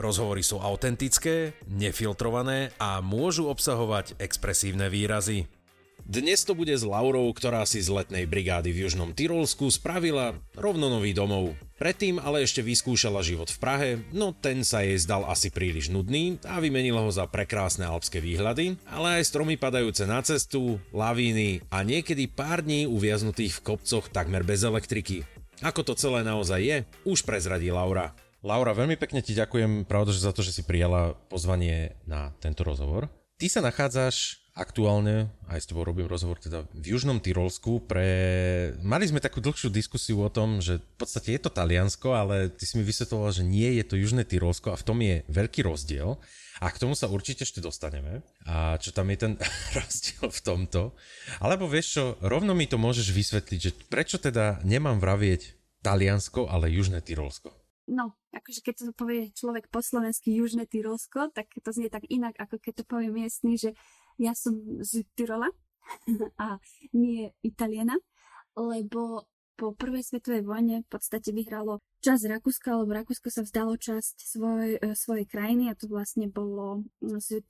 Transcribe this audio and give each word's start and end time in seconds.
Rozhovory 0.00 0.40
sú 0.40 0.56
autentické, 0.56 1.52
nefiltrované 1.68 2.72
a 2.80 3.04
môžu 3.04 3.52
obsahovať 3.52 4.16
expresívne 4.16 4.88
výrazy. 4.88 5.44
Dnes 6.08 6.40
to 6.48 6.56
bude 6.56 6.72
s 6.72 6.80
Laurou, 6.80 7.28
ktorá 7.36 7.68
si 7.68 7.84
z 7.84 7.92
letnej 7.92 8.24
brigády 8.24 8.72
v 8.72 8.88
Južnom 8.88 9.12
Tyrolsku 9.12 9.68
spravila 9.68 10.32
rovno 10.56 10.88
nový 10.88 11.12
domov. 11.12 11.52
Predtým 11.76 12.16
ale 12.16 12.48
ešte 12.48 12.64
vyskúšala 12.64 13.20
život 13.20 13.52
v 13.52 13.60
Prahe, 13.60 13.90
no 14.08 14.32
ten 14.32 14.64
sa 14.64 14.80
jej 14.80 14.96
zdal 14.96 15.28
asi 15.28 15.52
príliš 15.52 15.92
nudný 15.92 16.40
a 16.48 16.64
vymenila 16.64 17.04
ho 17.04 17.12
za 17.12 17.28
prekrásne 17.28 17.84
alpské 17.84 18.24
výhľady, 18.24 18.80
ale 18.88 19.20
aj 19.20 19.28
stromy 19.28 19.60
padajúce 19.60 20.08
na 20.08 20.24
cestu, 20.24 20.80
lavíny 20.96 21.60
a 21.68 21.84
niekedy 21.84 22.24
pár 22.24 22.64
dní 22.64 22.88
uviaznutých 22.88 23.60
v 23.60 23.76
kopcoch 23.76 24.08
takmer 24.08 24.40
bez 24.48 24.64
elektriky. 24.64 25.28
Ako 25.60 25.84
to 25.84 25.92
celé 25.92 26.24
naozaj 26.24 26.60
je, 26.64 26.76
už 27.04 27.28
prezradí 27.28 27.68
Laura. 27.68 28.16
Laura, 28.40 28.72
veľmi 28.72 28.96
pekne 28.96 29.20
ti 29.20 29.36
ďakujem 29.36 29.84
pravda, 29.84 30.16
za 30.16 30.32
to, 30.32 30.40
že 30.40 30.56
si 30.56 30.62
prijala 30.64 31.12
pozvanie 31.28 31.92
na 32.08 32.32
tento 32.40 32.64
rozhovor. 32.64 33.12
Ty 33.36 33.46
sa 33.52 33.60
nachádzaš 33.60 34.40
aktuálne, 34.56 35.28
aj 35.48 35.60
s 35.60 35.68
tebou 35.68 35.84
robím 35.84 36.08
rozhovor 36.08 36.40
teda 36.40 36.64
v 36.72 36.96
Južnom 36.96 37.20
Tyrolsku 37.20 37.84
pre... 37.84 38.08
Mali 38.80 39.08
sme 39.08 39.20
takú 39.20 39.44
dlhšiu 39.44 39.68
diskusiu 39.68 40.24
o 40.24 40.32
tom, 40.32 40.64
že 40.64 40.80
v 40.80 40.96
podstate 40.96 41.36
je 41.36 41.40
to 41.40 41.52
Taliansko, 41.52 42.16
ale 42.16 42.48
ty 42.48 42.64
si 42.64 42.80
mi 42.80 42.84
vysvetloval, 42.84 43.28
že 43.32 43.44
nie 43.44 43.76
je 43.76 43.84
to 43.84 44.00
Južné 44.00 44.24
Tyrolsko 44.24 44.72
a 44.72 44.80
v 44.80 44.86
tom 44.88 44.98
je 45.04 45.20
veľký 45.28 45.60
rozdiel. 45.64 46.16
A 46.60 46.68
k 46.68 46.80
tomu 46.80 46.92
sa 46.92 47.08
určite 47.08 47.44
ešte 47.44 47.64
dostaneme. 47.64 48.20
A 48.44 48.76
čo 48.80 48.92
tam 48.92 49.08
je 49.12 49.20
ten 49.20 49.32
rozdiel 49.78 50.32
v 50.32 50.40
tomto. 50.40 50.96
Alebo 51.44 51.68
vieš 51.68 51.86
čo, 51.96 52.04
rovno 52.24 52.56
mi 52.56 52.64
to 52.64 52.80
môžeš 52.80 53.12
vysvetliť, 53.12 53.60
že 53.60 53.76
prečo 53.88 54.16
teda 54.16 54.64
nemám 54.64 54.96
vravieť 54.96 55.56
Taliansko, 55.80 56.48
ale 56.48 56.72
Južné 56.72 57.00
Tyrolsko 57.00 57.59
no, 57.90 58.14
akože 58.30 58.62
keď 58.62 58.74
to 58.78 58.92
povie 58.94 59.34
človek 59.34 59.66
po 59.66 59.82
slovensky 59.82 60.30
Južné 60.30 60.70
Tyrolsko, 60.70 61.34
tak 61.34 61.50
to 61.50 61.70
znie 61.74 61.90
tak 61.90 62.06
inak, 62.06 62.38
ako 62.38 62.62
keď 62.62 62.82
to 62.82 62.84
povie 62.86 63.10
miestny, 63.10 63.58
že 63.58 63.74
ja 64.16 64.32
som 64.38 64.54
z 64.80 65.02
Tyrola 65.18 65.50
a 66.44 66.62
nie 66.94 67.34
Italiana, 67.42 67.98
lebo 68.54 69.26
po 69.60 69.76
prvej 69.76 70.00
svetovej 70.00 70.40
vojne 70.48 70.80
v 70.80 70.88
podstate 70.88 71.36
vyhralo 71.36 71.84
časť 72.00 72.32
Rakúska, 72.32 72.80
lebo 72.80 72.96
Rakúsko 72.96 73.28
sa 73.28 73.44
vzdalo 73.44 73.76
časť 73.76 74.16
svoj, 74.16 74.80
e, 74.80 74.96
svojej 74.96 75.28
krajiny 75.28 75.68
a 75.68 75.76
to 75.76 75.84
vlastne 75.84 76.32
bolo 76.32 76.88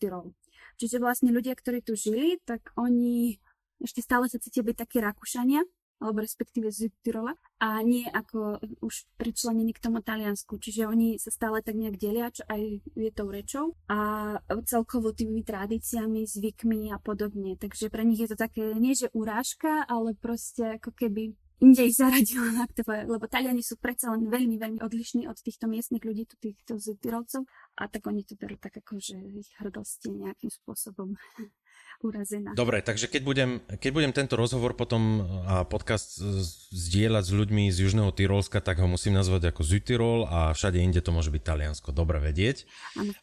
Tyrol. 0.02 0.34
Čiže 0.74 0.98
vlastne 0.98 1.30
ľudia, 1.30 1.54
ktorí 1.54 1.86
tu 1.86 1.94
žili, 1.94 2.42
tak 2.42 2.74
oni 2.74 3.38
ešte 3.78 4.02
stále 4.02 4.26
sa 4.26 4.42
cítia 4.42 4.66
byť 4.66 4.76
takí 4.76 4.98
Rakúšania, 4.98 5.62
alebo 6.00 6.24
respektíve 6.24 6.72
z 6.72 6.88
Tyrola 7.04 7.36
a 7.60 7.84
nie 7.84 8.08
ako 8.08 8.58
už 8.80 9.04
pričlenení 9.20 9.76
k 9.76 9.84
tomu 9.84 10.00
Taliansku. 10.00 10.56
Čiže 10.56 10.88
oni 10.88 11.20
sa 11.20 11.28
stále 11.28 11.60
tak 11.60 11.76
nejak 11.76 12.00
delia, 12.00 12.32
čo 12.32 12.42
aj 12.48 12.80
je 12.96 13.10
tou 13.12 13.28
rečou 13.28 13.76
a 13.86 14.40
celkovo 14.64 15.12
tými 15.12 15.44
tradíciami, 15.44 16.24
zvykmi 16.24 16.90
a 16.90 16.98
podobne. 16.98 17.60
Takže 17.60 17.92
pre 17.92 18.02
nich 18.08 18.24
je 18.24 18.32
to 18.32 18.36
také, 18.40 18.72
nie 18.80 18.96
že 18.96 19.12
urážka, 19.12 19.84
ale 19.86 20.16
proste 20.16 20.80
ako 20.80 20.96
keby 20.96 21.36
inde 21.60 21.84
ich 21.84 22.00
zaradila 22.00 22.48
na 22.56 22.64
to, 22.64 22.80
lebo 22.88 23.28
Taliani 23.28 23.60
sú 23.60 23.76
predsa 23.76 24.08
len 24.16 24.32
veľmi, 24.32 24.56
veľmi 24.56 24.80
odlišní 24.80 25.28
od 25.28 25.36
týchto 25.36 25.68
miestnych 25.68 26.00
ľudí, 26.00 26.24
tu 26.24 26.40
týchto 26.40 26.80
z 26.80 26.96
Tyrolcov 26.96 27.44
a 27.76 27.84
tak 27.86 28.08
oni 28.08 28.24
to 28.24 28.34
berú 28.40 28.56
tak 28.56 28.80
ako, 28.80 28.96
že 28.96 29.20
ich 29.20 29.52
hrdosti 29.60 30.08
nejakým 30.08 30.48
spôsobom 30.48 31.12
urazená. 32.02 32.56
Dobre, 32.56 32.80
takže 32.80 33.06
keď 33.06 33.22
budem, 33.22 33.50
keď 33.80 33.90
budem 33.92 34.12
tento 34.16 34.34
rozhovor 34.34 34.72
potom 34.72 35.24
a 35.44 35.62
podcast 35.68 36.20
zdieľať 36.72 37.24
s 37.28 37.32
ľuďmi 37.32 37.64
z 37.68 37.76
Južného 37.86 38.10
Tyrolska, 38.10 38.64
tak 38.64 38.80
ho 38.80 38.88
musím 38.88 39.16
nazvať 39.16 39.52
ako 39.52 39.60
Südtyrol 39.62 40.26
a 40.26 40.52
všade 40.56 40.80
inde 40.80 41.04
to 41.04 41.12
môže 41.12 41.28
byť 41.28 41.42
Taliansko. 41.44 41.92
Dobre 41.92 42.18
vedieť. 42.20 42.64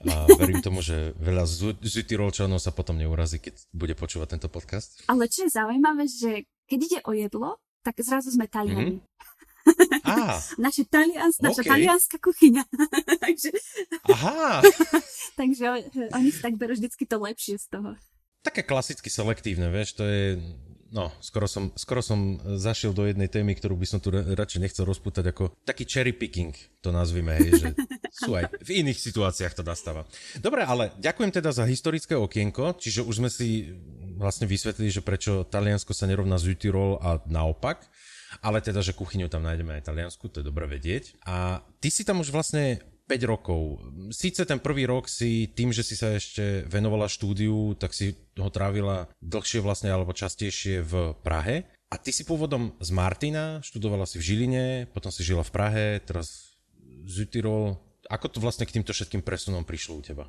A 0.06 0.30
verím 0.38 0.62
tomu, 0.62 0.86
že 0.86 1.18
veľa 1.18 1.46
Südtyrolčanov 1.82 2.62
sa 2.62 2.70
potom 2.70 2.98
neurazí, 2.98 3.42
keď 3.42 3.58
bude 3.74 3.94
počúvať 3.98 4.38
tento 4.38 4.50
podcast. 4.52 5.02
Ale 5.10 5.26
čo 5.28 5.46
je 5.46 5.52
zaujímavé, 5.54 6.06
že 6.06 6.46
keď 6.68 6.80
ide 6.84 7.00
o 7.08 7.12
jedlo, 7.16 7.50
tak 7.82 7.98
zrazu 8.04 8.30
sme 8.30 8.46
Taliani. 8.46 9.00
Mm-hmm. 9.68 10.08
Ah, 10.08 10.40
naše 10.56 10.88
talians, 10.88 11.44
naša 11.44 11.60
okay. 11.60 11.72
talianská 11.76 12.18
kuchyňa. 12.24 12.64
takže, 13.28 13.52
Aha. 14.08 14.64
takže 15.40 15.92
oni 16.16 16.30
si 16.32 16.40
tak 16.40 16.56
berú 16.56 16.72
vždycky 16.72 17.04
to 17.04 17.20
lepšie 17.20 17.60
z 17.60 17.68
toho 17.68 18.00
také 18.47 18.63
klasicky 18.63 19.12
selektívne, 19.12 19.68
vieš, 19.68 20.00
to 20.00 20.08
je, 20.08 20.40
no, 20.96 21.12
skoro 21.19 21.46
som, 21.52 21.75
skoro 21.75 22.00
som 22.00 22.40
zašiel 22.56 22.96
do 22.96 23.03
jednej 23.03 23.28
témy, 23.28 23.59
ktorú 23.59 23.75
by 23.75 23.88
som 23.88 24.00
tu 24.00 24.09
radšej 24.16 24.63
nechcel 24.63 24.88
rozputať, 24.88 25.35
ako 25.35 25.52
taký 25.68 25.84
cherry 25.84 26.16
picking, 26.16 26.56
to 26.80 26.96
nazvime, 26.96 27.36
hej, 27.36 27.59
že 27.59 27.68
sú 28.24 28.40
aj 28.40 28.47
v 28.63 28.69
iných 28.81 28.96
situáciách 28.96 29.59
to 29.59 29.63
nastáva. 29.68 30.07
Dobre, 30.40 30.63
ale 30.63 30.96
ďakujem 30.97 31.31
teda 31.36 31.52
za 31.52 31.68
historické 31.68 32.16
okienko, 32.16 32.80
čiže 32.80 33.03
už 33.03 33.19
sme 33.19 33.30
si 33.30 33.75
vlastne 34.16 34.47
vysvetlili, 34.47 34.90
že 34.90 35.06
prečo 35.06 35.46
Taliansko 35.46 35.91
sa 35.91 36.07
nerovná 36.07 36.40
Südtirol 36.40 36.97
a 37.03 37.22
naopak, 37.28 37.86
ale 38.44 38.59
teda, 38.59 38.84
že 38.84 38.97
kuchyňu 38.97 39.31
tam 39.31 39.46
nájdeme 39.46 39.80
aj 39.80 39.88
Taliansku, 39.88 40.28
to 40.28 40.41
je 40.44 40.50
dobre 40.50 40.68
vedieť. 40.68 41.16
A 41.24 41.63
ty 41.80 41.88
si 41.88 42.03
tam 42.03 42.19
už 42.19 42.34
vlastne 42.34 42.81
5 43.07 43.23
rokov. 43.23 43.79
Síce 44.12 44.44
ten 44.44 44.59
prvý 44.59 44.84
rok 44.84 45.07
si 45.07 45.47
tým, 45.56 45.72
že 45.72 45.81
si 45.81 45.95
sa 45.95 46.12
ešte 46.12 46.68
venovala 46.68 47.07
štúdiu, 47.07 47.73
tak 47.79 47.95
si 47.95 48.13
ho 48.35 48.51
trávila 48.51 49.07
dlhšie 49.23 49.63
vlastne 49.63 49.90
alebo 49.90 50.12
častejšie 50.12 50.84
v 50.84 50.94
Prahe. 51.23 51.72
A 51.88 51.95
ty 51.95 52.12
si 52.12 52.28
pôvodom 52.28 52.75
z 52.84 52.91
Martina, 52.91 53.63
študovala 53.63 54.03
si 54.03 54.19
v 54.19 54.28
Žiline, 54.28 54.66
potom 54.91 55.07
si 55.07 55.23
žila 55.23 55.47
v 55.47 55.53
Prahe, 55.56 55.85
teraz 56.03 56.59
Zytyrol. 57.07 57.79
Ako 58.12 58.28
to 58.28 58.44
vlastne 58.44 58.68
k 58.68 58.75
týmto 58.75 58.91
všetkým 58.91 59.24
presunom 59.24 59.63
prišlo 59.63 59.94
u 59.95 60.03
teba? 60.03 60.28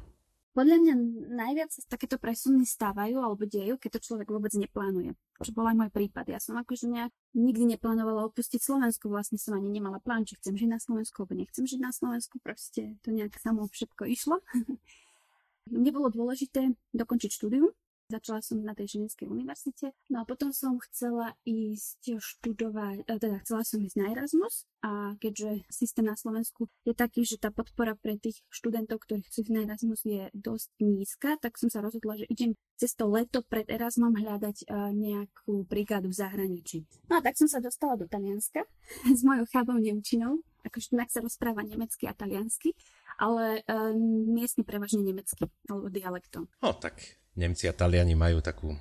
Podľa 0.59 0.75
mňa 0.83 0.95
najviac 1.39 1.71
sa 1.71 1.87
takéto 1.87 2.19
presuny 2.19 2.67
stávajú 2.67 3.23
alebo 3.23 3.47
dejú, 3.47 3.79
keď 3.79 3.95
to 3.95 4.11
človek 4.11 4.27
vôbec 4.27 4.51
neplánuje. 4.59 5.15
Čo 5.39 5.55
bol 5.55 5.71
aj 5.71 5.79
môj 5.79 5.91
prípad. 5.95 6.27
Ja 6.35 6.43
som 6.43 6.59
akože 6.59 6.91
nejak 6.91 7.15
nikdy 7.39 7.79
neplánovala 7.79 8.27
opustiť 8.27 8.59
Slovensko, 8.59 9.07
vlastne 9.07 9.39
som 9.39 9.55
ani 9.55 9.71
nemala 9.71 10.03
plán, 10.03 10.27
či 10.27 10.35
chcem 10.35 10.59
žiť 10.59 10.67
na 10.67 10.83
Slovensku, 10.83 11.23
alebo 11.23 11.39
nechcem 11.39 11.63
žiť 11.63 11.79
na 11.79 11.95
Slovensku, 11.95 12.43
proste 12.43 12.99
to 13.07 13.15
nejak 13.15 13.39
samo 13.39 13.71
všetko 13.71 14.11
išlo. 14.11 14.43
Mne 15.79 15.91
bolo 15.95 16.11
dôležité 16.11 16.75
dokončiť 16.91 17.31
štúdium, 17.39 17.71
Začala 18.09 18.41
som 18.41 18.65
na 18.65 18.73
tej 18.73 18.97
Ženevskej 18.97 19.29
univerzite, 19.29 19.93
no 20.09 20.25
a 20.25 20.25
potom 20.25 20.49
som 20.49 20.81
chcela 20.81 21.37
ísť 21.45 22.17
študovať, 22.17 23.05
e, 23.05 23.21
teda 23.21 23.37
chcela 23.45 23.61
som 23.69 23.85
ísť 23.85 24.01
na 24.01 24.17
Erasmus 24.17 24.65
a 24.81 25.13
keďže 25.21 25.69
systém 25.69 26.09
na 26.09 26.17
Slovensku 26.17 26.73
je 26.89 26.97
taký, 26.97 27.29
že 27.29 27.37
tá 27.37 27.53
podpora 27.53 28.01
pre 28.01 28.17
tých 28.17 28.41
študentov, 28.49 29.05
ktorí 29.05 29.29
chcú 29.29 29.45
ísť 29.45 29.53
na 29.53 29.69
Erasmus 29.69 30.09
je 30.09 30.33
dosť 30.33 30.73
nízka, 30.81 31.37
tak 31.37 31.61
som 31.61 31.69
sa 31.69 31.85
rozhodla, 31.85 32.17
že 32.17 32.25
idem 32.33 32.57
cez 32.81 32.97
to 32.97 33.05
leto 33.13 33.45
pred 33.45 33.69
Erasmom 33.69 34.17
hľadať 34.17 34.65
e, 34.65 34.67
nejakú 34.97 35.69
brigádu 35.69 36.09
v 36.09 36.17
zahraničí. 36.17 36.89
No 37.13 37.21
a 37.21 37.25
tak 37.25 37.37
som 37.37 37.45
sa 37.45 37.61
dostala 37.61 38.01
do 38.01 38.09
Talianska 38.09 38.65
s 39.05 39.21
mojou 39.21 39.45
chábou 39.53 39.77
Nemčinou, 39.77 40.41
akože 40.65 40.97
tak 40.97 41.13
sa 41.13 41.21
rozpráva 41.21 41.61
nemecky 41.61 42.09
a 42.09 42.17
taliansky, 42.17 42.73
ale 43.21 43.65
um, 43.69 44.33
miestne 44.33 44.63
prevažne 44.63 45.01
nemecky, 45.01 45.49
alebo 45.67 45.89
dialektom. 45.89 46.47
No 46.63 46.73
tak 46.73 47.19
Nemci 47.39 47.71
a 47.71 47.73
Taliani 47.73 48.19
majú 48.19 48.43
takú 48.43 48.75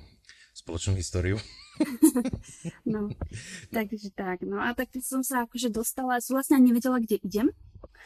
spoločnú 0.50 0.98
históriu. 0.98 1.38
no, 2.92 3.06
takže 3.76 4.10
tak. 4.10 4.42
No 4.42 4.58
a 4.58 4.74
tak 4.74 4.90
som 4.98 5.22
sa 5.22 5.46
akože 5.46 5.70
dostala, 5.70 6.18
som 6.18 6.34
vlastne 6.34 6.58
nevedela, 6.58 6.98
kde 6.98 7.22
idem. 7.22 7.54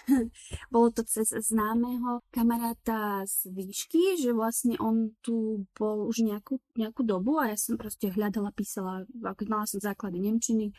Bolo 0.75 0.93
to 0.93 1.09
cez 1.09 1.33
známeho 1.33 2.21
kamaráta 2.29 3.25
z 3.25 3.49
výšky, 3.49 4.21
že 4.21 4.37
vlastne 4.37 4.77
on 4.77 5.17
tu 5.25 5.65
bol 5.73 6.05
už 6.05 6.29
nejakú, 6.29 6.61
nejakú 6.77 7.01
dobu 7.01 7.41
a 7.41 7.49
ja 7.49 7.57
som 7.57 7.81
proste 7.81 8.13
hľadala, 8.13 8.53
písala, 8.53 9.09
mala 9.49 9.65
som 9.65 9.81
základy 9.81 10.21
Nemčiny, 10.21 10.77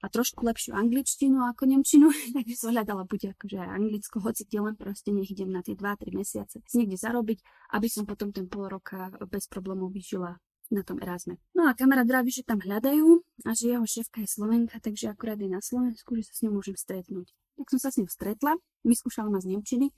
a 0.00 0.06
trošku 0.08 0.44
lepšiu 0.44 0.76
angličtinu 0.76 1.40
ako 1.52 1.68
nemčinu, 1.68 2.08
takže 2.36 2.54
som 2.56 2.70
hľadala 2.72 3.04
buď 3.08 3.36
akože 3.36 3.58
anglicko, 3.60 4.20
hoci 4.20 4.44
kde 4.48 4.58
len 4.60 4.74
proste 4.76 5.10
nech 5.12 5.30
idem 5.30 5.50
na 5.50 5.64
tie 5.64 5.76
2-3 5.76 6.16
mesiace 6.16 6.60
si 6.64 6.74
niekde 6.80 6.98
zarobiť, 7.00 7.38
aby 7.76 7.88
som 7.88 8.04
potom 8.04 8.32
ten 8.34 8.50
pol 8.50 8.68
roka 8.68 9.12
bez 9.30 9.46
problémov 9.48 9.92
vyžila 9.92 10.36
na 10.70 10.82
tom 10.82 10.98
Erasme. 10.98 11.38
No 11.54 11.70
a 11.70 11.78
kamarát 11.78 12.06
vraví, 12.06 12.34
že 12.34 12.42
tam 12.42 12.58
hľadajú 12.58 13.22
a 13.46 13.54
že 13.54 13.78
jeho 13.78 13.86
šéfka 13.86 14.18
je 14.22 14.28
Slovenka, 14.28 14.82
takže 14.82 15.14
akurát 15.14 15.38
je 15.38 15.46
na 15.46 15.62
Slovensku, 15.62 16.18
že 16.18 16.26
sa 16.26 16.32
s 16.34 16.42
ňou 16.42 16.58
môžem 16.58 16.74
stretnúť. 16.74 17.30
Tak 17.56 17.66
som 17.70 17.78
sa 17.78 17.88
s 17.94 18.02
ňou 18.02 18.10
stretla, 18.10 18.58
vyskúšala 18.82 19.30
ma 19.30 19.38
z 19.38 19.54
Nemčiny 19.54 19.94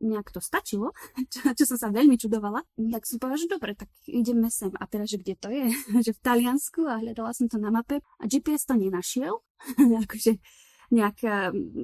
nejak 0.00 0.30
to 0.30 0.40
stačilo, 0.40 0.94
čo, 1.32 1.52
čo 1.54 1.64
som 1.64 1.78
sa 1.78 1.88
veľmi 1.90 2.18
čudovala, 2.18 2.62
tak 2.94 3.02
som 3.06 3.18
povedala, 3.18 3.42
že 3.42 3.50
dobre, 3.50 3.70
tak 3.74 3.90
ideme 4.06 4.48
sem. 4.48 4.72
A 4.78 4.84
teraz, 4.86 5.10
že 5.10 5.20
kde 5.20 5.34
to 5.38 5.48
je? 5.50 5.70
že 6.06 6.12
v 6.14 6.22
Taliansku 6.22 6.86
a 6.86 7.02
hľadala 7.02 7.34
som 7.34 7.46
to 7.50 7.58
na 7.58 7.70
mape 7.70 8.00
a 8.00 8.24
GPS 8.26 8.66
to 8.66 8.74
nenašiel. 8.78 9.42
akože 10.06 10.38
nejak, 10.88 11.20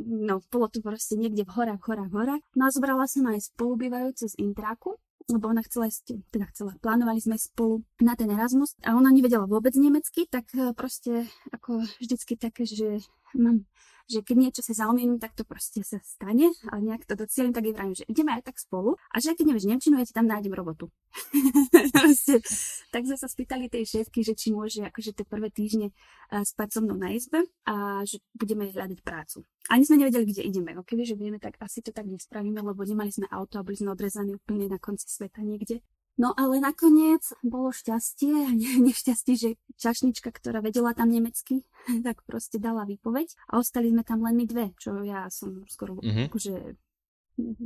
no 0.09 0.41
bolo 0.49 0.67
to 0.73 0.81
proste 0.81 1.21
niekde 1.21 1.45
v 1.45 1.53
horách, 1.53 1.85
horách, 1.85 2.09
horách. 2.09 2.43
No 2.57 2.69
a 2.69 2.73
zobrala 2.73 3.05
som 3.05 3.29
aj 3.29 3.53
spolubývajúce 3.53 4.33
z 4.33 4.41
Intráku, 4.41 4.97
lebo 5.29 5.49
ona 5.49 5.65
chcela 5.65 5.89
ísť, 5.89 6.21
teda 6.29 6.49
chcela, 6.53 6.77
plánovali 6.85 7.21
sme 7.21 7.41
spolu 7.41 7.81
na 8.01 8.13
ten 8.13 8.29
Erasmus 8.29 8.77
a 8.85 8.93
ona 8.93 9.09
nevedela 9.09 9.49
vôbec 9.49 9.73
nemecky, 9.73 10.29
tak 10.29 10.49
eh, 10.53 10.77
proste 10.77 11.29
ako 11.53 11.85
vždycky 12.01 12.37
také, 12.37 12.69
že 12.69 13.01
mám 13.41 13.65
že 14.05 14.21
keď 14.21 14.37
niečo 14.37 14.61
sa 14.61 14.85
zaumiem, 14.85 15.17
tak 15.17 15.33
to 15.33 15.49
proste 15.49 15.81
sa 15.81 15.97
stane, 16.05 16.53
ale 16.69 16.81
nejak 16.85 17.09
to 17.09 17.17
docielim, 17.17 17.57
tak 17.57 17.65
jej 17.65 17.73
vravím, 17.73 17.97
že 17.97 18.05
ideme 18.05 18.37
aj 18.37 18.53
tak 18.53 18.61
spolu 18.61 19.01
a 19.09 19.17
že 19.17 19.33
keď 19.33 19.45
nevieš 19.49 19.69
Nemčinu, 19.69 19.97
ja 19.97 20.05
ti 20.05 20.13
tam 20.13 20.29
nájdem 20.29 20.53
robotu. 20.53 20.93
tak 22.93 23.03
sme 23.09 23.17
sa 23.17 23.29
spýtali 23.29 23.73
tej 23.73 23.89
šéfky, 23.89 24.21
že 24.21 24.37
či 24.37 24.53
môže 24.53 24.85
akože 24.85 25.17
tie 25.17 25.25
prvé 25.25 25.49
týždne 25.49 25.89
uh, 25.89 26.45
spať 26.45 26.69
so 26.77 26.81
mnou 26.85 27.01
na 27.01 27.17
izbe 27.17 27.49
a 27.65 28.05
že 28.05 28.21
budeme 28.37 28.69
hľadať 28.69 29.01
prácu. 29.01 29.41
Ani 29.73 29.89
sme 29.89 30.05
nevedeli, 30.05 30.29
kde 30.29 30.45
ideme. 30.45 30.77
No 30.77 30.85
keby, 30.85 31.09
že 31.09 31.17
vieme, 31.17 31.41
tak 31.41 31.57
asi 31.65 31.81
to 31.81 31.89
tak 31.89 32.05
nespravíme, 32.05 32.61
lebo 32.61 32.85
nemali 32.85 33.09
sme 33.09 33.25
auto 33.33 33.57
a 33.57 33.65
boli 33.65 33.81
sme 33.81 33.97
odrezaní 33.97 34.37
úplne 34.37 34.69
na 34.69 34.77
konci 34.77 35.09
sveta 35.09 35.41
niekde. 35.41 35.81
No 36.15 36.31
ale 36.31 36.63
nakoniec 36.63 37.27
bolo 37.43 37.75
šťastie 37.75 38.31
a 38.47 38.51
nešťastie, 38.87 39.35
že 39.35 39.51
čašnička, 39.79 40.31
ktorá 40.31 40.63
vedela 40.63 40.95
tam 40.95 41.11
nemecky, 41.11 41.67
tak 42.07 42.23
proste 42.27 42.63
dala 42.63 42.87
výpoveď 42.87 43.35
a 43.51 43.59
ostali 43.59 43.91
sme 43.91 44.07
tam 44.07 44.23
len 44.23 44.39
my 44.39 44.45
dve, 44.47 44.67
čo 44.79 45.03
ja 45.03 45.27
som 45.31 45.67
skoro 45.67 45.99
mm-hmm. 45.99 46.27
akože 46.31 46.55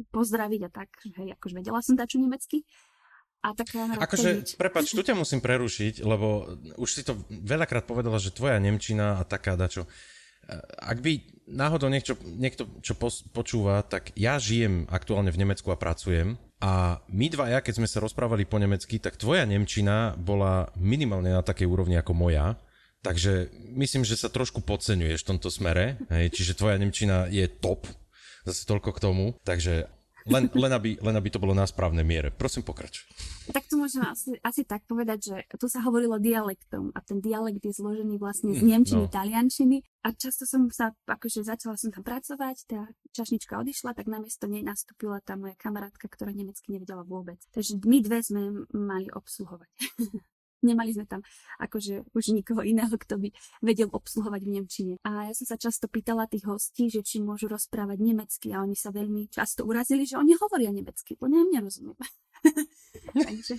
pozdraviť 0.08 0.60
a 0.64 0.70
tak, 0.72 0.88
že 1.04 1.12
hej, 1.12 1.36
akože 1.36 1.54
vedela 1.60 1.84
som 1.84 1.92
dačo 1.92 2.16
nemecky. 2.16 2.64
A 3.38 3.54
taká 3.54 3.86
akože, 4.02 4.58
prepač, 4.58 4.90
tu 4.90 5.04
ťa 5.06 5.14
musím 5.14 5.38
prerušiť, 5.44 6.02
lebo 6.02 6.58
už 6.80 6.88
si 6.90 7.02
to 7.04 7.20
veľakrát 7.28 7.84
povedala, 7.86 8.18
že 8.18 8.34
tvoja 8.34 8.58
Nemčina 8.58 9.20
a 9.20 9.28
taká 9.28 9.54
dačo. 9.54 9.86
Ak 10.80 11.04
by 11.04 11.44
náhodou 11.52 11.92
niekto, 11.92 12.16
niekto 12.24 12.64
čo 12.80 12.96
počúva, 13.30 13.84
tak 13.84 14.16
ja 14.16 14.40
žijem 14.40 14.88
aktuálne 14.88 15.28
v 15.28 15.44
Nemecku 15.44 15.68
a 15.68 15.76
pracujem 15.76 16.40
a 16.58 16.98
my 17.06 17.26
ja, 17.54 17.62
keď 17.62 17.78
sme 17.78 17.86
sa 17.86 18.02
rozprávali 18.02 18.42
po 18.42 18.58
nemecky, 18.58 18.98
tak 18.98 19.14
tvoja 19.14 19.46
Nemčina 19.46 20.18
bola 20.18 20.74
minimálne 20.74 21.30
na 21.30 21.42
takej 21.42 21.70
úrovni 21.70 21.94
ako 21.94 22.18
moja. 22.18 22.58
Takže 22.98 23.54
myslím, 23.78 24.02
že 24.02 24.18
sa 24.18 24.26
trošku 24.26 24.66
podceňuješ 24.66 25.22
v 25.22 25.28
tomto 25.30 25.54
smere. 25.54 26.02
Hej, 26.10 26.34
čiže 26.34 26.58
tvoja 26.58 26.74
Nemčina 26.82 27.30
je 27.30 27.46
top. 27.46 27.86
Zase 28.42 28.66
toľko 28.66 28.90
k 28.90 29.02
tomu. 29.02 29.24
Takže 29.46 29.86
len, 30.28 30.44
len, 30.52 30.72
aby, 30.72 30.90
len 31.00 31.14
aby 31.16 31.28
to 31.32 31.42
bolo 31.42 31.56
na 31.56 31.64
správnej 31.64 32.04
miere. 32.04 32.28
Prosím, 32.30 32.62
pokračuj. 32.62 33.08
Tak 33.48 33.64
to 33.64 33.80
môžem 33.80 34.04
asi, 34.04 34.36
asi 34.44 34.62
tak 34.68 34.84
povedať, 34.84 35.18
že 35.24 35.36
tu 35.56 35.66
sa 35.66 35.80
hovorilo 35.82 36.20
dialektom 36.20 36.92
a 36.92 37.00
ten 37.00 37.18
dialekt 37.18 37.64
je 37.64 37.72
zložený 37.72 38.20
vlastne 38.20 38.52
z 38.52 38.60
hm, 38.60 38.68
nemčiny, 38.68 39.04
no. 39.08 39.12
taliančiny 39.12 39.76
a 40.04 40.12
často 40.12 40.44
som 40.44 40.68
sa, 40.68 40.92
akože 41.08 41.42
začala 41.42 41.74
som 41.80 41.90
tam 41.90 42.04
pracovať, 42.04 42.56
tá 42.68 42.80
čašnička 43.16 43.56
odišla, 43.58 43.96
tak 43.96 44.06
namiesto 44.06 44.46
nej 44.46 44.60
nastúpila 44.60 45.18
tá 45.24 45.34
moja 45.34 45.56
kamarátka, 45.56 46.06
ktorá 46.06 46.30
nemecky 46.30 46.70
nevedela 46.70 47.02
vôbec. 47.02 47.40
Takže 47.50 47.80
my 47.82 47.98
dve 48.04 48.18
sme 48.22 48.42
mali 48.70 49.08
obsluhovať. 49.10 49.72
Nemali 50.64 50.90
sme 50.90 51.06
tam 51.06 51.20
akože 51.62 52.10
už 52.14 52.34
nikoho 52.34 52.66
iného, 52.66 52.90
kto 52.90 53.18
by 53.18 53.28
vedel 53.62 53.88
obsluhovať 53.90 54.40
v 54.42 54.50
Nemčine. 54.58 54.94
A 55.06 55.30
ja 55.30 55.32
som 55.34 55.46
sa 55.46 55.56
často 55.56 55.86
pýtala 55.86 56.26
tých 56.26 56.46
hostí, 56.50 56.90
že 56.90 57.06
či 57.06 57.22
môžu 57.22 57.46
rozprávať 57.46 57.98
nemecky 58.02 58.50
a 58.50 58.62
oni 58.62 58.74
sa 58.74 58.90
veľmi 58.90 59.30
často 59.30 59.62
urazili, 59.62 60.02
že 60.02 60.18
oni 60.18 60.34
hovoria 60.34 60.74
nemecky, 60.74 61.14
to 61.14 61.26
ja 61.26 61.42
nerozumiem. 61.46 61.98
Takže... 63.26 63.54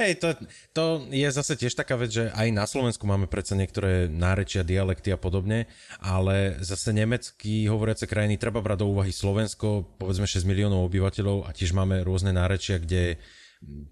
Hej, 0.00 0.12
to, 0.20 0.28
to 0.72 0.84
je 1.12 1.28
zase 1.28 1.60
tiež 1.60 1.76
taká 1.76 2.00
vec, 2.00 2.12
že 2.12 2.32
aj 2.32 2.48
na 2.52 2.64
Slovensku 2.64 3.04
máme 3.04 3.28
predsa 3.28 3.52
niektoré 3.52 4.08
nárečia, 4.08 4.64
dialekty 4.64 5.12
a 5.12 5.18
podobne, 5.20 5.68
ale 6.00 6.56
zase 6.64 6.96
nemecky 6.96 7.68
hovoriace 7.68 8.08
krajiny 8.08 8.40
treba 8.40 8.64
brať 8.64 8.84
do 8.84 8.90
úvahy 8.92 9.12
Slovensko, 9.12 9.98
povedzme 10.00 10.24
6 10.24 10.48
miliónov 10.48 10.88
obyvateľov 10.88 11.44
a 11.48 11.50
tiež 11.52 11.76
máme 11.76 12.00
rôzne 12.00 12.32
nárečia, 12.32 12.80
kde 12.80 13.20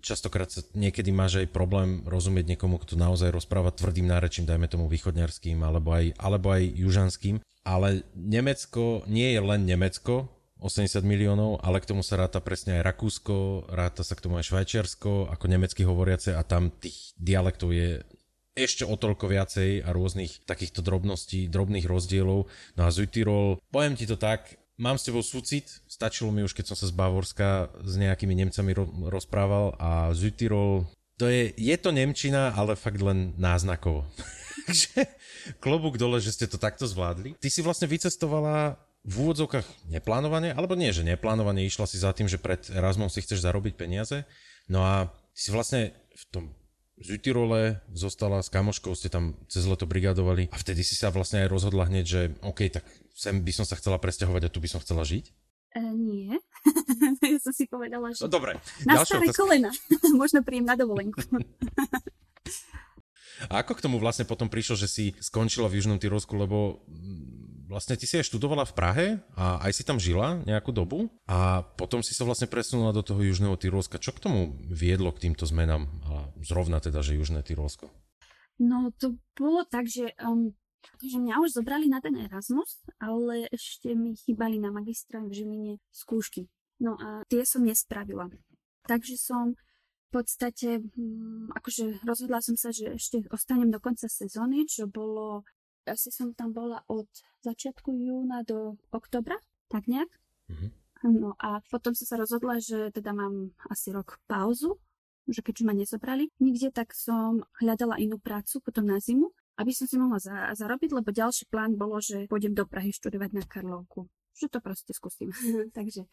častokrát 0.02 0.50
sa 0.50 0.66
niekedy 0.74 1.14
máš 1.14 1.42
aj 1.42 1.54
problém 1.54 2.02
rozumieť 2.06 2.56
niekomu, 2.56 2.78
kto 2.82 2.98
naozaj 2.98 3.30
rozpráva 3.30 3.70
tvrdým 3.70 4.10
nárečím, 4.10 4.48
dajme 4.48 4.66
tomu 4.66 4.90
východňarským 4.90 5.62
alebo 5.62 5.94
aj, 5.94 6.16
alebo 6.18 6.52
aj 6.52 6.62
južanským. 6.74 7.38
Ale 7.62 8.02
Nemecko 8.16 9.04
nie 9.06 9.36
je 9.36 9.40
len 9.40 9.68
Nemecko, 9.68 10.32
80 10.60 11.00
miliónov, 11.08 11.64
ale 11.64 11.80
k 11.80 11.88
tomu 11.88 12.04
sa 12.04 12.20
ráta 12.20 12.38
presne 12.44 12.80
aj 12.80 12.92
Rakúsko, 12.92 13.68
ráta 13.72 14.04
sa 14.04 14.12
k 14.12 14.28
tomu 14.28 14.36
aj 14.36 14.52
Švajčiarsko 14.52 15.32
ako 15.32 15.44
nemecky 15.48 15.88
hovoriace 15.88 16.36
a 16.36 16.44
tam 16.44 16.68
tých 16.68 17.16
dialektov 17.16 17.72
je 17.72 18.04
ešte 18.52 18.84
o 18.84 18.92
toľko 18.92 19.32
viacej 19.32 19.86
a 19.86 19.88
rôznych 19.94 20.44
takýchto 20.44 20.84
drobností, 20.84 21.48
drobných 21.48 21.88
rozdielov. 21.88 22.50
No 22.76 22.82
a 22.84 22.92
Südtirol, 22.92 23.56
poviem 23.72 23.96
ti 23.96 24.04
to 24.04 24.20
tak, 24.20 24.59
mám 24.80 24.96
s 24.96 25.04
tebou 25.04 25.20
súcit, 25.20 25.68
stačilo 25.84 26.32
mi 26.32 26.40
už, 26.40 26.56
keď 26.56 26.72
som 26.72 26.76
sa 26.80 26.88
z 26.88 26.96
Bavorska 26.96 27.68
s 27.84 27.94
nejakými 28.00 28.32
Nemcami 28.32 28.72
ro- 28.72 28.88
rozprával 29.12 29.76
a 29.76 30.16
Südtirol, 30.16 30.88
to 31.20 31.28
je, 31.28 31.52
je 31.52 31.76
to 31.76 31.92
Nemčina, 31.92 32.56
ale 32.56 32.80
fakt 32.80 32.96
len 32.96 33.36
náznakovo. 33.36 34.08
Takže 34.64 35.04
klobúk 35.60 36.00
dole, 36.00 36.16
že 36.16 36.32
ste 36.32 36.48
to 36.48 36.56
takto 36.56 36.88
zvládli. 36.88 37.36
Ty 37.36 37.48
si 37.52 37.60
vlastne 37.60 37.84
vycestovala 37.92 38.80
v 39.04 39.14
úvodzovkách 39.28 39.92
neplánovane, 39.92 40.56
alebo 40.56 40.72
nie, 40.80 40.88
že 40.96 41.04
neplánovane 41.04 41.60
išla 41.68 41.84
si 41.84 42.00
za 42.00 42.16
tým, 42.16 42.24
že 42.24 42.40
pred 42.40 42.64
Erasmom 42.72 43.12
si 43.12 43.20
chceš 43.20 43.44
zarobiť 43.44 43.76
peniaze. 43.76 44.24
No 44.64 44.80
a 44.80 45.12
si 45.36 45.52
vlastne 45.52 45.92
v 46.16 46.24
tom 46.32 46.44
Zütirole 47.00 47.80
zostala 47.96 48.44
s 48.44 48.52
kamoškou, 48.52 48.92
ste 48.92 49.08
tam 49.08 49.32
cez 49.48 49.64
leto 49.64 49.88
brigádovali 49.88 50.52
a 50.52 50.56
vtedy 50.60 50.84
si 50.84 50.92
sa 50.92 51.08
vlastne 51.08 51.44
aj 51.44 51.48
rozhodla 51.48 51.88
hneď, 51.88 52.04
že 52.04 52.20
OK, 52.44 52.68
tak 52.68 52.84
sem 53.20 53.44
by 53.44 53.52
som 53.52 53.68
sa 53.68 53.76
chcela 53.76 54.00
presťahovať 54.00 54.48
a 54.48 54.52
tu 54.52 54.64
by 54.64 54.68
som 54.72 54.80
chcela 54.80 55.04
žiť? 55.04 55.28
E, 55.76 55.80
nie. 55.92 56.32
ja 57.36 57.38
som 57.44 57.52
si 57.52 57.68
povedala, 57.68 58.16
že... 58.16 58.24
No, 58.24 58.32
dobre. 58.32 58.56
Na 58.88 59.04
staré 59.04 59.28
otázka. 59.28 59.44
kolena. 59.44 59.70
Možno 60.20 60.40
príjem 60.40 60.64
na 60.64 60.74
dovolenku. 60.74 61.20
a 63.52 63.60
ako 63.60 63.76
k 63.76 63.84
tomu 63.84 64.00
vlastne 64.00 64.24
potom 64.24 64.48
prišlo, 64.48 64.80
že 64.80 64.88
si 64.88 65.04
skončila 65.20 65.68
v 65.68 65.78
Južnom 65.78 66.00
Tyrolsku, 66.00 66.32
lebo 66.34 66.80
vlastne 67.70 67.94
ty 67.94 68.08
si 68.08 68.18
aj 68.18 68.26
študovala 68.26 68.66
v 68.66 68.74
Prahe 68.74 69.06
a 69.38 69.62
aj 69.62 69.72
si 69.78 69.82
tam 69.86 70.02
žila 70.02 70.42
nejakú 70.42 70.74
dobu 70.74 71.06
a 71.30 71.62
potom 71.78 72.02
si 72.02 72.18
sa 72.18 72.26
vlastne 72.26 72.50
presunula 72.50 72.90
do 72.90 73.06
toho 73.06 73.22
Južného 73.22 73.54
Tyrolska. 73.54 74.02
Čo 74.02 74.10
k 74.16 74.26
tomu 74.26 74.58
viedlo 74.66 75.14
k 75.14 75.30
týmto 75.30 75.46
zmenám 75.46 75.86
a 76.08 76.34
zrovna 76.42 76.82
teda, 76.82 77.04
že 77.04 77.14
Južné 77.14 77.46
Tyrolsko? 77.46 77.86
No 78.58 78.90
to 78.98 79.16
bolo 79.38 79.62
tak, 79.64 79.86
že 79.86 80.12
um, 80.18 80.52
že 81.00 81.18
mňa 81.20 81.40
už 81.40 81.60
zobrali 81.60 81.88
na 81.88 82.00
ten 82.00 82.16
Erasmus, 82.16 82.80
ale 83.00 83.48
ešte 83.52 83.92
mi 83.92 84.16
chýbali 84.16 84.60
na 84.60 84.72
magistra 84.72 85.20
v 85.20 85.32
Žiline 85.32 85.72
skúšky. 85.92 86.48
No 86.80 86.96
a 86.96 87.24
tie 87.28 87.44
som 87.44 87.64
nespravila. 87.64 88.32
Takže 88.88 89.20
som 89.20 89.52
v 90.08 90.08
podstate, 90.10 90.82
um, 90.98 91.52
akože 91.54 92.02
rozhodla 92.02 92.42
som 92.42 92.58
sa, 92.58 92.74
že 92.74 92.98
ešte 92.98 93.22
ostanem 93.30 93.70
do 93.70 93.78
konca 93.78 94.10
sezóny, 94.10 94.66
čo 94.66 94.90
bolo 94.90 95.46
asi 95.86 96.12
som 96.12 96.36
tam 96.36 96.52
bola 96.52 96.84
od 96.90 97.08
začiatku 97.40 97.88
júna 97.88 98.44
do 98.44 98.76
oktobra, 98.92 99.38
tak 99.72 99.88
nejak. 99.88 100.10
Mm-hmm. 100.50 100.70
No 101.16 101.32
a 101.40 101.64
potom 101.72 101.96
som 101.96 102.04
sa 102.04 102.20
rozhodla, 102.20 102.60
že 102.60 102.92
teda 102.92 103.16
mám 103.16 103.56
asi 103.72 103.88
rok 103.88 104.20
pauzu, 104.28 104.76
že 105.24 105.40
keďže 105.40 105.64
ma 105.64 105.72
nezobrali 105.72 106.28
nikde, 106.42 106.68
tak 106.74 106.92
som 106.92 107.40
hľadala 107.62 107.96
inú 107.96 108.20
prácu 108.20 108.60
potom 108.60 108.84
na 108.84 109.00
zimu, 109.00 109.32
aby 109.60 109.70
som 109.76 109.84
si 109.84 110.00
mohla 110.00 110.16
za- 110.16 110.56
zarobiť, 110.56 110.96
lebo 110.96 111.12
ďalší 111.12 111.52
plán 111.52 111.76
bolo, 111.76 112.00
že 112.00 112.24
pôjdem 112.26 112.56
do 112.56 112.64
Prahy 112.64 112.96
študovať 112.96 113.30
na 113.36 113.44
Karlovku. 113.44 114.08
Že 114.40 114.56
to 114.56 114.58
proste 114.64 114.92
skúsim. 114.96 115.28
Takže 115.76 116.08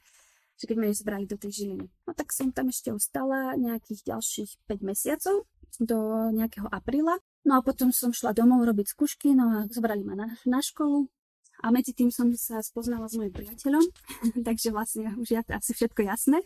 že 0.58 0.66
keď 0.66 0.77
ma 0.82 0.89
nezobrali 0.89 1.30
do 1.30 1.38
tej 1.38 1.54
Žiliny. 1.54 1.86
No 2.10 2.12
tak 2.18 2.34
som 2.34 2.50
tam 2.50 2.74
ešte 2.74 2.89
ostala 2.89 3.54
nejakých 3.54 4.10
ďalších 4.10 4.51
5 4.66 4.89
mesiacov 4.89 5.46
do 5.77 5.98
nejakého 6.34 6.66
apríla 6.74 7.22
No 7.48 7.56
a 7.56 7.63
potom 7.63 7.96
som 7.96 8.12
šla 8.12 8.36
domov 8.36 8.68
robiť 8.68 8.92
skúšky, 8.92 9.32
no 9.32 9.48
a 9.48 9.58
zobrali 9.72 10.04
ma 10.04 10.20
na, 10.20 10.27
na 10.44 10.60
školu. 10.60 11.08
A 11.63 11.72
medzi 11.72 11.96
tým 11.96 12.12
som 12.12 12.27
sa 12.36 12.60
spoznala 12.60 13.08
s 13.08 13.16
mojim 13.16 13.32
priateľom, 13.32 13.82
takže 14.48 14.75
vlastne 14.75 15.16
už 15.16 15.32
je 15.32 15.39
asi 15.39 15.72
všetko 15.72 16.06
jasné. 16.06 16.44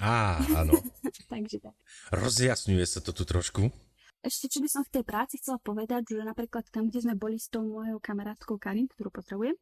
Á, 0.00 0.40
áno. 0.56 0.72
takže 1.32 1.60
tak. 1.60 1.76
Rozjasňuje 2.16 2.86
sa 2.88 3.04
to 3.04 3.12
tu 3.12 3.28
trošku. 3.28 3.68
Ešte, 4.26 4.50
čo 4.50 4.58
by 4.58 4.66
som 4.66 4.82
v 4.82 4.90
tej 4.90 5.04
práci 5.06 5.38
chcela 5.38 5.62
povedať, 5.62 6.10
že 6.10 6.26
napríklad 6.26 6.66
tam, 6.74 6.90
kde 6.90 7.06
sme 7.06 7.14
boli 7.14 7.38
s 7.38 7.46
tou 7.46 7.62
mojou 7.62 8.02
kamarátkou 8.02 8.58
Karin, 8.58 8.90
ktorú 8.90 9.14
potrebujem, 9.14 9.54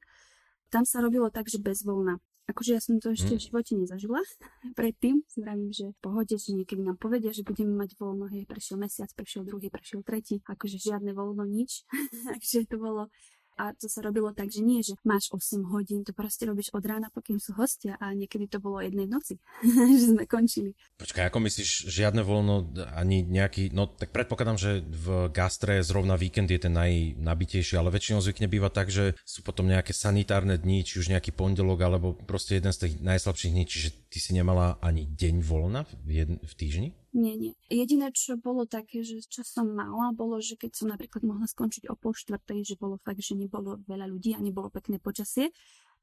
tam 0.72 0.88
sa 0.88 1.04
robilo 1.04 1.28
tak, 1.28 1.52
že 1.52 1.60
bez 1.60 1.84
voľna. 1.84 2.16
Akože 2.48 2.76
ja 2.76 2.80
som 2.80 2.96
to 2.96 3.12
ešte 3.12 3.32
mm. 3.32 3.38
v 3.40 3.44
živote 3.44 3.72
nezažila 3.76 4.20
predtým. 4.80 5.20
Si 5.28 5.44
vravím, 5.44 5.68
že 5.68 5.92
v 5.92 5.98
pohode, 6.00 6.32
že 6.32 6.56
niekedy 6.56 6.80
nám 6.80 6.96
povedia, 6.96 7.28
že 7.28 7.44
budeme 7.44 7.76
mať 7.76 7.96
voľno. 8.00 8.28
Hej, 8.32 8.48
prešiel 8.48 8.80
mesiac, 8.80 9.12
prešiel 9.12 9.44
druhý, 9.44 9.68
prešiel 9.68 10.00
tretí. 10.00 10.40
Akože 10.48 10.80
žiadne 10.80 11.12
voľno, 11.12 11.44
nič. 11.44 11.84
Takže 12.32 12.68
to 12.68 12.80
bolo 12.80 13.12
A 13.54 13.70
to 13.78 13.86
sa 13.86 14.02
robilo 14.02 14.34
tak, 14.34 14.50
že 14.50 14.60
nie, 14.60 14.82
že 14.82 14.98
máš 15.06 15.30
8 15.30 15.62
hodín, 15.70 16.02
to 16.02 16.10
proste 16.10 16.42
robíš 16.42 16.74
od 16.74 16.82
rána, 16.82 17.06
pokým 17.14 17.38
sú 17.38 17.54
hostia 17.54 17.94
a 18.02 18.10
niekedy 18.10 18.50
to 18.50 18.58
bolo 18.58 18.82
jednej 18.82 19.06
noci, 19.06 19.38
že 20.00 20.10
sme 20.10 20.26
končili. 20.26 20.74
Počkaj, 20.98 21.30
ako 21.30 21.38
myslíš, 21.46 21.86
žiadne 21.86 22.26
voľno, 22.26 22.74
ani 22.98 23.22
nejaký, 23.22 23.70
no 23.70 23.86
tak 23.86 24.10
predpokladám, 24.10 24.58
že 24.58 24.82
v 24.82 25.30
gastre 25.30 25.86
zrovna 25.86 26.18
víkend 26.18 26.50
je 26.50 26.58
ten 26.58 26.74
najnabitejší, 26.74 27.78
ale 27.78 27.94
väčšinou 27.94 28.18
zvykne 28.18 28.50
býva 28.50 28.74
tak, 28.74 28.90
že 28.90 29.14
sú 29.22 29.46
potom 29.46 29.70
nejaké 29.70 29.94
sanitárne 29.94 30.58
dni, 30.58 30.82
či 30.82 30.98
už 30.98 31.14
nejaký 31.14 31.30
pondelok, 31.30 31.78
alebo 31.86 32.14
proste 32.14 32.58
jeden 32.58 32.74
z 32.74 32.90
tých 32.90 32.94
najslabších 33.02 33.52
dní, 33.54 33.64
čiže 33.70 33.88
ty 34.14 34.22
si 34.22 34.30
nemala 34.30 34.78
ani 34.78 35.10
deň 35.10 35.42
voľna 35.42 35.90
v, 36.06 36.22
jedn, 36.22 36.38
v 36.38 36.54
týždni? 36.54 36.88
Nie, 37.10 37.34
nie. 37.34 37.58
Jediné, 37.66 38.14
čo 38.14 38.38
bolo 38.38 38.62
také, 38.62 39.02
že 39.02 39.18
čo 39.26 39.42
som 39.42 39.74
mala, 39.74 40.14
bolo, 40.14 40.38
že 40.38 40.54
keď 40.54 40.70
som 40.70 40.86
napríklad 40.86 41.26
mohla 41.26 41.50
skončiť 41.50 41.90
o 41.90 41.98
pol 41.98 42.14
štvrtej, 42.14 42.62
že 42.62 42.78
bolo 42.78 43.02
fakt, 43.02 43.18
že 43.18 43.34
nebolo 43.34 43.82
veľa 43.90 44.06
ľudí 44.06 44.38
a 44.38 44.38
nebolo 44.38 44.70
pekné 44.70 45.02
počasie, 45.02 45.50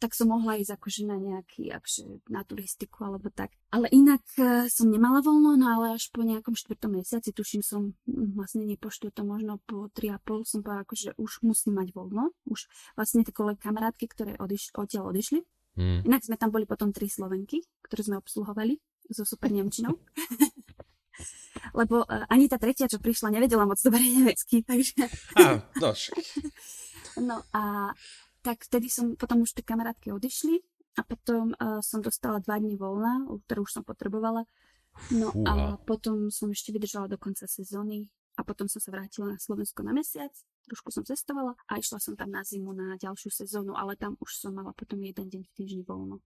tak 0.01 0.12
som 0.12 0.34
mohla 0.34 0.60
ísť 0.60 0.75
akože 0.75 1.01
na 1.08 1.15
nejaký, 1.24 1.72
akože 1.72 2.25
na 2.27 2.44
turistiku 2.44 3.08
alebo 3.08 3.32
tak. 3.32 3.56
Ale 3.72 3.88
inak 3.96 4.25
uh, 4.36 4.68
som 4.68 4.91
nemala 4.91 5.24
voľno, 5.24 5.56
no 5.56 5.65
ale 5.72 5.96
až 5.96 6.12
po 6.12 6.25
nejakom 6.27 6.58
štvrtom 6.58 7.00
mesiaci, 7.00 7.32
tuším 7.32 7.63
som, 7.63 7.96
hm, 8.10 8.36
vlastne 8.36 8.68
nie 8.68 8.75
po 8.75 8.91
štvrtom, 8.91 9.24
možno 9.24 9.63
po 9.63 9.88
tri 9.94 10.12
a 10.12 10.20
pol 10.20 10.44
som 10.44 10.65
povedala, 10.65 10.84
akože 10.84 11.15
už 11.15 11.46
musím 11.48 11.80
mať 11.80 11.96
voľno. 11.96 12.36
Už 12.44 12.68
vlastne 13.00 13.24
tie 13.24 13.32
kamarátky, 13.32 14.10
ktoré 14.12 14.36
odiš, 14.36 14.75
odtiaľ 14.75 15.15
odišli. 15.15 15.46
Hmm. 15.80 16.04
Inak 16.04 16.28
sme 16.28 16.36
tam 16.36 16.51
boli 16.51 16.68
potom 16.68 16.92
tri 16.92 17.08
Slovenky, 17.08 17.63
ktoré 17.88 18.01
sme 18.04 18.20
obsluhovali 18.20 18.75
so 19.12 19.24
super 19.24 19.51
Nemčinou. 19.51 19.96
lebo 21.80 22.04
uh, 22.04 22.28
ani 22.28 22.48
tá 22.48 22.58
tretia, 22.60 22.88
čo 22.88 23.00
prišla, 23.00 23.32
nevedela 23.32 23.68
moc 23.68 23.80
dobre 23.80 24.01
nemecky, 24.01 24.63
takže... 24.63 25.08
A, 25.40 25.63
no, 25.80 25.90
no 27.28 27.36
a 27.56 27.92
tak 28.42 28.66
vtedy 28.66 28.90
som, 28.90 29.13
potom 29.16 29.46
už 29.46 29.54
tie 29.56 29.63
kamarátky 29.66 30.12
odišli 30.12 30.60
a 31.00 31.01
potom 31.08 31.56
uh, 31.56 31.80
som 31.80 32.04
dostala 32.04 32.44
dva 32.44 32.60
dní 32.60 32.75
voľna, 32.75 33.28
ktoré 33.48 33.63
už 33.63 33.72
som 33.72 33.84
potrebovala. 33.86 34.44
No 35.16 35.32
Fúha. 35.32 35.48
a 35.48 35.54
potom 35.80 36.28
som 36.28 36.51
ešte 36.51 36.75
vydržala 36.75 37.08
do 37.08 37.16
konca 37.16 37.48
sezóny 37.48 38.12
a 38.36 38.44
potom 38.44 38.68
som 38.68 38.84
sa 38.84 38.92
vrátila 38.92 39.32
na 39.32 39.40
Slovensko 39.40 39.88
na 39.88 39.96
mesiac, 39.96 40.36
trošku 40.68 40.89
som 40.94 41.03
cestovala 41.06 41.58
a 41.70 41.77
išla 41.80 41.98
som 41.98 42.13
tam 42.13 42.30
na 42.30 42.46
zimu 42.46 42.74
na 42.75 42.98
ďalšiu 42.98 43.30
sezónu, 43.32 43.74
ale 43.74 43.98
tam 43.98 44.18
už 44.22 44.32
som 44.38 44.51
mala 44.53 44.75
potom 44.75 45.01
jeden 45.01 45.27
deň 45.30 45.41
v 45.48 45.51
týždni 45.58 45.84
voľno. 45.88 46.22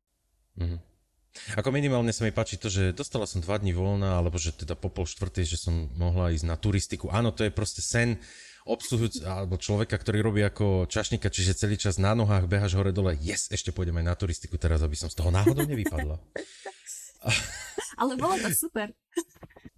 Mm-hmm. 0.56 0.96
Ako 1.60 1.68
minimálne 1.76 2.16
sa 2.16 2.24
mi 2.24 2.32
páči 2.32 2.56
to, 2.56 2.72
že 2.72 2.96
dostala 2.96 3.28
som 3.28 3.44
dva 3.44 3.60
dní 3.60 3.76
voľna, 3.76 4.24
alebo 4.24 4.40
že 4.40 4.56
teda 4.56 4.80
po 4.80 4.88
pol 4.88 5.04
štvrtej, 5.04 5.44
že 5.44 5.58
som 5.60 5.92
mohla 6.00 6.32
ísť 6.32 6.48
na 6.48 6.56
turistiku. 6.56 7.12
Áno, 7.12 7.36
to 7.36 7.44
je 7.44 7.52
proste 7.52 7.84
sen 7.84 8.16
obsluhujúc, 8.66 9.22
alebo 9.28 9.62
človeka, 9.62 10.00
ktorý 10.00 10.26
robí 10.26 10.42
ako 10.42 10.90
čašníka, 10.90 11.30
čiže 11.30 11.60
celý 11.60 11.78
čas 11.78 12.02
na 12.02 12.18
nohách 12.18 12.50
behaš 12.50 12.74
hore 12.74 12.90
dole, 12.90 13.14
yes, 13.20 13.52
ešte 13.54 13.70
pôjdem 13.70 14.02
aj 14.02 14.06
na 14.10 14.16
turistiku 14.18 14.58
teraz, 14.58 14.82
aby 14.82 14.98
som 14.98 15.12
z 15.12 15.22
toho 15.22 15.30
náhodou 15.30 15.68
nevypadla. 15.70 16.18
Ale 18.02 18.18
bolo 18.18 18.36
to 18.42 18.50
super. 18.56 18.90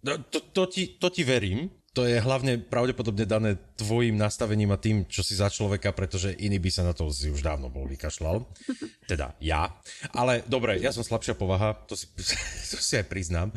No, 0.06 0.24
to, 0.32 0.40
to, 0.40 0.64
ti, 0.72 0.96
to 0.96 1.12
ti 1.12 1.28
verím, 1.28 1.68
to 1.98 2.06
je 2.06 2.22
hlavne 2.22 2.62
pravdepodobne 2.62 3.26
dané 3.26 3.58
tvojim 3.74 4.14
nastavením 4.14 4.70
a 4.70 4.78
tým, 4.78 5.10
čo 5.10 5.26
si 5.26 5.34
za 5.34 5.50
človeka, 5.50 5.90
pretože 5.98 6.30
iný 6.30 6.62
by 6.62 6.70
sa 6.70 6.86
na 6.86 6.94
to 6.94 7.10
si 7.10 7.34
už 7.34 7.42
dávno 7.42 7.74
bol 7.74 7.90
vykašľal. 7.90 8.46
Teda 9.10 9.34
ja. 9.42 9.74
Ale 10.14 10.46
dobre, 10.46 10.78
ja 10.78 10.94
som 10.94 11.02
slabšia 11.02 11.34
povaha, 11.34 11.74
to 11.90 11.98
si, 11.98 12.06
to 12.70 12.78
si 12.78 13.02
aj 13.02 13.10
priznám. 13.10 13.50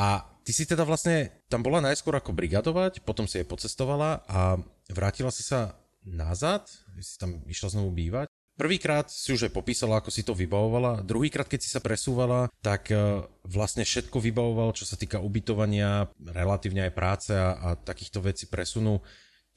A 0.00 0.24
ty 0.48 0.56
si 0.56 0.64
teda 0.64 0.88
vlastne 0.88 1.44
tam 1.52 1.60
bola 1.60 1.84
najskôr 1.84 2.16
ako 2.16 2.32
brigadovať, 2.32 3.04
potom 3.04 3.28
si 3.28 3.36
jej 3.36 3.44
pocestovala 3.44 4.24
a 4.24 4.56
vrátila 4.88 5.28
si 5.28 5.44
sa 5.44 5.76
nazad, 6.08 6.64
si 7.04 7.20
tam 7.20 7.44
išla 7.44 7.68
znovu 7.76 7.92
bývať. 7.92 8.32
Prvýkrát 8.54 9.10
si 9.10 9.34
už 9.34 9.50
aj 9.50 9.52
popísala, 9.52 9.98
ako 9.98 10.14
si 10.14 10.22
to 10.22 10.30
vybavovala. 10.30 11.02
Druhýkrát, 11.02 11.50
keď 11.50 11.60
si 11.66 11.70
sa 11.74 11.82
presúvala, 11.82 12.46
tak 12.62 12.86
e, 12.94 13.26
vlastne 13.42 13.82
všetko 13.82 14.22
vybavoval, 14.22 14.70
čo 14.78 14.86
sa 14.86 14.94
týka 14.94 15.18
ubytovania, 15.18 16.06
relatívne 16.22 16.86
aj 16.86 16.92
práce 16.94 17.32
a, 17.34 17.58
a 17.58 17.68
takýchto 17.74 18.22
vecí 18.22 18.46
presunu 18.46 19.02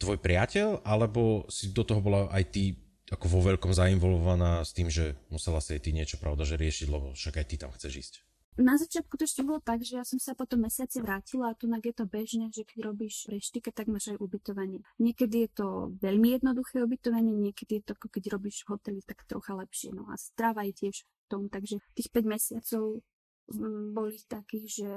tvoj 0.01 0.17
priateľ, 0.17 0.81
alebo 0.81 1.45
si 1.45 1.69
do 1.69 1.85
toho 1.85 2.01
bola 2.01 2.25
aj 2.33 2.43
ty 2.49 2.63
ako 3.07 3.25
vo 3.37 3.39
veľkom 3.53 3.71
zainvolovaná 3.71 4.65
s 4.65 4.73
tým, 4.73 4.89
že 4.89 5.15
musela 5.29 5.61
si 5.61 5.77
aj 5.77 5.81
ty 5.85 5.93
niečo 5.93 6.17
pravda, 6.17 6.43
že 6.43 6.59
riešiť, 6.59 6.87
lebo 6.89 7.13
však 7.13 7.37
aj 7.37 7.45
ty 7.47 7.55
tam 7.55 7.71
chceš 7.71 7.93
ísť 8.01 8.26
na 8.57 8.73
začiatku 8.75 9.13
to 9.17 9.23
ešte 9.29 9.45
bolo 9.45 9.61
tak, 9.61 9.85
že 9.85 10.01
ja 10.01 10.05
som 10.05 10.17
sa 10.17 10.33
potom 10.33 10.65
mesiaci 10.65 10.99
vrátila 10.99 11.53
a 11.53 11.57
tu 11.57 11.69
je 11.69 11.93
to 11.93 12.05
bežné, 12.09 12.49
že 12.49 12.65
keď 12.65 12.89
robíš 12.89 13.29
reštike, 13.29 13.69
tak 13.69 13.85
máš 13.87 14.13
aj 14.13 14.17
ubytovanie. 14.17 14.81
Niekedy 14.97 15.45
je 15.45 15.49
to 15.53 15.67
veľmi 16.01 16.33
jednoduché 16.35 16.81
ubytovanie, 16.81 17.37
niekedy 17.37 17.81
je 17.81 17.83
to 17.85 17.91
ako 17.93 18.07
keď 18.09 18.23
robíš 18.33 18.65
v 18.65 18.73
hoteli, 18.73 18.99
tak 19.05 19.23
trocha 19.29 19.53
lepšie. 19.53 19.93
No 19.93 20.09
a 20.09 20.17
strava 20.17 20.65
je 20.65 20.73
tiež 20.73 21.05
v 21.05 21.25
tom, 21.29 21.41
takže 21.53 21.77
tých 21.93 22.09
5 22.09 22.25
mesiacov 22.25 23.05
mm, 23.53 23.93
boli 23.93 24.17
takých, 24.25 24.65
že 24.81 24.91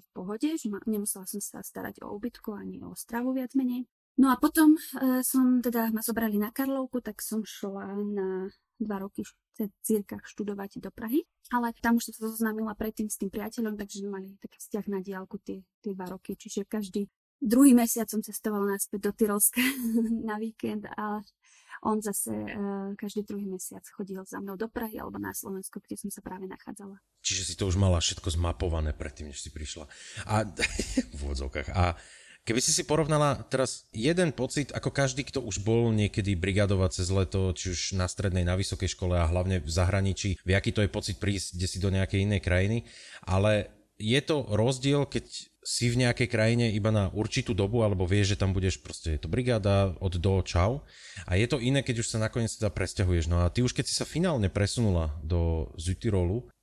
v 0.00 0.08
pohode, 0.16 0.48
že 0.56 0.66
nemusela 0.88 1.28
som 1.28 1.40
sa 1.44 1.60
starať 1.60 2.00
o 2.00 2.12
ubytku 2.16 2.56
ani 2.56 2.80
o 2.80 2.96
stravu 2.96 3.36
viac 3.36 3.52
menej. 3.52 3.84
No 4.14 4.30
a 4.30 4.38
potom 4.38 4.78
e, 4.78 5.26
som 5.26 5.58
teda 5.58 5.90
ma 5.90 5.98
zobrali 5.98 6.38
na 6.38 6.54
Karlovku, 6.54 7.02
tak 7.02 7.18
som 7.18 7.42
šla 7.42 7.98
na 7.98 8.46
dva 8.78 9.02
roky 9.02 9.26
v 9.58 9.70
církach 9.84 10.26
študovať 10.26 10.82
do 10.82 10.90
Prahy. 10.90 11.22
Ale 11.52 11.70
tam 11.78 12.00
už 12.00 12.10
som 12.10 12.14
sa 12.14 12.22
zoznámila 12.34 12.74
predtým 12.74 13.06
s 13.06 13.20
tým 13.20 13.30
priateľom, 13.30 13.78
takže 13.78 14.02
sme 14.02 14.10
mali 14.20 14.26
taký 14.40 14.58
vzťah 14.58 14.84
na 14.90 14.98
diálku 15.04 15.38
tie, 15.44 15.62
tie 15.84 15.92
dva 15.94 16.10
roky. 16.10 16.34
Čiže 16.34 16.66
každý 16.66 17.06
druhý 17.38 17.76
mesiac 17.76 18.08
som 18.08 18.24
cestovala 18.24 18.74
naspäť 18.74 19.10
do 19.10 19.12
Tyrolska 19.12 19.60
na 20.28 20.40
víkend 20.40 20.88
a 20.88 21.20
on 21.84 22.00
zase 22.00 22.32
uh, 22.32 22.96
každý 22.96 23.28
druhý 23.28 23.44
mesiac 23.44 23.84
chodil 23.92 24.24
za 24.24 24.40
mnou 24.40 24.56
do 24.56 24.72
Prahy 24.72 24.96
alebo 24.96 25.20
na 25.20 25.36
Slovensko, 25.36 25.84
kde 25.84 26.00
som 26.00 26.08
sa 26.08 26.24
práve 26.24 26.48
nachádzala. 26.48 26.96
Čiže 27.20 27.42
si 27.44 27.54
to 27.60 27.68
už 27.68 27.76
mala 27.76 28.00
všetko 28.00 28.32
zmapované 28.32 28.96
predtým, 28.96 29.28
než 29.28 29.44
si 29.44 29.52
prišla. 29.52 29.84
A 30.24 30.48
v 31.16 31.20
úvodzovkách. 31.20 31.68
A 31.76 31.92
Keby 32.44 32.60
si 32.60 32.76
si 32.76 32.84
porovnala 32.84 33.40
teraz 33.48 33.88
jeden 33.88 34.28
pocit, 34.28 34.68
ako 34.76 34.92
každý, 34.92 35.24
kto 35.24 35.40
už 35.40 35.64
bol 35.64 35.88
niekedy 35.96 36.36
brigadovať 36.36 37.00
cez 37.00 37.08
leto, 37.08 37.56
či 37.56 37.72
už 37.72 37.96
na 37.96 38.04
strednej, 38.04 38.44
na 38.44 38.52
vysokej 38.52 38.92
škole 38.92 39.16
a 39.16 39.24
hlavne 39.24 39.64
v 39.64 39.70
zahraničí, 39.72 40.36
vie, 40.44 40.52
aký 40.52 40.68
to 40.76 40.84
je 40.84 40.92
pocit 40.92 41.16
prísť 41.16 41.56
kde 41.56 41.66
si 41.72 41.78
do 41.80 41.88
nejakej 41.88 42.28
inej 42.28 42.44
krajiny, 42.44 42.78
ale 43.24 43.72
je 43.96 44.20
to 44.20 44.44
rozdiel, 44.52 45.08
keď 45.08 45.24
si 45.64 45.88
v 45.88 46.04
nejakej 46.04 46.28
krajine 46.28 46.68
iba 46.76 46.92
na 46.92 47.08
určitú 47.16 47.56
dobu, 47.56 47.80
alebo 47.80 48.04
vieš, 48.04 48.36
že 48.36 48.40
tam 48.44 48.52
budeš 48.52 48.76
proste, 48.84 49.16
je 49.16 49.20
to 49.24 49.32
brigáda 49.32 49.96
od 49.96 50.12
do 50.20 50.44
čau. 50.44 50.84
A 51.24 51.40
je 51.40 51.48
to 51.48 51.56
iné, 51.56 51.80
keď 51.80 52.04
už 52.04 52.12
sa 52.12 52.20
nakoniec 52.20 52.52
teda 52.52 52.68
presťahuješ. 52.68 53.32
No 53.32 53.40
a 53.40 53.48
ty 53.48 53.64
už 53.64 53.72
keď 53.72 53.88
si 53.88 53.96
sa 53.96 54.04
finálne 54.04 54.52
presunula 54.52 55.16
do 55.24 55.72
Zytyrolu, 55.80 56.44
Mm, 56.44 56.53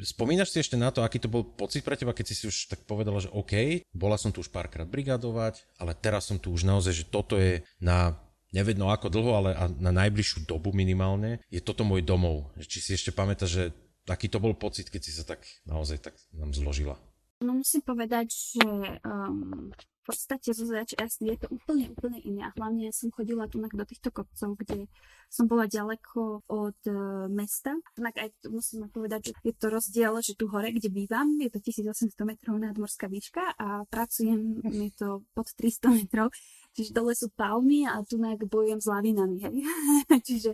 spomínaš 0.00 0.56
si 0.56 0.58
ešte 0.64 0.80
na 0.80 0.88
to, 0.88 1.04
aký 1.04 1.20
to 1.20 1.28
bol 1.28 1.44
pocit 1.44 1.84
pre 1.84 2.00
teba, 2.00 2.16
keď 2.16 2.32
si 2.32 2.34
si 2.34 2.44
už 2.48 2.72
tak 2.72 2.80
povedala, 2.88 3.20
že 3.20 3.28
OK, 3.28 3.84
bola 3.92 4.16
som 4.16 4.32
tu 4.32 4.40
už 4.40 4.48
párkrát 4.48 4.88
brigadovať, 4.88 5.68
ale 5.76 5.92
teraz 5.92 6.32
som 6.32 6.40
tu 6.40 6.48
už 6.48 6.64
naozaj, 6.64 7.04
že 7.04 7.04
toto 7.04 7.36
je 7.36 7.60
na 7.76 8.16
nevedno 8.54 8.88
ako 8.88 9.10
dlho, 9.10 9.32
ale 9.34 9.50
na 9.82 9.90
najbližšiu 9.90 10.46
dobu 10.46 10.70
minimálne, 10.70 11.42
je 11.50 11.58
toto 11.58 11.82
môj 11.82 12.06
domov. 12.06 12.54
Či 12.62 12.78
si 12.78 12.90
ešte 12.94 13.10
pamätáš, 13.10 13.50
že 13.50 13.64
aký 14.06 14.30
to 14.30 14.38
bol 14.38 14.54
pocit, 14.54 14.88
keď 14.88 15.02
si 15.02 15.12
sa 15.12 15.26
tak 15.26 15.42
naozaj 15.66 15.98
tak 16.00 16.14
nám 16.30 16.54
zložila? 16.54 16.96
No 17.42 17.60
musím 17.60 17.82
povedať, 17.82 18.30
že 18.30 18.64
um, 19.02 19.74
v 20.04 20.12
podstate 20.12 20.52
zo 20.52 20.68
začiatku 20.68 21.24
je 21.24 21.36
to 21.40 21.48
úplne, 21.48 21.88
úplne 21.88 22.20
iné. 22.20 22.44
A 22.44 22.52
hlavne 22.60 22.92
som 22.92 23.08
chodila 23.08 23.48
tu 23.48 23.56
do 23.56 23.84
týchto 23.88 24.12
kopcov, 24.12 24.52
kde 24.60 24.84
som 25.32 25.48
bola 25.48 25.64
ďaleko 25.64 26.44
od 26.44 26.78
uh, 26.92 27.24
mesta. 27.32 27.72
Tak 27.96 28.20
aj 28.20 28.28
tu 28.44 28.52
musím 28.52 28.84
povedať, 28.92 29.32
že 29.32 29.32
je 29.40 29.54
to 29.56 29.72
rozdiel, 29.72 30.12
že 30.20 30.36
tu 30.36 30.44
hore, 30.52 30.68
kde 30.68 30.92
bývam, 30.92 31.40
je 31.40 31.48
to 31.48 31.64
1800 31.64 32.12
metrov 32.28 32.60
nadmorská 32.60 33.08
výška 33.08 33.56
a 33.56 33.88
pracujem, 33.88 34.60
je 34.68 34.92
to 34.92 35.24
pod 35.32 35.48
300 35.56 36.04
metrov. 36.04 36.28
Čiže 36.76 36.92
dole 36.92 37.16
sú 37.16 37.32
palmy 37.32 37.88
a 37.88 38.04
tu 38.04 38.20
bojujem 38.20 38.80
s 38.82 38.86
lavinami. 38.92 39.40
Hej. 39.40 39.54
Čiže 40.28 40.50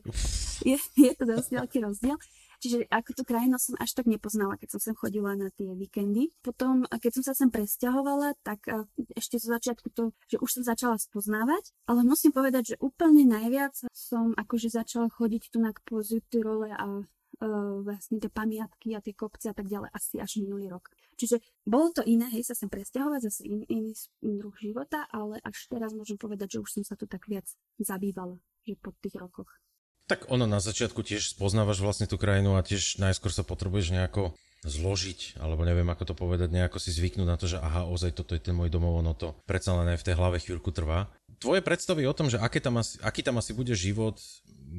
je, 0.63 0.77
je 0.79 1.13
to 1.19 1.25
dosť 1.27 1.49
veľký 1.59 1.79
rozdiel. 1.83 2.15
Čiže 2.61 2.87
ako 2.93 3.11
tú 3.17 3.23
krajinu 3.25 3.57
som 3.57 3.75
až 3.81 3.97
tak 3.97 4.07
nepoznala, 4.07 4.61
keď 4.61 4.77
som 4.77 4.81
sem 4.81 4.95
chodila 4.95 5.33
na 5.33 5.49
tie 5.51 5.73
víkendy. 5.73 6.29
Potom, 6.45 6.85
keď 6.87 7.21
som 7.21 7.25
sa 7.25 7.33
sem 7.33 7.49
presťahovala, 7.49 8.37
tak 8.45 8.69
ešte 9.17 9.41
zo 9.41 9.57
začiatku 9.57 9.89
to, 9.97 10.13
že 10.29 10.37
už 10.37 10.61
som 10.61 10.63
začala 10.63 11.01
spoznávať, 11.01 11.73
ale 11.89 12.05
musím 12.05 12.37
povedať, 12.37 12.77
že 12.77 12.81
úplne 12.85 13.25
najviac 13.25 13.73
som 13.91 14.37
akože 14.37 14.69
začala 14.69 15.09
chodiť 15.09 15.43
tu 15.51 15.59
na 15.59 15.73
po 15.89 16.05
Tyrole 16.05 16.71
a 16.75 16.87
uh, 17.41 17.81
vlastne 17.81 18.21
tie 18.21 18.29
pamiatky 18.29 18.93
a 18.93 19.01
tie 19.01 19.17
kopce 19.17 19.51
a 19.51 19.57
tak 19.57 19.67
ďalej 19.71 19.91
asi 19.95 20.21
až 20.21 20.43
minulý 20.45 20.69
rok. 20.69 20.93
Čiže 21.17 21.41
bolo 21.65 21.93
to 21.93 22.03
iné, 22.05 22.29
hej, 22.33 22.45
sa 22.45 22.57
sem 22.57 22.69
presťahovať, 22.69 23.21
zase 23.25 23.43
in, 23.49 23.65
iný 23.69 23.93
druh 24.21 24.55
života, 24.61 25.09
ale 25.13 25.41
až 25.45 25.69
teraz 25.69 25.93
môžem 25.93 26.17
povedať, 26.21 26.57
že 26.57 26.63
už 26.63 26.71
som 26.81 26.85
sa 26.85 26.97
tu 26.97 27.09
tak 27.09 27.25
viac 27.29 27.47
zabývala, 27.81 28.37
že 28.65 28.77
po 28.77 28.93
tých 29.01 29.17
rokoch. 29.17 29.51
Tak 30.11 30.27
ono 30.27 30.43
na 30.43 30.59
začiatku 30.59 31.07
tiež 31.07 31.39
spoznávaš 31.39 31.79
vlastne 31.79 32.11
tú 32.11 32.19
krajinu 32.19 32.59
a 32.59 32.67
tiež 32.67 32.99
najskôr 32.99 33.31
sa 33.31 33.47
potrebuješ 33.47 33.95
nejako 33.95 34.35
zložiť, 34.67 35.39
alebo 35.39 35.63
neviem 35.63 35.87
ako 35.87 36.11
to 36.11 36.15
povedať, 36.19 36.51
nejako 36.51 36.83
si 36.83 36.91
zvyknúť 36.91 37.29
na 37.31 37.39
to, 37.39 37.47
že 37.47 37.63
aha, 37.63 37.87
ozaj 37.87 38.19
toto 38.19 38.35
je 38.35 38.43
ten 38.43 38.53
môj 38.53 38.69
domov, 38.69 38.99
ono 38.99 39.15
to 39.15 39.39
predsa 39.47 39.73
len 39.79 39.95
aj 39.95 40.03
v 40.03 40.07
tej 40.11 40.19
hlave 40.19 40.43
chvíľku 40.43 40.75
trvá. 40.75 41.09
tvoje 41.39 41.63
predstavy 41.63 42.05
o 42.05 42.13
tom, 42.13 42.29
že 42.29 42.43
aké 42.43 42.59
tam 42.59 42.83
asi, 42.83 42.99
aký 43.01 43.23
tam 43.23 43.39
asi 43.39 43.55
bude 43.55 43.73
život, 43.73 44.21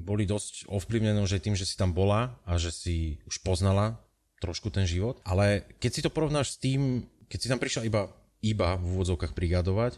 boli 0.04 0.28
dosť 0.28 0.70
ovplyvnené 0.70 1.18
že 1.26 1.42
tým, 1.42 1.56
že 1.58 1.66
si 1.66 1.80
tam 1.80 1.96
bola 1.96 2.38
a 2.46 2.60
že 2.60 2.70
si 2.70 3.18
už 3.26 3.40
poznala 3.42 3.98
trošku 4.44 4.70
ten 4.70 4.84
život. 4.84 5.18
Ale 5.26 5.66
keď 5.80 5.92
si 5.96 6.04
to 6.04 6.14
porovnáš 6.14 6.54
s 6.54 6.62
tým, 6.62 7.08
keď 7.32 7.40
si 7.40 7.48
tam 7.50 7.58
prišla 7.58 7.88
iba, 7.88 8.12
iba 8.44 8.78
v 8.78 9.00
úvodzovkách 9.00 9.34
brigádovať, 9.34 9.98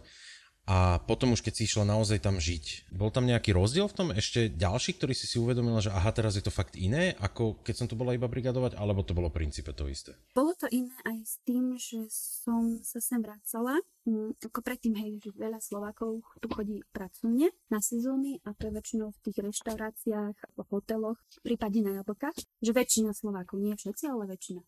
a 0.63 1.03
potom 1.03 1.35
už 1.35 1.43
keď 1.43 1.53
si 1.59 1.63
išla 1.67 1.83
naozaj 1.83 2.23
tam 2.23 2.39
žiť, 2.39 2.95
bol 2.95 3.11
tam 3.11 3.27
nejaký 3.27 3.51
rozdiel 3.51 3.91
v 3.91 3.97
tom 3.99 4.07
ešte 4.15 4.47
ďalší, 4.47 4.95
ktorý 4.95 5.11
si 5.11 5.27
si 5.27 5.35
uvedomila, 5.35 5.83
že 5.83 5.91
aha, 5.91 6.15
teraz 6.15 6.39
je 6.39 6.43
to 6.43 6.55
fakt 6.55 6.79
iné, 6.79 7.19
ako 7.19 7.59
keď 7.67 7.75
som 7.83 7.87
tu 7.91 7.99
bola 7.99 8.15
iba 8.15 8.31
brigadovať, 8.31 8.79
alebo 8.79 9.03
to 9.03 9.11
bolo 9.11 9.27
v 9.27 9.43
princípe 9.43 9.75
to 9.75 9.91
isté? 9.91 10.15
Bolo 10.31 10.55
to 10.55 10.71
iné 10.71 10.95
aj 11.03 11.17
s 11.19 11.35
tým, 11.43 11.75
že 11.75 12.07
som 12.07 12.79
sa 12.79 13.03
sem 13.03 13.19
vracala. 13.19 13.75
Mm, 14.07 14.35
ako 14.39 14.59
predtým, 14.63 14.95
hej, 14.99 15.19
že 15.19 15.31
veľa 15.35 15.59
Slovákov 15.63 16.23
tu 16.39 16.47
chodí 16.51 16.83
pracovne 16.91 17.51
na 17.67 17.79
sezóny 17.79 18.39
a 18.43 18.51
to 18.55 18.67
je 18.67 18.75
väčšinou 18.75 19.11
v 19.11 19.21
tých 19.23 19.37
reštauráciách, 19.43 20.35
v 20.35 20.59
hoteloch, 20.71 21.19
prípadne 21.39 21.87
na 21.87 21.93
jablkách, 22.03 22.35
že 22.59 22.71
väčšina 22.71 23.15
Slovákov, 23.15 23.63
nie 23.63 23.75
všetci, 23.75 24.11
ale 24.11 24.31
väčšina 24.31 24.63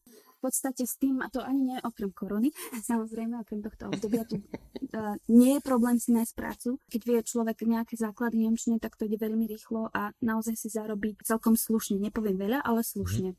podstate 0.45 0.85
s 0.85 1.01
tým, 1.01 1.25
a 1.25 1.27
to 1.33 1.41
ani 1.41 1.73
nie 1.73 1.77
okrem 1.81 2.13
korony, 2.13 2.53
samozrejme, 2.89 3.41
okrem 3.41 3.65
tohto 3.65 3.89
obdobia, 3.89 4.29
tu 4.29 4.37
uh, 4.37 5.17
nie 5.25 5.57
je 5.57 5.61
problém 5.65 5.97
si 5.97 6.13
nájsť 6.13 6.33
prácu. 6.37 6.77
Keď 6.93 7.01
vie 7.01 7.19
človek 7.25 7.65
nejaké 7.65 7.97
základy 7.97 8.45
nemčiny, 8.45 8.77
tak 8.77 8.93
to 8.93 9.09
ide 9.09 9.17
veľmi 9.17 9.49
rýchlo 9.49 9.89
a 9.89 10.13
naozaj 10.21 10.53
si 10.53 10.69
zarobí 10.69 11.17
celkom 11.25 11.57
slušne. 11.57 11.97
Nepoviem 11.97 12.37
veľa, 12.37 12.61
ale 12.61 12.85
slušne. 12.85 13.33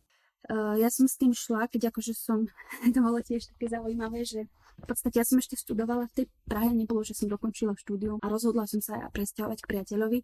Uh, 0.47 0.75
ja 0.79 0.91
som 0.91 1.07
s 1.07 1.19
tým 1.19 1.31
šla, 1.31 1.71
keď 1.71 1.95
akože 1.95 2.13
som, 2.15 2.51
to 2.95 2.99
bolo 2.99 3.23
tiež 3.23 3.55
také 3.55 3.71
zaujímavé, 3.71 4.27
že 4.27 4.51
v 4.77 4.85
podstate 4.85 5.17
ja 5.17 5.25
som 5.25 5.41
ešte 5.41 5.57
študovala 5.57 6.11
v 6.13 6.15
tej 6.23 6.27
Prahe, 6.45 6.69
nebolo, 6.71 7.01
že 7.01 7.17
som 7.17 7.33
dokončila 7.33 7.73
štúdium 7.81 8.21
a 8.21 8.29
rozhodla 8.29 8.69
som 8.69 8.85
sa 8.85 9.09
presťahovať 9.09 9.65
k 9.65 9.71
priateľovi. 9.73 10.21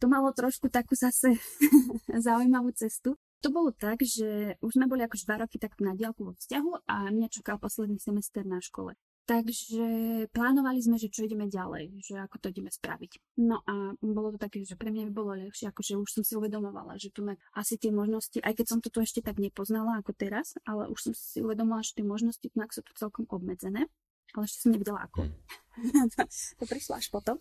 To 0.00 0.10
malo 0.10 0.32
trošku 0.34 0.72
takú 0.72 0.96
zase 0.96 1.36
zaujímavú 2.26 2.72
cestu, 2.74 3.20
to 3.42 3.50
bolo 3.50 3.74
tak, 3.74 4.06
že 4.06 4.54
už 4.62 4.78
sme 4.78 4.86
boli 4.86 5.02
akož 5.02 5.26
dva 5.26 5.42
roky 5.42 5.58
tak 5.58 5.74
na 5.82 5.98
diálku 5.98 6.22
vo 6.22 6.32
vzťahu 6.38 6.86
a 6.86 7.10
mňa 7.10 7.28
čakal 7.28 7.58
posledný 7.58 7.98
semester 7.98 8.46
na 8.46 8.62
škole. 8.62 8.94
Takže 9.22 9.86
plánovali 10.34 10.82
sme, 10.82 10.98
že 10.98 11.06
čo 11.06 11.22
ideme 11.22 11.46
ďalej, 11.46 11.94
že 12.02 12.18
ako 12.18 12.42
to 12.42 12.50
ideme 12.50 12.74
spraviť. 12.74 13.38
No 13.38 13.62
a 13.62 13.94
bolo 14.02 14.34
to 14.34 14.38
také, 14.42 14.66
že 14.66 14.74
pre 14.74 14.90
mňa 14.90 15.10
by 15.10 15.12
bolo 15.14 15.38
ľahšie, 15.38 15.70
akože 15.70 15.94
už 15.94 16.10
som 16.10 16.22
si 16.26 16.34
uvedomovala, 16.34 16.98
že 16.98 17.14
tu 17.14 17.22
asi 17.54 17.78
tie 17.78 17.94
možnosti, 17.94 18.42
aj 18.42 18.54
keď 18.58 18.66
som 18.66 18.78
to 18.82 18.90
tu 18.90 18.98
ešte 18.98 19.22
tak 19.22 19.38
nepoznala 19.38 20.02
ako 20.02 20.10
teraz, 20.18 20.58
ale 20.66 20.90
už 20.90 20.98
som 20.98 21.12
si 21.14 21.38
uvedomila, 21.38 21.86
že 21.86 21.94
tie 21.94 22.06
možnosti 22.06 22.42
tu 22.42 22.58
sú 22.58 22.82
tu 22.82 22.92
celkom 22.98 23.22
obmedzené, 23.30 23.86
ale 24.34 24.42
ešte 24.42 24.66
som 24.66 24.74
nevedela 24.74 25.06
ako. 25.06 25.30
Hmm. 25.30 26.10
to, 26.58 26.64
prišlo 26.66 26.98
až 26.98 27.06
potom. 27.14 27.38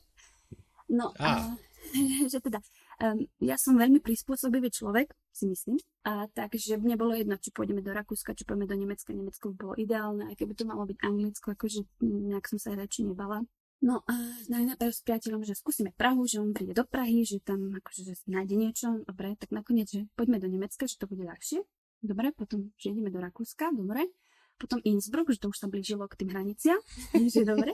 No 0.86 1.10
a, 1.18 1.50
a 1.50 1.58
že 2.32 2.38
teda 2.46 2.62
um, 3.02 3.26
ja 3.42 3.58
som 3.58 3.74
veľmi 3.74 4.06
prispôsobivý 4.06 4.70
človek, 4.70 5.10
si 5.32 5.48
myslím. 5.48 5.78
A 6.04 6.28
takže 6.32 6.78
mne 6.78 6.96
bolo 7.00 7.16
jedno, 7.16 7.40
či 7.40 7.50
pôjdeme 7.56 7.80
do 7.80 7.96
Rakúska, 7.96 8.36
či 8.36 8.44
pôjdeme 8.44 8.68
do 8.68 8.76
Nemecka. 8.76 9.16
Nemecko 9.16 9.56
bolo 9.56 9.74
ideálne, 9.80 10.28
aj 10.28 10.36
keby 10.38 10.54
to 10.54 10.64
malo 10.68 10.84
byť 10.86 10.98
Anglicko, 11.02 11.56
akože 11.56 11.80
nejak 12.04 12.46
som 12.48 12.60
sa 12.60 12.76
reči 12.76 13.08
nebala. 13.08 13.46
No 13.82 14.06
a 14.06 14.14
najprv 14.46 14.94
s 14.94 15.02
priateľom, 15.02 15.42
že 15.42 15.58
skúsime 15.58 15.90
Prahu, 15.98 16.30
že 16.30 16.38
on 16.38 16.54
príde 16.54 16.78
do 16.78 16.86
Prahy, 16.86 17.26
že 17.26 17.42
tam 17.42 17.74
akože 17.74 18.14
že 18.14 18.14
nájde 18.30 18.54
niečo. 18.54 18.88
Dobre, 19.10 19.34
tak 19.42 19.50
nakoniec, 19.50 19.90
že 19.90 20.06
poďme 20.14 20.38
do 20.38 20.46
Nemecka, 20.46 20.86
že 20.86 21.02
to 21.02 21.10
bude 21.10 21.26
ľahšie. 21.26 21.66
Dobre, 22.06 22.30
potom, 22.34 22.70
že 22.78 22.94
ideme 22.94 23.10
do 23.10 23.18
Rakúska, 23.18 23.74
dobre. 23.74 24.06
Potom 24.62 24.78
Innsbruck, 24.86 25.34
že 25.34 25.42
to 25.42 25.50
už 25.50 25.58
sa 25.58 25.66
blížilo 25.66 26.06
k 26.06 26.22
tým 26.22 26.30
hraniciam, 26.30 26.78
že 27.34 27.42
dobre. 27.42 27.74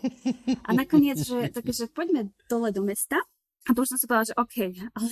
A 0.64 0.72
nakoniec, 0.72 1.20
že, 1.20 1.52
takže 1.52 1.92
poďme 1.92 2.32
dole 2.48 2.72
do 2.72 2.88
mesta, 2.88 3.20
a 3.68 3.76
to 3.76 3.84
už 3.84 3.92
som 3.92 4.00
si 4.00 4.08
povedala, 4.08 4.32
že 4.32 4.40
OK, 4.40 4.58
ale 4.96 5.12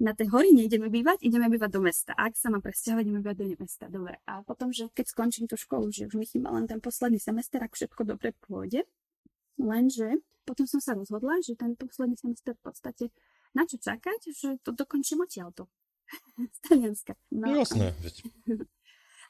na 0.00 0.16
tej 0.16 0.32
hory 0.32 0.56
nejdeme 0.56 0.88
bývať, 0.88 1.20
ideme 1.20 1.52
bývať 1.52 1.70
do 1.76 1.84
mesta. 1.84 2.16
Ak 2.16 2.32
sa 2.32 2.48
mám 2.48 2.64
presťahovať, 2.64 3.04
ideme 3.04 3.20
bývať 3.20 3.36
do 3.36 3.46
mesta. 3.60 3.84
Dobre. 3.92 4.16
A 4.24 4.40
potom, 4.40 4.72
že 4.72 4.88
keď 4.96 5.12
skončím 5.12 5.44
tú 5.44 5.60
školu, 5.60 5.92
že 5.92 6.08
už 6.08 6.16
mi 6.16 6.24
chýba 6.24 6.48
len 6.50 6.64
ten 6.64 6.80
posledný 6.80 7.20
semester, 7.20 7.60
ak 7.60 7.76
všetko 7.76 8.08
dobre 8.08 8.32
pôjde. 8.48 8.88
Lenže 9.60 10.24
potom 10.48 10.64
som 10.64 10.80
sa 10.80 10.96
rozhodla, 10.96 11.44
že 11.44 11.52
ten 11.52 11.76
posledný 11.76 12.16
semester 12.16 12.56
v 12.56 12.62
podstate 12.64 13.04
na 13.52 13.68
čo 13.68 13.76
čakať, 13.76 14.20
že 14.32 14.48
to 14.64 14.72
dokončím 14.72 15.20
odtiaľto. 15.20 15.68
Z 16.56 16.58
Talianska. 16.64 17.14
No, 17.30 17.52
Jasné. 17.52 17.92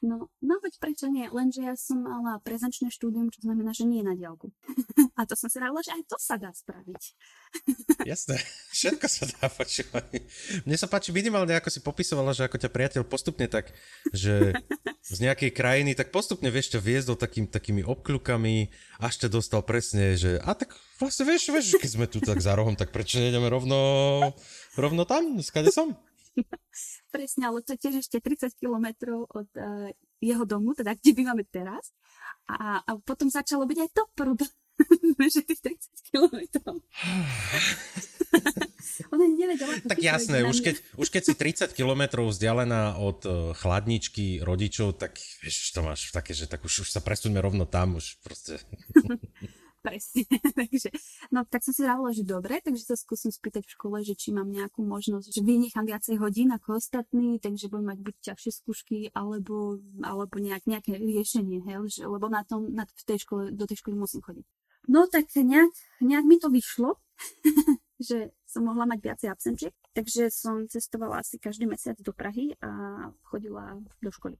No, 0.00 0.32
no 0.40 0.56
veď 0.64 0.80
prečo 0.80 1.12
nie? 1.12 1.28
Lenže 1.28 1.60
ja 1.60 1.76
som 1.76 2.00
mala 2.00 2.40
prezenčné 2.40 2.88
štúdium, 2.88 3.28
čo 3.28 3.44
znamená, 3.44 3.76
že 3.76 3.84
nie 3.84 4.00
na 4.00 4.16
diálku. 4.16 4.48
A 5.18 5.28
to 5.28 5.36
som 5.36 5.52
si 5.52 5.60
rávila, 5.60 5.84
že 5.84 5.92
aj 5.92 6.08
to 6.08 6.16
sa 6.16 6.40
dá 6.40 6.48
spraviť. 6.48 7.02
Jasné, 8.10 8.40
všetko 8.72 9.06
sa 9.12 9.28
dá 9.28 9.52
počúvať. 9.52 10.24
Mne 10.64 10.76
sa 10.80 10.88
páči 10.88 11.12
minimálne, 11.12 11.52
ako 11.52 11.68
si 11.68 11.84
popisovala, 11.84 12.32
že 12.32 12.48
ako 12.48 12.56
ťa 12.56 12.70
priateľ 12.72 13.02
postupne 13.04 13.44
tak, 13.44 13.76
že 14.16 14.56
z 15.04 15.16
nejakej 15.20 15.52
krajiny, 15.52 15.92
tak 15.92 16.16
postupne 16.16 16.48
vieš 16.48 16.72
ťa 16.72 16.80
viesť 16.80 17.20
takým, 17.20 17.44
takými 17.44 17.84
obkľukami, 17.84 18.72
až 19.04 19.14
ťa 19.26 19.28
dostal 19.28 19.60
presne, 19.60 20.16
že 20.16 20.40
a 20.40 20.56
tak 20.56 20.72
vlastne 20.96 21.28
vieš, 21.28 21.52
vieš, 21.52 21.76
keď 21.76 21.90
sme 21.92 22.06
tu 22.08 22.24
tak 22.24 22.40
za 22.40 22.56
rohom, 22.56 22.72
tak 22.72 22.88
prečo 22.88 23.20
nejdeme 23.20 23.52
rovno, 23.52 23.76
rovno 24.80 25.04
tam, 25.04 25.36
skade 25.44 25.68
som? 25.68 25.92
Presne, 27.14 27.50
ale 27.50 27.62
to 27.64 27.72
je 27.74 27.82
tiež 27.88 27.94
ešte 28.06 28.20
30 28.20 28.54
kilometrov 28.56 29.26
od 29.30 29.48
uh, 29.56 29.90
jeho 30.20 30.44
domu, 30.44 30.74
teda 30.76 30.94
kde 30.94 31.12
bývame 31.16 31.44
teraz. 31.48 31.92
A, 32.50 32.82
a 32.82 32.90
potom 33.00 33.30
začalo 33.30 33.66
byť 33.66 33.78
aj 33.78 33.90
to 33.94 34.02
problém, 34.12 34.50
že 35.34 35.42
tých 35.46 35.60
30 35.62 36.10
kilometrov. 36.12 36.76
Ona 39.14 39.26
nevedela. 39.26 39.74
Tak 39.86 39.98
jasné, 39.98 40.44
už 40.46 40.60
keď, 40.62 40.76
už 40.98 41.08
keď 41.10 41.22
si 41.24 41.34
30 41.34 41.72
kilometrov 41.74 42.30
vzdialená 42.30 42.96
od 43.00 43.26
uh, 43.26 43.32
chladničky 43.56 44.44
rodičov, 44.44 44.92
tak 44.98 45.18
vieš, 45.42 45.72
to 45.74 45.82
máš 45.82 46.12
také, 46.14 46.34
že 46.36 46.46
tak 46.46 46.62
už, 46.62 46.80
už 46.86 46.90
sa 46.90 47.00
presuňme 47.02 47.40
rovno 47.40 47.66
tam, 47.66 47.96
už 47.98 48.18
proste... 48.22 48.60
Presne. 49.80 50.28
takže, 50.60 50.92
no 51.32 51.48
tak 51.48 51.64
som 51.64 51.72
si 51.72 51.80
vravila, 51.80 52.12
že 52.12 52.20
dobre, 52.20 52.60
takže 52.60 52.84
sa 52.84 52.96
skúsim 53.00 53.32
spýtať 53.32 53.64
v 53.64 53.74
škole, 53.74 53.96
že 54.04 54.12
či 54.12 54.28
mám 54.28 54.52
nejakú 54.52 54.84
možnosť, 54.84 55.32
že 55.32 55.40
vynechám 55.40 55.88
viacej 55.88 56.20
hodín 56.20 56.52
ako 56.52 56.76
ostatní, 56.76 57.40
takže 57.40 57.72
budem 57.72 57.96
mať 57.96 57.98
buď 58.04 58.14
ťažšie 58.32 58.52
skúšky, 58.60 58.98
alebo, 59.16 59.80
alebo 60.04 60.36
nejak, 60.36 60.68
nejaké 60.68 61.00
riešenie, 61.00 61.64
hej, 61.64 61.80
že, 61.88 62.02
lebo 62.04 62.28
na 62.28 62.44
tom, 62.44 62.68
na, 62.68 62.84
v 62.84 63.04
tej 63.08 63.24
škole, 63.24 63.56
do 63.56 63.64
tej 63.64 63.80
školy 63.80 63.96
musím 63.96 64.20
chodiť. 64.20 64.44
No 64.88 65.08
tak 65.08 65.32
nejak, 65.32 65.72
nejak 66.04 66.24
mi 66.28 66.36
to 66.36 66.52
vyšlo, 66.52 67.00
že 68.00 68.36
som 68.44 68.68
mohla 68.68 68.84
mať 68.84 69.00
viacej 69.00 69.28
absentiek, 69.32 69.74
takže 69.96 70.28
som 70.28 70.68
cestovala 70.68 71.24
asi 71.24 71.40
každý 71.40 71.64
mesiac 71.64 71.96
do 72.04 72.12
Prahy 72.12 72.52
a 72.60 72.68
chodila 73.24 73.80
do 74.04 74.12
školy. 74.12 74.36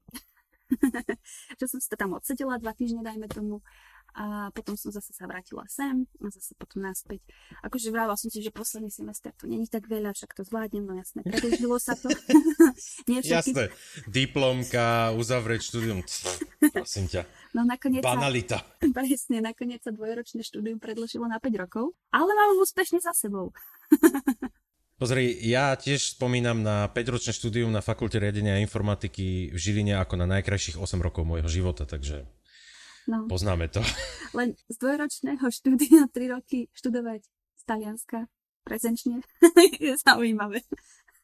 že 1.60 1.66
som 1.66 1.80
sa 1.82 1.98
tam 1.98 2.16
odsedela 2.16 2.56
dva 2.58 2.72
týždne, 2.72 3.02
dajme 3.02 3.26
tomu, 3.26 3.60
a 4.14 4.50
potom 4.50 4.74
som 4.74 4.90
zase 4.90 5.14
sa 5.14 5.30
vrátila 5.30 5.62
sem 5.70 6.02
a 6.18 6.26
zase 6.34 6.58
potom 6.58 6.82
naspäť. 6.82 7.22
Akože 7.62 7.94
vravila 7.94 8.18
som 8.18 8.26
si, 8.26 8.42
že 8.42 8.50
posledný 8.50 8.90
semester 8.90 9.30
to 9.38 9.46
není 9.46 9.70
tak 9.70 9.86
veľa, 9.86 10.10
však 10.14 10.34
to 10.34 10.42
zvládnem, 10.42 10.82
no 10.82 10.98
jasné, 10.98 11.22
predlžilo 11.22 11.78
sa 11.78 11.94
to. 11.94 12.10
Nie 13.10 13.22
všetky... 13.22 13.54
Jasné, 13.54 13.64
diplomka, 14.10 15.14
uzavrieť 15.14 15.62
štúdium, 15.62 16.02
prosím 16.74 17.06
ťa. 17.06 17.22
No 17.54 17.62
nakoniec 17.62 18.02
Banalita. 18.02 18.62
Sa, 18.62 18.90
presne, 18.98 19.42
nakoniec 19.42 19.82
sa 19.82 19.94
dvojročné 19.94 20.42
štúdium 20.42 20.82
predlžilo 20.82 21.30
na 21.30 21.38
5 21.38 21.62
rokov, 21.62 21.94
ale 22.10 22.34
mám 22.34 22.58
úspešne 22.58 22.98
za 22.98 23.14
sebou. 23.14 23.54
Pozri, 25.00 25.32
ja 25.48 25.72
tiež 25.72 26.20
spomínam 26.20 26.60
na 26.60 26.84
5-ročné 26.92 27.32
štúdium 27.32 27.72
na 27.72 27.80
fakulte 27.80 28.20
riadenia 28.20 28.60
informatiky 28.60 29.48
v 29.48 29.56
Žiline 29.56 29.96
ako 29.96 30.20
na 30.20 30.28
najkrajších 30.28 30.76
8 30.76 31.00
rokov 31.00 31.24
môjho 31.24 31.48
života, 31.48 31.88
takže 31.88 32.28
No. 33.10 33.26
Poznáme 33.26 33.66
to. 33.66 33.82
Len 34.38 34.54
z 34.68 34.76
dvojročného 34.78 35.46
štúdia 35.50 36.06
3 36.06 36.34
roky 36.36 36.70
študovať 36.76 37.26
z 37.58 37.62
Talianska 37.66 38.30
prezenčne 38.62 39.24
je 39.82 39.94
zaujímavé. 40.06 40.62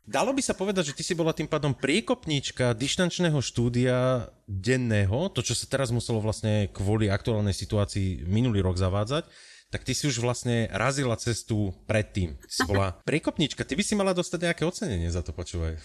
Dalo 0.06 0.30
by 0.30 0.38
sa 0.38 0.54
povedať, 0.54 0.94
že 0.94 0.96
ty 0.98 1.02
si 1.02 1.18
bola 1.18 1.34
tým 1.34 1.50
pádom 1.50 1.74
priekopníčka 1.74 2.78
dištančného 2.78 3.42
štúdia 3.42 4.30
denného, 4.46 5.26
to 5.34 5.42
čo 5.42 5.54
sa 5.58 5.66
teraz 5.66 5.90
muselo 5.90 6.22
vlastne 6.22 6.70
kvôli 6.70 7.10
aktuálnej 7.10 7.50
situácii 7.50 8.22
minulý 8.22 8.62
rok 8.62 8.78
zavádzať, 8.78 9.26
tak 9.70 9.82
ty 9.82 9.92
si 9.92 10.06
už 10.06 10.22
vlastne 10.22 10.70
razila 10.70 11.18
cestu 11.18 11.74
predtým. 11.90 12.38
Si 12.46 12.62
bola 12.64 12.94
priekopníčka, 13.08 13.66
ty 13.66 13.74
by 13.74 13.82
si 13.82 13.94
mala 13.98 14.14
dostať 14.14 14.50
nejaké 14.50 14.62
ocenenie 14.62 15.10
za 15.10 15.26
to, 15.26 15.34
počúvaj. 15.34 15.78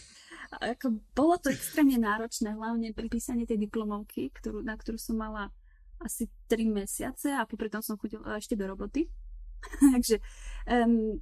Ako, 0.51 0.99
bolo 1.15 1.39
to 1.39 1.47
extrémne 1.47 1.95
náročné, 1.95 2.51
hlavne 2.51 2.91
pri 2.91 3.07
písaní 3.07 3.47
tej 3.47 3.55
diplomovky, 3.55 4.35
ktorú, 4.35 4.59
na 4.61 4.75
ktorú 4.75 4.99
som 4.99 5.15
mala 5.15 5.47
asi 6.03 6.27
3 6.51 6.67
mesiace 6.67 7.31
a 7.31 7.47
popri 7.47 7.71
tom 7.71 7.79
som 7.79 7.95
chodila 7.95 8.35
ešte 8.35 8.59
do 8.59 8.67
roboty. 8.67 9.07
Takže 9.95 10.19
um, 10.67 11.21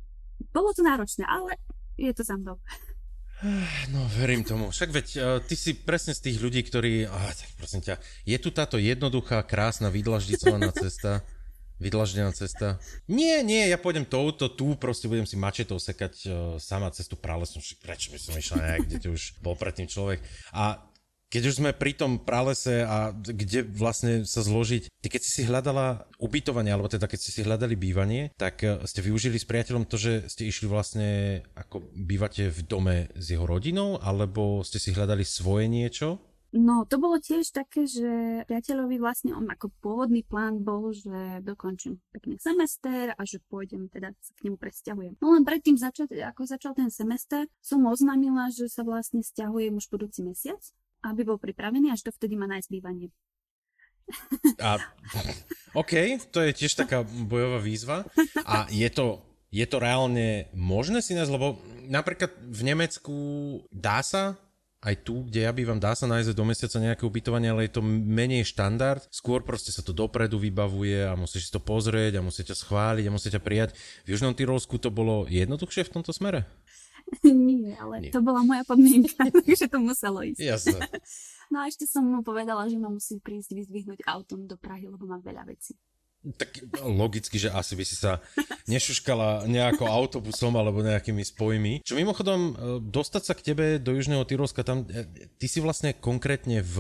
bolo 0.49 0.73
to 0.73 0.81
náročné, 0.81 1.27
ale 1.29 1.59
je 1.99 2.11
to 2.15 2.23
za 2.25 2.35
mnou. 2.39 2.57
No, 3.95 4.03
verím 4.19 4.43
tomu. 4.43 4.67
Však 4.67 4.89
veď, 4.91 5.07
uh, 5.15 5.39
ty 5.39 5.55
si 5.55 5.71
presne 5.71 6.11
z 6.11 6.27
tých 6.27 6.43
ľudí, 6.43 6.59
ktorí... 6.59 7.07
Ah, 7.07 7.31
tak 7.31 7.49
prosím 7.55 7.79
ťa, 7.79 7.95
je 8.27 8.37
tu 8.37 8.51
táto 8.51 8.75
jednoduchá, 8.75 9.47
krásna, 9.47 9.87
vydlaždicovaná 9.87 10.75
cesta. 10.83 11.23
Vydlaždená 11.79 12.35
cesta. 12.35 12.75
Nie, 13.07 13.39
nie, 13.39 13.63
ja 13.71 13.79
pôjdem 13.79 14.03
touto, 14.03 14.51
tu 14.51 14.75
proste 14.75 15.07
budem 15.07 15.23
si 15.23 15.39
mačetou 15.39 15.79
sekať 15.79 16.13
uh, 16.27 16.33
sama 16.59 16.91
cestu 16.91 17.15
pralesom. 17.15 17.63
Prečo 17.79 18.11
by 18.11 18.19
som 18.19 18.35
išla 18.35 18.57
nejak, 18.59 18.99
kde 18.99 19.07
už 19.15 19.39
bol 19.39 19.55
predtým 19.55 19.87
človek. 19.87 20.19
A 20.51 20.83
keď 21.29 21.41
už 21.47 21.57
sme 21.61 21.71
pri 21.77 21.93
tom 21.95 22.19
pralese 22.19 22.83
a 22.83 23.13
kde 23.13 23.63
vlastne 23.63 24.25
sa 24.25 24.41
zložiť, 24.43 24.89
ty 24.89 25.07
keď 25.07 25.21
si 25.23 25.31
si 25.31 25.43
hľadala 25.47 26.09
ubytovanie, 26.19 26.73
alebo 26.73 26.89
teda 26.89 27.05
keď 27.05 27.19
ste 27.21 27.31
si 27.31 27.41
hľadali 27.47 27.79
bývanie, 27.79 28.35
tak 28.35 28.59
uh, 28.67 28.83
ste 28.83 28.99
využili 28.99 29.39
s 29.39 29.47
priateľom 29.47 29.87
to, 29.87 29.95
že 29.95 30.27
ste 30.27 30.51
išli 30.51 30.67
vlastne, 30.67 31.41
ako 31.55 31.79
bývate 31.95 32.51
v 32.51 32.59
dome 32.67 32.97
s 33.15 33.31
jeho 33.31 33.47
rodinou, 33.47 34.03
alebo 34.03 34.67
ste 34.67 34.83
si 34.83 34.91
hľadali 34.91 35.23
svoje 35.23 35.71
niečo? 35.71 36.19
No, 36.49 36.81
to 36.89 36.97
bolo 36.97 37.21
tiež 37.21 37.53
také, 37.53 37.85
že 37.85 38.41
priateľovi 38.49 38.97
vlastne 38.97 39.37
on 39.37 39.45
ako 39.45 39.69
pôvodný 39.85 40.25
plán 40.25 40.65
bol, 40.65 40.89
že 40.89 41.45
dokončím 41.45 42.01
pekný 42.09 42.41
semester 42.41 43.13
a 43.13 43.21
že 43.21 43.37
pôjdem, 43.53 43.85
teda 43.85 44.09
sa 44.17 44.33
k 44.33 44.49
nemu 44.49 44.57
presťahujem. 44.57 45.13
No 45.21 45.37
len 45.37 45.45
predtým, 45.45 45.77
začať, 45.77 46.17
ako 46.25 46.49
začal 46.49 46.73
ten 46.73 46.89
semester, 46.89 47.45
som 47.61 47.85
oznámila, 47.85 48.49
že 48.49 48.65
sa 48.65 48.81
vlastne 48.81 49.21
stiahujem 49.21 49.77
už 49.77 49.93
budúci 49.93 50.25
mesiac, 50.25 50.57
aby 51.05 51.21
bol 51.21 51.37
pripravený, 51.37 51.93
až 51.93 52.09
dovtedy 52.09 52.33
ma 52.33 52.49
nájsť 52.49 52.69
bývanie. 52.73 53.13
A, 54.57 54.81
OK, 55.77 56.17
to 56.33 56.41
je 56.41 56.51
tiež 56.65 56.81
taká 56.81 57.05
bojová 57.05 57.61
výzva. 57.61 58.09
A 58.41 58.65
je 58.73 58.89
to, 58.89 59.21
je 59.53 59.65
to 59.69 59.77
reálne 59.77 60.49
možné 60.57 61.05
si 61.05 61.13
nás, 61.13 61.29
lebo 61.29 61.61
napríklad 61.85 62.33
v 62.41 62.61
Nemecku 62.73 63.17
dá 63.69 64.01
sa 64.01 64.33
aj 64.79 64.95
tu, 65.03 65.27
kde 65.27 65.43
ja 65.43 65.51
bývam, 65.51 65.75
dá 65.75 65.91
sa 65.91 66.07
nájsť 66.07 66.31
do 66.31 66.47
mesiaca 66.47 66.79
nejaké 66.79 67.03
ubytovanie, 67.03 67.51
ale 67.51 67.67
je 67.67 67.75
to 67.75 67.83
menej 67.83 68.47
štandard. 68.47 69.03
Skôr 69.11 69.43
proste 69.43 69.75
sa 69.75 69.83
to 69.83 69.91
dopredu 69.91 70.39
vybavuje 70.39 71.03
a 71.03 71.19
musíš 71.19 71.47
si 71.47 71.51
to 71.51 71.59
pozrieť 71.59 72.19
a 72.19 72.23
musíte 72.23 72.55
schváliť 72.55 73.05
a 73.07 73.11
musíte 73.11 73.39
prijať. 73.43 73.75
V 74.07 74.15
Južnom 74.15 74.31
Tyrolsku 74.31 74.79
to 74.79 74.87
bolo 74.87 75.27
jednoduchšie 75.27 75.83
v 75.83 75.93
tomto 75.99 76.15
smere? 76.15 76.47
Nie, 77.27 77.75
ale 77.75 78.07
Nie. 78.07 78.11
to 78.15 78.23
bola 78.23 78.39
moja 78.39 78.63
podmienka, 78.63 79.19
takže 79.35 79.67
to 79.67 79.83
muselo 79.83 80.23
ísť. 80.23 80.39
Jasne. 80.39 80.79
No 81.49 81.65
a 81.65 81.65
ešte 81.65 81.89
som 81.89 82.05
mu 82.05 82.21
povedala, 82.21 82.69
že 82.69 82.77
ma 82.77 82.93
musí 82.93 83.17
prísť 83.17 83.57
vyzdvihnúť 83.57 84.05
autom 84.05 84.45
do 84.45 84.53
Prahy, 84.53 84.85
lebo 84.85 85.09
mám 85.09 85.25
veľa 85.25 85.49
vecí. 85.49 85.73
Tak 86.19 86.51
logicky, 86.83 87.39
že 87.39 87.47
asi 87.47 87.79
by 87.79 87.83
si 87.87 87.95
sa 87.95 88.19
nešuškala 88.67 89.47
nejako 89.47 89.87
autobusom 89.87 90.51
alebo 90.59 90.83
nejakými 90.83 91.23
spojmi. 91.23 91.79
Čo 91.87 91.95
mimochodom, 91.95 92.39
e, 92.39 92.53
dostať 92.83 93.23
sa 93.23 93.33
k 93.33 93.45
tebe 93.51 93.65
do 93.79 93.95
Južného 93.95 94.27
Tyrolska, 94.27 94.67
tam, 94.67 94.83
e, 94.91 95.07
ty 95.39 95.47
si 95.47 95.63
vlastne 95.63 95.95
konkrétne 95.95 96.59
v 96.59 96.75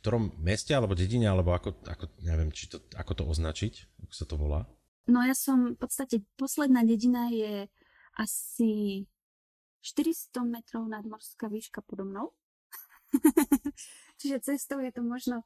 ktorom 0.00 0.36
meste 0.40 0.76
alebo 0.76 0.92
dedine, 0.92 1.28
alebo 1.28 1.56
ako, 1.56 1.80
ako 1.84 2.04
neviem, 2.24 2.52
či 2.52 2.68
to, 2.68 2.80
ako 2.96 3.12
to 3.20 3.24
označiť, 3.24 4.04
ako 4.04 4.12
sa 4.12 4.24
to 4.28 4.36
volá? 4.36 4.68
No 5.08 5.20
ja 5.20 5.36
som, 5.36 5.76
v 5.76 5.80
podstate 5.80 6.24
posledná 6.40 6.84
dedina 6.84 7.28
je 7.28 7.68
asi 8.16 9.04
400 9.84 10.44
metrov 10.48 10.88
nadmorská 10.88 11.52
výška 11.52 11.84
podo 11.84 12.08
mnou. 12.08 12.32
Čiže 14.20 14.44
cestou 14.44 14.80
je 14.80 14.92
to 14.92 15.04
možno 15.04 15.44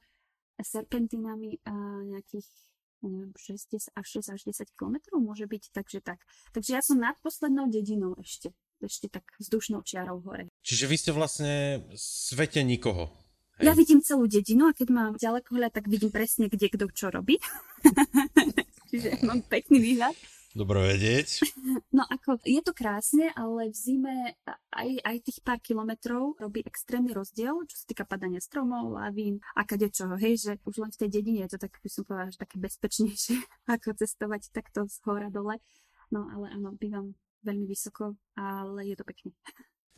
serpentinami 0.59 1.59
a 1.67 2.03
nejakých 2.07 2.47
neviem, 3.03 3.33
6, 3.37 3.95
až 3.95 4.07
6 4.23 4.35
až 4.35 4.41
10 4.43 4.75
kilometrov 4.75 5.19
môže 5.23 5.47
byť, 5.47 5.71
takže 5.71 5.99
tak. 6.03 6.23
Takže 6.51 6.71
ja 6.75 6.83
som 6.83 6.99
nad 6.99 7.15
poslednou 7.23 7.71
dedinou 7.71 8.19
ešte, 8.19 8.51
ešte 8.83 9.07
tak 9.07 9.25
vzdušnou 9.39 9.87
čiarou 9.87 10.19
hore. 10.23 10.51
Čiže 10.67 10.85
vy 10.91 10.97
ste 10.99 11.11
vlastne 11.15 11.53
svete 11.95 12.63
nikoho. 12.67 13.11
Hej. 13.59 13.65
Ja 13.67 13.73
vidím 13.75 13.99
celú 14.03 14.31
dedinu 14.31 14.71
a 14.71 14.77
keď 14.77 14.89
mám 14.95 15.13
ďaleko 15.19 15.51
hľad, 15.59 15.75
tak 15.75 15.91
vidím 15.91 16.15
presne, 16.15 16.47
kde 16.47 16.71
kto 16.71 16.87
čo 16.95 17.11
robí. 17.11 17.43
Čiže 18.91 19.19
mám 19.29 19.43
pekný 19.47 19.79
výhľad. 19.83 20.15
Dobre 20.57 20.97
vedieť. 20.97 21.29
No 21.89 22.05
ako, 22.05 22.39
je 22.45 22.61
to 22.63 22.77
krásne, 22.77 23.33
ale 23.33 23.73
v 23.73 23.77
zime 23.77 24.17
aj, 24.71 24.89
aj 25.03 25.17
tých 25.25 25.41
pár 25.41 25.59
kilometrov 25.59 26.37
robí 26.37 26.61
extrémny 26.63 27.11
rozdiel, 27.17 27.65
čo 27.65 27.77
sa 27.81 27.85
týka 27.89 28.05
padania 28.05 28.39
stromov, 28.39 28.93
lavín 28.93 29.41
a 29.57 29.65
kadečoho. 29.65 30.15
Hej, 30.21 30.35
že 30.47 30.53
už 30.69 30.85
len 30.85 30.93
v 30.93 31.01
tej 31.01 31.11
dedine 31.11 31.45
je 31.49 31.57
to 31.57 31.59
tak, 31.67 31.75
by 31.81 31.91
som 31.91 32.05
povedala, 32.05 32.31
že 32.31 32.39
také 32.39 32.57
bezpečnejšie, 32.61 33.37
ako 33.75 33.89
cestovať 33.99 34.53
takto 34.53 34.87
z 34.87 34.97
hora 35.09 35.33
dole. 35.33 35.59
No 36.13 36.29
ale 36.29 36.55
áno, 36.55 36.77
bývam 36.77 37.17
veľmi 37.43 37.67
vysoko, 37.69 38.17
ale 38.37 38.87
je 38.87 38.97
to 38.97 39.05
pekné. 39.05 39.33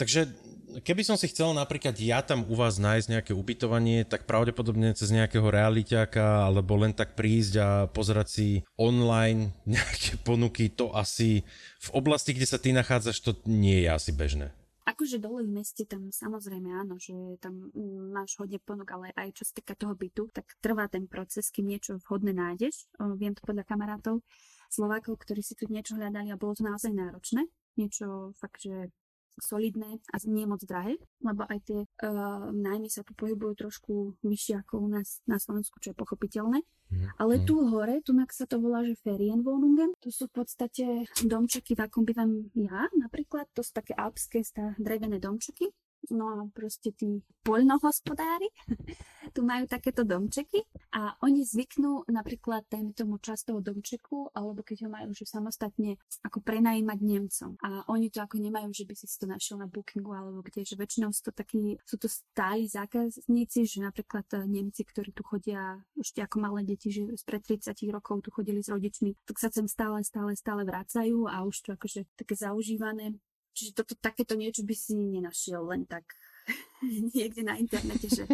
Takže 0.01 0.33
keby 0.81 1.05
som 1.05 1.21
si 1.21 1.29
chcel 1.29 1.53
napríklad 1.53 1.93
ja 2.01 2.25
tam 2.25 2.49
u 2.49 2.57
vás 2.57 2.81
nájsť 2.81 3.07
nejaké 3.13 3.33
ubytovanie, 3.37 4.09
tak 4.09 4.25
pravdepodobne 4.25 4.97
cez 4.97 5.13
nejakého 5.13 5.45
realiťáka 5.45 6.49
alebo 6.49 6.81
len 6.81 6.97
tak 6.97 7.13
prísť 7.13 7.55
a 7.61 7.69
pozerať 7.85 8.27
si 8.33 8.49
online 8.81 9.53
nejaké 9.69 10.17
ponuky, 10.25 10.73
to 10.73 10.89
asi 10.97 11.45
v 11.85 11.89
oblasti, 11.93 12.33
kde 12.33 12.49
sa 12.49 12.57
ty 12.57 12.73
nachádzaš, 12.73 13.21
to 13.21 13.33
nie 13.45 13.85
je 13.85 13.89
asi 13.93 14.11
bežné. 14.17 14.57
Akože 14.89 15.21
dole 15.21 15.45
v 15.45 15.61
meste 15.61 15.85
tam 15.85 16.09
samozrejme 16.09 16.73
áno, 16.73 16.97
že 16.97 17.15
tam 17.39 17.69
máš 18.11 18.41
hodne 18.41 18.59
ponúk, 18.59 18.89
ale 18.91 19.13
aj 19.15 19.37
čo 19.37 19.45
sa 19.45 19.53
týka 19.55 19.77
toho 19.77 19.93
bytu, 19.93 20.33
tak 20.33 20.49
trvá 20.65 20.89
ten 20.89 21.07
proces, 21.07 21.53
kým 21.53 21.69
niečo 21.69 22.01
vhodné 22.09 22.33
nájdeš. 22.33 22.89
Viem 23.21 23.37
to 23.37 23.45
podľa 23.45 23.69
kamarátov 23.69 24.25
Slovákov, 24.73 25.21
ktorí 25.23 25.45
si 25.45 25.55
tu 25.55 25.69
niečo 25.71 25.95
hľadali 25.95 26.33
a 26.33 26.41
bolo 26.41 26.57
to 26.59 26.67
naozaj 26.67 26.91
náročné. 26.91 27.47
Niečo 27.79 28.35
fakt, 28.41 28.67
že 28.67 28.91
solidné 29.39 30.03
a 30.11 30.17
nie 30.27 30.49
moc 30.49 30.61
drahé, 30.67 30.99
lebo 31.23 31.47
aj 31.47 31.59
tie 31.63 31.81
uh, 31.87 32.51
nájmy 32.51 32.91
sa 32.91 33.07
tu 33.07 33.15
pohybujú 33.15 33.69
trošku 33.69 33.93
vyššie 34.27 34.67
ako 34.67 34.75
u 34.83 34.89
nás 34.91 35.23
na 35.31 35.39
Slovensku, 35.39 35.79
čo 35.79 35.95
je 35.95 36.01
pochopiteľné. 36.01 36.67
Mm. 36.91 37.07
Ale 37.23 37.47
tu 37.47 37.55
hore, 37.71 38.03
tu 38.03 38.11
sa 38.35 38.47
to 38.51 38.59
volá, 38.59 38.83
že 38.83 38.99
Ferienwohnungen, 39.07 39.95
to 40.03 40.11
sú 40.11 40.27
v 40.27 40.43
podstate 40.43 41.07
domčeky, 41.23 41.79
v 41.79 41.87
akom 41.87 42.03
bývam 42.03 42.51
ja 42.59 42.91
napríklad, 42.99 43.47
to 43.55 43.63
sú 43.63 43.71
také 43.71 43.95
alpské 43.95 44.43
drevené 44.75 45.23
domčeky, 45.23 45.71
No 46.09 46.33
a 46.33 46.49
proste 46.49 46.97
tí 46.97 47.21
poľnohospodári 47.45 48.49
tu 49.37 49.45
majú 49.45 49.69
takéto 49.69 50.03
domčeky 50.03 50.65
a 50.97 51.13
oni 51.21 51.45
zvyknú 51.45 52.09
napríklad 52.09 52.65
dajme 52.73 52.97
tomu 52.97 53.21
časť 53.21 53.53
toho 53.53 53.61
domčeku, 53.61 54.33
alebo 54.33 54.65
keď 54.65 54.89
ho 54.89 54.91
majú 54.91 55.13
že 55.13 55.29
samostatne 55.29 56.01
ako 56.25 56.41
prenajímať 56.41 56.99
Nemcom. 57.05 57.53
A 57.61 57.85
oni 57.93 58.09
to 58.09 58.25
ako 58.25 58.41
nemajú, 58.41 58.73
že 58.73 58.89
by 58.89 58.95
si 58.97 59.07
to 59.07 59.29
našiel 59.29 59.61
na 59.61 59.69
bookingu 59.69 60.11
alebo 60.17 60.41
kde, 60.41 60.65
že 60.65 60.81
väčšinou 60.81 61.13
sú 61.13 61.29
to 61.29 61.33
takí, 61.37 61.77
sú 61.85 62.01
to 62.01 62.09
stáli 62.09 62.65
zákazníci, 62.65 63.69
že 63.69 63.85
napríklad 63.85 64.25
eh, 64.35 64.49
Nemci, 64.49 64.83
ktorí 64.89 65.13
tu 65.13 65.21
chodia 65.21 65.79
ešte 66.01 66.25
ako 66.25 66.37
malé 66.41 66.65
deti, 66.65 66.89
že 66.89 67.13
spred 67.15 67.45
30 67.45 67.77
rokov 67.93 68.25
tu 68.25 68.33
chodili 68.33 68.65
s 68.65 68.73
rodičmi, 68.73 69.15
tak 69.29 69.37
sa 69.37 69.53
sem 69.53 69.69
stále, 69.69 70.01
stále, 70.01 70.33
stále 70.33 70.65
vracajú 70.65 71.29
a 71.29 71.45
už 71.45 71.57
to 71.61 71.69
akože 71.77 72.09
také 72.17 72.35
zaužívané 72.35 73.21
Čiže 73.55 73.71
toto, 73.77 73.93
takéto 73.99 74.39
niečo 74.39 74.63
by 74.63 74.75
si 74.75 74.95
nenašiel 74.95 75.63
len 75.67 75.85
tak 75.85 76.07
niekde 77.15 77.43
na 77.43 77.59
internete, 77.59 78.07
že 78.09 78.25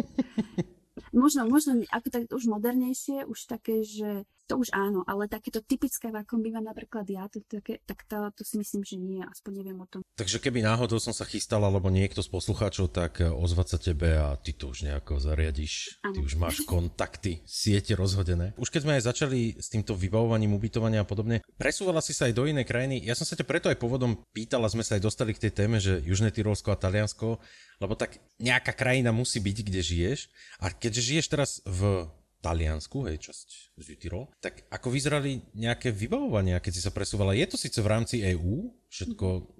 možno, 1.21 1.49
možno 1.49 1.81
ako 1.89 2.07
tak 2.09 2.23
už 2.29 2.45
modernejšie, 2.47 3.25
už 3.25 3.39
také, 3.49 3.81
že 3.81 4.23
to 4.47 4.55
už 4.55 4.71
áno, 4.71 5.03
ale 5.03 5.27
takéto 5.27 5.59
typické, 5.59 6.07
v 6.07 6.23
akom 6.23 6.39
bývam 6.39 6.63
napríklad 6.63 7.03
ja, 7.11 7.27
to, 7.27 7.43
také, 7.43 7.83
tak 7.83 8.07
to, 8.07 8.31
to 8.31 8.47
si 8.47 8.55
myslím, 8.55 8.81
že 8.87 8.95
nie, 8.95 9.19
aspoň 9.19 9.51
neviem 9.61 9.79
o 9.83 9.87
tom. 9.87 10.01
Takže 10.15 10.39
keby 10.39 10.63
náhodou 10.63 10.97
som 11.03 11.11
sa 11.11 11.27
chystal, 11.27 11.59
alebo 11.61 11.91
niekto 11.91 12.23
z 12.23 12.31
poslucháčov, 12.31 12.95
tak 12.95 13.19
eh, 13.19 13.27
ozvať 13.27 13.67
sa 13.67 13.77
tebe 13.77 14.15
a 14.15 14.39
ty 14.39 14.55
to 14.55 14.71
už 14.71 14.87
nejako 14.87 15.19
zariadiš. 15.19 15.99
Ano. 16.07 16.15
Ty 16.15 16.19
už 16.23 16.33
máš 16.39 16.57
kontakty, 16.63 17.43
siete 17.43 17.93
rozhodené. 17.93 18.55
Už 18.55 18.71
keď 18.71 18.81
sme 18.87 18.95
aj 18.95 19.03
začali 19.03 19.59
s 19.59 19.67
týmto 19.67 19.93
vybavovaním 19.93 20.55
ubytovania 20.55 21.03
a 21.03 21.07
podobne, 21.07 21.43
presúvala 21.59 21.99
si 21.99 22.15
sa 22.15 22.31
aj 22.31 22.33
do 22.33 22.47
inej 22.47 22.65
krajiny. 22.65 23.03
Ja 23.03 23.19
som 23.19 23.27
sa 23.27 23.35
ťa 23.35 23.43
preto 23.43 23.67
aj 23.67 23.77
povodom 23.77 24.23
pýtal 24.31 24.63
a 24.63 24.71
sme 24.71 24.87
sa 24.87 24.95
aj 24.95 25.03
dostali 25.03 25.35
k 25.35 25.43
tej 25.43 25.51
téme, 25.51 25.83
že 25.83 25.99
Južné 25.99 26.31
Tyrolsko 26.31 26.71
a 26.71 26.79
Taliansko, 26.79 27.43
lebo 27.83 27.93
tak 27.99 28.23
nejaká 28.39 28.71
krajina 28.71 29.11
musí 29.11 29.43
byť, 29.43 29.57
kde 29.67 29.81
žiješ. 29.83 30.19
A 30.63 30.71
keďže 30.71 31.01
žiješ 31.03 31.25
teraz 31.27 31.59
v 31.67 32.07
Taliansku, 32.47 33.03
hej, 33.11 33.19
časť 33.19 33.75
z 33.75 33.87
Tyrol, 33.99 34.31
tak 34.39 34.63
ako 34.71 34.87
vyzerali 34.87 35.43
nejaké 35.51 35.91
vybavovania, 35.91 36.63
keď 36.63 36.71
si 36.71 36.81
sa 36.87 36.95
presúvala? 36.95 37.35
Je 37.35 37.43
to 37.43 37.59
síce 37.59 37.75
v 37.83 37.91
rámci 37.91 38.23
EÚ, 38.23 38.71
všetko 38.87 39.51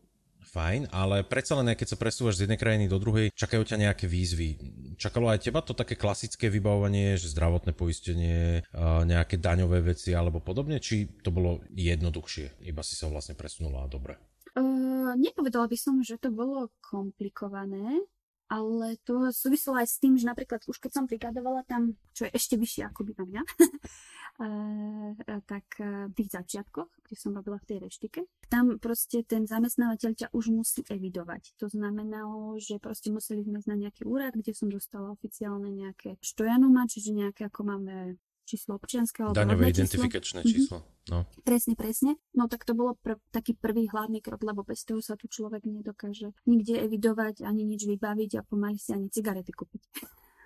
fajn, 0.47 0.95
ale 0.95 1.27
predsa 1.27 1.59
len 1.59 1.75
keď 1.75 1.87
sa 1.91 1.97
presúvaš 1.99 2.39
z 2.39 2.47
jednej 2.47 2.55
krajiny 2.55 2.87
do 2.87 2.95
druhej, 2.95 3.35
čakajú 3.35 3.67
ťa 3.67 3.83
nejaké 3.83 4.07
výzvy. 4.07 4.55
Čakalo 4.95 5.27
aj 5.27 5.43
teba 5.43 5.59
to 5.59 5.75
také 5.75 5.99
klasické 5.99 6.47
vybavovanie, 6.47 7.19
že 7.19 7.35
zdravotné 7.35 7.75
poistenie, 7.75 8.63
nejaké 9.03 9.35
daňové 9.43 9.83
veci 9.83 10.15
alebo 10.15 10.39
podobne, 10.39 10.79
či 10.79 11.19
to 11.19 11.35
bolo 11.35 11.59
jednoduchšie, 11.75 12.63
iba 12.63 12.79
si 12.79 12.95
sa 12.95 13.11
vlastne 13.11 13.35
presunula 13.35 13.83
a 13.83 13.91
dobre? 13.91 14.15
Uh, 14.55 15.13
nepovedala 15.19 15.67
by 15.67 15.77
som, 15.77 15.99
že 15.99 16.15
to 16.15 16.31
bolo 16.31 16.71
komplikované 16.79 18.07
ale 18.47 18.95
to 19.03 19.31
súviselo 19.35 19.79
aj 19.79 19.87
s 19.87 19.99
tým, 19.99 20.15
že 20.15 20.27
napríklad 20.27 20.63
už 20.67 20.79
keď 20.79 20.91
som 20.91 21.05
prikladovala 21.05 21.67
tam, 21.67 21.99
čo 22.15 22.27
je 22.27 22.31
ešte 22.31 22.55
vyššie 22.55 22.83
ako 22.87 23.01
by 23.07 23.13
mňa, 23.27 23.43
tak 25.51 25.65
v 25.81 26.13
tých 26.13 26.29
začiatkoch, 26.31 26.89
kde 27.03 27.15
som 27.17 27.33
robila 27.33 27.57
v 27.57 27.67
tej 27.67 27.77
reštike, 27.83 28.21
tam 28.47 28.79
proste 28.79 29.25
ten 29.25 29.49
zamestnávateľ 29.49 30.11
ťa 30.13 30.27
už 30.31 30.53
musí 30.53 30.85
evidovať. 30.87 31.57
To 31.59 31.67
znamenalo, 31.67 32.55
že 32.61 32.79
proste 32.79 33.11
museli 33.11 33.43
sme 33.43 33.59
na 33.65 33.75
nejaký 33.75 34.07
úrad, 34.07 34.37
kde 34.37 34.55
som 34.55 34.71
dostala 34.71 35.11
oficiálne 35.11 35.73
nejaké 35.73 36.15
štojanuma, 36.23 36.87
čiže 36.87 37.17
nejaké 37.17 37.49
ako 37.49 37.61
máme 37.65 38.15
číslo 38.47 38.79
občianského. 38.79 39.35
Daňové 39.35 39.75
identifikačné 39.75 40.47
číslo. 40.47 40.79
Mm-hmm. 40.79 41.11
No. 41.11 41.27
Presne, 41.43 41.75
presne. 41.75 42.15
No 42.31 42.47
tak 42.47 42.63
to 42.63 42.71
bolo 42.71 42.95
pr- 42.95 43.19
taký 43.35 43.55
prvý 43.59 43.91
hlavný 43.91 44.23
krok, 44.23 44.43
lebo 44.47 44.63
bez 44.63 44.87
toho 44.87 45.03
sa 45.03 45.19
tu 45.19 45.27
človek 45.27 45.67
nedokáže 45.67 46.31
nikde 46.47 46.79
evidovať, 46.79 47.43
ani 47.43 47.67
nič 47.67 47.83
vybaviť 47.83 48.31
a 48.39 48.45
pomaly 48.47 48.79
si 48.79 48.95
ani 48.95 49.11
cigarety 49.11 49.51
kúpiť. 49.51 49.83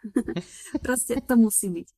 Proste 0.85 1.21
to 1.21 1.37
musí 1.37 1.69
byť. 1.69 1.89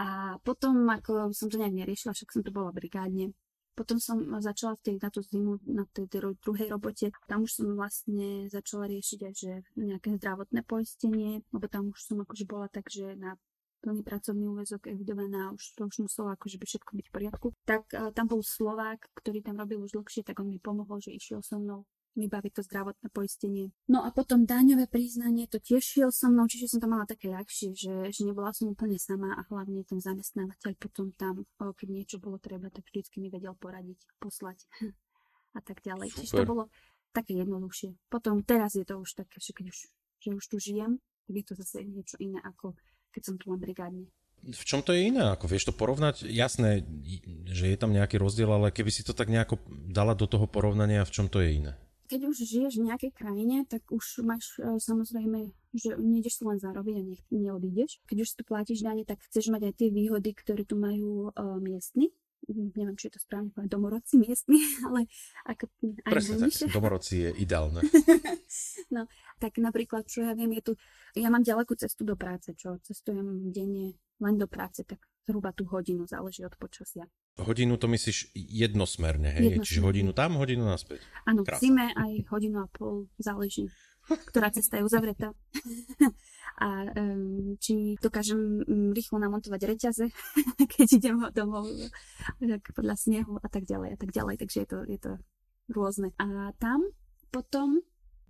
A 0.00 0.36
potom, 0.44 0.88
ako 0.88 1.32
som 1.32 1.48
to 1.48 1.60
nejak 1.60 1.76
neriešila, 1.76 2.12
však 2.12 2.32
som 2.32 2.42
to 2.44 2.52
bola 2.52 2.72
brigádne, 2.72 3.36
potom 3.80 3.96
som 3.96 4.20
začala 4.44 4.76
v 4.76 4.82
tej, 4.84 4.94
na 5.00 5.08
tú 5.08 5.24
zimu, 5.24 5.56
na 5.64 5.88
tej 5.88 6.04
druhej 6.12 6.68
robote. 6.68 7.08
Tam 7.24 7.48
už 7.48 7.64
som 7.64 7.66
vlastne 7.80 8.44
začala 8.52 8.84
riešiť 8.84 9.20
aj, 9.24 9.34
že 9.34 9.52
nejaké 9.72 10.20
zdravotné 10.20 10.60
poistenie, 10.68 11.40
lebo 11.48 11.64
tam 11.64 11.88
už 11.88 11.96
som 11.96 12.20
akože 12.20 12.44
bola 12.44 12.68
tak, 12.68 12.92
že 12.92 13.16
na 13.16 13.40
plný 13.80 14.04
pracovný 14.04 14.46
úvezok 14.52 14.92
evidovaná, 14.92 15.50
už 15.56 15.74
to 15.74 15.88
už 15.88 16.04
muselo 16.04 16.28
akože 16.36 16.60
by 16.60 16.66
všetko 16.68 16.92
byť 17.00 17.06
v 17.08 17.14
poriadku. 17.16 17.46
Tak 17.64 17.82
uh, 17.96 18.12
tam 18.12 18.28
bol 18.28 18.44
Slovák, 18.44 19.08
ktorý 19.16 19.40
tam 19.40 19.56
robil 19.56 19.80
už 19.80 19.96
dlhšie, 19.96 20.22
tak 20.22 20.38
on 20.38 20.52
mi 20.52 20.60
pomohol, 20.60 21.00
že 21.00 21.16
išiel 21.16 21.40
so 21.40 21.56
mnou 21.56 21.88
vybaviť 22.18 22.52
to 22.58 22.62
zdravotné 22.66 23.08
poistenie. 23.14 23.70
No 23.86 24.02
a 24.02 24.10
potom 24.10 24.42
daňové 24.42 24.90
priznanie, 24.90 25.46
to 25.46 25.62
tiež 25.62 25.82
šiel 25.82 26.10
so 26.10 26.26
mnou, 26.26 26.50
čiže 26.50 26.76
som 26.76 26.82
to 26.82 26.90
mala 26.90 27.06
také 27.06 27.30
ľahšie, 27.30 27.70
že, 27.72 27.94
že 28.10 28.22
nebola 28.26 28.50
som 28.50 28.74
úplne 28.74 28.98
sama 28.98 29.38
a 29.38 29.46
hlavne 29.46 29.86
ten 29.86 30.02
zamestnávateľ 30.02 30.74
potom 30.76 31.14
tam, 31.14 31.46
keď 31.56 31.88
niečo 31.88 32.16
bolo 32.18 32.42
treba, 32.42 32.66
tak 32.68 32.82
vždycky 32.90 33.22
mi 33.22 33.30
vedel 33.30 33.54
poradiť, 33.54 33.98
poslať 34.18 34.66
a 35.58 35.60
tak 35.62 35.86
ďalej. 35.86 36.10
Super. 36.10 36.20
Čiže 36.20 36.34
to 36.34 36.44
bolo 36.50 36.64
také 37.14 37.38
jednoduchšie. 37.38 37.90
Potom 38.10 38.42
teraz 38.42 38.74
je 38.74 38.86
to 38.86 38.98
už 38.98 39.14
také, 39.14 39.38
že 39.38 39.54
keď 39.54 39.66
už, 39.70 39.78
že 40.18 40.30
už 40.34 40.44
tu 40.46 40.56
žijem, 40.58 40.98
tak 41.26 41.34
je 41.34 41.44
to 41.46 41.54
zase 41.58 41.86
niečo 41.86 42.18
iné 42.18 42.42
ako 42.42 42.74
keď 43.10 43.22
som 43.22 43.34
tu 43.36 43.50
len 43.50 43.60
brigádne. 43.60 44.06
V 44.40 44.64
čom 44.64 44.80
to 44.80 44.96
je 44.96 45.12
iné? 45.12 45.36
Ako 45.36 45.44
vieš 45.52 45.68
to 45.68 45.76
porovnať? 45.76 46.24
Jasné, 46.24 46.80
že 47.44 47.68
je 47.68 47.76
tam 47.76 47.92
nejaký 47.92 48.16
rozdiel, 48.16 48.48
ale 48.48 48.72
keby 48.72 48.88
si 48.88 49.04
to 49.04 49.12
tak 49.12 49.28
nejako 49.28 49.60
dala 49.68 50.16
do 50.16 50.24
toho 50.24 50.48
porovnania, 50.48 51.04
v 51.04 51.12
čom 51.12 51.28
to 51.28 51.44
je 51.44 51.60
iné? 51.60 51.72
Keď 52.08 52.20
už 52.26 52.36
žiješ 52.42 52.80
v 52.80 52.88
nejakej 52.90 53.12
krajine, 53.14 53.68
tak 53.68 53.86
už 53.92 54.24
máš 54.26 54.58
e, 54.58 54.80
samozrejme, 54.80 55.52
že 55.76 55.94
nejdeš 55.94 56.40
si 56.40 56.42
len 56.42 56.58
zarobiť 56.58 56.94
a 56.98 57.02
nech 57.06 57.22
neodídeš. 57.30 58.02
Keď 58.08 58.16
už 58.18 58.28
si 58.32 58.36
tu 58.40 58.42
platíš 58.48 58.82
dane, 58.82 59.06
tak 59.06 59.22
chceš 59.28 59.52
mať 59.52 59.70
aj 59.70 59.74
tie 59.76 59.88
výhody, 59.94 60.34
ktoré 60.34 60.66
tu 60.66 60.74
majú 60.74 61.30
uh, 61.30 61.62
miestni 61.62 62.10
neviem, 62.48 62.96
či 62.96 63.10
je 63.10 63.18
to 63.18 63.20
správne 63.20 63.50
povedať, 63.52 63.70
domorodci 63.72 64.14
miestni, 64.16 64.60
ale 64.86 65.10
ako 65.44 65.68
aj 66.08 66.12
Presne 66.12 66.34
tak, 66.48 66.72
domorodci 66.72 67.14
je 67.26 67.30
ideálne. 67.42 67.80
no, 68.96 69.04
tak 69.42 69.60
napríklad, 69.60 70.08
čo 70.08 70.24
ja 70.24 70.32
viem, 70.32 70.56
je 70.56 70.62
tu, 70.62 70.72
ja 71.18 71.28
mám 71.28 71.44
ďalekú 71.44 71.76
cestu 71.76 72.06
do 72.06 72.16
práce, 72.16 72.56
čo 72.56 72.80
cestujem 72.80 73.52
denne 73.52 73.98
len 74.20 74.34
do 74.36 74.48
práce, 74.48 74.84
tak 74.84 75.00
zhruba 75.24 75.52
tú 75.52 75.64
hodinu, 75.68 76.04
záleží 76.08 76.44
od 76.44 76.54
počasia. 76.56 77.06
Hodinu 77.40 77.80
to 77.80 77.88
myslíš 77.88 78.36
jednosmerne, 78.36 79.32
hej? 79.32 79.56
Jednosmerne. 79.56 79.64
Čiže 79.64 79.80
hodinu 79.80 80.10
tam, 80.12 80.36
hodinu 80.36 80.66
naspäť. 80.66 81.00
Áno, 81.24 81.46
v 81.46 81.56
zime 81.56 81.88
aj 81.96 82.28
hodinu 82.28 82.64
a 82.64 82.68
pol, 82.68 83.08
záleží, 83.16 83.70
ktorá 84.30 84.50
cesta 84.50 84.78
je 84.78 84.86
uzavretá. 84.86 85.32
a 86.60 86.68
či 87.56 87.96
dokážem 88.02 88.64
um, 88.66 88.92
rýchlo 88.92 89.16
namontovať 89.16 89.60
reťaze, 89.64 90.06
keď 90.76 90.88
idem 90.92 91.16
domov 91.32 91.70
podľa 92.76 92.96
snehu 93.00 93.40
a 93.40 93.48
tak 93.48 93.64
ďalej 93.64 93.94
a 93.94 93.98
tak 93.98 94.10
ďalej. 94.12 94.34
Takže 94.44 94.58
je 94.60 94.68
to, 94.68 94.78
je 94.84 94.98
to 95.00 95.12
rôzne. 95.72 96.12
A 96.20 96.52
tam 96.60 96.84
potom, 97.30 97.80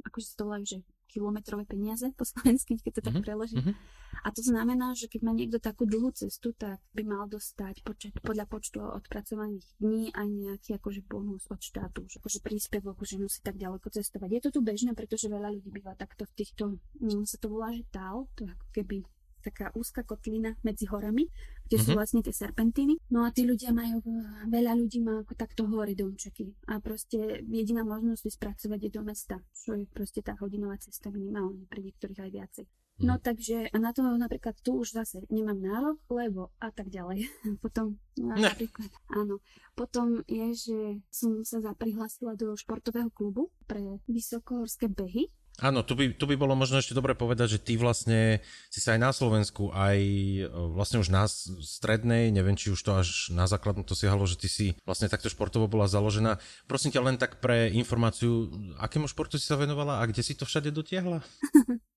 akože 0.05 0.27
sa 0.31 0.35
to 0.37 0.45
volajú, 0.47 0.65
že 0.77 0.79
kilometrové 1.11 1.67
peniaze 1.67 2.07
po 2.15 2.23
slovensky, 2.23 2.79
keď 2.79 2.93
to 2.95 3.03
tak 3.03 3.19
mm-hmm. 3.19 3.27
preložím. 3.27 3.61
Mm-hmm. 3.67 3.77
A 4.23 4.29
to 4.31 4.43
znamená, 4.43 4.95
že 4.95 5.11
keď 5.11 5.21
má 5.27 5.33
niekto 5.35 5.59
takú 5.59 5.87
dlhú 5.87 6.15
cestu, 6.15 6.55
tak 6.55 6.79
by 6.95 7.03
mal 7.03 7.27
dostať 7.27 7.83
počet, 7.83 8.15
podľa 8.23 8.47
počtu 8.47 8.79
odpracovaných 8.79 9.67
dní 9.83 10.15
aj 10.15 10.29
nejaký 10.29 10.71
akože 10.79 11.03
bonus 11.07 11.47
od 11.51 11.59
štátu, 11.59 12.07
že 12.07 12.23
akože 12.23 12.43
príspevok, 12.43 13.03
že 13.03 13.19
musí 13.19 13.43
tak 13.43 13.59
ďaleko 13.59 13.87
cestovať. 13.91 14.29
Je 14.31 14.43
to 14.47 14.51
tu 14.55 14.61
bežné, 14.63 14.95
pretože 14.95 15.27
veľa 15.27 15.51
ľudí 15.55 15.71
býva 15.75 15.99
takto 15.99 16.27
v 16.27 16.33
týchto, 16.39 16.65
mm, 17.03 17.27
sa 17.27 17.39
to 17.39 17.51
volá, 17.51 17.75
že 17.75 17.87
tál, 17.91 18.31
to 18.39 18.47
ako 18.47 18.67
keby 18.71 19.03
taká 19.41 19.73
úzka 19.73 20.05
kotlina 20.05 20.53
medzi 20.61 20.85
horami, 20.85 21.25
kde 21.71 21.79
mm-hmm. 21.79 21.87
sú 21.87 21.91
mhm. 21.95 21.99
vlastne 22.03 22.21
tie 22.27 22.35
serpentíny. 22.35 22.99
No 23.15 23.23
a 23.23 23.31
tí 23.31 23.47
ľudia 23.47 23.71
majú, 23.71 24.03
veľa 24.51 24.75
ľudí 24.75 24.99
má 24.99 25.23
ako 25.23 25.39
takto 25.39 25.71
hory 25.71 25.95
domčeky. 25.95 26.51
A 26.67 26.83
proste 26.83 27.47
jediná 27.47 27.87
možnosť 27.87 28.27
je 28.27 28.33
spracovať 28.35 28.81
je 28.83 28.91
do 28.91 29.03
mesta, 29.07 29.39
čo 29.55 29.79
je 29.79 29.87
proste 29.87 30.19
tá 30.19 30.35
hodinová 30.43 30.75
cesta 30.83 31.15
minimálne, 31.15 31.71
pre 31.71 31.79
niektorých 31.79 32.19
aj 32.27 32.31
viacej. 32.35 32.67
Mm. 32.67 33.07
No 33.07 33.15
takže 33.23 33.71
a 33.71 33.77
na 33.79 33.95
to 33.95 34.03
napríklad 34.03 34.59
tu 34.67 34.83
už 34.83 34.99
zase 34.99 35.23
nemám 35.31 35.63
nárok, 35.63 36.03
lebo 36.11 36.51
a 36.59 36.75
tak 36.75 36.91
ďalej. 36.91 37.31
Potom 37.65 38.03
no, 38.19 38.35
napríklad, 38.35 38.91
áno. 39.15 39.39
Potom 39.79 40.27
je, 40.27 40.51
že 40.59 40.79
som 41.07 41.47
sa 41.47 41.63
zaprihlásila 41.63 42.35
do 42.35 42.59
športového 42.59 43.15
klubu 43.15 43.55
pre 43.71 44.03
vysokohorské 44.11 44.91
behy 44.91 45.31
Áno, 45.59 45.85
tu 45.85 45.93
by, 45.93 46.17
tu 46.17 46.25
by 46.25 46.39
bolo 46.39 46.57
možno 46.57 46.81
ešte 46.81 46.97
dobre 46.97 47.13
povedať, 47.13 47.59
že 47.59 47.61
ty 47.61 47.77
vlastne 47.77 48.41
si 48.73 48.81
sa 48.81 48.97
aj 48.97 49.01
na 49.03 49.11
Slovensku, 49.13 49.69
aj 49.75 49.99
e, 50.01 50.49
vlastne 50.49 51.03
už 51.03 51.13
na 51.13 51.29
strednej, 51.29 52.33
neviem, 52.33 52.57
či 52.57 52.73
už 52.73 52.81
to 52.81 52.97
až 52.97 53.29
na 53.35 53.45
základnú 53.45 53.85
to 53.85 53.93
siahalo, 53.93 54.25
že 54.25 54.41
ty 54.41 54.49
si 54.49 54.67
vlastne 54.89 55.13
takto 55.13 55.29
športovo 55.29 55.69
bola 55.69 55.85
založená. 55.85 56.41
Prosím 56.65 56.97
ťa 56.97 57.05
len 57.05 57.21
tak 57.21 57.45
pre 57.45 57.69
informáciu, 57.77 58.49
akému 58.81 59.05
športu 59.05 59.37
si 59.37 59.45
sa 59.45 59.61
venovala 59.61 60.01
a 60.01 60.09
kde 60.09 60.25
si 60.25 60.33
to 60.33 60.49
všade 60.49 60.73
dotiahla? 60.73 61.21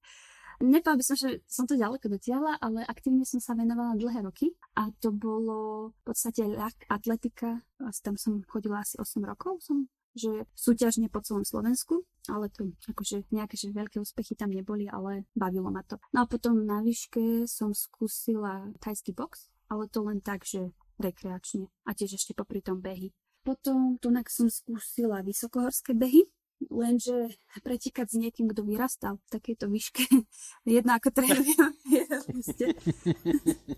Nepovedal 0.63 0.99
by 0.99 1.03
som, 1.03 1.17
že 1.17 1.29
som 1.49 1.65
to 1.65 1.79
ďaleko 1.79 2.07
dotiahla, 2.07 2.61
ale 2.61 2.85
aktívne 2.85 3.25
som 3.27 3.41
sa 3.41 3.51
venovala 3.51 3.97
dlhé 3.97 4.23
roky 4.23 4.53
a 4.79 4.91
to 5.01 5.09
bolo 5.09 5.91
v 5.91 6.01
podstate 6.07 6.45
ľah, 6.45 6.71
atletika. 6.87 7.63
Tam 8.03 8.15
som 8.15 8.43
chodila 8.45 8.79
asi 8.79 8.95
8 8.95 9.23
rokov, 9.27 9.59
som 9.65 9.89
že 10.13 10.45
súťažne 10.53 11.09
po 11.09 11.21
celom 11.25 11.45
Slovensku, 11.45 12.05
ale 12.29 12.49
to 12.53 12.69
akože 12.89 13.27
nejaké 13.33 13.57
že 13.57 13.73
veľké 13.73 13.97
úspechy 13.99 14.37
tam 14.37 14.53
neboli, 14.53 14.87
ale 14.87 15.25
bavilo 15.33 15.73
ma 15.73 15.81
to. 15.83 15.97
No 16.13 16.23
a 16.23 16.29
potom 16.29 16.63
na 16.63 16.79
výške 16.85 17.49
som 17.49 17.73
skúsila 17.73 18.71
tajský 18.79 19.11
box, 19.11 19.49
ale 19.67 19.89
to 19.89 20.05
len 20.05 20.21
tak, 20.21 20.45
že 20.45 20.71
rekreačne 21.01 21.67
a 21.89 21.97
tiež 21.97 22.21
ešte 22.21 22.37
popri 22.37 22.61
tom 22.61 22.79
behy. 22.79 23.11
Potom 23.43 23.99
tunak 23.99 24.31
som 24.31 24.47
skúsila 24.47 25.19
vysokohorské 25.19 25.91
behy, 25.91 26.31
lenže 26.71 27.35
pretikať 27.59 28.07
s 28.13 28.15
niekým, 28.15 28.47
kto 28.51 28.63
vyrastal 28.63 29.19
v 29.19 29.27
takejto 29.35 29.67
výške, 29.67 30.03
jedna 30.69 30.95
ako 31.01 31.09
trénujem, 31.11 31.73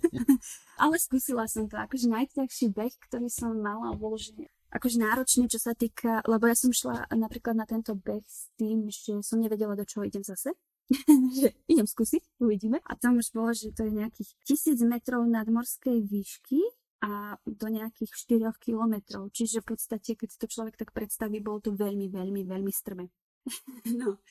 Ale 0.82 0.96
skúsila 1.00 1.50
som 1.50 1.66
to. 1.66 1.80
Akože 1.80 2.12
najťažší 2.12 2.70
beh, 2.76 2.94
ktorý 3.10 3.32
som 3.32 3.58
mala, 3.58 3.96
bol, 3.98 4.20
že 4.20 4.36
akože 4.76 4.98
náročne, 5.00 5.48
čo 5.48 5.58
sa 5.58 5.72
týka, 5.72 6.20
lebo 6.28 6.52
ja 6.52 6.56
som 6.56 6.76
šla 6.76 7.08
napríklad 7.16 7.56
na 7.56 7.64
tento 7.64 7.96
beh 7.96 8.24
s 8.28 8.52
tým, 8.60 8.92
že 8.92 9.24
som 9.24 9.40
nevedela, 9.40 9.80
do 9.80 9.88
čoho 9.88 10.04
idem 10.04 10.22
zase. 10.22 10.52
že 11.42 11.58
idem 11.66 11.88
skúsiť, 11.90 12.38
uvidíme. 12.38 12.78
A 12.86 12.94
tam 12.94 13.18
už 13.18 13.34
bolo, 13.34 13.56
že 13.58 13.74
to 13.74 13.90
je 13.90 13.94
nejakých 13.96 14.30
tisíc 14.46 14.78
metrov 14.86 15.26
nadmorskej 15.26 15.98
výšky 16.06 16.62
a 17.02 17.42
do 17.42 17.68
nejakých 17.70 18.12
4 18.14 18.54
kilometrov. 18.62 19.34
Čiže 19.34 19.66
v 19.66 19.74
podstate, 19.74 20.14
keď 20.14 20.30
to 20.38 20.46
človek 20.46 20.78
tak 20.78 20.94
predstaví, 20.94 21.42
bolo 21.42 21.62
to 21.62 21.74
veľmi, 21.74 22.10
veľmi, 22.14 22.46
veľmi 22.46 22.74
strme. 22.74 23.10
no. 24.00 24.22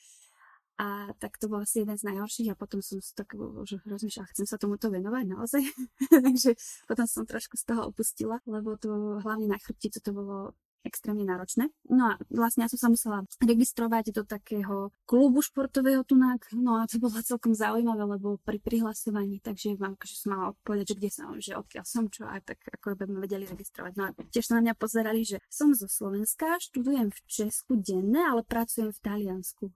A 0.75 1.15
tak 1.23 1.39
to 1.39 1.47
bol 1.47 1.63
asi 1.63 1.87
jeden 1.87 1.95
z 1.95 2.03
najhorších 2.03 2.51
a 2.51 2.59
potom 2.59 2.83
som 2.83 2.99
tak 3.15 3.31
už 3.31 3.79
rozmýšľala, 3.87 4.31
chcem 4.35 4.43
sa 4.43 4.59
tomuto 4.59 4.91
venovať 4.91 5.23
naozaj. 5.23 5.63
Takže 6.27 6.51
potom 6.83 7.05
som 7.07 7.23
trošku 7.23 7.55
z 7.55 7.63
toho 7.63 7.87
opustila, 7.95 8.43
lebo 8.43 8.75
to 8.75 9.23
hlavne 9.23 9.47
na 9.47 9.55
chrbticu 9.55 10.03
to 10.03 10.11
bolo 10.11 10.51
extrémne 10.85 11.25
náročné. 11.25 11.73
No 11.89 12.13
a 12.13 12.21
vlastne 12.29 12.63
ja 12.63 12.69
som 12.69 12.77
sa 12.77 12.89
musela 12.93 13.19
registrovať 13.41 14.13
do 14.13 14.21
takého 14.21 14.93
klubu 15.09 15.41
športového 15.41 16.05
tunak, 16.05 16.45
no 16.53 16.77
a 16.77 16.85
to 16.85 17.01
bolo 17.01 17.17
celkom 17.25 17.57
zaujímavé, 17.57 18.05
lebo 18.05 18.37
pri 18.45 18.61
prihlasovaní, 18.61 19.41
takže 19.41 19.81
vám 19.81 19.97
akože 19.97 20.15
som 20.15 20.37
mala 20.37 20.53
odpovedať, 20.53 20.85
že 20.93 20.95
kde 21.01 21.09
som, 21.09 21.27
že 21.41 21.57
odkiaľ 21.57 21.83
som, 21.89 22.05
čo 22.07 22.29
a 22.29 22.37
tak 22.39 22.61
ako 22.69 22.93
by 22.93 23.09
ma 23.09 23.25
vedeli 23.25 23.49
registrovať. 23.49 23.91
No 23.97 24.03
a 24.07 24.09
tiež 24.13 24.53
na 24.53 24.61
mňa 24.61 24.73
pozerali, 24.77 25.25
že 25.25 25.41
som 25.49 25.73
zo 25.73 25.89
Slovenska, 25.89 26.61
študujem 26.61 27.09
v 27.09 27.19
Česku 27.25 27.81
denne, 27.81 28.21
ale 28.21 28.45
pracujem 28.45 28.93
v 28.93 29.01
Taliansku. 29.01 29.73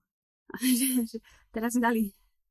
teraz 1.54 1.76
mi 1.76 1.82
dali 1.82 2.02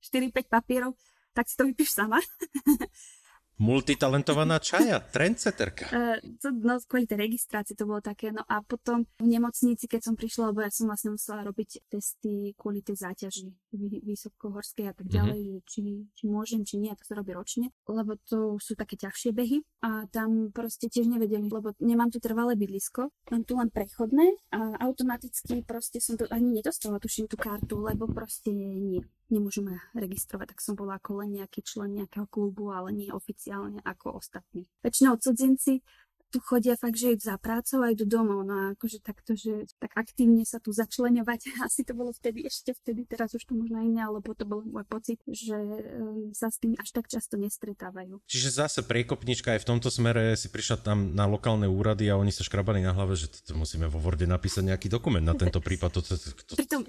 4-5 0.03 0.47
papierov, 0.49 0.95
tak 1.35 1.51
si 1.51 1.55
to 1.59 1.67
vypíš 1.67 1.91
sama. 1.95 2.19
Multitalentovaná 3.59 4.63
čaja, 4.63 5.03
trendseterka. 5.03 5.91
Uh, 5.91 6.19
to, 6.39 6.55
no, 6.55 6.79
kvôli 6.87 7.11
tej 7.11 7.19
registrácii 7.27 7.75
to 7.75 7.91
bolo 7.91 7.99
také. 7.99 8.31
No 8.31 8.47
a 8.47 8.63
potom 8.63 9.03
v 9.19 9.27
nemocnici, 9.27 9.91
keď 9.91 10.11
som 10.11 10.15
prišla, 10.15 10.55
lebo 10.55 10.63
ja 10.63 10.71
som 10.71 10.87
vlastne 10.87 11.19
musela 11.19 11.43
robiť 11.43 11.91
testy 11.91 12.55
kvôli 12.55 12.87
tej 12.87 13.03
záťaži 13.03 13.51
vysokohorskej 14.07 14.87
a 14.89 14.95
tak 14.95 15.11
mhm. 15.11 15.15
ďalej, 15.15 15.43
mm-hmm. 15.43 15.67
či, 15.67 15.83
či 16.15 16.25
môžem, 16.31 16.63
či 16.63 16.79
nie, 16.79 16.95
a 16.95 16.99
to 16.99 17.05
sa 17.05 17.19
robí 17.19 17.35
ročne, 17.35 17.75
lebo 17.91 18.15
to 18.25 18.57
sú 18.63 18.79
také 18.79 18.95
ťažšie 18.95 19.31
behy 19.35 19.61
a 19.83 20.07
tam 20.09 20.55
proste 20.55 20.87
tiež 20.87 21.11
nevedeli, 21.11 21.51
lebo 21.51 21.75
nemám 21.83 22.15
tu 22.15 22.23
trvalé 22.23 22.55
bydlisko, 22.55 23.11
mám 23.31 23.43
tu 23.43 23.59
len 23.59 23.69
prechodné 23.69 24.39
a 24.55 24.79
automaticky 24.87 25.67
proste 25.67 26.01
som 26.01 26.17
to 26.17 26.25
ani 26.31 26.63
nedostala, 26.63 27.03
tuším 27.03 27.29
tú 27.29 27.37
kartu, 27.37 27.83
lebo 27.83 28.09
proste 28.09 28.55
nie. 28.55 29.03
Nemôžu 29.29 29.61
ma 29.65 29.77
registrovať, 29.93 30.57
tak 30.57 30.61
som 30.65 30.75
bola 30.75 30.97
ako 30.97 31.25
len 31.25 31.41
nejaký 31.41 31.61
člen 31.65 31.95
nejakého 31.97 32.27
klubu, 32.29 32.73
ale 32.73 32.93
nie 32.93 33.09
oficiálne 33.13 33.81
ako 33.85 34.21
ostatní. 34.21 34.65
Väčšinou 34.81 35.21
cudzinci 35.21 35.85
tu 36.29 36.39
chodia 36.45 36.77
fakt, 36.77 37.01
že 37.01 37.17
idú 37.17 37.25
za 37.25 37.41
prácou 37.41 37.81
a 37.81 37.93
idú 37.93 38.05
domov. 38.05 38.45
No 38.45 38.55
a 38.55 38.65
akože 38.77 39.01
takto, 39.01 39.33
že 39.33 39.65
tak 39.81 39.97
aktívne 39.97 40.45
sa 40.45 40.61
tu 40.61 40.71
začleňovať. 40.77 41.41
Asi 41.67 41.83
to 41.83 41.97
bolo 41.97 42.13
vtedy, 42.13 42.45
ešte 42.45 42.77
vtedy, 42.77 43.09
teraz 43.09 43.33
už 43.33 43.49
to 43.49 43.57
možno 43.57 43.81
iné, 43.81 44.05
alebo 44.05 44.37
to 44.37 44.45
bol 44.45 44.61
môj 44.61 44.85
pocit, 44.85 45.19
že 45.25 45.57
um, 45.57 46.31
sa 46.37 46.53
s 46.53 46.61
tým 46.61 46.77
až 46.77 46.93
tak 46.93 47.09
často 47.09 47.41
nestretávajú. 47.41 48.21
Čiže 48.29 48.65
zase 48.65 48.81
priekopnička 48.85 49.57
aj 49.57 49.65
v 49.65 49.69
tomto 49.69 49.89
smere 49.89 50.37
si 50.37 50.53
prišla 50.53 50.85
tam 50.85 51.17
na 51.17 51.25
lokálne 51.25 51.65
úrady 51.65 52.13
a 52.13 52.21
oni 52.21 52.31
sa 52.31 52.45
škrabali 52.45 52.85
na 52.85 52.93
hlave, 52.93 53.17
že 53.17 53.33
to, 53.33 53.57
musíme 53.57 53.89
vo 53.89 53.97
Worde 53.97 54.29
napísať 54.29 54.69
nejaký 54.69 54.93
dokument 54.93 55.25
na 55.25 55.33
tento 55.33 55.65
prípad. 55.65 55.91
To, 55.97 56.01
to, 56.05 56.15
to, 56.21 56.31
to, 56.45 56.55
pritom, 56.61 56.85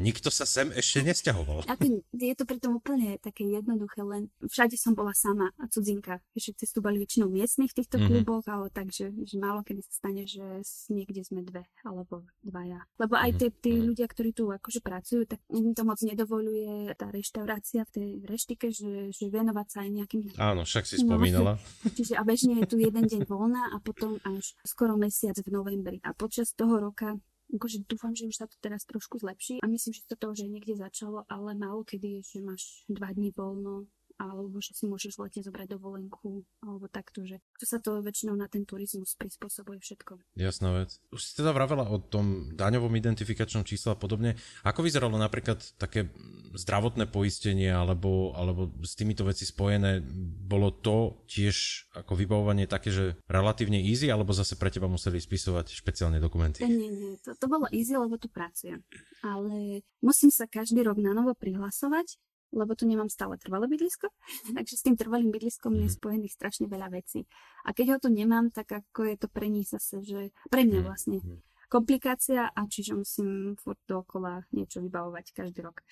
nikto 0.00 0.32
sa 0.32 0.48
sem 0.48 0.72
ešte 0.72 1.04
nesťahoval. 1.04 1.68
Ako, 1.68 2.00
je 2.16 2.34
to 2.34 2.44
pritom 2.48 2.80
úplne 2.80 3.20
také 3.20 3.44
jednoduché, 3.44 4.00
len 4.00 4.32
všade 4.40 4.80
som 4.80 4.96
bola 4.96 5.12
sama 5.12 5.52
a 5.60 5.68
cudzinka. 5.68 6.24
Všetci 6.32 6.72
tu 6.72 6.80
boli 6.80 6.96
väčšinou 7.02 7.28
miestnych 7.28 7.74
v 7.74 7.84
týchto 7.84 8.00
mm-hmm. 8.00 8.08
kluboch, 8.24 8.44
ale 8.48 8.69
takže 8.70 9.12
že 9.26 9.36
málo 9.36 9.60
kedy 9.66 9.80
sa 9.84 9.92
stane, 9.92 10.22
že 10.24 10.42
niekde 10.90 11.22
sme 11.26 11.44
dve 11.44 11.66
alebo 11.82 12.24
dvaja. 12.42 12.86
Lebo 12.96 13.18
aj 13.18 13.30
tí, 13.36 13.46
tí 13.50 13.72
mhm. 13.76 13.84
ľudia, 13.92 14.06
ktorí 14.06 14.30
tu 14.32 14.48
akože 14.50 14.80
pracujú, 14.80 15.26
tak 15.26 15.40
im 15.50 15.74
to 15.74 15.82
moc 15.82 15.98
nedovoluje 16.00 16.94
tá 16.94 17.10
reštaurácia 17.10 17.84
v 17.86 17.92
tej 17.92 18.08
reštike, 18.26 18.70
že, 18.70 19.10
že 19.14 19.26
venovať 19.28 19.66
sa 19.68 19.78
aj 19.84 19.90
nejakým... 19.90 20.20
Áno, 20.38 20.62
však 20.64 20.84
si 20.86 21.02
no, 21.02 21.14
spomínala. 21.14 21.58
Čiže 21.84 22.16
a 22.16 22.22
bežne 22.22 22.62
je 22.62 22.66
tu 22.70 22.76
jeden 22.80 23.04
deň 23.04 23.26
voľná 23.26 23.74
a 23.74 23.76
potom 23.82 24.18
až 24.22 24.54
skoro 24.62 24.94
mesiac 24.94 25.36
v 25.38 25.48
novembri. 25.50 25.98
A 26.06 26.14
počas 26.14 26.52
toho 26.54 26.78
roka 26.78 27.18
akože 27.50 27.82
dúfam, 27.90 28.14
že 28.14 28.30
už 28.30 28.36
sa 28.38 28.46
to 28.46 28.54
teraz 28.62 28.86
trošku 28.86 29.18
zlepší 29.18 29.58
a 29.58 29.66
myslím, 29.66 29.92
že 29.94 30.06
to 30.06 30.26
už 30.30 30.46
aj 30.46 30.50
niekde 30.50 30.74
začalo, 30.78 31.26
ale 31.26 31.58
málo 31.58 31.82
kedy 31.82 32.22
je, 32.22 32.38
že 32.38 32.38
máš 32.46 32.86
dva 32.86 33.10
dní 33.10 33.34
voľno 33.34 33.90
alebo 34.20 34.60
že 34.60 34.76
si 34.76 34.84
môžeš 34.84 35.16
v 35.16 35.24
lete 35.24 35.40
zobrať 35.40 35.80
dovolenku, 35.80 36.44
alebo 36.60 36.84
takto, 36.92 37.24
že 37.24 37.40
to 37.56 37.64
sa 37.64 37.80
to 37.80 38.04
väčšinou 38.04 38.36
na 38.36 38.52
ten 38.52 38.68
turizmus 38.68 39.16
prispôsobuje 39.16 39.80
všetko. 39.80 40.20
Jasná 40.36 40.84
vec. 40.84 41.00
Už 41.08 41.24
si 41.24 41.32
teda 41.40 41.56
vravela 41.56 41.88
o 41.88 41.96
tom 41.96 42.52
daňovom 42.52 42.92
identifikačnom 42.92 43.64
čísle 43.64 43.96
a 43.96 43.98
podobne. 43.98 44.36
Ako 44.60 44.84
vyzeralo 44.84 45.16
napríklad 45.16 45.64
také 45.80 46.12
zdravotné 46.52 47.08
poistenie 47.08 47.72
alebo, 47.72 48.36
alebo 48.36 48.68
s 48.84 48.92
týmito 48.92 49.24
veci 49.24 49.48
spojené? 49.48 50.04
Bolo 50.44 50.68
to 50.68 51.24
tiež 51.24 51.88
ako 51.96 52.12
vybavovanie 52.12 52.68
také, 52.68 52.92
že 52.92 53.16
relatívne 53.24 53.80
easy, 53.80 54.12
alebo 54.12 54.36
zase 54.36 54.60
pre 54.60 54.68
teba 54.68 54.84
museli 54.84 55.16
spisovať 55.16 55.72
špeciálne 55.72 56.20
dokumenty? 56.20 56.60
Nie, 56.68 56.92
nie, 56.92 57.16
to, 57.24 57.32
to 57.32 57.46
bolo 57.48 57.64
easy, 57.72 57.96
lebo 57.96 58.20
tu 58.20 58.28
pracujem. 58.28 58.84
Ale 59.24 59.80
musím 60.04 60.28
sa 60.28 60.44
každý 60.44 60.84
rok 60.84 61.00
na 61.00 61.16
novo 61.16 61.32
prihlasovať 61.32 62.20
lebo 62.50 62.74
tu 62.74 62.86
nemám 62.86 63.08
stále 63.10 63.38
trvalé 63.38 63.70
bydlisko, 63.70 64.10
takže 64.56 64.74
s 64.76 64.82
tým 64.82 64.98
trvalým 64.98 65.30
bydliskom 65.30 65.74
je 65.78 65.86
mhm. 65.88 65.94
spojených 65.94 66.34
strašne 66.34 66.66
veľa 66.66 66.90
vecí. 66.90 67.26
A 67.66 67.74
keď 67.74 67.96
ho 67.96 67.98
tu 68.02 68.08
nemám, 68.10 68.50
tak 68.50 68.70
ako 68.70 69.06
je 69.06 69.16
to 69.16 69.28
pre 69.30 69.46
nich 69.46 69.70
zase, 69.70 70.02
že 70.02 70.34
pre 70.50 70.66
mňa 70.66 70.80
mhm. 70.82 70.86
vlastne 70.86 71.18
mhm. 71.22 71.38
komplikácia 71.70 72.50
a 72.50 72.60
čiže 72.66 72.98
musím 72.98 73.54
furt 73.58 73.80
dookola 73.86 74.44
niečo 74.54 74.82
vybavovať 74.82 75.34
každý 75.34 75.62
rok. 75.62 75.82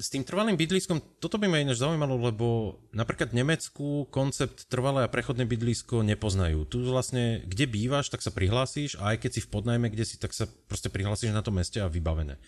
S 0.00 0.08
tým 0.08 0.24
trvalým 0.24 0.56
bydliskom, 0.56 1.20
toto 1.20 1.36
by 1.36 1.52
ma 1.52 1.60
ináč 1.60 1.84
zaujímalo, 1.84 2.16
lebo 2.16 2.80
napríklad 2.96 3.28
v 3.28 3.44
Nemecku 3.44 4.08
koncept 4.08 4.64
trvalé 4.72 5.04
a 5.04 5.12
prechodné 5.12 5.44
bydlisko 5.44 6.00
nepoznajú. 6.00 6.64
Tu 6.64 6.80
vlastne, 6.80 7.44
kde 7.44 7.68
bývaš, 7.68 8.08
tak 8.08 8.24
sa 8.24 8.32
prihlásíš 8.32 8.96
a 8.96 9.12
aj 9.12 9.20
keď 9.20 9.30
si 9.36 9.40
v 9.44 9.52
podnajme, 9.52 9.92
kde 9.92 10.08
si, 10.08 10.16
tak 10.16 10.32
sa 10.32 10.48
proste 10.48 10.88
prihlásíš 10.88 11.36
na 11.36 11.44
to 11.44 11.52
meste 11.52 11.76
a 11.76 11.92
vybavené. 11.92 12.40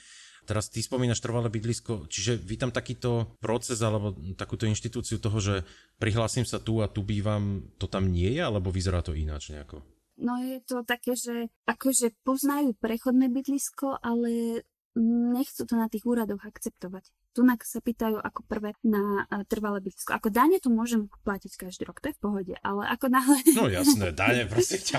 Teraz 0.45 0.69
ty 0.69 0.85
spomínaš 0.85 1.25
trvalé 1.25 1.49
bydlisko, 1.49 2.05
čiže 2.07 2.37
vy 2.37 2.61
tam 2.61 2.71
takýto 2.71 3.41
proces 3.41 3.81
alebo 3.81 4.13
takúto 4.37 4.69
inštitúciu 4.69 5.17
toho, 5.17 5.41
že 5.41 5.55
prihlásim 5.97 6.45
sa 6.45 6.61
tu 6.61 6.85
a 6.85 6.89
tu 6.89 7.01
bývam, 7.01 7.65
to 7.81 7.89
tam 7.89 8.13
nie 8.13 8.29
je, 8.37 8.43
alebo 8.45 8.69
vyzerá 8.69 9.01
to 9.01 9.17
ináč 9.17 9.51
nejako? 9.51 9.81
No 10.15 10.39
je 10.39 10.63
to 10.63 10.87
také, 10.87 11.19
že 11.19 11.51
akože 11.67 12.15
poznajú 12.23 12.79
prechodné 12.79 13.27
bydlisko, 13.33 13.99
ale 13.99 14.63
nechcú 14.99 15.67
to 15.67 15.75
na 15.75 15.91
tých 15.91 16.07
úradoch 16.07 16.43
akceptovať. 16.47 17.11
Tunak 17.35 17.67
sa 17.67 17.83
pýtajú 17.83 18.23
ako 18.23 18.47
prvé 18.47 18.79
na 18.87 19.27
uh, 19.27 19.43
trvalé 19.51 19.83
bydlisko. 19.83 20.15
Ako 20.15 20.31
dane 20.31 20.63
tu 20.63 20.71
môžem 20.71 21.11
platiť 21.27 21.67
každý 21.67 21.83
rok, 21.83 21.99
to 21.99 22.15
je 22.15 22.17
v 22.17 22.23
pohode, 22.23 22.55
ale 22.63 22.87
ako 22.87 23.11
náhle... 23.11 23.43
No 23.59 23.67
jasné, 23.67 24.15
dane, 24.15 24.47
prosím 24.51 24.95
ťa. 24.95 24.99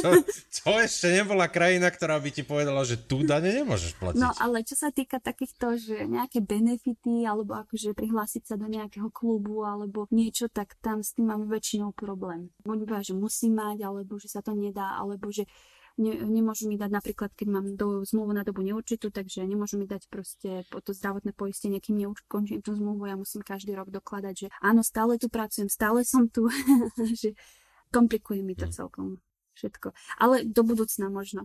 to, 0.00 0.10
to 0.48 0.70
ešte 0.80 1.12
nebola 1.12 1.52
krajina, 1.52 1.92
ktorá 1.92 2.16
by 2.16 2.30
ti 2.32 2.40
povedala, 2.40 2.88
že 2.88 2.96
tu 3.04 3.20
dane 3.20 3.52
nemôžeš 3.52 4.00
platiť. 4.00 4.16
No 4.16 4.32
ale 4.40 4.64
čo 4.64 4.80
sa 4.80 4.88
týka 4.88 5.20
takýchto, 5.20 5.76
že 5.76 6.08
nejaké 6.08 6.40
benefity, 6.40 7.28
alebo 7.28 7.52
akože 7.60 7.92
prihlásiť 7.92 8.48
sa 8.48 8.56
do 8.56 8.64
nejakého 8.64 9.12
klubu, 9.12 9.68
alebo 9.68 10.08
niečo, 10.08 10.48
tak 10.48 10.80
tam 10.80 11.04
s 11.04 11.12
tým 11.12 11.28
mám 11.28 11.52
väčšinou 11.52 11.92
problém. 11.92 12.48
Oni 12.64 12.88
že 13.04 13.12
musí 13.12 13.52
mať, 13.52 13.84
alebo 13.84 14.16
že 14.16 14.32
sa 14.32 14.40
to 14.40 14.56
nedá, 14.56 14.96
alebo 14.96 15.28
že 15.28 15.44
ne, 15.98 16.12
nemôžu 16.16 16.68
mi 16.68 16.80
dať 16.80 16.90
napríklad, 16.90 17.30
keď 17.34 17.48
mám 17.48 17.66
do, 17.76 18.06
zmluvu 18.06 18.32
na 18.32 18.42
dobu 18.46 18.62
neurčitú, 18.62 19.12
takže 19.12 19.44
nemôžu 19.44 19.76
mi 19.76 19.86
dať 19.88 20.08
proste 20.08 20.64
po 20.72 20.80
to 20.80 20.96
zdravotné 20.96 21.32
poistenie, 21.36 21.82
kým 21.82 22.00
neukončím 22.00 22.60
tú 22.64 22.76
zmluvu, 22.76 23.08
ja 23.08 23.16
musím 23.16 23.44
každý 23.44 23.76
rok 23.76 23.92
dokladať, 23.92 24.34
že 24.34 24.48
áno, 24.62 24.80
stále 24.80 25.20
tu 25.20 25.28
pracujem, 25.28 25.68
stále 25.68 26.04
som 26.04 26.28
tu, 26.28 26.48
že 27.20 27.36
komplikuje 27.92 28.40
mi 28.40 28.56
to 28.56 28.66
hm. 28.68 28.72
celkom 28.72 29.06
všetko. 29.52 29.92
Ale 30.16 30.48
do 30.48 30.62
budúcna 30.64 31.12
možno. 31.12 31.44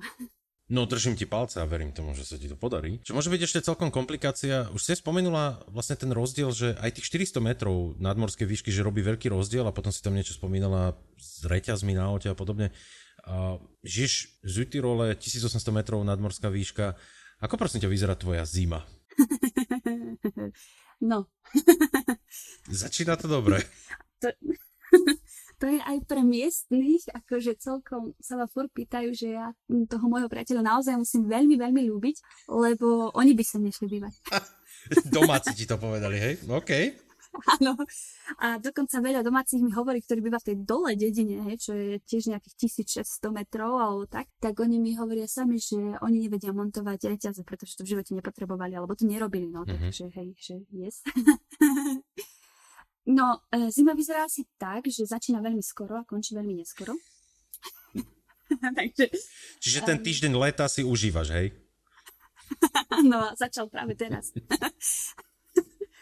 No, 0.67 0.83
držím 0.83 1.15
ti 1.15 1.23
palce 1.23 1.63
a 1.63 1.69
verím 1.69 1.95
tomu, 1.95 2.11
že 2.11 2.27
sa 2.27 2.35
ti 2.35 2.51
to 2.51 2.59
podarí. 2.59 2.99
Čo 2.99 3.15
môže 3.15 3.31
byť 3.31 3.39
ešte 3.39 3.63
celkom 3.63 3.87
komplikácia, 3.87 4.67
už 4.75 4.83
ste 4.83 4.99
spomenula 4.99 5.63
vlastne 5.71 5.95
ten 5.95 6.11
rozdiel, 6.11 6.51
že 6.51 6.75
aj 6.83 6.99
tých 6.99 7.07
400 7.31 7.39
metrov 7.39 7.95
nadmorskej 8.03 8.43
výšky, 8.43 8.67
že 8.67 8.83
robí 8.83 8.99
veľký 8.99 9.31
rozdiel 9.31 9.63
a 9.63 9.71
potom 9.71 9.95
si 9.95 10.03
tam 10.03 10.11
niečo 10.11 10.35
spomínala 10.35 10.99
s 11.15 11.47
reťazmi 11.47 11.95
na 11.95 12.11
aute 12.11 12.27
a 12.27 12.35
podobne. 12.35 12.75
Žiješ 13.83 14.43
v 14.43 14.49
Zütyrole, 14.49 15.05
1800 15.15 15.59
metrov 15.75 15.99
nadmorská 16.03 16.47
výška. 16.47 16.95
Ako 17.43 17.59
prosím 17.59 17.83
ťa 17.83 17.91
vyzerá 17.91 18.13
tvoja 18.15 18.47
zima? 18.47 18.87
No. 20.97 21.29
Začína 22.81 23.17
to 23.17 23.29
dobre. 23.29 23.61
To, 24.17 24.33
to 25.61 25.65
je 25.69 25.77
aj 25.77 26.09
pre 26.09 26.25
miestnych, 26.25 27.05
akože 27.13 27.53
celkom 27.61 28.17
sa 28.17 28.33
ma 28.33 28.49
furt 28.49 28.73
pýtajú, 28.73 29.13
že 29.13 29.37
ja 29.37 29.53
toho 29.69 30.09
môjho 30.09 30.25
priateľa 30.25 30.65
naozaj 30.65 30.97
musím 30.97 31.29
veľmi, 31.29 31.53
veľmi 31.53 31.85
ľúbiť, 31.85 32.49
lebo 32.49 33.13
oni 33.13 33.37
by 33.37 33.43
sa 33.45 33.61
nešli 33.61 33.85
bývať. 33.85 34.17
Domáci 35.13 35.53
ti 35.53 35.69
to 35.69 35.77
povedali, 35.77 36.17
hej? 36.17 36.33
OK. 36.49 36.71
Áno. 37.57 37.73
A 38.41 38.57
dokonca 38.57 38.97
veľa 38.99 39.21
domácich 39.21 39.61
mi 39.61 39.71
hovorí, 39.73 40.01
ktorí 40.01 40.19
býva 40.21 40.41
v 40.41 40.53
tej 40.53 40.57
dole 40.65 40.97
dedine, 40.97 41.43
hej, 41.51 41.69
čo 41.69 41.71
je 41.73 42.01
tiež 42.03 42.33
nejakých 42.33 42.55
1600 43.03 43.29
metrov 43.33 43.77
alebo 43.77 44.03
tak, 44.09 44.29
tak 44.41 44.57
oni 44.57 44.81
mi 44.81 44.97
hovoria 44.97 45.29
sami, 45.29 45.61
že 45.61 45.77
oni 46.01 46.27
nevedia 46.27 46.51
montovať 46.51 47.13
reťaze, 47.13 47.41
pretože 47.45 47.77
to 47.77 47.85
v 47.85 47.97
živote 47.97 48.11
nepotrebovali, 48.17 48.73
alebo 48.73 48.97
to 48.97 49.05
nerobili, 49.05 49.49
no, 49.49 49.63
mm-hmm. 49.63 49.77
takže 49.77 50.05
hej, 50.17 50.29
že 50.37 50.55
yes. 50.73 51.05
no, 53.17 53.41
e, 53.53 53.69
zima 53.69 53.93
vyzerá 53.93 54.25
asi 54.25 54.45
tak, 54.57 54.89
že 54.89 55.05
začína 55.05 55.41
veľmi 55.41 55.61
skoro 55.61 56.01
a 56.01 56.07
končí 56.07 56.33
veľmi 56.33 56.57
neskoro. 56.57 56.97
takže, 58.79 59.05
Čiže 59.61 59.79
ten 59.85 59.97
týždeň 60.01 60.33
leta 60.35 60.65
si 60.65 60.81
užívaš, 60.81 61.29
hej? 61.35 61.47
no, 63.03 63.35
začal 63.35 63.67
práve 63.67 63.93
teraz. 63.93 64.31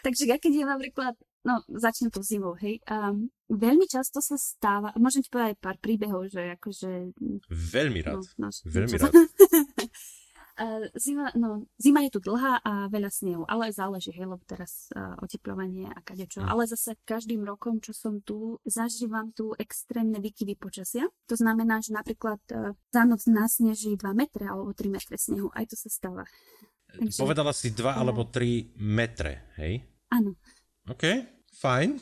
Takže 0.06 0.30
ja 0.30 0.38
keď 0.38 0.52
je 0.54 0.64
napríklad, 0.64 1.14
no 1.46 1.62
začnem 1.70 2.10
to 2.10 2.26
zimou, 2.26 2.58
hej, 2.58 2.82
um, 2.90 3.30
veľmi 3.46 3.86
často 3.86 4.18
sa 4.18 4.34
stáva, 4.34 4.90
môžem 4.98 5.22
ti 5.22 5.30
povedať 5.30 5.54
pár 5.62 5.78
príbehov, 5.78 6.26
že 6.26 6.58
akože... 6.58 7.14
Veľmi 7.46 8.02
rád, 8.02 8.26
no, 8.34 8.50
no, 8.50 8.58
veľmi 8.66 8.96
rád. 8.98 9.14
Zima, 10.96 11.28
no, 11.36 11.68
zima 11.76 12.00
je 12.08 12.16
tu 12.16 12.20
dlhá 12.24 12.64
a 12.64 12.88
veľa 12.88 13.12
snehu, 13.12 13.44
ale 13.44 13.68
záleží, 13.76 14.08
hej, 14.16 14.24
lebo 14.24 14.40
teraz 14.48 14.88
uh, 14.96 15.12
oteplovanie 15.20 15.92
a 15.92 16.00
kadečo. 16.00 16.40
Mm. 16.40 16.48
Ale 16.48 16.64
zase 16.64 16.96
každým 17.04 17.44
rokom, 17.44 17.76
čo 17.76 17.92
som 17.92 18.24
tu, 18.24 18.56
zažívam 18.64 19.36
tu 19.36 19.52
extrémne 19.60 20.16
výkyvy 20.16 20.56
počasia. 20.56 21.12
To 21.28 21.36
znamená, 21.36 21.84
že 21.84 21.92
napríklad 21.92 22.40
uh, 22.56 22.72
za 22.88 23.04
noc 23.04 23.28
nasneží 23.28 24.00
2 24.00 24.16
metre 24.16 24.48
alebo 24.48 24.72
3 24.72 24.96
metre 24.96 25.20
snehu. 25.20 25.52
Aj 25.52 25.68
to 25.68 25.76
sa 25.76 25.92
stáva. 25.92 26.24
Takže, 26.88 27.20
Povedala 27.20 27.52
si 27.52 27.76
2 27.76 27.84
uh, 27.84 28.00
alebo 28.00 28.24
3 28.24 28.80
metre, 28.80 29.52
hej? 29.60 29.84
Áno. 30.08 30.40
OK, 30.88 31.04
fajn. 31.60 32.00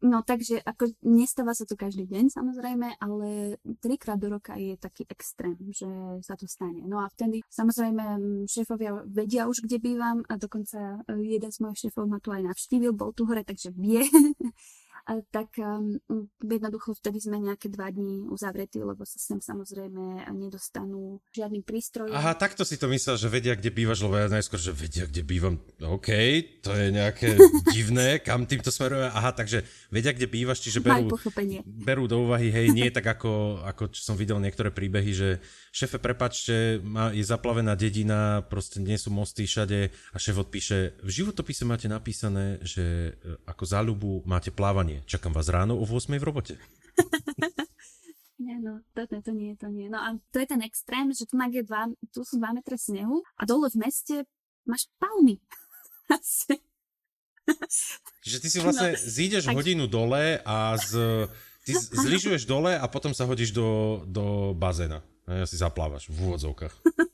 No 0.00 0.24
takže 0.24 0.64
ako 0.64 0.96
nestáva 1.04 1.52
sa 1.52 1.68
to 1.68 1.76
každý 1.76 2.08
deň 2.08 2.32
samozrejme, 2.32 2.96
ale 3.04 3.60
trikrát 3.84 4.16
do 4.16 4.32
roka 4.32 4.56
je 4.56 4.72
taký 4.80 5.04
extrém, 5.04 5.60
že 5.68 5.84
sa 6.24 6.40
to 6.40 6.48
stane. 6.48 6.80
No 6.88 7.04
a 7.04 7.12
vtedy 7.12 7.44
samozrejme 7.52 8.16
šéfovia 8.48 9.04
vedia 9.04 9.44
už, 9.44 9.68
kde 9.68 9.76
bývam 9.76 10.24
a 10.24 10.40
dokonca 10.40 11.04
e, 11.04 11.36
jeden 11.36 11.52
z 11.52 11.60
mojich 11.60 11.84
šéfov 11.84 12.08
ma 12.08 12.16
tu 12.16 12.32
aj 12.32 12.48
navštívil, 12.48 12.96
bol 12.96 13.12
tu 13.12 13.28
hore, 13.28 13.44
takže 13.44 13.76
vie. 13.76 14.00
tak 15.34 15.58
um, 15.58 15.98
jednoducho 16.38 16.94
vtedy 16.94 17.18
sme 17.18 17.42
nejaké 17.42 17.66
dva 17.66 17.90
dní 17.90 18.30
uzavretí, 18.30 18.78
lebo 18.78 19.02
sa 19.02 19.18
sem 19.18 19.42
samozrejme 19.42 20.30
nedostanú 20.30 21.18
žiadny 21.34 21.66
prístroj. 21.66 22.14
Aha, 22.14 22.38
takto 22.38 22.62
si 22.62 22.78
to 22.78 22.86
myslel, 22.86 23.18
že 23.18 23.26
vedia, 23.26 23.58
kde 23.58 23.74
bývaš, 23.74 24.06
lebo 24.06 24.14
ja 24.16 24.30
najskôr, 24.30 24.62
že 24.62 24.70
vedia, 24.70 25.10
kde 25.10 25.26
bývam. 25.26 25.58
OK, 25.82 26.08
to 26.62 26.70
je 26.70 26.94
nejaké 26.94 27.34
divné, 27.74 28.22
kam 28.22 28.46
týmto 28.46 28.70
smeruje. 28.70 29.10
Aha, 29.10 29.34
takže 29.34 29.66
vedia, 29.90 30.14
kde 30.14 30.30
bývaš, 30.30 30.62
čiže 30.62 30.78
berú, 30.78 31.10
berú 31.66 32.04
do 32.06 32.22
úvahy, 32.30 32.54
hej, 32.54 32.70
nie 32.70 32.88
tak 32.94 33.10
ako, 33.18 33.64
ako 33.66 33.90
som 33.90 34.14
videl 34.14 34.38
niektoré 34.38 34.70
príbehy, 34.70 35.10
že 35.10 35.28
šéfe, 35.74 35.98
prepačte, 35.98 36.78
má, 36.82 37.10
je 37.10 37.26
zaplavená 37.26 37.74
dedina, 37.74 38.46
proste 38.46 38.78
nie 38.78 38.98
sú 38.98 39.10
mosty 39.10 39.46
všade 39.46 39.90
a 39.90 40.16
šéf 40.18 40.42
odpíše, 40.42 41.02
v 41.02 41.10
životopise 41.10 41.66
máte 41.66 41.86
napísané, 41.86 42.58
že 42.62 43.16
e, 43.18 43.38
ako 43.46 43.64
záľubu 43.66 44.10
máte 44.26 44.50
plávanie. 44.50 44.99
Čakám 45.06 45.32
vás 45.32 45.48
ráno 45.48 45.76
o 45.78 45.84
8 45.84 46.18
v 46.18 46.24
robote. 46.24 46.54
Nie, 48.40 48.56
no, 48.56 48.80
to, 48.96 49.04
to, 49.04 49.20
to 49.20 49.32
nie, 49.36 49.52
to 49.60 49.68
nie. 49.68 49.92
No 49.92 50.00
a 50.00 50.16
to 50.32 50.40
je 50.40 50.48
ten 50.48 50.64
extrém, 50.64 51.12
že 51.12 51.28
tu, 51.28 51.36
je 51.36 51.60
dva, 51.60 51.92
tu 52.08 52.24
sú 52.24 52.40
2 52.40 52.56
metre 52.56 52.72
snehu 52.72 53.20
a 53.36 53.44
dole 53.44 53.68
v 53.68 53.84
meste 53.84 54.24
máš 54.64 54.88
palmy. 54.96 55.36
že 58.24 58.36
ty 58.40 58.48
si 58.48 58.64
vlastne 58.64 58.96
no, 58.96 58.98
zídeš 58.98 59.44
tak... 59.44 59.54
hodinu 59.60 59.84
dole 59.84 60.40
a 60.40 60.72
z, 60.80 61.28
ty 61.68 61.76
zlyžuješ 61.76 62.48
dole 62.48 62.80
a 62.80 62.88
potom 62.88 63.12
sa 63.12 63.28
hodíš 63.28 63.52
do, 63.52 64.00
do 64.08 64.56
bazéna. 64.56 65.04
A 65.28 65.44
si 65.44 65.60
zaplávaš 65.60 66.08
v 66.08 66.32
úvodzovkách. 66.32 66.74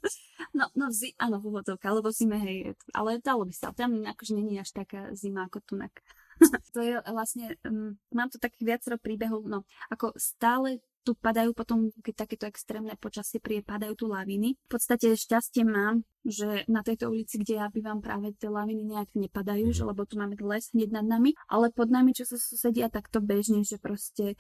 No, 0.56 0.72
no 0.72 0.88
zi- 0.88 1.12
áno, 1.20 1.36
v 1.36 1.52
úvodzovkách, 1.52 1.92
alebo 1.92 2.08
v 2.08 2.16
zime, 2.16 2.40
hej, 2.40 2.72
ale 2.96 3.20
dalo 3.20 3.44
by 3.44 3.52
sa. 3.52 3.76
Tam 3.76 3.92
akože 3.92 4.32
není 4.32 4.56
až 4.56 4.72
taká 4.72 5.12
zima 5.12 5.44
ako 5.52 5.60
tunak. 5.60 5.92
to 6.74 6.80
je 6.84 7.00
vlastne, 7.08 7.56
um, 7.64 7.96
mám 8.12 8.28
tu 8.28 8.36
takých 8.36 8.76
viacero 8.76 8.96
príbehov, 9.00 9.44
no, 9.48 9.64
ako 9.90 10.12
stále 10.16 10.84
tu 11.06 11.14
padajú 11.14 11.54
potom, 11.54 11.94
keď 12.02 12.26
takéto 12.26 12.44
extrémne 12.50 12.90
počasie 12.98 13.38
príde, 13.38 13.62
padajú 13.62 13.94
tu 13.94 14.06
laviny. 14.10 14.58
V 14.58 14.68
podstate 14.74 15.14
šťastie 15.14 15.62
mám, 15.62 16.02
že 16.26 16.66
na 16.66 16.82
tejto 16.82 17.14
ulici, 17.14 17.38
kde 17.38 17.62
ja 17.62 17.70
bývam, 17.70 18.02
práve 18.02 18.34
tie 18.34 18.50
laviny 18.50 18.82
nejak 18.82 19.14
nepadajú, 19.14 19.70
mm. 19.70 19.76
že 19.78 19.86
lebo 19.86 20.02
tu 20.02 20.18
máme 20.18 20.34
les 20.34 20.66
hneď 20.74 20.90
nad 20.90 21.06
nami, 21.06 21.38
ale 21.46 21.70
pod 21.70 21.94
nami, 21.94 22.10
čo 22.10 22.26
sa 22.26 22.34
susedia, 22.34 22.90
tak 22.90 23.06
to 23.06 23.22
bežne, 23.22 23.62
že 23.62 23.78
proste 23.78 24.34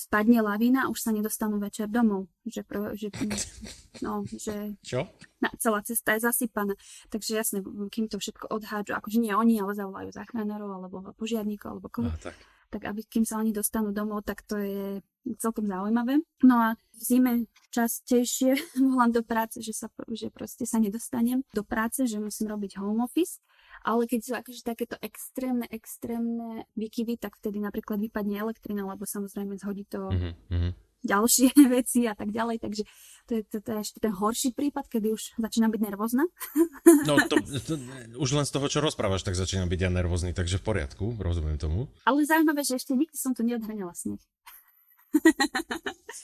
spadne 0.00 0.40
lavína 0.40 0.88
a 0.88 0.90
už 0.90 1.04
sa 1.04 1.10
nedostanú 1.12 1.60
večer 1.60 1.84
domov. 1.92 2.32
Že, 2.48 2.62
pro, 2.64 2.96
že, 2.96 3.12
no, 4.04 4.24
že 4.24 4.80
Čo? 4.80 5.04
Na, 5.44 5.52
celá 5.60 5.84
cesta 5.84 6.16
je 6.16 6.24
zasypaná. 6.24 6.72
Takže 7.12 7.36
jasne, 7.36 7.58
kým 7.92 8.08
to 8.08 8.16
všetko 8.16 8.48
odhádžu, 8.48 8.96
akože 8.96 9.20
nie 9.20 9.36
oni, 9.36 9.60
ale 9.60 9.76
zavolajú 9.76 10.08
záchranárov 10.16 10.70
alebo 10.72 10.96
požiarníkov 11.20 11.68
alebo 11.76 11.88
koho. 11.92 12.08
A, 12.08 12.16
tak. 12.16 12.36
tak 12.72 12.82
aby 12.88 13.04
kým 13.04 13.28
sa 13.28 13.36
oni 13.36 13.52
dostanú 13.52 13.92
domov, 13.92 14.24
tak 14.24 14.40
to 14.48 14.56
je 14.56 15.04
celkom 15.36 15.68
zaujímavé. 15.68 16.24
No 16.40 16.56
a 16.56 16.68
v 16.96 17.00
zime 17.04 17.32
častejšie 17.76 18.56
volám 18.80 19.12
do 19.12 19.20
práce, 19.20 19.60
že, 19.60 19.76
sa, 19.76 19.92
že 20.08 20.32
proste 20.32 20.64
sa 20.64 20.80
nedostanem 20.80 21.44
do 21.52 21.60
práce, 21.60 22.08
že 22.08 22.16
musím 22.16 22.48
robiť 22.48 22.80
home 22.80 23.04
office 23.04 23.36
ale 23.84 24.04
keď 24.04 24.20
sú 24.20 24.32
akože 24.36 24.60
takéto 24.64 24.96
extrémne, 25.00 25.66
extrémne 25.72 26.68
výkyvy, 26.76 27.16
tak 27.16 27.36
vtedy 27.40 27.60
napríklad 27.60 28.00
vypadne 28.00 28.40
elektrina, 28.40 28.84
lebo 28.84 29.08
samozrejme 29.08 29.56
zhodí 29.56 29.88
to 29.88 30.12
mm-hmm. 30.12 30.72
ďalšie 31.04 31.48
veci 31.76 32.04
a 32.04 32.14
tak 32.14 32.32
ďalej, 32.32 32.60
takže 32.60 32.82
to 33.28 33.40
je, 33.40 33.42
to, 33.48 33.56
to 33.64 33.68
je 33.72 33.78
ešte 33.80 33.98
ten 34.04 34.12
horší 34.12 34.52
prípad, 34.52 34.88
kedy 34.90 35.16
už 35.16 35.40
začína 35.40 35.72
byť 35.72 35.80
nervózna. 35.80 36.24
No 37.00 37.16
to, 37.30 37.40
to, 37.40 37.80
už 38.24 38.30
len 38.36 38.44
z 38.44 38.52
toho, 38.52 38.66
čo 38.68 38.84
rozprávaš, 38.84 39.24
tak 39.24 39.38
začína 39.38 39.64
byť 39.64 39.80
ja 39.80 39.90
nervózny, 39.92 40.36
takže 40.36 40.60
v 40.60 40.66
poriadku, 40.66 41.16
rozumiem 41.16 41.56
tomu. 41.56 41.88
Ale 42.04 42.26
zaujímavé, 42.28 42.60
že 42.66 42.76
ešte 42.76 42.92
nikdy 42.92 43.16
som 43.16 43.32
to 43.32 43.40
neodhrňala 43.40 43.94
sneh. 43.96 44.20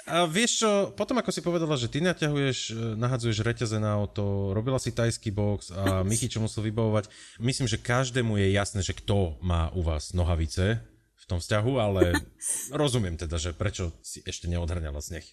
A 0.07 0.23
vieš 0.31 0.63
čo, 0.63 0.71
potom 0.95 1.19
ako 1.19 1.35
si 1.35 1.43
povedala, 1.43 1.75
že 1.75 1.91
ty 1.91 1.99
naťahuješ, 1.99 2.59
e, 2.71 2.75
nahadzuješ 2.95 3.43
reťaze 3.43 3.83
na 3.83 3.99
auto, 3.99 4.55
robila 4.55 4.79
si 4.79 4.95
tajský 4.95 5.35
box 5.35 5.75
a 5.75 5.83
Michy 6.07 6.31
čo 6.31 6.39
musel 6.39 6.63
vybavovať, 6.71 7.11
myslím, 7.43 7.67
že 7.67 7.83
každému 7.83 8.39
je 8.39 8.55
jasné, 8.55 8.87
že 8.87 8.95
kto 8.95 9.35
má 9.43 9.75
u 9.75 9.83
vás 9.83 10.15
nohavice 10.15 10.79
v 11.19 11.25
tom 11.27 11.43
vzťahu, 11.43 11.73
ale 11.83 12.23
rozumiem 12.81 13.19
teda, 13.19 13.35
že 13.35 13.51
prečo 13.51 13.91
si 14.07 14.23
ešte 14.23 14.47
neodhrňala 14.47 15.03
sneh. 15.03 15.27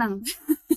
No, 0.00 0.16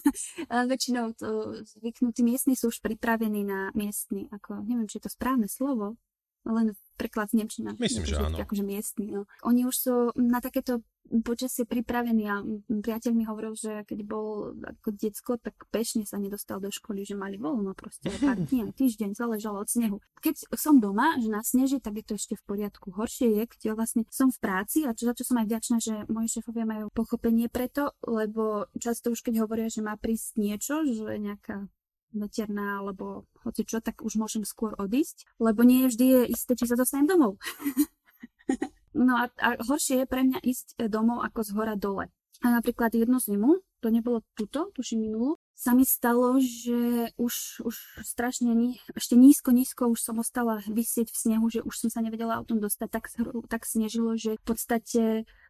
väčšinou 0.72 1.16
to 1.16 1.60
zvyknutí 1.64 2.24
miestni 2.28 2.60
sú 2.60 2.76
už 2.76 2.84
pripravení 2.84 3.48
na 3.48 3.72
miestny, 3.72 4.28
ako 4.36 4.68
neviem, 4.68 4.88
či 4.92 5.00
je 5.00 5.08
to 5.08 5.16
správne 5.16 5.48
slovo, 5.48 5.96
len 6.44 6.76
preklad 7.00 7.32
z 7.32 7.39
Nemčina. 7.39 7.72
Myslím, 7.80 8.04
že 8.04 8.20
áno. 8.20 8.36
Akože 8.36 8.68
miestny, 8.68 9.08
no. 9.16 9.24
Oni 9.47 9.64
už 9.64 9.76
sú 9.80 9.95
na 10.20 10.43
takéto 10.43 10.84
počasie 11.10 11.66
pripravený 11.66 12.24
a 12.30 12.45
priateľ 12.70 13.12
mi 13.18 13.26
hovoril, 13.26 13.58
že 13.58 13.82
keď 13.89 14.00
bol 14.06 14.54
ako 14.62 14.89
decko, 14.93 15.32
tak 15.41 15.58
pešne 15.74 16.06
sa 16.06 16.22
nedostal 16.22 16.62
do 16.62 16.70
školy, 16.70 17.02
že 17.02 17.18
mali 17.18 17.41
voľno 17.41 17.74
proste 17.74 18.14
pár 18.22 18.38
dní, 18.38 18.70
týždeň, 18.80 19.18
záležalo 19.18 19.66
od 19.66 19.70
snehu. 19.70 19.97
Keď 20.22 20.54
som 20.54 20.78
doma, 20.78 21.18
že 21.18 21.34
na 21.34 21.41
sneži, 21.41 21.82
tak 21.82 21.97
je 21.97 22.06
to 22.06 22.14
ešte 22.14 22.38
v 22.38 22.43
poriadku. 22.45 22.93
Horšie 22.93 23.41
je, 23.41 23.43
keď 23.50 23.60
ja 23.66 23.74
vlastne 23.74 24.06
som 24.14 24.30
v 24.30 24.38
práci 24.38 24.86
a 24.86 24.93
čo, 24.93 25.10
za 25.10 25.18
čo 25.18 25.26
som 25.26 25.41
aj 25.41 25.50
vďačná, 25.50 25.78
že 25.82 25.93
moji 26.06 26.30
šefovia 26.30 26.70
majú 26.70 26.93
pochopenie 26.93 27.50
preto, 27.50 27.97
lebo 28.06 28.70
často 28.78 29.10
už 29.10 29.26
keď 29.26 29.50
hovoria, 29.50 29.72
že 29.72 29.82
má 29.82 29.97
prísť 29.97 30.38
niečo, 30.38 30.86
že 30.86 31.18
nejaká 31.18 31.66
veterná 32.14 32.82
alebo 32.82 33.30
hoci 33.45 33.66
čo, 33.66 33.80
tak 33.80 34.01
už 34.01 34.18
môžem 34.18 34.43
skôr 34.43 34.74
odísť, 34.78 35.30
lebo 35.38 35.62
nie 35.62 35.86
vždy 35.88 36.05
je 36.05 36.22
isté, 36.34 36.57
či 36.57 36.66
sa 36.66 36.78
dostanem 36.78 37.07
domov. 37.07 37.38
No 38.99 39.16
a, 39.16 39.30
a 39.38 39.55
horšie 39.62 40.03
je 40.03 40.10
pre 40.10 40.26
mňa 40.26 40.41
ísť 40.41 40.76
e, 40.76 40.89
domov 40.89 41.22
ako 41.22 41.39
z 41.45 41.49
hora 41.53 41.78
dole. 41.78 42.10
A 42.41 42.45
napríklad 42.49 42.91
jednu 42.91 43.22
zimu, 43.22 43.62
to 43.80 43.88
nebolo 43.93 44.26
tuto, 44.34 44.74
tuším 44.74 45.07
minulú, 45.07 45.38
sa 45.60 45.76
mi 45.76 45.84
stalo, 45.84 46.39
že 46.39 47.12
už, 47.20 47.68
už 47.68 47.76
strašne 48.07 48.55
ní, 48.55 48.80
ešte 48.95 49.20
nízko, 49.20 49.51
nízko 49.51 49.91
už 49.91 49.99
som 49.99 50.16
ostala 50.24 50.64
vysieť 50.64 51.12
v 51.12 51.20
snehu, 51.20 51.45
že 51.51 51.60
už 51.60 51.76
som 51.76 51.89
sa 51.91 51.99
nevedela 51.99 52.39
o 52.39 52.47
tom 52.47 52.64
dostať, 52.64 52.88
tak, 52.88 53.12
tak 53.51 53.68
snežilo, 53.68 54.16
že 54.16 54.39
v 54.39 54.43
podstate 54.47 55.01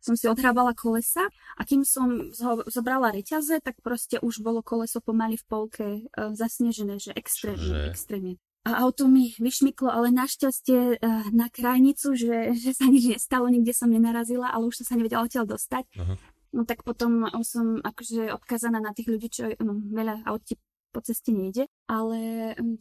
som 0.01 0.18
si 0.18 0.26
odhrávala 0.26 0.74
kolesa 0.74 1.30
a 1.30 1.62
kým 1.62 1.86
som 1.86 2.34
zo, 2.34 2.66
zobrala 2.66 3.14
reťaze, 3.14 3.62
tak 3.62 3.78
proste 3.86 4.18
už 4.18 4.41
bolo 4.41 4.66
koleso 4.66 4.97
pomaly 4.97 5.38
v 5.38 5.45
polke 5.45 5.86
e, 5.86 6.01
zasnežené, 6.34 6.97
že 6.97 7.14
extrémne, 7.14 7.93
extrémne 7.93 8.41
a 8.68 8.86
auto 8.86 9.07
mi 9.07 9.34
vyšmyklo, 9.39 9.88
ale 9.88 10.12
našťastie 10.12 10.99
uh, 10.99 11.32
na 11.32 11.47
krajnicu, 11.47 12.12
že, 12.14 12.53
že 12.60 12.76
sa 12.76 12.86
nič 12.91 13.18
nestalo, 13.18 13.47
nikde 13.47 13.72
som 13.72 13.88
nenarazila, 13.88 14.51
ale 14.51 14.68
už 14.68 14.84
som 14.84 14.86
sa 14.86 14.95
nevedela 14.99 15.24
odtiaľ 15.24 15.47
dostať. 15.47 15.88
Aha. 15.95 16.20
No 16.50 16.66
tak 16.66 16.82
potom 16.82 17.30
som 17.45 17.78
akože 17.86 18.34
odkazaná 18.34 18.82
na 18.82 18.91
tých 18.91 19.10
ľudí, 19.14 19.30
čo 19.30 19.54
no, 19.62 19.78
veľa 19.93 20.26
aut 20.26 20.41
po 20.89 21.06
ceste 21.06 21.30
nejde, 21.30 21.70
ale 21.86 22.18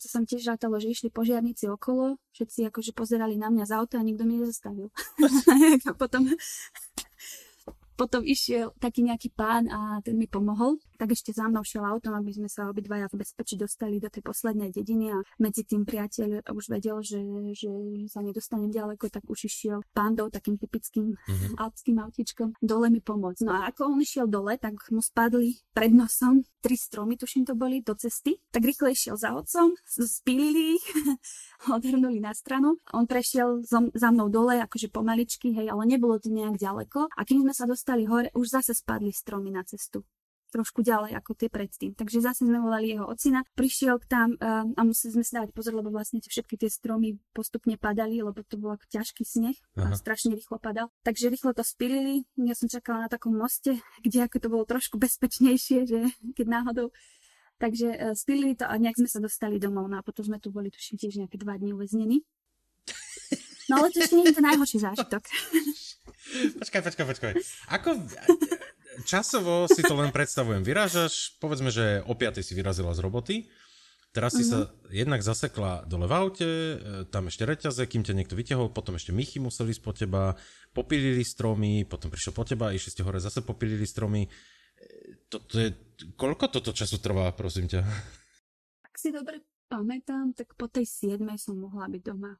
to 0.01 0.07
hm, 0.07 0.09
sa 0.09 0.25
tiež 0.25 0.49
rátalo, 0.49 0.81
že 0.81 0.89
išli 0.89 1.13
požiarníci 1.13 1.69
okolo, 1.69 2.17
všetci 2.33 2.73
akože 2.73 2.97
pozerali 2.97 3.37
na 3.37 3.53
mňa 3.53 3.69
z 3.69 3.73
auta 3.77 4.01
a 4.01 4.07
nikto 4.07 4.25
mi 4.25 4.41
nezastavil. 4.41 4.89
potom 6.01 6.25
potom 8.01 8.23
išiel 8.25 8.73
taký 8.79 9.05
nejaký 9.05 9.35
pán 9.35 9.69
a 9.69 10.01
ten 10.01 10.17
mi 10.17 10.31
pomohol. 10.31 10.81
Tak 10.99 11.15
ešte 11.15 11.33
za 11.33 11.49
mnou 11.49 11.65
šiel 11.65 11.87
autom, 11.87 12.13
aby 12.19 12.35
sme 12.35 12.51
sa 12.51 12.69
obidvaja 12.69 13.09
v 13.09 13.23
bezpečí 13.25 13.57
dostali 13.57 14.03
do 14.03 14.13
tej 14.13 14.21
poslednej 14.21 14.75
dediny 14.75 15.15
a 15.15 15.19
medzi 15.41 15.65
tým 15.65 15.89
priateľ 15.89 16.45
už 16.51 16.65
vedel, 16.69 17.01
že, 17.01 17.23
že 17.55 17.71
sa 18.11 18.21
nedostanem 18.21 18.69
ďaleko, 18.69 19.09
tak 19.09 19.25
už 19.31 19.49
išiel 19.49 19.81
pándou 19.97 20.29
takým 20.29 20.59
typickým 20.59 21.15
mm-hmm. 21.15 21.57
alpským 21.57 21.97
autičkom 22.03 22.59
dole 22.59 22.91
mi 22.91 23.01
pomôcť. 23.01 23.43
No 23.47 23.55
a 23.55 23.71
ako 23.71 23.95
on 23.95 24.01
išiel 24.03 24.27
dole, 24.27 24.59
tak 24.59 24.77
mu 24.91 25.01
spadli 25.01 25.57
pred 25.73 25.95
nosom 25.95 26.43
tri 26.61 26.75
stromy, 26.75 27.15
tuším 27.17 27.47
to 27.47 27.55
boli, 27.55 27.81
do 27.81 27.95
cesty. 27.95 28.37
Tak 28.51 28.67
rýchle 28.67 28.93
išiel 28.93 29.17
za 29.17 29.33
otcom, 29.33 29.79
spílili 29.87 30.77
ich, 30.77 30.87
odhrnuli 31.75 32.19
na 32.19 32.35
stranu. 32.35 32.77
On 32.93 33.07
prešiel 33.07 33.63
za 33.95 34.09
mnou 34.11 34.29
dole, 34.29 34.59
akože 34.67 34.91
pomaličky, 34.91 35.55
hej, 35.55 35.71
ale 35.71 35.87
nebolo 35.87 36.19
to 36.19 36.29
nejak 36.29 36.59
ďaleko. 36.59 37.09
A 37.15 37.21
kým 37.23 37.47
sme 37.47 37.55
sa 37.55 37.65
dostali 37.65 38.05
hore, 38.05 38.29
už 38.35 38.61
zase 38.61 38.75
spadli 38.75 39.15
stromy 39.15 39.55
na 39.55 39.63
cestu 39.63 40.05
trošku 40.49 40.81
ďalej 40.81 41.17
ako 41.17 41.33
tie 41.37 41.49
predtým. 41.53 41.93
Takže 41.93 42.25
zase 42.25 42.49
sme 42.49 42.61
volali 42.61 42.93
jeho 42.93 43.05
ocina, 43.05 43.45
prišiel 43.55 44.01
k 44.01 44.07
tam 44.09 44.29
um, 44.35 44.73
a 44.75 44.81
museli 44.85 45.21
sme 45.21 45.25
si 45.25 45.33
dávať 45.37 45.51
pozor, 45.53 45.77
lebo 45.77 45.93
vlastne 45.93 46.19
tie, 46.19 46.33
všetky 46.33 46.57
tie 46.57 46.71
stromy 46.73 47.21
postupne 47.37 47.77
padali, 47.77 48.21
lebo 48.21 48.41
to 48.45 48.57
bol 48.57 48.75
ako 48.75 48.89
ťažký 48.89 49.23
sneh 49.25 49.57
Aha. 49.77 49.93
a 49.93 49.97
strašne 49.97 50.33
rýchlo 50.33 50.57
padal. 50.57 50.89
Takže 51.05 51.29
rýchlo 51.29 51.53
to 51.53 51.65
spilili, 51.65 52.25
ja 52.41 52.57
som 52.57 52.67
čakala 52.67 53.07
na 53.07 53.11
takom 53.13 53.37
moste, 53.37 53.79
kde 54.05 54.25
ako 54.25 54.37
to 54.41 54.49
bolo 54.49 54.65
trošku 54.65 54.97
bezpečnejšie, 54.97 55.79
že 55.89 55.99
keď 56.39 56.47
náhodou 56.49 56.89
Takže 57.59 57.91
uh, 57.91 58.15
spilili 58.15 58.55
to 58.55 58.71
a 58.71 58.79
nejak 58.79 59.03
sme 59.03 59.11
sa 59.11 59.19
dostali 59.19 59.59
domov. 59.59 59.91
No 59.91 59.99
a 59.99 60.07
potom 60.07 60.23
sme 60.23 60.39
tu 60.39 60.55
boli, 60.55 60.71
tuším, 60.71 60.95
tiež 60.95 61.19
nejaké 61.19 61.43
dva 61.43 61.59
dní 61.59 61.75
uväznení. 61.75 62.23
No 63.69 63.85
ale 63.85 63.93
to 63.93 64.01
ešte 64.01 64.17
nie 64.17 64.31
je 64.31 64.37
to 64.39 64.43
najhorší 64.47 64.79
zážitok. 64.81 65.23
Počkaj, 66.61 66.83
počkaj, 66.85 67.07
počkaj. 67.09 67.33
Ako, 67.73 68.05
časovo 69.05 69.69
si 69.69 69.85
to 69.85 69.95
len 69.95 70.11
predstavujem. 70.15 70.63
Vyrážaš, 70.65 71.37
povedzme, 71.39 71.69
že 71.71 72.01
o 72.09 72.15
5 72.17 72.43
si 72.43 72.53
vyrazila 72.57 72.95
z 72.97 73.01
roboty 73.03 73.37
Teraz 74.09 74.33
si 74.33 74.45
uh-huh. 74.49 74.65
sa 74.65 74.89
jednak 74.89 75.21
zasekla 75.21 75.85
dole 75.85 76.09
v 76.09 76.15
aute, 76.17 76.49
e, 76.49 76.77
tam 77.13 77.29
ešte 77.29 77.45
reťaze, 77.45 77.85
kým 77.85 78.01
ťa 78.01 78.17
niekto 78.17 78.35
vyťahol, 78.41 78.73
potom 78.73 78.97
ešte 78.97 79.13
mychy 79.13 79.37
museli 79.37 79.77
ísť 79.77 79.83
po 79.85 79.93
teba, 79.93 80.33
popilili 80.73 81.21
stromy, 81.21 81.85
potom 81.85 82.09
prišiel 82.09 82.33
po 82.33 82.49
teba, 82.49 82.73
išli 82.73 82.89
ste 82.89 83.05
hore, 83.05 83.21
zase 83.21 83.45
popilili 83.45 83.85
stromy. 83.85 84.25
E, 84.25 84.29
toto 85.29 85.61
je, 85.61 85.77
koľko 86.17 86.49
toto 86.49 86.73
času 86.73 87.05
trvá, 87.05 87.29
prosím 87.37 87.69
ťa? 87.69 87.85
Ak 88.89 88.97
si 88.97 89.13
dobre 89.13 89.45
pamätám, 89.69 90.33
tak 90.33 90.57
po 90.57 90.73
tej 90.73 90.89
7 90.89 91.21
som 91.37 91.61
mohla 91.61 91.93
byť 91.93 92.01
doma. 92.01 92.33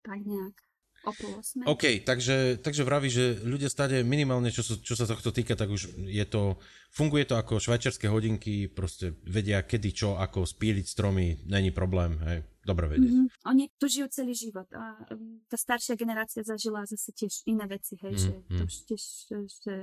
Tak 0.00 0.24
nejak. 0.24 0.56
O 1.04 1.12
pol 1.12 1.36
osme. 1.36 1.62
OK, 1.68 2.00
takže, 2.00 2.58
takže 2.64 2.82
vraví, 2.82 3.12
že 3.12 3.36
ľudia 3.44 3.68
stade 3.68 4.00
minimálne, 4.00 4.48
čo, 4.48 4.64
čo 4.64 4.94
sa 4.96 5.04
tohto 5.04 5.30
týka, 5.36 5.52
tak 5.52 5.68
už 5.68 6.08
je 6.08 6.24
to, 6.24 6.56
funguje 6.88 7.28
to 7.28 7.36
ako 7.36 7.60
švajčiarske 7.60 8.08
hodinky, 8.08 8.72
proste 8.72 9.12
vedia 9.28 9.60
kedy 9.60 9.90
čo, 9.92 10.16
ako 10.16 10.48
spíliť 10.48 10.86
stromy, 10.88 11.44
není 11.44 11.70
problém, 11.76 12.16
hej, 12.24 12.48
dobre 12.64 12.88
vedieť. 12.88 13.12
Mm-hmm. 13.12 13.44
Oni 13.52 13.64
tu 13.76 13.84
žijú 13.84 14.08
celý 14.08 14.32
život 14.32 14.68
a 14.72 14.96
um, 15.12 15.44
tá 15.52 15.60
staršia 15.60 15.92
generácia 16.00 16.40
zažila 16.40 16.88
zase 16.88 17.12
tiež 17.12 17.44
iné 17.44 17.68
veci, 17.68 18.00
hej, 18.00 18.16
mm-hmm. 18.16 18.48
že 18.48 18.56
to 18.56 18.62
už 18.64 18.76
tiež, 18.88 19.02
že 19.60 19.74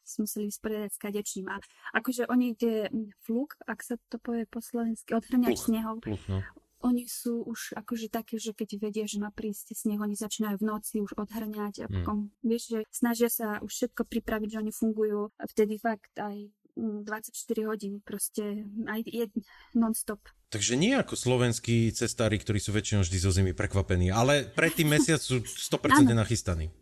si 0.00 0.16
museli 0.22 0.48
vysporiadať 0.48 0.90
s 0.90 0.98
kadečím. 0.98 1.46
A 1.50 1.58
akože 1.94 2.26
oni 2.30 2.54
tie 2.54 2.90
fluk, 3.22 3.58
ak 3.66 3.82
sa 3.82 3.94
to 4.10 4.18
povie 4.18 4.46
po 4.46 4.62
slovensky, 4.62 5.14
odhrňať 5.14 5.54
snehov, 5.54 6.02
Pluch, 6.02 6.24
no 6.30 6.42
oni 6.80 7.04
sú 7.04 7.44
už 7.44 7.76
akože 7.76 8.08
také, 8.08 8.40
že 8.40 8.56
keď 8.56 8.80
vedia, 8.80 9.04
že 9.04 9.20
má 9.20 9.28
prísť 9.28 9.76
sneh, 9.76 10.00
oni 10.00 10.16
začínajú 10.16 10.60
v 10.60 10.68
noci 10.68 11.04
už 11.04 11.12
odhrňať 11.16 11.74
a 11.84 11.86
mm. 11.86 11.92
potom, 12.00 12.16
vieš, 12.40 12.72
že 12.72 12.78
snažia 12.88 13.28
sa 13.28 13.60
už 13.60 13.68
všetko 13.68 14.08
pripraviť, 14.08 14.48
že 14.56 14.60
oni 14.64 14.72
fungujú 14.72 15.28
a 15.36 15.44
vtedy 15.44 15.76
fakt 15.76 16.12
aj 16.16 16.48
24 16.76 17.04
mm, 17.04 17.66
hodín, 17.68 17.94
proste 18.00 18.64
aj 18.88 19.00
jed, 19.04 19.32
non-stop. 19.76 20.24
Takže 20.50 20.74
nie 20.74 20.96
ako 20.96 21.14
slovenskí 21.14 21.92
cestári, 21.92 22.40
ktorí 22.40 22.58
sú 22.58 22.72
väčšinou 22.72 23.04
vždy 23.04 23.18
zo 23.20 23.30
zimy 23.30 23.52
prekvapení, 23.52 24.10
ale 24.10 24.48
predtým 24.48 24.88
mesiac 24.88 25.20
sú 25.20 25.44
100% 25.44 26.10
nachystaní. 26.10 26.72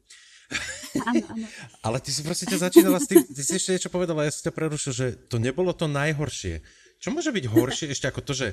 Áno, 0.96 1.20
áno. 1.28 1.46
Ale 1.86 2.00
ty 2.00 2.08
si 2.08 2.24
proste 2.24 2.48
ťa 2.48 2.72
začínala 2.72 2.96
s 2.96 3.12
tým, 3.12 3.20
ty 3.20 3.42
si 3.44 3.60
ešte 3.60 3.76
niečo 3.76 3.92
povedala, 3.92 4.24
ja 4.24 4.32
som 4.32 4.48
ťa 4.48 4.56
prerušil, 4.56 4.92
že 4.96 5.06
to 5.28 5.36
nebolo 5.36 5.76
to 5.76 5.84
najhoršie. 5.84 6.64
Čo 6.98 7.12
môže 7.12 7.28
byť 7.28 7.44
horšie 7.44 7.86
ešte 7.92 8.08
ako 8.08 8.20
to, 8.24 8.32
že 8.32 8.46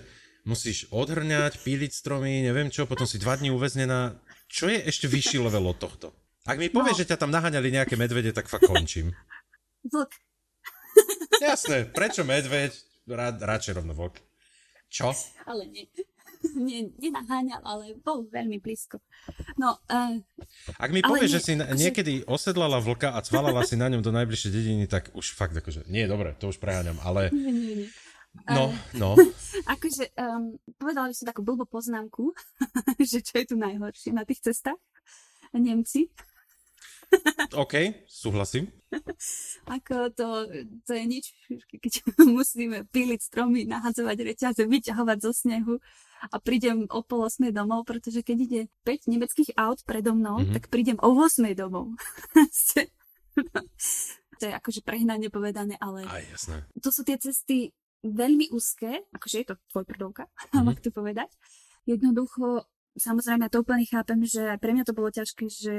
musíš 0.46 0.86
odhrňať, 0.94 1.60
píliť 1.66 1.92
stromy, 1.92 2.46
neviem 2.46 2.70
čo, 2.70 2.86
potom 2.86 3.10
si 3.10 3.18
dva 3.18 3.36
dní 3.36 3.50
uväznená. 3.52 4.22
Čo 4.46 4.70
je 4.70 4.80
ešte 4.86 5.10
vyšší 5.10 5.42
level 5.42 5.74
od 5.74 5.78
tohto? 5.82 6.14
Ak 6.46 6.62
mi 6.62 6.70
povieš, 6.70 6.96
no. 6.96 7.02
že 7.02 7.10
ťa 7.10 7.18
tam 7.18 7.34
naháňali 7.34 7.74
nejaké 7.74 7.98
medvede, 7.98 8.30
tak 8.30 8.46
fakt 8.46 8.70
končím. 8.70 9.18
Vlk. 9.90 10.14
Jasné, 11.42 11.90
prečo 11.90 12.22
medveď? 12.22 12.72
Rád, 13.10 13.42
radšej 13.42 13.82
rovno 13.82 13.98
vlk. 13.98 14.22
Čo? 14.90 15.12
Ale 15.50 15.66
nie. 15.68 15.90
Nie, 16.54 16.86
nenaháňal, 17.02 17.62
ale 17.66 17.98
bol 18.06 18.30
veľmi 18.30 18.62
blízko. 18.62 19.02
No, 19.58 19.82
uh, 19.90 20.22
Ak 20.78 20.94
mi 20.94 21.02
povieš, 21.02 21.26
nie, 21.26 21.36
že 21.36 21.42
si 21.42 21.54
akože... 21.58 21.74
niekedy 21.74 22.14
osedlala 22.30 22.78
vlka 22.78 23.18
a 23.18 23.20
cvalala 23.26 23.66
si 23.66 23.74
na 23.74 23.90
ňom 23.90 24.06
do 24.06 24.14
najbližšej 24.14 24.52
dediny, 24.54 24.86
tak 24.86 25.10
už 25.18 25.34
fakt 25.34 25.58
akože, 25.58 25.90
nie, 25.90 26.06
dobre, 26.06 26.38
to 26.38 26.54
už 26.54 26.62
preháňam, 26.62 27.02
ale... 27.02 27.34
Nie, 27.34 27.50
nie, 27.50 27.74
nie. 27.86 27.90
No, 28.46 28.70
no. 28.94 29.10
akože 29.74 30.14
um, 30.20 30.60
povedala 30.78 31.10
by 31.10 31.16
som 31.16 31.28
takú 31.30 31.42
blbú 31.42 31.66
poznámku, 31.66 32.36
že 33.12 33.24
čo 33.24 33.42
je 33.42 33.46
tu 33.50 33.56
najhoršie 33.58 34.14
na 34.14 34.28
tých 34.28 34.44
cestách? 34.46 34.78
Nemci. 35.56 36.12
OK, 37.56 38.06
súhlasím. 38.08 38.68
Ako 39.76 40.12
to, 40.12 40.50
to 40.84 40.92
je 40.92 41.04
nič, 41.06 41.26
keď 41.72 42.04
musíme 42.28 42.84
píliť 42.90 43.20
stromy, 43.22 43.64
nahadzovať 43.64 44.18
reťaze, 44.36 44.62
vyťahovať 44.68 45.18
zo 45.24 45.32
snehu 45.32 45.74
a 46.32 46.36
prídem 46.42 46.90
o 46.90 47.00
pol 47.06 47.28
osmej 47.28 47.54
domov, 47.54 47.86
pretože 47.86 48.26
keď 48.26 48.38
ide 48.40 48.62
5 48.84 49.12
nemeckých 49.12 49.54
aut 49.56 49.80
predo 49.86 50.18
mnou, 50.18 50.42
mm-hmm. 50.42 50.56
tak 50.58 50.68
prídem 50.74 50.98
o 51.00 51.14
8 51.14 51.54
domov. 51.56 51.94
to 54.40 54.44
je 54.48 54.52
akože 54.52 54.82
prehnanie 54.84 55.30
povedané, 55.30 55.78
ale 55.80 56.08
Aj, 56.08 56.24
jasné. 56.32 56.66
to 56.82 56.90
sú 56.90 57.06
tie 57.06 57.20
cesty, 57.20 57.72
veľmi 58.06 58.54
úzke, 58.54 59.06
akože 59.14 59.36
je 59.42 59.48
to 59.50 59.56
tvoj 59.74 59.86
prdovka, 59.90 60.30
mm-hmm. 60.30 60.62
mám 60.62 60.78
to 60.78 60.94
povedať. 60.94 61.30
Jednoducho, 61.86 62.66
samozrejme, 62.98 63.46
ja 63.46 63.52
to 63.52 63.62
úplne 63.62 63.86
chápem, 63.86 64.24
že 64.26 64.58
pre 64.58 64.74
mňa 64.74 64.88
to 64.88 64.98
bolo 64.98 65.10
ťažké, 65.12 65.46
že 65.50 65.76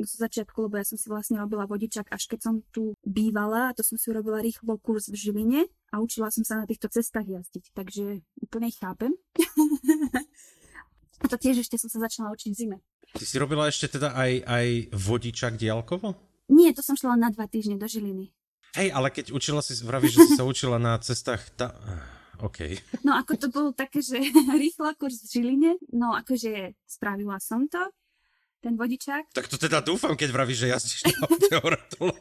zo 0.00 0.16
začiatku, 0.20 0.68
lebo 0.68 0.80
ja 0.80 0.86
som 0.86 0.96
si 0.96 1.10
vlastne 1.10 1.36
robila 1.36 1.66
vodičak, 1.66 2.08
až 2.08 2.30
keď 2.30 2.40
som 2.40 2.54
tu 2.72 2.96
bývala, 3.04 3.74
to 3.76 3.84
som 3.84 3.98
si 3.98 4.08
urobila 4.08 4.40
rýchlo 4.40 4.78
kurz 4.80 5.12
v 5.12 5.18
Žiline 5.18 5.68
a 5.92 6.00
učila 6.00 6.32
som 6.32 6.46
sa 6.46 6.62
na 6.62 6.66
týchto 6.68 6.88
cestách 6.88 7.28
jazdiť, 7.28 7.74
takže 7.74 8.24
úplne 8.40 8.70
chápem. 8.72 9.12
a 11.22 11.26
to 11.28 11.36
tiež 11.36 11.66
ešte 11.66 11.76
som 11.76 11.90
sa 11.92 12.08
začala 12.08 12.32
učiť 12.32 12.50
v 12.54 12.56
zime. 12.56 12.78
Ty 13.10 13.24
si 13.26 13.36
robila 13.42 13.66
ešte 13.66 13.98
teda 13.98 14.14
aj, 14.14 14.32
aj 14.46 14.66
vodičak 14.94 15.58
diálkovo? 15.58 16.14
Nie, 16.50 16.70
to 16.74 16.82
som 16.82 16.94
šla 16.94 17.18
na 17.18 17.30
dva 17.34 17.50
týždne 17.50 17.78
do 17.78 17.90
Žiliny. 17.90 18.30
Hej, 18.78 18.88
ale 18.94 19.10
keď 19.10 19.34
učila 19.34 19.60
si, 19.62 19.74
vravíš, 19.82 20.14
že 20.14 20.20
si 20.30 20.32
sa 20.38 20.46
učila 20.46 20.78
na 20.78 20.94
cestách, 21.02 21.42
tá... 21.58 21.74
OK. 22.40 22.72
No 23.04 23.12
ako 23.20 23.32
to 23.36 23.46
bolo 23.52 23.70
také, 23.76 24.00
že 24.00 24.16
rýchla 24.62 24.96
kurz 24.96 25.28
v 25.28 25.28
Žiline, 25.28 25.76
no 25.92 26.16
akože 26.16 26.72
spravila 26.88 27.36
som 27.36 27.68
to, 27.68 27.92
ten 28.64 28.80
vodičák. 28.80 29.28
Tak 29.36 29.48
to 29.48 29.60
teda 29.60 29.84
dúfam, 29.84 30.16
keď 30.16 30.28
vravíš, 30.32 30.64
že 30.64 30.72
jazdíš 30.72 31.00
na 31.04 31.28
teoretole. 31.52 32.16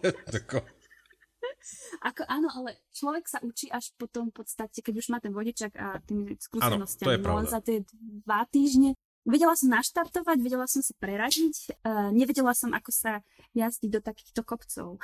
Ako 2.04 2.24
áno, 2.28 2.48
ale 2.52 2.80
človek 2.96 3.28
sa 3.28 3.40
učí 3.44 3.68
až 3.72 3.92
potom 3.96 4.32
v 4.32 4.44
podstate, 4.44 4.80
keď 4.80 5.04
už 5.04 5.08
má 5.12 5.20
ten 5.20 5.32
vodičak 5.36 5.76
a 5.76 6.00
tými 6.04 6.36
skúsenostiami. 6.36 7.04
Áno, 7.04 7.04
to 7.04 7.12
je 7.16 7.20
no, 7.20 7.44
za 7.48 7.60
tie 7.64 7.78
dva 8.24 8.44
týždne 8.48 8.96
Vedela 9.28 9.52
som 9.54 9.70
naštartovať, 9.76 10.38
vedela 10.40 10.64
som 10.64 10.80
sa 10.80 10.96
preradiť, 10.96 11.84
uh, 11.84 12.10
nevedela 12.16 12.56
som, 12.56 12.72
ako 12.72 12.90
sa 12.90 13.20
jazdiť 13.52 13.90
do 13.92 14.00
takýchto 14.00 14.42
kopcov. 14.48 14.96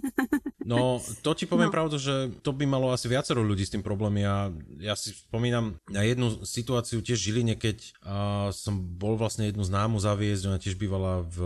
no, 0.70 0.96
to 1.20 1.30
ti 1.36 1.44
poviem 1.44 1.68
no. 1.68 1.76
pravdu, 1.76 2.00
že 2.00 2.32
to 2.40 2.56
by 2.56 2.64
malo 2.64 2.88
asi 2.88 3.06
viacero 3.06 3.44
ľudí 3.44 3.68
s 3.68 3.72
tým 3.76 3.84
problémy. 3.84 4.24
Ja, 4.24 4.48
ja 4.80 4.94
si 4.96 5.12
spomínam 5.12 5.76
na 5.92 6.00
jednu 6.02 6.40
situáciu 6.40 7.04
tiež 7.04 7.20
Žiline, 7.20 7.60
keď 7.60 8.00
uh, 8.00 8.48
som 8.50 8.80
bol 8.80 9.20
vlastne 9.20 9.52
jednu 9.52 9.62
známu 9.62 10.00
zaviesť, 10.00 10.48
ona 10.48 10.58
tiež 10.58 10.80
bývala 10.80 11.28
v 11.28 11.38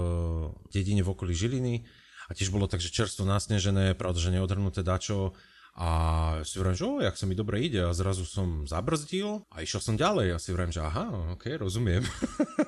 dedine 0.71 1.03
v 1.03 1.11
okolí 1.11 1.35
Žiliny 1.35 1.83
a 2.29 2.33
tiež 2.33 2.55
bolo 2.55 2.71
tak, 2.71 2.81
že 2.81 2.95
čerstvo 2.95 3.29
nasnežené, 3.29 3.93
pravda, 3.99 4.23
že 4.23 4.35
neodhrnuté 4.39 4.81
dačo 4.81 5.37
a 5.75 5.89
si 6.47 6.63
vrajím, 6.63 6.79
že 6.79 6.87
o, 6.87 7.03
jak 7.03 7.19
sa 7.19 7.27
mi 7.27 7.35
dobre 7.35 7.59
ide. 7.59 7.83
A 7.83 7.91
zrazu 7.91 8.23
som 8.23 8.63
zabrzdil 8.63 9.43
a 9.51 9.59
išiel 9.59 9.83
som 9.83 9.99
ďalej. 9.99 10.31
A 10.31 10.39
si 10.39 10.55
vrajím, 10.55 10.71
že 10.71 10.87
aha, 10.87 11.35
ok, 11.35 11.59
rozumiem. 11.59 12.07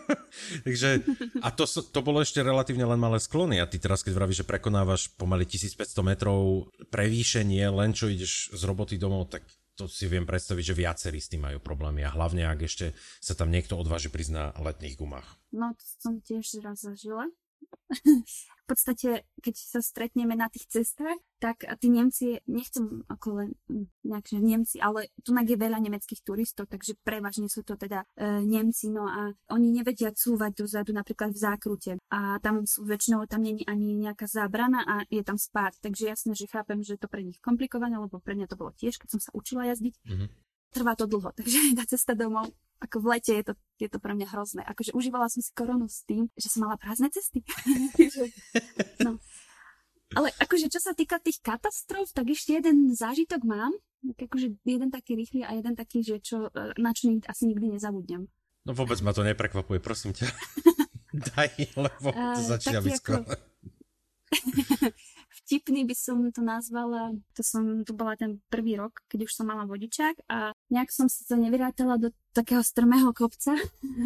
Takže, 0.66 1.06
a 1.38 1.48
to, 1.54 1.70
to 1.70 2.00
bolo 2.02 2.18
ešte 2.18 2.42
relatívne 2.42 2.82
len 2.82 2.98
malé 2.98 3.22
sklony. 3.22 3.62
A 3.62 3.70
ty 3.70 3.78
teraz, 3.78 4.02
keď 4.02 4.18
vravíš, 4.18 4.42
že 4.42 4.50
prekonávaš 4.50 5.14
pomaly 5.14 5.46
1500 5.46 5.86
metrov 6.02 6.66
prevýšenie, 6.90 7.62
len 7.70 7.94
čo 7.94 8.10
ideš 8.10 8.50
z 8.50 8.62
roboty 8.66 8.98
domov, 8.98 9.30
tak 9.30 9.46
to 9.78 9.86
si 9.86 10.10
viem 10.10 10.26
predstaviť, 10.26 10.64
že 10.72 10.74
viacerí 10.74 11.22
s 11.22 11.30
tým 11.30 11.46
majú 11.46 11.62
problémy. 11.62 12.02
A 12.02 12.10
hlavne, 12.10 12.42
ak 12.42 12.66
ešte 12.66 12.90
sa 13.22 13.38
tam 13.38 13.54
niekto 13.54 13.78
odváži 13.78 14.10
prísť 14.10 14.32
na 14.34 14.44
letných 14.58 14.98
gumách. 14.98 15.38
No, 15.54 15.78
to 15.78 15.84
som 16.02 16.18
tiež 16.18 16.58
raz 16.58 16.82
zažila 16.82 17.30
v 18.66 18.74
podstate, 18.74 19.22
keď 19.38 19.54
sa 19.54 19.78
stretneme 19.78 20.34
na 20.34 20.50
tých 20.50 20.66
cestách, 20.66 21.22
tak 21.38 21.62
tí 21.78 21.86
Nemci, 21.86 22.42
nechcem 22.50 23.06
ako 23.06 23.28
len 23.38 23.50
nejak, 24.02 24.26
že 24.26 24.38
Nemci, 24.42 24.76
ale 24.82 25.14
tu 25.22 25.30
je 25.30 25.54
veľa 25.54 25.78
nemeckých 25.78 26.26
turistov, 26.26 26.66
takže 26.66 26.98
prevažne 27.06 27.46
sú 27.46 27.62
to 27.62 27.78
teda 27.78 28.02
e, 28.18 28.42
Nemci, 28.42 28.90
no 28.90 29.06
a 29.06 29.30
oni 29.54 29.70
nevedia 29.70 30.10
cúvať 30.10 30.66
dozadu 30.66 30.90
napríklad 30.90 31.30
v 31.30 31.38
zákrute 31.38 31.92
a 32.10 32.42
tam 32.42 32.66
sú, 32.66 32.82
väčšinou 32.82 33.30
tam 33.30 33.46
není 33.46 33.62
ani 33.70 33.94
nejaká 33.94 34.26
zábrana 34.26 34.82
a 34.82 34.94
je 35.06 35.22
tam 35.22 35.38
spát, 35.38 35.78
takže 35.78 36.10
jasné, 36.10 36.34
že 36.34 36.50
chápem, 36.50 36.82
že 36.82 36.98
to 36.98 37.06
pre 37.06 37.22
nich 37.22 37.38
komplikované, 37.38 37.94
lebo 38.02 38.18
pre 38.18 38.34
mňa 38.34 38.50
to 38.50 38.58
bolo 38.58 38.74
tiež, 38.74 38.98
keď 38.98 39.14
som 39.14 39.20
sa 39.22 39.30
učila 39.30 39.70
jazdiť. 39.70 39.94
Mm-hmm. 40.02 40.28
Trvá 40.74 40.98
to 40.98 41.06
dlho, 41.06 41.30
takže 41.38 41.78
tá 41.78 41.86
cesta 41.86 42.18
domov 42.18 42.50
ako 42.80 42.96
v 43.02 43.06
lete 43.16 43.32
je 43.32 43.44
to, 43.44 43.52
je 43.80 43.88
to 43.88 43.98
pre 44.00 44.12
mňa 44.12 44.28
hrozné. 44.32 44.62
Akože 44.68 44.92
užívala 44.92 45.32
som 45.32 45.40
si 45.40 45.50
koronu 45.56 45.88
s 45.88 46.04
tým, 46.04 46.28
že 46.36 46.52
som 46.52 46.68
mala 46.68 46.76
prázdne 46.76 47.08
cesty. 47.08 47.40
no. 49.06 49.18
Ale 50.14 50.30
akože 50.38 50.70
čo 50.70 50.78
sa 50.78 50.94
týka 50.94 51.18
tých 51.18 51.42
katastrof, 51.42 52.14
tak 52.14 52.30
ešte 52.30 52.54
jeden 52.56 52.94
zážitok 52.94 53.42
mám. 53.42 53.74
Akože 54.06 54.54
jeden 54.62 54.94
taký 54.94 55.18
rýchly 55.18 55.42
a 55.42 55.56
jeden 55.58 55.74
taký, 55.74 56.06
že 56.06 56.22
čo, 56.22 56.46
e, 56.54 56.78
na 56.78 56.94
čo 56.94 57.10
asi 57.26 57.42
nikdy 57.50 57.74
nezabudnem. 57.74 58.30
No 58.66 58.72
vôbec 58.74 58.98
ma 59.02 59.10
to 59.10 59.26
neprekvapuje, 59.26 59.82
prosím 59.82 60.14
ťa. 60.14 60.30
Daj, 61.34 61.50
lebo 61.74 62.08
to 62.12 62.42
začína 62.44 62.80
byť 62.84 62.94
ako... 63.02 63.12
vtipný 65.46 65.86
by 65.86 65.94
som 65.94 66.18
to 66.34 66.42
nazvala, 66.42 67.14
to 67.36 67.46
som, 67.46 67.86
tu 67.86 67.94
bola 67.94 68.18
ten 68.18 68.42
prvý 68.50 68.74
rok, 68.74 69.04
keď 69.06 69.30
už 69.30 69.32
som 69.32 69.46
mala 69.46 69.68
vodičák 69.68 70.26
a 70.26 70.50
nejak 70.70 70.90
som 70.90 71.06
si 71.06 71.22
to 71.26 71.38
nevyrátala 71.38 71.96
do 71.96 72.10
takého 72.34 72.62
strmého 72.62 73.12
kopca. 73.14 73.54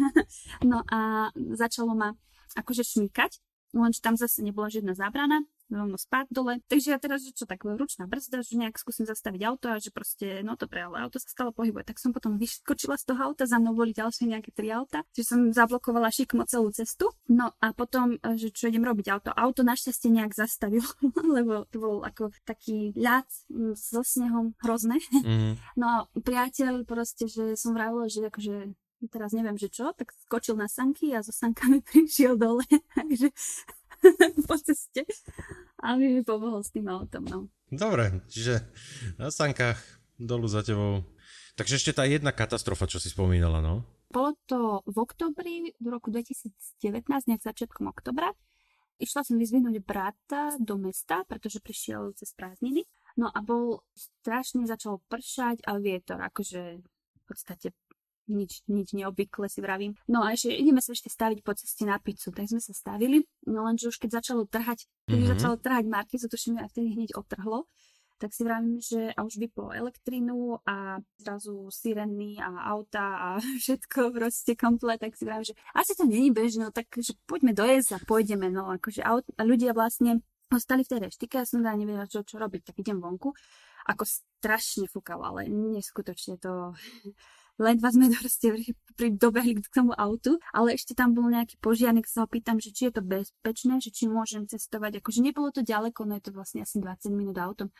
no 0.69 0.85
a 0.89 1.29
začalo 1.35 1.95
ma 1.97 2.13
akože 2.57 2.83
šmýkať, 2.83 3.39
lenže 3.73 4.03
tam 4.03 4.19
zase 4.19 4.43
nebola 4.43 4.67
žiadna 4.67 4.93
zábrana, 4.93 5.41
rovno 5.71 5.95
spát 5.95 6.27
dole. 6.27 6.59
Takže 6.67 6.91
ja 6.91 6.99
teraz, 6.99 7.23
že 7.23 7.31
čo 7.31 7.47
tak 7.47 7.63
ručná 7.63 8.05
brzda, 8.05 8.43
že 8.43 8.59
nejak 8.59 8.75
skúsim 8.75 9.07
zastaviť 9.07 9.41
auto 9.47 9.71
a 9.71 9.79
že 9.79 9.89
proste, 9.89 10.43
no 10.43 10.59
dobre, 10.59 10.83
ale 10.83 11.07
auto 11.07 11.17
sa 11.17 11.31
stále 11.31 11.55
pohybuje. 11.55 11.87
Tak 11.87 11.97
som 11.97 12.11
potom 12.11 12.35
vyskočila 12.35 12.99
z 12.99 13.11
toho 13.11 13.31
auta, 13.31 13.47
za 13.47 13.57
mnou 13.57 13.73
boli 13.73 13.95
ďalšie 13.95 14.27
nejaké 14.27 14.51
tri 14.51 14.69
auta, 14.69 15.07
že 15.15 15.23
som 15.23 15.49
zablokovala 15.55 16.11
šikmo 16.11 16.43
celú 16.45 16.69
cestu. 16.75 17.09
No 17.31 17.55
a 17.63 17.71
potom, 17.71 18.19
že 18.35 18.51
čo 18.51 18.67
idem 18.67 18.83
robiť 18.83 19.07
auto. 19.11 19.29
Auto 19.31 19.63
našťastie 19.63 20.11
nejak 20.11 20.35
zastavilo, 20.35 20.87
lebo 21.37 21.65
to 21.71 21.79
bol 21.79 21.95
ako 22.03 22.35
taký 22.43 22.91
ľad 22.99 23.27
so 23.73 24.03
snehom 24.03 24.53
hrozné. 24.61 24.99
Mm. 25.23 25.55
No 25.81 26.11
priateľ 26.13 26.85
proste, 26.85 27.25
že 27.25 27.57
som 27.57 27.73
vravila, 27.73 28.05
že 28.05 28.27
akože 28.27 28.75
teraz 29.09 29.33
neviem, 29.33 29.57
že 29.57 29.71
čo, 29.71 29.95
tak 29.97 30.13
skočil 30.27 30.53
na 30.53 30.69
sanky 30.69 31.15
a 31.15 31.25
so 31.25 31.33
sankami 31.33 31.81
prišiel 31.87 32.37
dole. 32.37 32.67
Takže 32.93 33.33
po 34.49 34.55
ceste. 34.57 35.05
A 35.81 35.97
mi 35.97 36.09
mi 36.09 36.21
pomohol 36.25 36.61
s 36.61 36.73
tým 36.73 36.89
autom, 36.89 37.23
no. 37.25 37.39
Dobre, 37.71 38.25
čiže 38.27 38.67
na 39.15 39.31
sankách 39.31 39.79
dolu 40.19 40.45
za 40.45 40.61
tebou. 40.61 41.05
Takže 41.55 41.77
ešte 41.77 41.91
tá 41.97 42.03
jedna 42.07 42.31
katastrofa, 42.31 42.87
čo 42.87 43.01
si 43.01 43.11
spomínala, 43.11 43.59
no? 43.59 43.83
Bolo 44.11 44.35
to 44.43 44.83
v 44.83 44.97
oktobri 44.99 45.55
v 45.79 45.87
roku 45.87 46.11
2019, 46.11 46.51
nejak 47.07 47.43
začiatkom 47.43 47.87
oktobra. 47.87 48.35
Išla 49.01 49.25
som 49.25 49.39
vyzvihnúť 49.39 49.81
brata 49.81 50.53
do 50.61 50.77
mesta, 50.77 51.25
pretože 51.25 51.63
prišiel 51.63 52.13
cez 52.13 52.35
prázdniny. 52.37 52.85
No 53.17 53.31
a 53.31 53.39
bol 53.41 53.81
strašne 53.95 54.69
začal 54.69 55.01
pršať 55.09 55.65
a 55.65 55.79
vietor, 55.81 56.21
akože 56.21 56.83
v 56.83 57.21
podstate 57.25 57.73
nič, 58.31 58.63
nič 58.71 58.95
neobvykle 58.95 59.51
si 59.51 59.59
vravím. 59.59 59.93
No 60.07 60.23
a 60.23 60.31
ešte 60.31 60.55
ideme 60.55 60.79
sa 60.79 60.95
ešte 60.95 61.11
staviť 61.11 61.39
po 61.43 61.51
ceste 61.53 61.83
na 61.83 61.99
pizzu, 61.99 62.31
tak 62.31 62.47
sme 62.47 62.63
sa 62.63 62.71
stavili, 62.71 63.27
no 63.45 63.67
lenže 63.67 63.91
už 63.91 63.99
keď 63.99 64.23
začalo 64.23 64.47
trhať, 64.47 64.87
keď 65.05 65.11
mm-hmm. 65.11 65.31
začalo 65.35 65.55
trhať 65.59 65.85
Markizu, 65.91 66.31
tuším, 66.31 66.63
a 66.63 66.71
vtedy 66.71 66.95
hneď 66.95 67.19
otrhlo, 67.19 67.67
tak 68.21 68.37
si 68.37 68.45
vravím, 68.45 68.77
že 68.77 69.09
a 69.17 69.25
už 69.25 69.41
vyplo 69.41 69.73
elektrínu 69.73 70.61
a 70.61 71.01
zrazu 71.17 71.73
sireny 71.73 72.37
a 72.37 72.69
auta 72.69 73.17
a 73.17 73.27
všetko 73.61 74.13
proste 74.13 74.53
komplet, 74.53 75.01
tak 75.01 75.17
si 75.17 75.25
vravím, 75.25 75.49
že 75.49 75.57
asi 75.73 75.97
to 75.97 76.05
není 76.05 76.29
bežné, 76.29 76.69
no 76.69 76.71
tak 76.71 76.85
že 77.01 77.17
poďme 77.25 77.57
dojesť 77.57 77.97
a 77.97 78.03
pôjdeme, 78.05 78.53
no 78.53 78.69
akože 78.69 79.01
aut, 79.01 79.25
a 79.35 79.41
ľudia 79.41 79.73
vlastne 79.73 80.21
ostali 80.53 80.85
v 80.85 80.91
tej 80.93 80.99
reštike, 81.09 81.41
ja 81.41 81.47
som 81.47 81.65
teda 81.65 81.73
nevedela, 81.73 82.05
čo, 82.05 82.21
čo 82.21 82.37
robiť, 82.37 82.61
tak 82.71 82.75
idem 82.77 83.01
vonku. 83.01 83.33
Ako 83.89 84.05
strašne 84.05 84.85
fúkalo, 84.85 85.25
ale 85.25 85.49
neskutočne 85.49 86.37
to 86.37 86.77
ledva 87.59 87.89
sme 87.91 88.11
proste 88.15 88.53
dobehli 88.97 89.57
k 89.59 89.73
tomu 89.73 89.91
autu, 89.97 90.37
ale 90.53 90.77
ešte 90.77 90.93
tam 90.93 91.17
bol 91.17 91.27
nejaký 91.27 91.57
požiarnik, 91.57 92.05
sa 92.05 92.23
ho 92.23 92.27
pýtam, 92.29 92.61
že 92.61 92.71
či 92.71 92.91
je 92.91 92.99
to 92.99 93.03
bezpečné, 93.03 93.81
že 93.81 93.89
či 93.89 94.05
môžem 94.05 94.45
cestovať, 94.45 95.01
akože 95.01 95.19
nebolo 95.25 95.49
to 95.49 95.65
ďaleko, 95.65 96.05
no 96.05 96.15
je 96.19 96.23
to 96.23 96.31
vlastne 96.31 96.61
asi 96.61 96.77
20 96.77 97.11
minút 97.11 97.41
autom, 97.41 97.73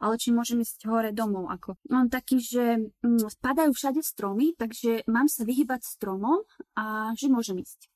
ale 0.00 0.20
či 0.20 0.34
môžem 0.34 0.60
ísť 0.60 0.84
hore 0.84 1.10
domov, 1.16 1.48
ako. 1.48 1.80
On 1.88 2.12
taký, 2.12 2.36
že 2.42 2.92
mm, 3.00 3.32
spadajú 3.40 3.72
všade 3.72 4.04
stromy, 4.04 4.52
takže 4.52 5.08
mám 5.08 5.32
sa 5.32 5.48
vyhybať 5.48 5.80
stromom 5.80 6.44
a 6.76 7.16
že 7.16 7.32
môžem 7.32 7.64
ísť. 7.64 7.88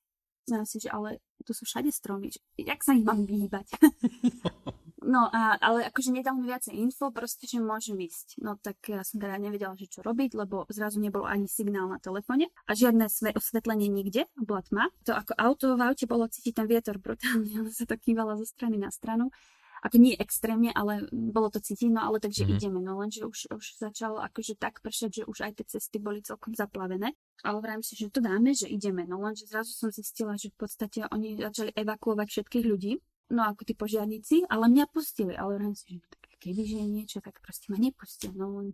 Ja 0.48 0.64
si, 0.64 0.80
že 0.80 0.88
ale 0.88 1.20
tu 1.44 1.52
sú 1.52 1.68
všade 1.68 1.92
stromy, 1.92 2.32
že 2.32 2.40
jak 2.56 2.80
sa 2.80 2.96
ich 2.96 3.04
mám 3.04 3.28
vyhýbať? 3.28 3.76
No, 5.00 5.32
a, 5.32 5.56
ale 5.56 5.88
akože 5.88 6.12
nedal 6.12 6.36
mi 6.36 6.44
viacej 6.48 6.76
info, 6.76 7.08
proste, 7.08 7.48
že 7.48 7.56
môžem 7.56 7.96
ísť. 7.96 8.36
No 8.44 8.60
tak 8.60 8.76
ja 8.84 9.00
som 9.00 9.16
teda 9.16 9.40
nevedela, 9.40 9.72
že 9.72 9.88
čo 9.88 10.04
robiť, 10.04 10.36
lebo 10.36 10.68
zrazu 10.68 11.00
nebol 11.00 11.24
ani 11.24 11.48
signál 11.48 11.88
na 11.88 11.96
telefóne 11.96 12.52
a 12.68 12.72
žiadne 12.76 13.08
sve, 13.08 13.32
osvetlenie 13.32 13.88
nikde, 13.88 14.28
bola 14.36 14.60
tma. 14.60 14.84
To 15.08 15.16
ako 15.16 15.32
auto 15.40 15.66
v 15.76 15.84
aute 15.88 16.04
bolo 16.04 16.28
cítiť 16.28 16.52
ten 16.52 16.66
vietor 16.68 17.00
brutálne, 17.00 17.48
ono 17.64 17.72
sa 17.72 17.88
to 17.88 17.96
kývalo 17.96 18.36
zo 18.36 18.44
strany 18.44 18.76
na 18.76 18.92
stranu. 18.92 19.32
Ako 19.80 19.96
nie 19.96 20.12
extrémne, 20.12 20.76
ale 20.76 21.08
bolo 21.08 21.48
to 21.48 21.56
cítiť, 21.56 21.88
no 21.88 22.04
ale 22.04 22.20
takže 22.20 22.44
mm-hmm. 22.44 22.60
ideme. 22.60 22.78
No 22.84 23.00
lenže 23.00 23.24
už, 23.24 23.48
už 23.48 23.80
začalo 23.80 24.20
akože 24.20 24.60
tak 24.60 24.84
pršať, 24.84 25.08
že 25.08 25.22
už 25.24 25.40
aj 25.40 25.52
tie 25.56 25.66
cesty 25.72 25.96
boli 25.96 26.20
celkom 26.20 26.52
zaplavené. 26.52 27.16
Ale 27.40 27.64
vrajím 27.64 27.80
si, 27.80 27.96
že 27.96 28.12
to 28.12 28.20
dáme, 28.20 28.52
že 28.52 28.68
ideme. 28.68 29.08
No 29.08 29.24
lenže 29.24 29.48
zrazu 29.48 29.72
som 29.72 29.88
zistila, 29.88 30.36
že 30.36 30.52
v 30.52 30.68
podstate 30.68 31.08
oni 31.08 31.40
začali 31.40 31.72
evakuovať 31.72 32.28
všetkých 32.28 32.64
ľudí 32.68 33.00
no 33.30 33.46
ako 33.46 33.62
tí 33.62 33.72
požiarníci, 33.78 34.46
ale 34.50 34.66
mňa 34.66 34.84
pustili. 34.90 35.38
Ale 35.38 35.56
hovorím 35.56 35.78
si, 35.78 35.96
že 35.96 36.04
tak 36.10 36.22
kebyže 36.42 36.76
je 36.82 36.88
niečo, 36.88 37.18
tak 37.22 37.38
proste 37.40 37.70
ma 37.70 37.78
nepustia. 37.78 38.34
No 38.34 38.66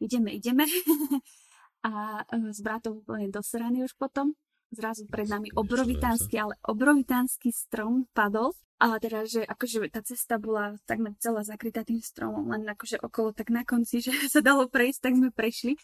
ideme, 0.00 0.32
ideme. 0.32 0.64
a 1.88 2.24
e, 2.26 2.50
s 2.50 2.60
bratom 2.64 3.04
úplne 3.04 3.28
dosraný 3.28 3.84
už 3.84 3.94
potom. 3.94 4.34
Zrazu 4.68 5.08
pred 5.08 5.24
nami 5.24 5.48
obrovitánsky, 5.56 6.36
ale 6.36 6.52
obrovitánsky 6.60 7.48
strom 7.52 8.04
padol. 8.12 8.52
A 8.78 8.94
teda, 9.02 9.26
že 9.26 9.42
akože 9.42 9.90
tá 9.90 10.06
cesta 10.06 10.38
bola 10.38 10.78
takmer 10.86 11.10
celá 11.18 11.42
zakrytá 11.42 11.82
tým 11.82 11.98
stromom, 11.98 12.46
len 12.46 12.62
akože 12.62 13.02
okolo 13.02 13.34
tak 13.34 13.50
na 13.50 13.66
konci, 13.66 13.98
že 13.98 14.14
sa 14.34 14.38
dalo 14.38 14.70
prejsť, 14.70 15.00
tak 15.02 15.12
sme 15.18 15.30
prešli. 15.34 15.74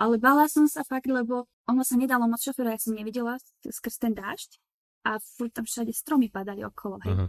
Ale 0.00 0.16
bala 0.16 0.48
som 0.48 0.66
sa 0.66 0.82
fakt, 0.82 1.06
lebo 1.06 1.46
ono 1.68 1.84
sa 1.84 1.94
nedalo 1.94 2.24
moc 2.26 2.40
šoféra, 2.40 2.74
ja 2.74 2.80
som 2.80 2.96
nevidela 2.96 3.36
skrz 3.62 4.00
ten 4.00 4.16
dážď 4.16 4.58
a 5.04 5.18
furt 5.18 5.52
tam 5.52 5.66
všade 5.68 5.92
stromy 5.92 6.32
padali 6.32 6.64
okolo. 6.64 6.98
Hej. 7.04 7.14
Uh-huh. 7.14 7.28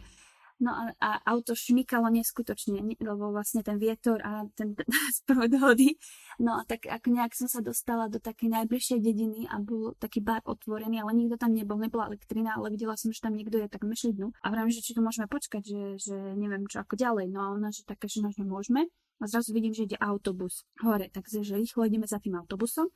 No 0.64 0.72
a, 0.72 0.84
a 1.04 1.10
auto 1.28 1.52
šmykalo 1.60 2.08
neskutočne, 2.08 2.80
lebo 3.04 3.36
vlastne 3.36 3.68
ten 3.68 3.76
vietor 3.76 4.24
a 4.24 4.48
ten 4.56 4.80
sprvoj 5.20 5.52
dohody. 5.52 6.00
No 6.40 6.56
a 6.56 6.64
tak 6.64 6.88
ako 6.88 7.12
nejak 7.12 7.36
som 7.36 7.52
sa 7.52 7.60
dostala 7.60 8.08
do 8.08 8.24
takej 8.24 8.48
najbližšej 8.48 9.00
dediny 9.04 9.44
a 9.52 9.60
bol 9.60 9.92
taký 10.00 10.24
bar 10.24 10.40
otvorený, 10.48 11.04
ale 11.04 11.12
nikto 11.20 11.36
tam 11.36 11.52
nebol, 11.52 11.76
nebola 11.76 12.08
elektrina, 12.08 12.56
ale 12.56 12.72
videla 12.72 12.96
som, 12.96 13.12
že 13.12 13.20
tam 13.20 13.36
niekto 13.36 13.60
je, 13.60 13.68
tak 13.68 13.84
myšli 13.84 14.16
dnu. 14.16 14.32
A 14.40 14.48
vravím, 14.48 14.72
že 14.72 14.80
či 14.80 14.96
to 14.96 15.04
môžeme 15.04 15.28
počkať, 15.28 15.68
že, 15.68 15.82
že 16.00 16.16
neviem 16.40 16.64
čo 16.72 16.80
ako 16.80 16.96
ďalej. 16.96 17.28
No 17.28 17.40
a 17.44 17.48
ona, 17.60 17.68
že 17.68 17.84
také, 17.84 18.08
že, 18.08 18.24
no, 18.24 18.32
že 18.32 18.48
môžeme. 18.48 18.88
A 19.20 19.28
zrazu 19.28 19.52
vidím, 19.52 19.76
že 19.76 19.84
ide 19.84 20.00
autobus 20.00 20.64
hore, 20.80 21.12
takže 21.12 21.44
že 21.44 21.60
rýchlo 21.60 21.92
ideme 21.92 22.08
za 22.08 22.24
tým 22.24 22.40
autobusom. 22.40 22.88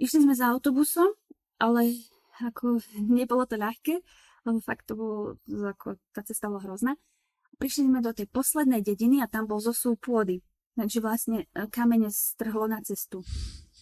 Išli 0.00 0.24
sme 0.24 0.32
za 0.32 0.48
autobusom, 0.48 1.12
ale 1.60 1.92
ako 2.40 2.80
nebolo 3.20 3.44
to 3.44 3.60
ľahké 3.60 4.00
lebo 4.42 4.58
fakt 4.62 4.90
to 4.90 4.94
bolo, 4.98 5.18
ako, 5.46 5.98
tá 6.10 6.22
cesta 6.26 6.50
bola 6.50 6.62
hrozná. 6.66 6.98
Prišli 7.60 7.86
sme 7.86 8.02
do 8.02 8.10
tej 8.10 8.26
poslednej 8.32 8.82
dediny 8.82 9.22
a 9.22 9.30
tam 9.30 9.46
bol 9.46 9.62
zosú 9.62 9.94
pôdy. 9.94 10.42
Takže 10.72 10.98
vlastne 11.04 11.38
e, 11.52 11.68
kamene 11.68 12.08
strhlo 12.08 12.64
na 12.64 12.80
cestu. 12.80 13.20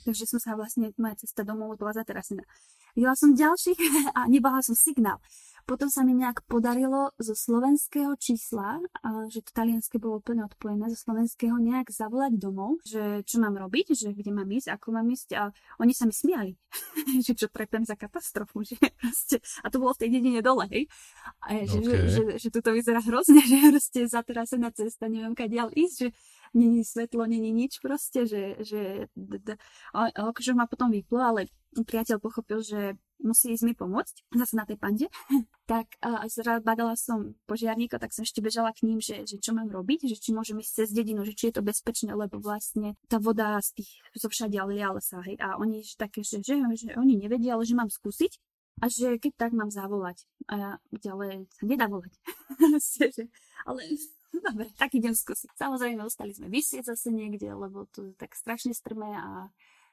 Takže 0.03 0.27
som 0.27 0.41
sa 0.43 0.59
vlastne, 0.59 0.91
moja 0.99 1.23
cesta 1.23 1.47
domov 1.47 1.79
bola 1.79 1.95
zaterasená. 1.95 2.43
Videla 2.95 3.15
som 3.15 3.35
ďalších 3.35 3.79
a 4.19 4.27
nebala 4.27 4.61
som 4.63 4.75
signál. 4.75 5.21
Potom 5.69 5.87
sa 5.87 6.03
mi 6.03 6.19
nejak 6.19 6.51
podarilo 6.51 7.15
zo 7.21 7.31
slovenského 7.37 8.19
čísla, 8.19 8.83
že 9.31 9.39
to 9.45 9.55
talianské 9.55 10.03
bolo 10.03 10.19
úplne 10.19 10.43
odpojené, 10.43 10.91
zo 10.91 10.99
slovenského 10.99 11.55
nejak 11.63 11.95
zavolať 11.95 12.43
domov, 12.43 12.83
že 12.83 13.23
čo 13.23 13.39
mám 13.39 13.55
robiť, 13.55 13.95
že 13.95 14.11
kde 14.11 14.35
mám 14.35 14.51
ísť, 14.51 14.75
ako 14.75 14.99
mám 14.99 15.07
ísť 15.07 15.29
a 15.39 15.43
oni 15.79 15.95
sa 15.95 16.11
mi 16.11 16.15
smiali, 16.17 16.59
že 17.27 17.39
čo 17.39 17.47
trepem 17.47 17.87
za 17.87 17.95
katastrofu, 17.95 18.67
že 18.67 18.83
proste, 18.99 19.39
a 19.63 19.71
to 19.71 19.79
bolo 19.79 19.95
v 19.95 20.01
tej 20.03 20.11
dedine 20.11 20.41
dole, 20.43 20.67
hej, 20.75 20.91
a 21.47 21.63
že, 21.63 21.79
okay. 21.79 21.87
že, 21.87 21.95
že, 22.11 22.23
že, 22.43 22.49
že 22.51 22.59
to 22.59 22.71
vyzerá 22.75 23.01
hrozne, 23.05 23.39
že 23.51 23.57
proste 23.71 24.01
zaterasená 24.11 24.75
cesta, 24.75 25.07
neviem 25.07 25.39
kadiaľ 25.39 25.71
ísť, 25.71 25.95
že 25.95 26.09
není 26.55 26.85
svetlo, 26.85 27.27
není 27.27 27.53
nič 27.53 27.79
proste, 27.83 28.27
že, 28.27 28.57
že 28.61 29.07
akože 29.95 30.53
ma 30.55 30.67
potom 30.67 30.91
vyplo, 30.91 31.23
ale 31.23 31.41
priateľ 31.75 32.19
pochopil, 32.19 32.63
že 32.63 32.99
musí 33.23 33.53
ísť 33.53 33.65
mi 33.69 33.75
pomôcť, 33.77 34.33
zase 34.35 34.55
na 34.57 34.65
tej 34.67 34.81
pande, 34.81 35.07
tak 35.71 35.87
a 36.03 36.27
badala 36.65 36.97
som 36.97 37.37
požiarníka, 37.47 38.01
tak 38.01 38.11
som 38.17 38.25
ešte 38.25 38.43
bežala 38.43 38.73
k 38.75 38.89
ním, 38.89 38.99
že, 38.99 39.23
že 39.29 39.39
čo 39.39 39.55
mám 39.55 39.71
robiť, 39.71 40.09
že 40.09 40.17
či 40.19 40.35
môžem 40.35 40.59
ísť 40.59 40.85
cez 40.85 40.89
dedinu, 40.91 41.23
že 41.23 41.37
či 41.37 41.53
je 41.53 41.61
to 41.61 41.63
bezpečné, 41.63 42.11
lebo 42.17 42.43
vlastne 42.43 42.97
tá 43.07 43.21
voda 43.23 43.61
z 43.63 43.83
tých, 43.83 43.91
zo 44.17 44.27
všade 44.27 44.57
liala 44.57 44.99
sa, 44.99 45.23
hej, 45.23 45.39
a 45.39 45.61
oni 45.61 45.85
že 45.85 45.95
také, 46.01 46.25
že, 46.27 46.43
že, 46.43 46.59
že 46.59 46.97
oni 46.97 47.21
nevedia, 47.21 47.55
ale 47.55 47.69
že 47.69 47.79
mám 47.79 47.93
skúsiť 47.93 48.41
a 48.81 48.89
že 48.89 49.21
keď 49.21 49.33
tak 49.37 49.53
mám 49.53 49.69
zavolať. 49.69 50.25
A 50.49 50.55
ja 50.57 50.71
ďalej 50.91 51.47
sa 51.53 51.65
nedá 51.69 51.87
volať. 51.87 52.13
ale 53.69 53.83
Dobre, 54.47 54.71
tak 54.79 54.95
idem 54.95 55.15
skúsiť. 55.15 55.53
Samozrejme, 55.59 56.01
ostali 56.07 56.33
sme 56.35 56.49
vysieť 56.49 56.95
zase 56.95 57.11
niekde, 57.11 57.51
lebo 57.51 57.87
to 57.91 58.11
je 58.11 58.13
tak 58.15 58.35
strašne 58.39 58.73
strmé 58.73 59.11
a 59.15 59.51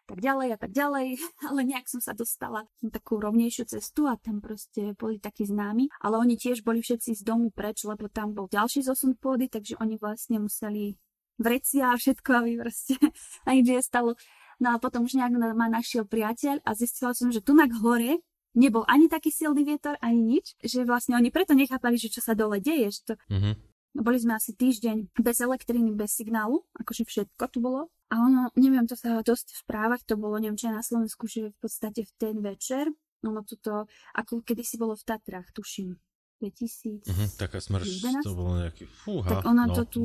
tak 0.07 0.23
ďalej 0.23 0.55
a 0.55 0.57
tak 0.57 0.71
ďalej, 0.71 1.19
ale 1.51 1.59
nejak 1.67 1.85
som 1.91 1.99
sa 1.99 2.15
dostala 2.15 2.63
na 2.79 2.89
takú 2.89 3.19
rovnejšiu 3.19 3.67
cestu 3.67 4.07
a 4.07 4.15
tam 4.15 4.39
proste 4.39 4.95
boli 4.95 5.19
takí 5.19 5.43
známi, 5.43 5.91
ale 5.99 6.15
oni 6.17 6.39
tiež 6.39 6.63
boli 6.63 6.79
všetci 6.79 7.13
z 7.17 7.21
domu 7.27 7.51
preč, 7.51 7.83
lebo 7.83 8.07
tam 8.07 8.31
bol 8.31 8.47
ďalší 8.47 8.87
zosun 8.87 9.19
pôdy, 9.19 9.51
takže 9.51 9.75
oni 9.83 9.99
vlastne 9.99 10.39
museli 10.39 10.95
vrecia 11.37 11.93
a 11.93 11.99
všetko, 11.99 12.29
aby 12.33 12.51
proste 12.63 12.95
na 13.45 13.51
nič 13.53 13.67
stalo. 13.85 14.15
No 14.57 14.73
a 14.73 14.81
potom 14.81 15.05
už 15.05 15.21
nejak 15.21 15.37
ma 15.53 15.69
našiel 15.69 16.07
priateľ 16.09 16.65
a 16.65 16.73
zistila 16.73 17.13
som, 17.13 17.29
že 17.29 17.45
tu 17.45 17.53
na 17.53 17.69
hore 17.69 18.25
nebol 18.57 18.81
ani 18.89 19.05
taký 19.05 19.29
silný 19.29 19.61
vietor, 19.61 20.01
ani 20.01 20.41
nič, 20.41 20.57
že 20.65 20.81
vlastne 20.81 21.13
oni 21.13 21.29
preto 21.29 21.53
nechápali, 21.53 21.93
že 22.01 22.09
čo 22.09 22.25
sa 22.25 22.33
dole 22.33 22.57
deje, 22.57 22.89
že 22.89 23.01
to, 23.05 23.13
mm-hmm. 23.29 23.53
Boli 23.97 24.17
sme 24.21 24.37
asi 24.37 24.53
týždeň 24.53 25.17
bez 25.17 25.41
elektriny, 25.41 25.89
bez 25.97 26.13
signálu, 26.13 26.61
akože 26.77 27.03
všetko 27.09 27.43
tu 27.49 27.59
bolo. 27.59 27.89
A 28.07 28.23
ono, 28.23 28.53
neviem, 28.55 28.87
to 28.87 28.95
sa 28.95 29.19
dosť 29.19 29.51
v 29.51 29.57
správach, 29.67 30.01
to 30.05 30.15
bolo, 30.15 30.39
neviem, 30.39 30.55
čo 30.55 30.71
na 30.71 30.85
Slovensku, 30.85 31.27
že 31.27 31.51
v 31.51 31.57
podstate 31.59 32.07
v 32.07 32.11
ten 32.15 32.35
večer, 32.39 32.87
ono 33.25 33.43
toto, 33.43 33.89
ako 34.15 34.45
kedysi 34.45 34.79
bolo 34.79 34.95
v 34.95 35.03
Tatrách, 35.03 35.51
tuším. 35.51 35.97
2000. 36.37 37.09
Uh-huh, 37.09 37.29
taká 37.41 37.57
smrš, 37.57 38.05
11? 38.05 38.21
to 38.21 38.37
bolo 38.37 38.61
nejaký, 38.61 38.85
fúha, 38.85 39.25
Tak 39.25 39.49
ona 39.49 39.65
no, 39.65 39.73
to 39.73 39.83
tu 39.89 40.01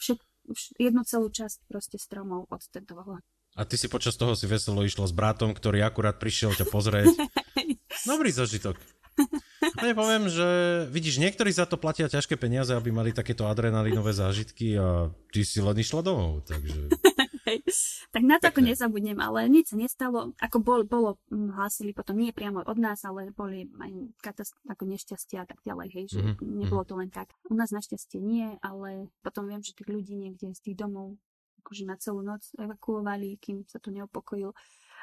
všet, 0.00 0.16
vš- 0.48 0.74
jednu 0.80 1.04
celú 1.04 1.28
časť 1.28 1.68
proste 1.68 2.00
stromov 2.00 2.48
odtedovala. 2.48 3.20
A 3.58 3.66
ty 3.68 3.76
si 3.76 3.90
počas 3.90 4.16
toho 4.16 4.32
si 4.32 4.48
veselo 4.48 4.80
išla 4.80 5.10
s 5.10 5.12
bratom, 5.12 5.52
ktorý 5.52 5.84
akurát 5.84 6.16
prišiel 6.16 6.56
ťa 6.56 6.66
pozrieť. 6.72 7.12
Dobrý 8.10 8.30
zažitok. 8.32 8.80
A 9.78 9.80
nepoviem, 9.82 10.30
že 10.30 10.46
vidíš, 10.88 11.18
niektorí 11.18 11.50
za 11.50 11.66
to 11.66 11.74
platia 11.78 12.06
ťažké 12.06 12.38
peniaze, 12.38 12.70
aby 12.70 12.94
mali 12.94 13.10
takéto 13.10 13.46
adrenalinové 13.46 14.14
zážitky 14.14 14.78
a 14.78 15.10
ty 15.30 15.42
si 15.42 15.58
len 15.58 15.74
išla 15.74 16.00
domov, 16.02 16.46
takže... 16.46 16.94
tak 18.14 18.22
na 18.22 18.36
to 18.36 18.52
ako 18.52 18.60
nezabudnem, 18.60 19.18
ale 19.18 19.48
nič 19.48 19.72
sa 19.72 19.76
nestalo. 19.80 20.36
Ako 20.38 20.60
bol, 20.60 20.84
bolo, 20.84 21.16
mm, 21.32 21.56
hlásili 21.56 21.96
potom 21.96 22.16
nie 22.20 22.30
priamo 22.32 22.60
od 22.60 22.78
nás, 22.78 23.02
ale 23.08 23.32
boli 23.32 23.68
aj 23.80 23.90
katast- 24.20 24.58
ako 24.68 24.84
nešťastia 24.84 25.44
a 25.44 25.46
tak 25.48 25.58
ďalej, 25.64 25.88
hej, 25.94 26.06
že 26.12 26.20
Mhm, 26.28 26.44
nebolo 26.44 26.84
to 26.84 26.94
len 26.98 27.08
tak. 27.08 27.32
U 27.48 27.54
nás 27.56 27.72
našťastie 27.72 28.20
nie, 28.20 28.58
ale 28.60 29.08
potom 29.24 29.48
viem, 29.48 29.64
že 29.64 29.72
tých 29.72 29.88
ľudí 29.88 30.14
niekde 30.14 30.52
z 30.52 30.60
tých 30.60 30.76
domov 30.76 31.16
akože 31.64 31.84
na 31.84 31.96
celú 32.00 32.24
noc 32.24 32.48
evakuovali, 32.56 33.36
kým 33.36 33.66
sa 33.68 33.76
to 33.76 33.92
neupokojil. 33.92 34.56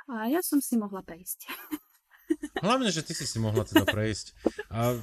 A 0.10 0.30
ja 0.30 0.42
som 0.42 0.58
si 0.62 0.78
mohla 0.78 1.06
prejsť. 1.06 1.46
Hlavne, 2.60 2.90
že 2.90 3.06
ty 3.06 3.14
si 3.14 3.28
si 3.28 3.38
mohla 3.38 3.68
teda 3.68 3.86
prejsť. 3.86 4.34
A 4.74 4.98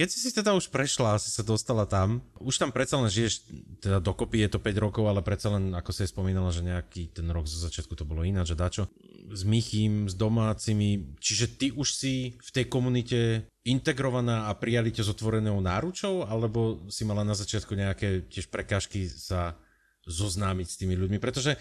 keď 0.00 0.08
si 0.08 0.18
si 0.22 0.30
teda 0.32 0.56
už 0.56 0.72
prešla, 0.72 1.18
asi 1.18 1.28
sa 1.28 1.44
dostala 1.44 1.84
tam, 1.84 2.24
už 2.40 2.56
tam 2.56 2.70
predsa 2.72 2.96
len 2.96 3.12
žiješ, 3.12 3.44
teda 3.84 3.98
dokopy 4.00 4.46
je 4.46 4.56
to 4.56 4.62
5 4.62 4.80
rokov, 4.80 5.04
ale 5.04 5.20
predsa 5.20 5.52
len, 5.52 5.76
ako 5.76 5.90
si 5.92 6.06
aj 6.06 6.14
spomínala, 6.14 6.54
že 6.54 6.64
nejaký 6.64 7.12
ten 7.12 7.28
rok 7.28 7.44
zo 7.44 7.60
začiatku 7.60 7.92
to 7.98 8.08
bolo 8.08 8.24
ináč, 8.24 8.54
že 8.54 8.56
dačo, 8.56 8.88
s 9.28 9.42
Michým, 9.44 10.08
s 10.08 10.16
domácimi, 10.16 11.18
čiže 11.20 11.46
ty 11.58 11.66
už 11.74 11.88
si 11.92 12.14
v 12.38 12.50
tej 12.50 12.66
komunite 12.72 13.50
integrovaná 13.66 14.48
a 14.48 14.56
prijali 14.56 14.88
ťa 14.88 15.04
s 15.04 15.12
otvorenou 15.12 15.60
náručou, 15.60 16.24
alebo 16.24 16.80
si 16.88 17.04
mala 17.04 17.20
na 17.26 17.36
začiatku 17.36 17.76
nejaké 17.76 18.24
tiež 18.30 18.48
prekážky 18.48 19.04
sa 19.10 19.60
zoznámiť 20.08 20.66
s 20.66 20.78
tými 20.80 20.96
ľuďmi, 20.96 21.20
pretože 21.20 21.60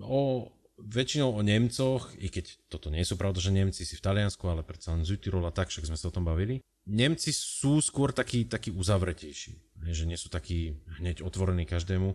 o 0.00 0.48
väčšinou 0.76 1.32
o 1.32 1.40
Nemcoch, 1.40 2.12
i 2.20 2.28
keď 2.28 2.68
toto 2.68 2.92
nie 2.92 3.04
sú 3.04 3.16
pravda, 3.16 3.40
že 3.40 3.52
Nemci 3.52 3.88
si 3.88 3.96
v 3.96 4.04
Taliansku, 4.04 4.44
ale 4.44 4.60
predsa 4.60 4.92
len 4.92 5.08
Südtirol 5.08 5.48
a 5.48 5.52
tak, 5.52 5.72
však 5.72 5.88
sme 5.88 5.96
sa 5.96 6.08
o 6.08 6.14
tom 6.14 6.28
bavili. 6.28 6.60
Nemci 6.86 7.34
sú 7.34 7.82
skôr 7.82 8.14
takí, 8.14 8.46
takí 8.46 8.70
uzavretejší, 8.70 9.82
že 9.90 10.04
nie 10.06 10.14
sú 10.14 10.30
takí 10.30 10.78
hneď 11.00 11.24
otvorení 11.24 11.66
každému. 11.66 12.14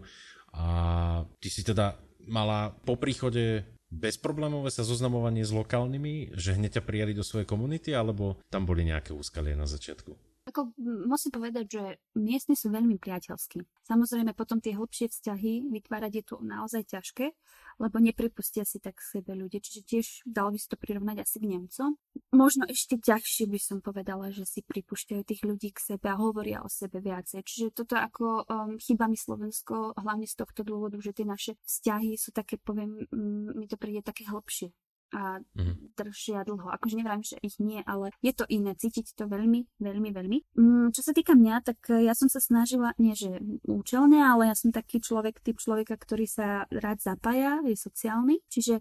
A 0.55 0.65
ty 1.43 1.49
si 1.51 1.65
teda 1.65 1.99
mala 2.23 2.71
po 2.87 2.95
príchode 2.95 3.67
bezproblémové 3.91 4.71
sa 4.71 4.87
zoznamovanie 4.87 5.43
s 5.43 5.51
lokálnymi, 5.51 6.37
že 6.39 6.55
hneď 6.55 6.79
ťa 6.79 6.87
prijali 6.87 7.11
do 7.11 7.27
svojej 7.27 7.43
komunity, 7.43 7.91
alebo 7.91 8.39
tam 8.47 8.63
boli 8.63 8.87
nejaké 8.87 9.11
úskalie 9.11 9.57
na 9.57 9.67
začiatku? 9.67 10.30
Ako 10.49 10.73
musím 11.05 11.31
povedať, 11.37 11.65
že 11.69 11.83
miestni 12.17 12.57
sú 12.57 12.73
veľmi 12.73 12.97
priateľskí. 12.97 13.61
Samozrejme 13.85 14.33
potom 14.33 14.57
tie 14.57 14.73
hlbšie 14.73 15.13
vzťahy 15.13 15.69
vytvárať 15.69 16.11
je 16.17 16.23
tu 16.25 16.35
naozaj 16.41 16.89
ťažké, 16.89 17.29
lebo 17.77 18.01
nepripustia 18.01 18.65
si 18.65 18.81
tak 18.81 18.97
sebe 19.05 19.37
ľudia, 19.37 19.61
čiže 19.61 19.81
tiež 19.85 20.05
dalo 20.25 20.53
by 20.53 20.57
sa 20.57 20.73
to 20.73 20.81
prirovnať 20.81 21.21
asi 21.21 21.37
k 21.37 21.49
Nemcom. 21.49 21.93
Možno 22.33 22.65
ešte 22.65 22.97
ťažšie 22.97 23.45
by 23.53 23.59
som 23.61 23.77
povedala, 23.85 24.33
že 24.33 24.49
si 24.49 24.65
pripúšťajú 24.65 25.21
tých 25.21 25.41
ľudí 25.45 25.77
k 25.77 25.93
sebe 25.93 26.09
a 26.09 26.17
hovoria 26.17 26.65
o 26.65 26.69
sebe 26.69 27.05
viacej. 27.05 27.45
Čiže 27.45 27.77
toto 27.77 28.01
ako 28.01 28.45
um, 28.49 28.81
chyba 28.81 29.05
mi 29.05 29.21
Slovensko, 29.21 29.93
hlavne 29.93 30.25
z 30.25 30.41
tohto 30.41 30.65
dôvodu, 30.65 30.97
že 30.97 31.13
tie 31.13 31.25
naše 31.25 31.53
vzťahy 31.61 32.17
sú 32.17 32.33
také, 32.33 32.57
poviem, 32.57 33.05
mm, 33.13 33.61
mi 33.61 33.65
to 33.69 33.77
príde 33.77 34.01
také 34.01 34.25
hlbšie 34.25 34.73
a 35.11 35.43
Mhm. 35.55 35.91
držia 35.99 36.43
dlho. 36.47 36.71
Akože 36.71 36.95
nevrám, 36.97 37.21
že 37.23 37.35
ich 37.43 37.59
nie, 37.59 37.83
ale 37.83 38.15
je 38.23 38.31
to 38.31 38.47
iné. 38.47 38.75
Cítiť 38.75 39.15
to 39.15 39.27
veľmi, 39.27 39.67
veľmi, 39.79 40.09
veľmi. 40.11 40.37
Mm, 40.55 40.87
čo 40.95 41.03
sa 41.03 41.11
týka 41.11 41.35
mňa, 41.35 41.55
tak 41.67 41.79
eh, 41.91 42.07
ja 42.07 42.15
som 42.15 42.31
sa 42.31 42.39
snažila, 42.39 42.95
nie 42.97 43.13
že 43.13 43.43
účelne, 43.67 44.23
ale 44.23 44.47
ja 44.47 44.55
som 44.55 44.71
taký 44.71 45.03
človek, 45.03 45.43
typ 45.43 45.59
človeka, 45.59 45.99
ktorý 45.99 46.25
sa 46.27 46.65
rád 46.71 47.03
zapája, 47.03 47.59
je 47.67 47.75
sociálny. 47.75 48.39
Čiže 48.47 48.79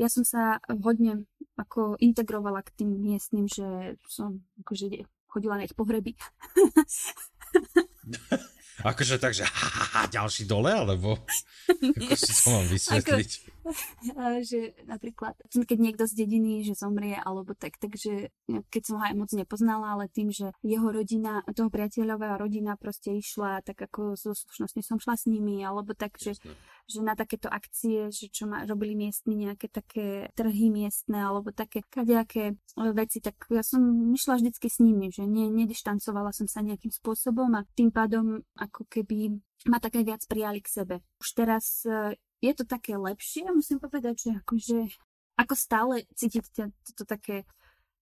ja 0.00 0.08
som 0.08 0.24
sa 0.24 0.56
hodne 0.70 1.28
ako 1.60 2.00
integrovala 2.00 2.64
k 2.64 2.82
tým 2.82 2.96
miestnym, 2.96 3.44
že 3.44 4.00
som 4.08 4.40
akože 4.64 5.04
chodila 5.28 5.60
na 5.60 5.68
ich 5.68 5.76
pohreby. 5.76 6.16
Akože 8.82 9.18
tak, 9.22 9.32
že 9.32 9.46
ha, 9.46 9.68
ha, 9.68 9.84
ha, 9.94 10.02
ďalší 10.10 10.44
dole, 10.44 10.74
alebo 10.74 11.18
ako 12.02 12.14
si 12.18 12.32
to 12.34 12.46
mám 12.50 12.66
vysvetliť? 12.66 13.30
A 14.18 14.42
že 14.42 14.74
napríklad, 14.90 15.38
keď 15.54 15.78
niekto 15.78 16.04
z 16.10 16.26
dediny, 16.26 16.66
že 16.66 16.74
zomrie, 16.74 17.14
alebo 17.14 17.54
tak, 17.54 17.78
takže 17.78 18.34
keď 18.68 18.82
som 18.82 18.98
ho 18.98 19.04
aj 19.06 19.14
moc 19.14 19.30
nepoznala, 19.30 19.94
ale 19.94 20.10
tým, 20.10 20.34
že 20.34 20.50
jeho 20.66 20.90
rodina, 20.90 21.46
toho 21.54 21.70
priateľová 21.70 22.42
rodina 22.42 22.74
proste 22.74 23.14
išla, 23.14 23.62
tak 23.62 23.78
ako 23.86 24.18
zo 24.18 24.34
slušnosti 24.34 24.82
som 24.82 24.98
šla 24.98 25.14
s 25.14 25.30
nimi, 25.30 25.62
alebo 25.62 25.94
tak, 25.94 26.18
že. 26.18 26.34
Že 26.90 27.00
na 27.00 27.14
takéto 27.14 27.46
akcie, 27.48 28.10
že 28.10 28.28
čo 28.28 28.50
ma, 28.50 28.66
robili 28.66 28.98
miestni 28.98 29.48
nejaké 29.48 29.70
také 29.70 30.28
trhy 30.34 30.68
miestne, 30.68 31.22
alebo 31.22 31.54
také 31.54 31.86
kadejaké 31.88 32.52
e, 32.52 32.54
veci, 32.92 33.22
tak 33.22 33.38
ja 33.48 33.62
som 33.64 33.80
išla 34.12 34.38
vždycky 34.38 34.66
s 34.68 34.78
nimi, 34.82 35.08
že 35.08 35.24
ne, 35.24 35.48
nedištancovala 35.48 36.34
som 36.34 36.50
sa 36.50 36.60
nejakým 36.60 36.90
spôsobom 36.90 37.48
a 37.54 37.66
tým 37.78 37.94
pádom 37.94 38.42
ako 38.58 38.86
keby 38.90 39.38
ma 39.70 39.78
také 39.78 40.02
viac 40.02 40.26
prijali 40.26 40.58
k 40.58 40.72
sebe. 40.82 40.94
Už 41.22 41.28
teraz 41.38 41.86
e, 41.86 42.18
je 42.42 42.52
to 42.52 42.66
také 42.66 42.98
lepšie, 42.98 43.46
musím 43.54 43.78
povedať, 43.78 44.28
že 44.28 44.30
akože 44.42 44.78
ako 45.38 45.54
stále 45.56 45.94
cítiť 46.12 46.44
to, 46.52 46.62
to 46.98 47.04
také 47.08 47.48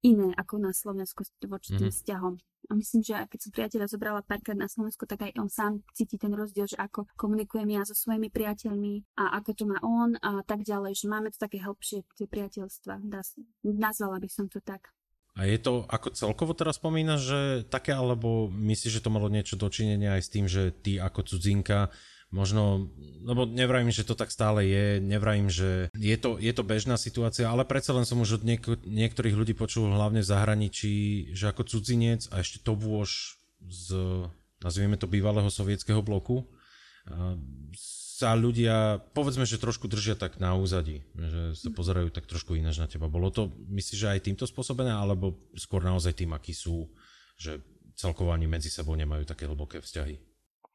iné 0.03 0.32
ako 0.32 0.59
na 0.59 0.72
Slovensku 0.72 1.22
voči 1.44 1.74
tým 1.74 1.88
Mhm. 1.88 1.94
vzťahom. 1.94 2.34
A 2.66 2.72
myslím, 2.72 3.03
že 3.03 3.14
keď 3.26 3.38
som 3.40 3.51
priateľa 3.51 3.86
zobrala 3.88 4.20
párkrát 4.22 4.55
na 4.55 4.64
Slovensku, 4.64 5.03
tak 5.03 5.22
aj 5.22 5.34
on 5.34 5.48
sám 5.48 5.72
cíti 5.90 6.14
ten 6.14 6.30
rozdiel, 6.30 6.64
že 6.64 6.76
ako 6.76 7.09
komunikujem 7.14 7.66
ja 7.68 7.82
so 7.82 7.92
svojimi 7.92 8.30
priateľmi 8.30 9.16
a 9.16 9.34
ako 9.34 9.51
to 9.53 9.64
má 9.66 9.78
on 9.80 10.14
a 10.16 10.40
tak 10.42 10.62
ďalej, 10.62 10.94
že 10.94 11.07
máme 11.07 11.28
to 11.28 11.38
také 11.38 11.59
hĺbšie, 11.59 12.07
tie 12.14 12.26
priateľstva. 12.26 13.03
Dá, 13.03 13.20
s- 13.20 13.34
nazvala 13.62 14.16
by 14.16 14.28
som 14.28 14.46
to 14.46 14.61
tak. 14.61 14.92
A 15.34 15.46
je 15.46 15.59
to, 15.59 15.86
ako 15.86 16.11
celkovo 16.11 16.53
teraz 16.53 16.76
spomínaš, 16.76 17.20
že 17.22 17.40
také, 17.64 17.90
alebo 17.90 18.51
myslíš, 18.51 18.98
že 18.98 19.03
to 19.03 19.11
malo 19.11 19.26
niečo 19.26 19.55
dočinenia 19.55 20.14
aj 20.14 20.22
s 20.22 20.30
tým, 20.30 20.46
že 20.46 20.70
ty 20.70 20.96
ako 20.96 21.22
cudzinka 21.24 21.90
možno, 22.30 22.90
lebo 23.26 23.44
nevrajím, 23.46 23.90
že 23.90 24.06
to 24.06 24.14
tak 24.14 24.30
stále 24.30 24.62
je, 24.62 25.02
nevrajím, 25.02 25.50
že 25.50 25.90
je 25.94 26.16
to, 26.16 26.38
je 26.38 26.52
to 26.54 26.62
bežná 26.62 26.94
situácia, 26.94 27.50
ale 27.50 27.66
predsa 27.66 27.90
len 27.90 28.06
som 28.06 28.22
už 28.22 28.40
od 28.40 28.46
nieko, 28.46 28.78
niektorých 28.86 29.34
ľudí 29.34 29.54
počul 29.58 29.90
hlavne 29.90 30.22
v 30.22 30.30
zahraničí, 30.30 30.94
že 31.34 31.50
ako 31.50 31.66
cudzinec 31.66 32.30
a 32.30 32.40
ešte 32.40 32.62
to 32.62 32.78
bôž 32.78 33.36
z, 33.66 33.98
nazvieme 34.62 34.94
to 34.94 35.10
bývalého 35.10 35.50
sovietského 35.50 36.00
bloku, 36.00 36.46
sa 38.20 38.36
ľudia, 38.36 39.00
povedzme, 39.16 39.48
že 39.48 39.56
trošku 39.56 39.88
držia 39.88 40.12
tak 40.12 40.36
na 40.36 40.52
úzadí, 40.52 41.00
že 41.16 41.56
sa 41.56 41.72
pozerajú 41.72 42.12
tak 42.12 42.28
trošku 42.28 42.52
ináč 42.52 42.76
na 42.76 42.84
teba. 42.84 43.08
Bolo 43.08 43.32
to, 43.32 43.48
myslíš, 43.72 43.96
že 43.96 44.12
aj 44.12 44.24
týmto 44.28 44.44
spôsobené, 44.44 44.92
alebo 44.92 45.40
skôr 45.56 45.80
naozaj 45.80 46.20
tým, 46.20 46.36
akí 46.36 46.52
sú, 46.52 46.92
že 47.40 47.64
celkovo 47.96 48.36
ani 48.36 48.44
medzi 48.44 48.68
sebou 48.68 48.92
nemajú 48.92 49.24
také 49.24 49.48
hlboké 49.48 49.80
vzťahy? 49.80 50.29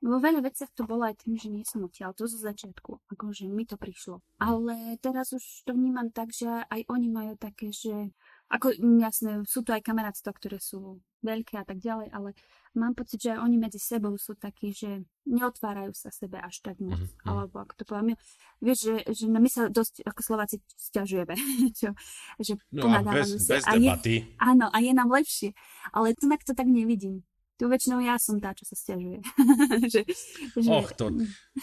Vo 0.05 0.21
veľa 0.21 0.45
veciach 0.45 0.69
to 0.77 0.85
bolo 0.85 1.09
aj 1.09 1.25
tým, 1.25 1.33
že 1.33 1.49
nie 1.49 1.65
som 1.65 1.81
odtiaľ, 1.81 2.13
to 2.13 2.29
zo 2.29 2.37
začiatku, 2.37 3.01
akože 3.09 3.49
mi 3.49 3.65
to 3.65 3.73
prišlo. 3.73 4.21
Ale 4.37 5.01
teraz 5.01 5.33
už 5.33 5.41
to 5.65 5.73
vnímam 5.73 6.13
tak, 6.13 6.29
že 6.29 6.45
aj 6.45 6.85
oni 6.93 7.09
majú 7.09 7.33
také, 7.41 7.73
že 7.73 8.13
ako 8.45 8.77
mm, 8.77 9.01
jasné, 9.01 9.31
sú 9.49 9.65
tu 9.65 9.73
aj 9.73 9.81
kamarátstva, 9.81 10.29
ktoré 10.37 10.61
sú 10.61 11.01
veľké 11.25 11.57
a 11.57 11.65
tak 11.65 11.81
ďalej, 11.81 12.13
ale 12.13 12.37
mám 12.77 12.93
pocit, 12.93 13.17
že 13.17 13.33
oni 13.33 13.57
medzi 13.57 13.81
sebou 13.81 14.13
sú 14.21 14.37
takí, 14.37 14.69
že 14.69 15.01
neotvárajú 15.25 15.97
sa 15.97 16.13
sebe 16.13 16.37
až 16.37 16.61
tak 16.61 16.77
moc. 16.77 17.01
Mhm, 17.01 17.09
mhm. 17.09 17.25
Alebo 17.25 17.55
ako 17.65 17.73
to 17.73 17.83
poviem, 17.89 18.13
vieš, 18.61 18.85
že, 18.85 18.95
že 19.09 19.25
my 19.25 19.49
sa 19.49 19.73
dosť 19.73 20.05
ako 20.05 20.21
Slováci 20.21 20.61
stiažujeme, 20.77 21.33
čo, 21.81 21.97
že 22.37 22.53
No 22.69 22.93
a 22.93 23.01
bez, 23.01 23.41
bez 23.41 23.65
a 23.65 23.73
je, 23.73 23.89
debaty. 23.89 24.15
Áno, 24.37 24.69
a 24.69 24.77
je 24.77 24.93
nám 24.93 25.09
lepšie. 25.09 25.57
Ale 25.89 26.13
inak 26.21 26.45
to 26.45 26.53
tak 26.53 26.69
nevidím. 26.69 27.25
Tu 27.55 27.63
väčšinou 27.65 28.03
ja 28.03 28.19
som 28.19 28.35
tá, 28.35 28.51
čo 28.51 28.67
sa 28.67 28.75
stiažuje. 28.75 29.23
že, 29.93 30.03
že, 30.53 30.67
Och, 30.67 30.91
to, 30.91 31.07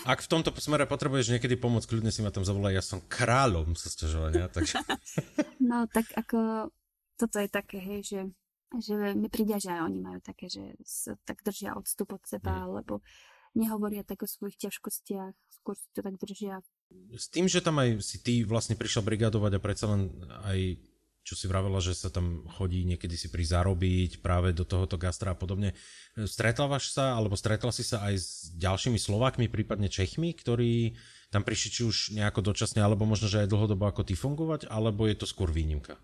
ak 0.05 0.24
v 0.24 0.28
tomto 0.28 0.49
smere 0.57 0.88
potrebuješ 0.88 1.28
niekedy 1.30 1.55
pomôcť, 1.55 1.84
kľudne 1.84 2.09
si 2.09 2.24
ma 2.24 2.32
tam 2.32 2.43
zavolaj, 2.43 2.72
ja 2.72 2.84
som 2.84 3.05
kráľom 3.05 3.76
sa 3.76 3.93
sťažovania, 3.93 4.49
takže 4.49 4.80
No 5.61 5.84
tak 5.86 6.09
ako 6.16 6.72
toto 7.14 7.36
je 7.36 7.49
také, 7.49 7.76
hej, 7.76 8.01
že, 8.03 8.20
že 8.80 8.95
mi 9.12 9.28
príde, 9.28 9.61
že 9.61 9.68
aj 9.68 9.84
oni 9.84 9.99
majú 10.01 10.18
také, 10.18 10.49
že 10.49 10.72
sa 10.80 11.12
tak 11.22 11.45
držia 11.45 11.76
odstup 11.76 12.16
od 12.16 12.24
seba, 12.24 12.57
Mhm. 12.57 12.64
alebo 12.64 13.05
nehovoria 13.53 14.01
tak 14.01 14.24
o 14.24 14.28
svojich 14.28 14.57
ťažkostiach, 14.57 15.36
skôr 15.53 15.76
si 15.76 15.84
to 15.93 16.01
tak 16.01 16.16
držia. 16.16 16.64
s 17.12 17.28
tým, 17.28 17.49
že 17.49 17.61
tam 17.61 17.76
aj 17.76 18.01
si 18.01 18.16
ty 18.16 18.40
vlastne 18.45 18.80
prišiel 18.80 19.05
brigádovať 19.05 19.53
a 19.57 19.61
predsa 19.61 19.93
len 19.93 20.09
aj 20.45 20.59
čo 21.23 21.39
si 21.39 21.47
vravela, 21.47 21.79
že 21.79 21.95
sa 21.95 22.11
tam 22.11 22.43
chodí 22.59 22.83
niekedy 22.83 23.14
si 23.14 23.31
pri 23.31 23.47
zarobiť 23.47 24.20
práve 24.20 24.51
do 24.51 24.66
tohoto 24.66 24.99
gastra 24.99 25.33
a 25.33 25.39
podobne. 25.39 25.73
Stretávaš 26.18 26.91
sa, 26.91 27.14
alebo 27.14 27.39
stretla 27.39 27.70
si 27.70 27.87
sa 27.87 28.03
aj 28.11 28.14
s 28.18 28.29
ďalšími 28.59 28.99
Slovákmi, 28.99 29.47
prípadne 29.47 29.87
Čechmi, 29.87 30.35
ktorí 30.35 30.99
tam 31.31 31.47
prišli 31.47 31.68
či 31.70 31.83
už 31.87 31.97
nejako 32.18 32.53
dočasne, 32.53 32.83
alebo 32.83 33.07
možno, 33.07 33.31
že 33.31 33.47
aj 33.47 33.51
dlhodobo 33.55 33.87
ako 33.87 34.03
ty 34.03 34.18
fungovať, 34.18 34.66
alebo 34.66 35.07
je 35.07 35.16
to 35.16 35.27
skôr 35.31 35.49
výnimka? 35.49 35.97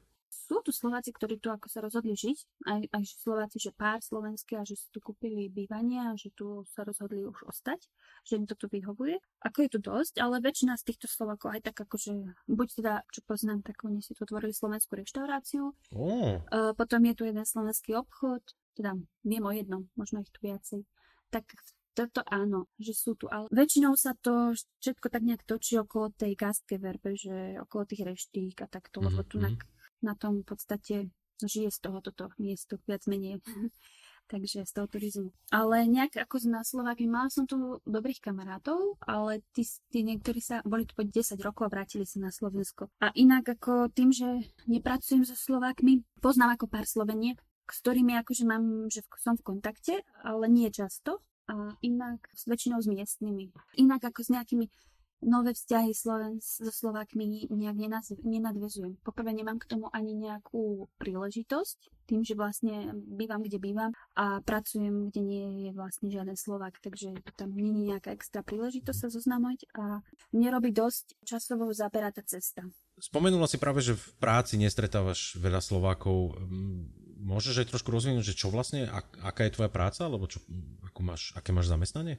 Sú 0.48 0.64
tu 0.64 0.72
Slováci, 0.72 1.12
ktorí 1.12 1.36
tu 1.36 1.52
ako 1.52 1.68
sa 1.68 1.84
rozhodli 1.84 2.16
žiť, 2.16 2.64
aj, 2.64 2.80
aj 2.88 3.02
Slováci, 3.04 3.60
že 3.60 3.76
pár 3.76 4.00
slovenské 4.00 4.56
a 4.56 4.64
že 4.64 4.80
si 4.80 4.88
tu 4.88 5.04
kúpili 5.04 5.52
bývanie 5.52 6.00
a 6.00 6.16
že 6.16 6.32
tu 6.32 6.64
sa 6.72 6.88
rozhodli 6.88 7.28
už 7.28 7.44
ostať, 7.44 7.84
že 8.24 8.40
im 8.40 8.48
to 8.48 8.56
tu 8.56 8.72
vyhovuje. 8.72 9.20
Ako 9.44 9.68
je 9.68 9.70
tu 9.76 9.78
dosť, 9.84 10.24
ale 10.24 10.40
väčšina 10.40 10.80
z 10.80 10.88
týchto 10.88 11.04
Slovákov 11.04 11.52
aj 11.52 11.68
tak 11.68 11.76
akože, 11.84 12.48
buď 12.48 12.68
teda, 12.80 12.94
čo 13.12 13.20
poznám, 13.28 13.60
tak 13.60 13.76
oni 13.84 14.00
si 14.00 14.16
tu 14.16 14.24
otvorili 14.24 14.56
slovenskú 14.56 14.96
reštauráciu, 14.96 15.76
Oh. 15.92 16.40
uh, 16.48 16.72
potom 16.72 17.04
je 17.04 17.14
tu 17.14 17.22
jeden 17.28 17.44
slovenský 17.44 17.92
obchod, 18.00 18.40
teda 18.72 18.96
viem 19.26 19.44
o 19.44 19.52
jednom, 19.52 19.84
možno 19.98 20.24
ich 20.24 20.32
tu 20.32 20.40
viacej. 20.40 20.86
Tak 21.28 21.44
toto 21.98 22.22
áno, 22.30 22.70
že 22.78 22.94
sú 22.94 23.18
tu, 23.18 23.26
ale 23.26 23.50
väčšinou 23.50 23.98
sa 23.98 24.14
to 24.14 24.54
všetko 24.54 25.10
tak 25.10 25.26
nejak 25.26 25.42
točí 25.42 25.74
okolo 25.82 26.14
tej 26.14 26.38
gastke 26.38 26.78
verbe, 26.78 27.18
že 27.18 27.58
okolo 27.58 27.90
tých 27.90 28.06
reštík 28.06 28.62
a 28.62 28.70
takto, 28.70 29.02
lebo 29.02 29.26
tu 29.26 29.42
na, 29.42 29.50
na 30.02 30.14
tom 30.14 30.42
v 30.42 30.46
podstate 30.46 30.94
žije 31.42 31.70
z 31.70 31.78
toho 31.78 31.98
toto 32.02 32.34
miesto 32.38 32.78
viac 32.86 33.06
menej. 33.06 33.38
Takže 34.28 34.68
z 34.68 34.72
toho 34.76 34.84
turizmu. 34.92 35.32
Ale 35.48 35.88
nejak 35.88 36.20
ako 36.28 36.36
na 36.52 36.60
Slováky, 36.60 37.08
mala 37.08 37.32
som 37.32 37.48
tu 37.48 37.80
dobrých 37.88 38.20
kamarátov, 38.20 39.00
ale 39.08 39.40
tí, 39.56 39.64
tí 39.88 40.04
niektorí 40.04 40.44
sa 40.44 40.60
boli 40.68 40.84
tu 40.84 40.92
po 40.92 41.00
10 41.00 41.40
rokov 41.40 41.64
a 41.64 41.72
vrátili 41.72 42.04
sa 42.04 42.20
na 42.20 42.28
Slovensko. 42.28 42.92
A 43.00 43.08
inak 43.16 43.56
ako 43.56 43.88
tým, 43.88 44.12
že 44.12 44.52
nepracujem 44.68 45.24
so 45.24 45.32
Slovákmi, 45.32 46.04
poznám 46.20 46.60
ako 46.60 46.68
pár 46.68 46.84
Sloveniek, 46.84 47.40
s 47.72 47.80
ktorými 47.80 48.20
akože 48.20 48.44
mám, 48.44 48.92
že 48.92 49.00
som 49.16 49.32
v 49.32 49.48
kontakte, 49.48 50.04
ale 50.20 50.44
nie 50.52 50.68
často 50.68 51.24
a 51.48 51.72
inak 51.80 52.28
s 52.36 52.44
väčšinou 52.44 52.84
s 52.84 52.88
miestnymi. 52.92 53.48
Inak 53.80 54.12
ako 54.12 54.20
s 54.20 54.28
nejakými 54.28 54.68
nové 55.22 55.54
vzťahy 55.54 55.90
Sloven 55.94 56.38
so 56.38 56.70
Slovákmi 56.70 57.50
nejak 57.50 57.76
nenadvezujem. 58.22 58.98
Poprvé 59.02 59.34
nemám 59.34 59.58
k 59.58 59.68
tomu 59.68 59.90
ani 59.90 60.14
nejakú 60.14 60.86
príležitosť, 61.02 62.08
tým, 62.08 62.24
že 62.24 62.32
vlastne 62.32 62.96
bývam, 62.96 63.44
kde 63.44 63.60
bývam 63.60 63.92
a 64.16 64.40
pracujem, 64.40 65.12
kde 65.12 65.20
nie 65.20 65.44
je 65.68 65.70
vlastne 65.76 66.08
žiaden 66.08 66.40
Slovák, 66.40 66.80
takže 66.80 67.12
tam 67.36 67.52
nie 67.52 67.84
je 67.84 67.84
nejaká 67.92 68.16
extra 68.16 68.40
príležitosť 68.40 68.98
sa 68.98 69.08
zoznamovať 69.12 69.68
a 69.76 70.00
mne 70.32 70.48
robí 70.48 70.72
dosť 70.72 71.20
časovo 71.20 71.68
zaberá 71.76 72.08
tá 72.08 72.24
cesta. 72.24 72.64
Spomenula 72.96 73.46
si 73.46 73.60
práve, 73.60 73.84
že 73.84 73.94
v 73.94 74.08
práci 74.18 74.56
nestretávaš 74.56 75.36
veľa 75.36 75.60
Slovákov 75.60 76.40
môžeš 77.20 77.62
aj 77.62 77.70
trošku 77.76 77.92
rozvinúť, 77.92 78.32
že 78.32 78.38
čo 78.38 78.48
vlastne, 78.48 78.88
ak, 78.88 79.20
aká 79.22 79.44
je 79.46 79.54
tvoja 79.54 79.70
práca, 79.70 80.08
alebo 80.08 80.26
čo, 80.26 80.40
ako 80.88 81.00
máš, 81.04 81.36
aké 81.36 81.52
máš 81.52 81.68
zamestnanie? 81.68 82.18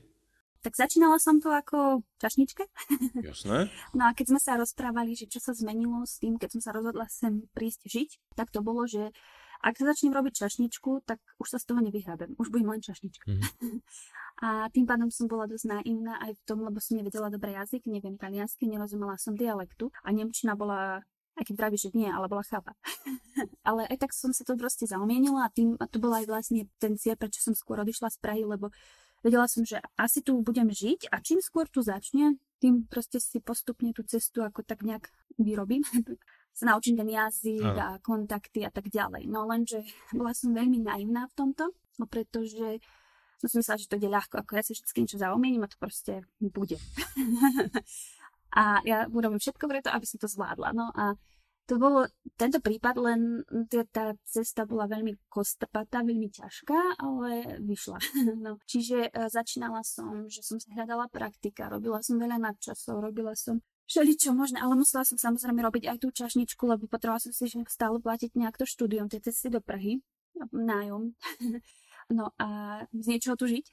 Tak 0.60 0.76
začínala 0.76 1.16
som 1.24 1.39
to 1.39 1.47
ako 1.55 2.03
čašnička. 2.20 2.68
Jasné. 3.30 3.72
No 3.95 4.03
a 4.07 4.12
keď 4.12 4.36
sme 4.36 4.39
sa 4.43 4.60
rozprávali, 4.60 5.16
že 5.16 5.32
čo 5.32 5.39
sa 5.39 5.55
zmenilo 5.55 6.03
s 6.03 6.20
tým, 6.20 6.36
keď 6.36 6.60
som 6.60 6.62
sa 6.62 6.72
rozhodla 6.76 7.07
sem 7.07 7.47
prísť 7.55 7.88
žiť, 7.88 8.10
tak 8.36 8.51
to 8.51 8.60
bolo, 8.60 8.84
že 8.84 9.16
ak 9.60 9.76
sa 9.76 9.91
začnem 9.91 10.16
robiť 10.16 10.39
čašničku, 10.39 11.03
tak 11.03 11.20
už 11.39 11.47
sa 11.51 11.60
z 11.60 11.68
toho 11.68 11.80
nevyhrábem. 11.84 12.32
Už 12.39 12.47
budem 12.47 12.72
len 12.76 12.84
čašnička. 12.84 13.28
Mm-hmm. 13.28 13.80
a 14.47 14.72
tým 14.72 14.88
pádom 14.88 15.12
som 15.12 15.28
bola 15.28 15.47
dosť 15.47 15.80
naivná 15.80 16.20
aj 16.24 16.36
v 16.36 16.41
tom, 16.47 16.64
lebo 16.64 16.80
som 16.80 16.95
nevedela 16.95 17.28
dobrý 17.28 17.55
jazyk, 17.60 17.88
neviem 17.88 18.16
taliansky, 18.16 18.68
nerozumela 18.68 19.20
som 19.20 19.36
dialektu 19.36 19.91
a 20.03 20.16
Nemčina 20.16 20.55
bola 20.55 21.03
aj 21.39 21.47
keď 21.47 21.55
vraví, 21.55 21.78
že 21.80 21.95
nie, 21.95 22.12
ale 22.12 22.28
bola 22.28 22.43
chápa. 22.43 22.76
ale 23.70 23.88
aj 23.88 23.97
tak 24.03 24.12
som 24.12 24.36
sa 24.36 24.43
to 24.43 24.60
proste 24.60 24.84
zaumienila 24.91 25.47
a 25.47 25.53
tým, 25.53 25.80
a 25.80 25.88
to 25.88 25.95
bol 25.95 26.12
aj 26.12 26.28
vlastne 26.28 26.68
ten 26.84 26.99
cieľ, 26.99 27.16
prečo 27.16 27.39
som 27.39 27.55
skôr 27.55 27.80
odišla 27.80 28.12
z 28.12 28.20
Prahy, 28.20 28.43
lebo 28.43 28.76
vedela 29.24 29.47
som, 29.47 29.63
že 29.65 29.80
asi 29.99 30.24
tu 30.24 30.39
budem 30.39 30.70
žiť 30.70 31.11
a 31.11 31.20
čím 31.20 31.39
skôr 31.43 31.67
tu 31.67 31.84
začne, 31.84 32.39
tým 32.59 32.88
proste 32.88 33.24
si 33.24 33.39
postupne 33.39 33.91
tú 33.95 34.03
cestu 34.03 34.43
ako 34.43 34.63
tak 34.67 34.84
nejak 34.84 35.07
vyrobím. 35.39 35.84
sa 36.59 36.76
naučím 36.76 36.99
ten 36.99 37.07
jazyk 37.07 37.72
a 37.80 37.88
kontakty 38.03 38.67
a 38.67 38.72
tak 38.74 38.91
ďalej. 38.91 39.32
No 39.32 39.47
lenže 39.47 39.80
bola 40.11 40.36
som 40.36 40.51
veľmi 40.51 40.84
naivná 40.84 41.32
v 41.32 41.38
tomto, 41.39 41.72
no 41.72 42.03
pretože 42.03 42.84
som 43.39 43.47
si 43.47 43.55
myslela, 43.63 43.80
že 43.80 43.88
to 43.88 43.95
ide 43.95 44.11
ľahko, 44.11 44.43
ako 44.43 44.51
ja 44.59 44.63
si 44.67 44.76
vždy 44.76 44.99
niečo 44.99 45.22
zaumiením 45.24 45.63
a 45.63 45.72
to 45.72 45.80
proste 45.80 46.28
bude. 46.43 46.76
a 48.59 48.84
ja 48.84 49.07
urobím 49.07 49.39
všetko 49.39 49.65
preto, 49.72 49.88
aby 49.88 50.03
som 50.03 50.20
to 50.20 50.28
zvládla. 50.28 50.76
No 50.76 50.91
a 50.91 51.15
to 51.70 51.78
bolo, 51.78 52.09
tento 52.34 52.57
prípad, 52.57 52.95
len 52.97 53.45
tá 53.93 54.17
cesta 54.26 54.65
bola 54.65 54.89
veľmi 54.89 55.30
kostapatá, 55.30 56.01
veľmi 56.01 56.34
ťažká, 56.34 56.97
ale 56.97 57.61
vyšla. 57.61 58.01
No, 58.39 58.57
čiže 58.65 59.11
uh, 59.13 59.30
začínala 59.30 59.86
som, 59.86 60.26
že 60.32 60.41
som 60.41 60.57
sa 60.57 60.72
hľadala 60.74 61.11
praktika, 61.11 61.70
robila 61.70 62.01
som 62.01 62.17
veľa 62.17 62.39
nadčasov, 62.39 63.03
robila 63.03 63.36
som 63.38 63.61
všeličo 63.86 64.34
možné, 64.34 64.63
ale 64.63 64.80
musela 64.80 65.05
som 65.05 65.20
samozrejme 65.20 65.59
robiť 65.59 65.91
aj 65.91 65.97
tú 66.01 66.09
čašničku, 66.09 66.63
lebo 66.65 66.89
potrebovala 66.89 67.22
som 67.22 67.34
si 67.36 67.45
že 67.45 67.61
stále 67.70 68.01
platiť 68.01 68.34
nejak 68.34 68.57
to 68.57 68.65
štúdium, 68.65 69.11
tie 69.11 69.22
cesty 69.22 69.53
do 69.53 69.61
Prahy, 69.61 70.01
nájom. 70.49 71.13
no 72.17 72.34
a 72.41 72.82
z 72.89 73.05
niečoho 73.05 73.36
tu 73.38 73.45
žiť. 73.45 73.65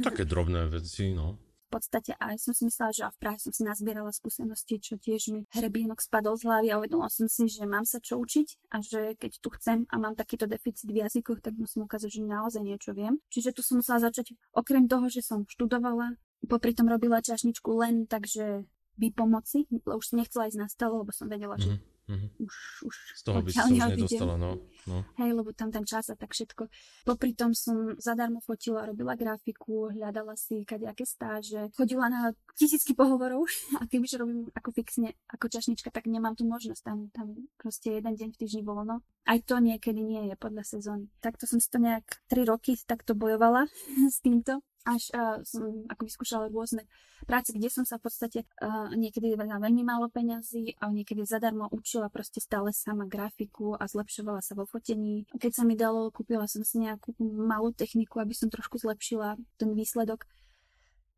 Také 0.00 0.24
drobné 0.24 0.70
veci, 0.70 1.12
no 1.12 1.36
podstate 1.74 2.14
aj 2.22 2.38
som 2.38 2.54
si 2.54 2.70
myslela, 2.70 2.94
že 2.94 3.02
v 3.10 3.18
Prahe 3.18 3.38
som 3.42 3.50
si 3.50 3.66
nazbierala 3.66 4.14
skúsenosti, 4.14 4.78
čo 4.78 4.94
tiež 4.94 5.34
mi 5.34 5.40
hrebienok 5.50 5.98
spadol 5.98 6.38
z 6.38 6.46
hlavy 6.46 6.68
a 6.70 6.78
uvedomila 6.78 7.10
som 7.10 7.26
si, 7.26 7.50
že 7.50 7.66
mám 7.66 7.82
sa 7.82 7.98
čo 7.98 8.22
učiť 8.22 8.70
a 8.70 8.78
že 8.78 9.18
keď 9.18 9.32
tu 9.42 9.48
chcem 9.58 9.78
a 9.90 9.94
mám 9.98 10.14
takýto 10.14 10.46
deficit 10.46 10.86
v 10.86 11.02
jazykoch, 11.02 11.42
tak 11.42 11.58
musím 11.58 11.90
ukázať, 11.90 12.14
že 12.14 12.20
naozaj 12.22 12.62
niečo 12.62 12.94
viem. 12.94 13.18
Čiže 13.34 13.50
tu 13.50 13.66
som 13.66 13.82
musela 13.82 13.98
začať, 13.98 14.38
okrem 14.54 14.86
toho, 14.86 15.10
že 15.10 15.26
som 15.26 15.42
študovala, 15.50 16.14
popri 16.46 16.76
tom 16.76 16.86
robila 16.86 17.18
čašničku 17.18 17.70
len 17.74 18.06
takže 18.06 18.62
by 18.94 19.10
pomoci, 19.10 19.66
už 19.70 20.04
som 20.06 20.22
nechcela 20.22 20.46
ísť 20.46 20.58
na 20.60 20.68
stole, 20.70 21.02
lebo 21.02 21.10
som 21.10 21.26
vedela, 21.26 21.58
že 21.58 21.82
mm-hmm. 22.08 22.30
Už, 22.40 22.54
už 22.84 22.94
Z 23.16 23.22
toho 23.24 23.40
by 23.40 23.50
si 23.50 23.58
sa 23.58 23.64
už 23.66 23.96
nedostala, 23.96 24.34
no, 24.36 24.60
no. 24.88 24.98
Hej, 25.16 25.30
lebo 25.32 25.50
tam 25.56 25.72
ten 25.72 25.84
čas 25.88 26.12
a 26.12 26.16
tak 26.16 26.36
všetko. 26.36 26.68
Popri 27.08 27.32
tom 27.32 27.56
som 27.56 27.96
zadarmo 27.96 28.44
fotila, 28.44 28.84
robila 28.84 29.16
grafiku, 29.16 29.92
hľadala 29.92 30.36
si 30.36 30.62
kadejaké 30.68 31.08
stáže, 31.08 31.72
chodila 31.74 32.12
na 32.12 32.36
tisícky 32.54 32.92
pohovorov 32.92 33.48
a 33.80 33.88
kebyže 33.88 34.20
robím 34.20 34.48
ako 34.52 34.70
fixne, 34.72 35.16
ako 35.32 35.48
čašnička, 35.48 35.88
tak 35.88 36.06
nemám 36.06 36.36
tu 36.36 36.44
možnosť. 36.44 36.82
Tam, 36.84 37.08
tam 37.10 37.48
proste 37.56 37.96
jeden 37.96 38.14
deň 38.14 38.28
v 38.34 38.38
týždni 38.38 38.62
voľno. 38.62 39.00
Aj 39.24 39.40
to 39.40 39.56
niekedy 39.56 40.04
nie 40.04 40.28
je 40.28 40.36
podľa 40.36 40.68
sezóny. 40.68 41.08
Takto 41.24 41.48
som 41.48 41.56
si 41.56 41.68
to 41.72 41.80
nejak 41.80 42.04
3 42.28 42.44
roky 42.44 42.76
takto 42.84 43.16
bojovala 43.16 43.66
s 44.14 44.20
týmto 44.20 44.60
až 44.84 45.10
uh, 45.16 45.40
som 45.42 45.88
ako 45.88 46.02
vyskúšala 46.04 46.52
rôzne 46.52 46.84
práce, 47.24 47.50
kde 47.56 47.72
som 47.72 47.88
sa 47.88 47.96
v 47.96 48.04
podstate 48.08 48.38
uh, 48.60 48.92
niekedy 48.92 49.32
za 49.32 49.56
veľmi 49.58 49.82
málo 49.82 50.12
peňazí 50.12 50.76
a 50.78 50.92
niekedy 50.92 51.24
zadarmo 51.24 51.72
učila 51.72 52.12
proste 52.12 52.38
stále 52.44 52.70
sama 52.70 53.08
grafiku 53.08 53.74
a 53.80 53.88
zlepšovala 53.88 54.44
sa 54.44 54.52
vo 54.52 54.68
fotení. 54.68 55.24
Keď 55.40 55.52
sa 55.52 55.64
mi 55.64 55.74
dalo, 55.74 56.12
kúpila 56.12 56.44
som 56.44 56.60
si 56.62 56.84
nejakú 56.84 57.16
malú 57.20 57.72
techniku, 57.72 58.20
aby 58.20 58.36
som 58.36 58.52
trošku 58.52 58.76
zlepšila 58.76 59.40
ten 59.56 59.72
výsledok. 59.72 60.28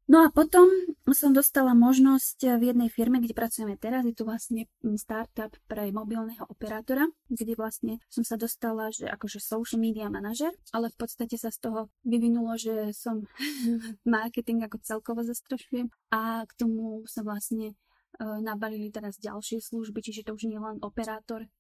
No 0.07 0.23
a 0.23 0.31
potom 0.31 0.71
som 1.19 1.35
dostala 1.35 1.75
možnosť 1.75 2.63
v 2.63 2.71
jednej 2.71 2.87
firme, 2.87 3.19
kde 3.19 3.35
pracujeme 3.35 3.75
teraz, 3.75 4.07
je 4.07 4.15
to 4.15 4.23
vlastne 4.23 4.71
startup 4.95 5.51
pre 5.67 5.91
mobilného 5.91 6.47
operátora, 6.47 7.11
kde 7.27 7.59
vlastne 7.59 7.99
som 8.07 8.23
sa 8.23 8.39
dostala, 8.39 8.95
že 8.95 9.11
akože 9.11 9.43
social 9.43 9.83
media 9.83 10.07
manažer, 10.07 10.55
ale 10.71 10.95
v 10.95 10.97
podstate 11.03 11.35
sa 11.35 11.51
z 11.51 11.59
toho 11.59 11.91
vyvinulo, 12.07 12.55
že 12.55 12.95
som 12.95 13.27
marketing 14.07 14.63
ako 14.63 14.79
celkovo 14.87 15.27
zastrašujem. 15.27 15.91
A 16.15 16.47
k 16.47 16.53
tomu 16.55 17.03
sa 17.11 17.27
vlastne 17.27 17.75
uh, 17.75 18.39
nabalili 18.39 18.95
teraz 18.95 19.19
ďalšie 19.19 19.59
služby, 19.59 20.07
čiže 20.07 20.23
to 20.23 20.39
už 20.39 20.47
nie 20.47 20.55
je 20.55 20.63
len 20.63 20.79
operátor, 20.87 21.51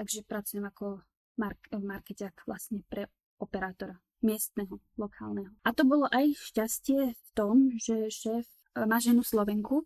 takže 0.00 0.24
pracujem 0.24 0.64
ako 0.64 1.04
mark- 1.36 1.68
markeťák 1.68 2.48
vlastne 2.48 2.80
pre 2.88 3.12
operátora 3.36 4.00
miestneho, 4.22 4.80
lokálneho. 4.96 5.52
A 5.64 5.70
to 5.72 5.82
bolo 5.84 6.06
aj 6.12 6.36
šťastie 6.36 7.16
v 7.16 7.28
tom, 7.32 7.72
že 7.76 8.08
šéf 8.12 8.46
e, 8.46 8.84
má 8.84 9.00
ženu 9.00 9.24
Slovenku, 9.24 9.84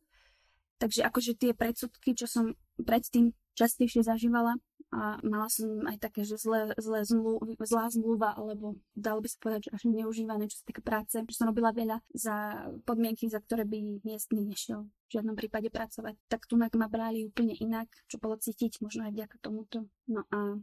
takže 0.79 1.07
akože 1.07 1.39
tie 1.39 1.53
predsudky, 1.55 2.15
čo 2.19 2.27
som 2.27 2.59
predtým 2.79 3.33
častejšie 3.55 4.03
zažívala, 4.03 4.59
a 4.95 5.19
mala 5.27 5.51
som 5.51 5.83
aj 5.91 5.99
také, 5.99 6.23
že 6.23 6.39
zlé, 6.39 6.71
zlé 6.79 7.03
zmluv, 7.03 7.43
zlá 7.67 7.91
zmluva, 7.91 8.39
alebo 8.39 8.79
dalo 8.95 9.19
by 9.19 9.27
sa 9.27 9.39
povedať, 9.43 9.61
že 9.67 9.75
až 9.75 9.83
neužívané, 9.91 10.47
čo 10.47 10.63
sa 10.63 10.67
týka 10.71 10.87
práce, 10.87 11.19
že 11.19 11.35
som 11.35 11.51
robila 11.51 11.75
veľa 11.75 11.99
za 12.15 12.71
podmienky, 12.87 13.27
za 13.27 13.43
ktoré 13.43 13.67
by 13.67 14.07
miestny 14.07 14.47
nešiel 14.47 14.87
v 14.87 15.11
žiadnom 15.11 15.35
prípade 15.35 15.67
pracovať. 15.75 16.15
Tak 16.31 16.47
tu 16.47 16.55
ma 16.55 16.71
brali 16.87 17.27
úplne 17.27 17.59
inak, 17.59 17.91
čo 18.07 18.23
bolo 18.23 18.39
cítiť, 18.39 18.79
možno 18.87 19.11
aj 19.11 19.19
vďaka 19.19 19.37
tomuto. 19.43 19.91
No 20.07 20.23
a 20.31 20.63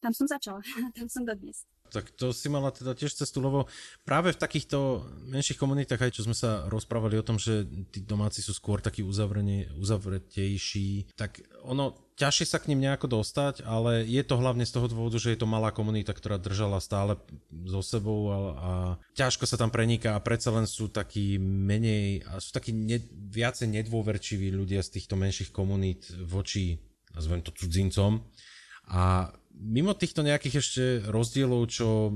tam 0.00 0.12
som 0.16 0.24
začala, 0.24 0.64
tam 0.96 1.12
som 1.12 1.28
dodnes. 1.28 1.68
Tak 1.90 2.10
to 2.14 2.34
si 2.34 2.50
mala 2.50 2.74
teda 2.74 2.96
tiež 2.96 3.14
cestu, 3.14 3.40
lebo 3.40 3.70
práve 4.02 4.34
v 4.34 4.40
takýchto 4.40 5.06
menších 5.30 5.58
komunitách, 5.58 6.02
aj 6.02 6.14
čo 6.14 6.26
sme 6.26 6.36
sa 6.36 6.66
rozprávali 6.66 7.18
o 7.18 7.26
tom, 7.26 7.38
že 7.38 7.66
tí 7.90 8.02
domáci 8.02 8.42
sú 8.42 8.54
skôr 8.54 8.82
takí 8.82 9.02
uzavretejší, 9.02 11.16
tak 11.16 11.42
ono 11.66 12.06
ťažšie 12.16 12.46
sa 12.48 12.58
k 12.58 12.72
ním 12.72 12.88
nejako 12.88 13.20
dostať, 13.20 13.60
ale 13.68 14.08
je 14.08 14.24
to 14.24 14.40
hlavne 14.40 14.64
z 14.64 14.72
toho 14.72 14.88
dôvodu, 14.88 15.20
že 15.20 15.36
je 15.36 15.40
to 15.44 15.48
malá 15.48 15.68
komunita, 15.68 16.16
ktorá 16.16 16.40
držala 16.40 16.80
stále 16.80 17.20
so 17.68 17.84
sebou 17.84 18.32
a, 18.32 18.36
a 18.56 18.70
ťažko 19.12 19.44
sa 19.44 19.60
tam 19.60 19.68
preniká 19.68 20.16
a 20.16 20.24
predsa 20.24 20.48
len 20.56 20.64
sú 20.64 20.88
takí 20.88 21.36
menej, 21.36 22.24
a 22.24 22.40
sú 22.40 22.56
takí 22.56 22.72
ne, 22.72 22.96
viacej 23.12 23.68
nedôverčiví 23.68 24.48
ľudia 24.48 24.80
z 24.80 24.96
týchto 24.96 25.20
menších 25.20 25.52
komunít 25.52 26.08
voči, 26.24 26.80
nazvem 27.12 27.44
to 27.44 27.52
cudzincom. 27.52 28.24
A 28.86 29.34
mimo 29.56 29.96
týchto 29.96 30.20
nejakých 30.20 30.56
ešte 30.60 30.82
rozdielov, 31.08 31.68
čo 31.72 32.12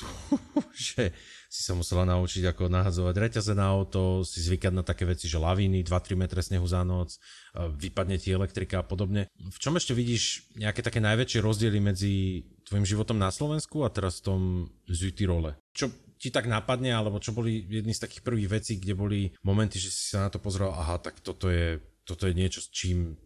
že 0.72 1.12
si 1.52 1.60
sa 1.60 1.76
musela 1.76 2.08
naučiť 2.08 2.48
ako 2.48 2.72
nahadzovať 2.72 3.14
reťaze 3.16 3.52
na 3.52 3.68
auto, 3.68 4.24
si 4.24 4.40
zvykať 4.40 4.72
na 4.72 4.80
také 4.80 5.04
veci, 5.04 5.28
že 5.28 5.36
lavíny, 5.36 5.84
2-3 5.84 6.16
metre 6.16 6.40
snehu 6.40 6.64
za 6.64 6.80
noc, 6.80 7.20
vypadne 7.52 8.16
ti 8.16 8.32
elektrika 8.32 8.80
a 8.80 8.86
podobne. 8.86 9.28
V 9.36 9.58
čom 9.60 9.76
ešte 9.76 9.92
vidíš 9.92 10.48
nejaké 10.56 10.80
také 10.80 11.04
najväčšie 11.04 11.44
rozdiely 11.44 11.78
medzi 11.84 12.44
tvojim 12.64 12.88
životom 12.88 13.20
na 13.20 13.28
Slovensku 13.28 13.84
a 13.84 13.92
teraz 13.92 14.24
v 14.24 14.32
tom 14.32 14.40
Südtirole? 14.88 15.60
Čo 15.76 15.92
ti 16.16 16.32
tak 16.32 16.48
napadne, 16.48 16.94
alebo 16.94 17.20
čo 17.20 17.36
boli 17.36 17.66
jedny 17.66 17.92
z 17.92 18.08
takých 18.08 18.24
prvých 18.24 18.48
vecí, 18.48 18.80
kde 18.80 18.94
boli 18.96 19.20
momenty, 19.44 19.76
že 19.76 19.92
si 19.92 20.14
sa 20.14 20.24
na 20.24 20.30
to 20.32 20.40
pozrel, 20.40 20.72
aha, 20.72 21.02
tak 21.02 21.20
toto 21.20 21.52
je, 21.52 21.82
toto 22.08 22.24
je 22.24 22.32
niečo, 22.32 22.64
s 22.64 22.72
čím 22.72 23.18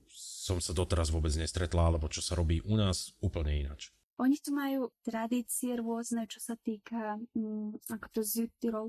som 0.47 0.63
sa 0.63 0.71
doteraz 0.71 1.11
vôbec 1.11 1.35
nestretla, 1.35 1.91
alebo 1.91 2.07
čo 2.07 2.23
sa 2.23 2.39
robí 2.39 2.63
u 2.63 2.79
nás 2.79 3.11
úplne 3.19 3.67
ináč. 3.67 3.91
Oni 4.23 4.39
tu 4.39 4.55
majú 4.55 4.95
tradície 5.03 5.75
rôzne, 5.75 6.31
čo 6.31 6.39
sa 6.39 6.55
týka, 6.55 7.19
um, 7.35 7.75
ako 7.91 8.07
to 8.15 8.21
Südtirol, 8.23 8.89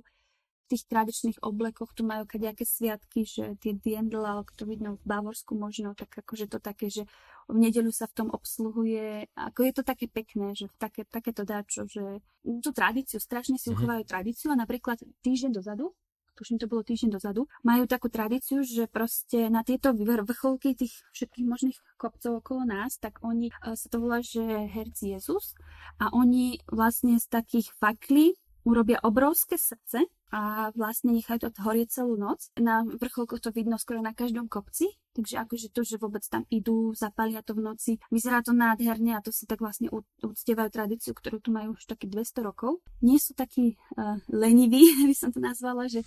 v 0.68 0.76
tých 0.76 0.84
tradičných 0.92 1.40
oblekoch 1.48 1.96
tu 1.96 2.04
majú 2.04 2.28
kadejaké 2.28 2.68
sviatky, 2.68 3.24
že 3.24 3.56
tie 3.64 3.72
diendl, 3.72 4.20
ako 4.20 4.52
to 4.52 4.64
vidno 4.68 5.00
v 5.00 5.04
Bavorsku 5.08 5.56
možno, 5.56 5.96
tak 5.96 6.12
akože 6.12 6.52
to 6.52 6.60
také, 6.60 6.92
že 6.92 7.08
v 7.48 7.56
nedeľu 7.56 7.96
sa 7.96 8.04
v 8.12 8.16
tom 8.20 8.28
obsluhuje, 8.36 9.32
ako 9.32 9.60
je 9.64 9.72
to 9.72 9.84
také 9.88 10.12
pekné, 10.12 10.52
že 10.60 10.68
také, 10.76 11.08
takéto 11.08 11.48
dáčo, 11.48 11.88
že 11.88 12.20
tú 12.44 12.76
tradíciu, 12.76 13.24
strašne 13.24 13.56
si 13.56 13.72
mhm. 13.72 13.76
uchovajú 13.80 14.04
tradíciu 14.04 14.52
a 14.52 14.60
napríklad 14.60 15.00
týždeň 15.24 15.56
dozadu 15.56 15.96
tuším 16.38 16.62
to 16.62 16.70
bolo 16.70 16.86
týždeň 16.86 17.18
dozadu, 17.18 17.50
majú 17.66 17.90
takú 17.90 18.14
tradíciu, 18.14 18.62
že 18.62 18.86
proste 18.86 19.50
na 19.50 19.66
tieto 19.66 19.92
vrcholky 19.98 20.78
tých 20.78 21.02
všetkých 21.18 21.46
možných 21.50 21.78
kopcov 21.98 22.46
okolo 22.46 22.70
nás, 22.70 23.02
tak 23.02 23.18
oni 23.26 23.50
e, 23.50 23.74
sa 23.74 23.88
to 23.90 23.98
volá, 23.98 24.22
že 24.22 24.46
herci 24.70 25.18
Jezus 25.18 25.58
a 25.98 26.14
oni 26.14 26.62
vlastne 26.70 27.18
z 27.18 27.26
takých 27.26 27.74
faklí 27.82 28.38
urobia 28.68 29.00
obrovské 29.00 29.56
srdce 29.56 30.04
a 30.28 30.76
vlastne 30.76 31.16
nechajú 31.16 31.48
to 31.48 31.64
horieť 31.64 32.04
celú 32.04 32.20
noc. 32.20 32.52
Na 32.60 32.84
vrcholkoch 32.84 33.40
to 33.40 33.56
vidno 33.56 33.80
skoro 33.80 34.04
na 34.04 34.12
každom 34.12 34.52
kopci, 34.52 34.92
takže 35.16 35.40
akože 35.40 35.72
to, 35.72 35.88
že 35.88 35.96
vôbec 35.96 36.20
tam 36.28 36.44
idú, 36.52 36.92
zapalia 36.92 37.40
to 37.40 37.56
v 37.56 37.64
noci, 37.64 37.92
vyzerá 38.12 38.44
to 38.44 38.52
nádherne 38.52 39.16
a 39.16 39.24
to 39.24 39.32
si 39.32 39.48
tak 39.48 39.64
vlastne 39.64 39.88
uctievajú 40.20 40.68
tradíciu, 40.68 41.16
ktorú 41.16 41.40
tu 41.40 41.56
majú 41.56 41.80
už 41.80 41.88
taký 41.88 42.12
200 42.12 42.44
rokov. 42.44 42.84
Nie 43.00 43.24
sú 43.24 43.32
takí 43.32 43.80
uh, 43.96 44.20
leniví, 44.28 44.84
by 45.10 45.16
som 45.16 45.32
to 45.32 45.40
nazvala, 45.40 45.88
že 45.88 46.04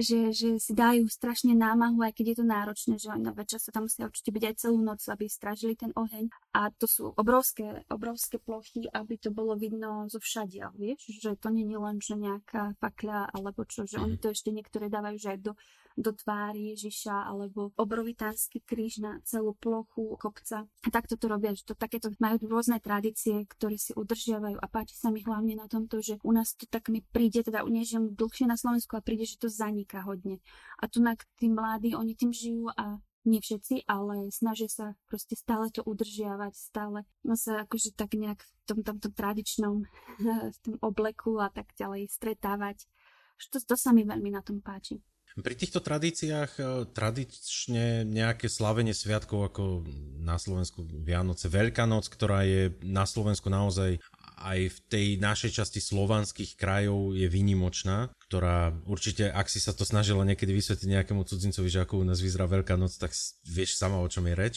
že, 0.00 0.32
že 0.32 0.48
si 0.56 0.72
dajú 0.72 1.06
strašne 1.06 1.52
námahu, 1.52 2.00
aj 2.02 2.12
keď 2.16 2.26
je 2.32 2.36
to 2.40 2.46
náročné, 2.46 2.94
že 2.96 3.08
na 3.16 3.32
večer 3.32 3.60
sa 3.60 3.70
tam 3.70 3.86
musia 3.86 4.08
určite 4.08 4.32
byť 4.32 4.44
aj 4.48 4.54
celú 4.56 4.78
noc, 4.80 5.00
aby 5.06 5.24
stražili 5.28 5.76
ten 5.76 5.92
oheň. 5.94 6.32
A 6.56 6.72
to 6.74 6.88
sú 6.88 7.12
obrovské, 7.14 7.84
obrovské 7.92 8.40
plochy, 8.40 8.88
aby 8.90 9.20
to 9.20 9.30
bolo 9.30 9.54
vidno 9.54 10.08
zo 10.08 10.18
všadia, 10.18 10.72
vieš, 10.74 11.12
že 11.20 11.36
to 11.36 11.52
nie 11.52 11.68
je 11.68 11.78
len, 11.78 11.96
že 12.00 12.14
nejaká 12.16 12.74
fakľa 12.80 13.30
alebo 13.36 13.62
čo, 13.68 13.84
že 13.84 14.00
oni 14.00 14.16
mhm. 14.16 14.22
to 14.22 14.28
ešte 14.32 14.50
niektoré 14.50 14.88
dávajú, 14.88 15.16
že 15.20 15.32
aj 15.36 15.40
do 15.44 15.52
do 16.00 16.16
tvári 16.16 16.72
Ježiša 16.72 17.28
alebo 17.28 17.76
obrovitánsky 17.76 18.64
kríž 18.64 19.04
na 19.04 19.20
celú 19.28 19.52
plochu 19.60 20.16
kopca. 20.16 20.64
A 20.64 20.88
takto 20.88 21.20
to 21.20 21.28
robia, 21.28 21.52
že 21.52 21.68
to 21.68 21.76
takéto 21.76 22.08
majú 22.16 22.40
rôzne 22.48 22.80
tradície, 22.80 23.44
ktoré 23.44 23.76
si 23.76 23.92
udržiavajú 23.92 24.56
a 24.56 24.66
páči 24.66 24.96
sa 24.96 25.12
mi 25.12 25.20
hlavne 25.20 25.60
na 25.60 25.68
tomto, 25.68 26.00
že 26.00 26.16
u 26.24 26.32
nás 26.32 26.56
to 26.56 26.64
tak 26.64 26.88
mi 26.88 27.04
príde, 27.04 27.44
teda 27.44 27.60
nie 27.68 27.84
dlhšie 28.00 28.48
na 28.48 28.56
Slovensku 28.56 28.96
a 28.96 29.04
príde, 29.04 29.28
že 29.28 29.36
to 29.36 29.52
zaniká 29.52 30.00
hodne. 30.08 30.40
A 30.80 30.88
tu 30.88 31.04
na 31.04 31.14
tí 31.36 31.52
mladí, 31.52 31.92
oni 31.92 32.16
tým 32.16 32.32
žijú 32.32 32.72
a 32.72 32.98
nie 33.28 33.40
všetci, 33.40 33.84
ale 33.84 34.32
snažia 34.32 34.68
sa 34.72 34.96
proste 35.04 35.36
stále 35.36 35.68
to 35.68 35.84
udržiavať, 35.84 36.52
stále 36.56 37.04
no 37.20 37.36
sa 37.36 37.68
akože 37.68 37.92
tak 37.92 38.16
nejak 38.16 38.40
v 38.40 38.50
tom, 38.64 38.80
tomto 38.80 39.12
tradičnom 39.12 39.84
v 40.54 40.58
tom 40.64 40.74
obleku 40.80 41.36
a 41.36 41.52
tak 41.52 41.68
ďalej 41.76 42.08
stretávať. 42.08 42.88
To, 43.52 43.56
to 43.60 43.76
sa 43.76 43.92
mi 43.92 44.04
veľmi 44.04 44.32
na 44.32 44.44
tom 44.44 44.60
páči. 44.60 45.00
Pri 45.38 45.54
týchto 45.54 45.78
tradíciách 45.78 46.52
e, 46.58 46.62
tradične 46.90 48.02
nejaké 48.02 48.50
slavenie 48.50 48.90
sviatkov 48.90 49.54
ako 49.54 49.86
na 50.18 50.34
Slovensku 50.42 50.82
Vianoce, 50.82 51.46
Veľká 51.46 51.86
noc, 51.86 52.10
ktorá 52.10 52.42
je 52.42 52.74
na 52.82 53.06
Slovensku 53.06 53.46
naozaj 53.46 54.02
aj 54.40 54.60
v 54.72 54.78
tej 54.88 55.06
našej 55.20 55.60
časti 55.62 55.78
slovanských 55.84 56.56
krajov 56.56 57.12
je 57.12 57.28
výnimočná, 57.28 58.08
ktorá 58.26 58.72
určite, 58.88 59.28
ak 59.28 59.52
si 59.52 59.60
sa 59.60 59.76
to 59.76 59.84
snažila 59.84 60.24
niekedy 60.24 60.50
vysvetliť 60.56 60.88
nejakému 60.88 61.22
cudzincovi, 61.28 61.68
že 61.68 61.84
ako 61.84 62.00
u 62.00 62.04
nás 62.08 62.18
vyzerá 62.18 62.48
Veľká 62.48 62.74
noc, 62.80 62.96
tak 62.96 63.12
vieš 63.44 63.76
sama, 63.76 64.00
o 64.00 64.08
čom 64.08 64.24
je 64.26 64.34
reč. 64.34 64.56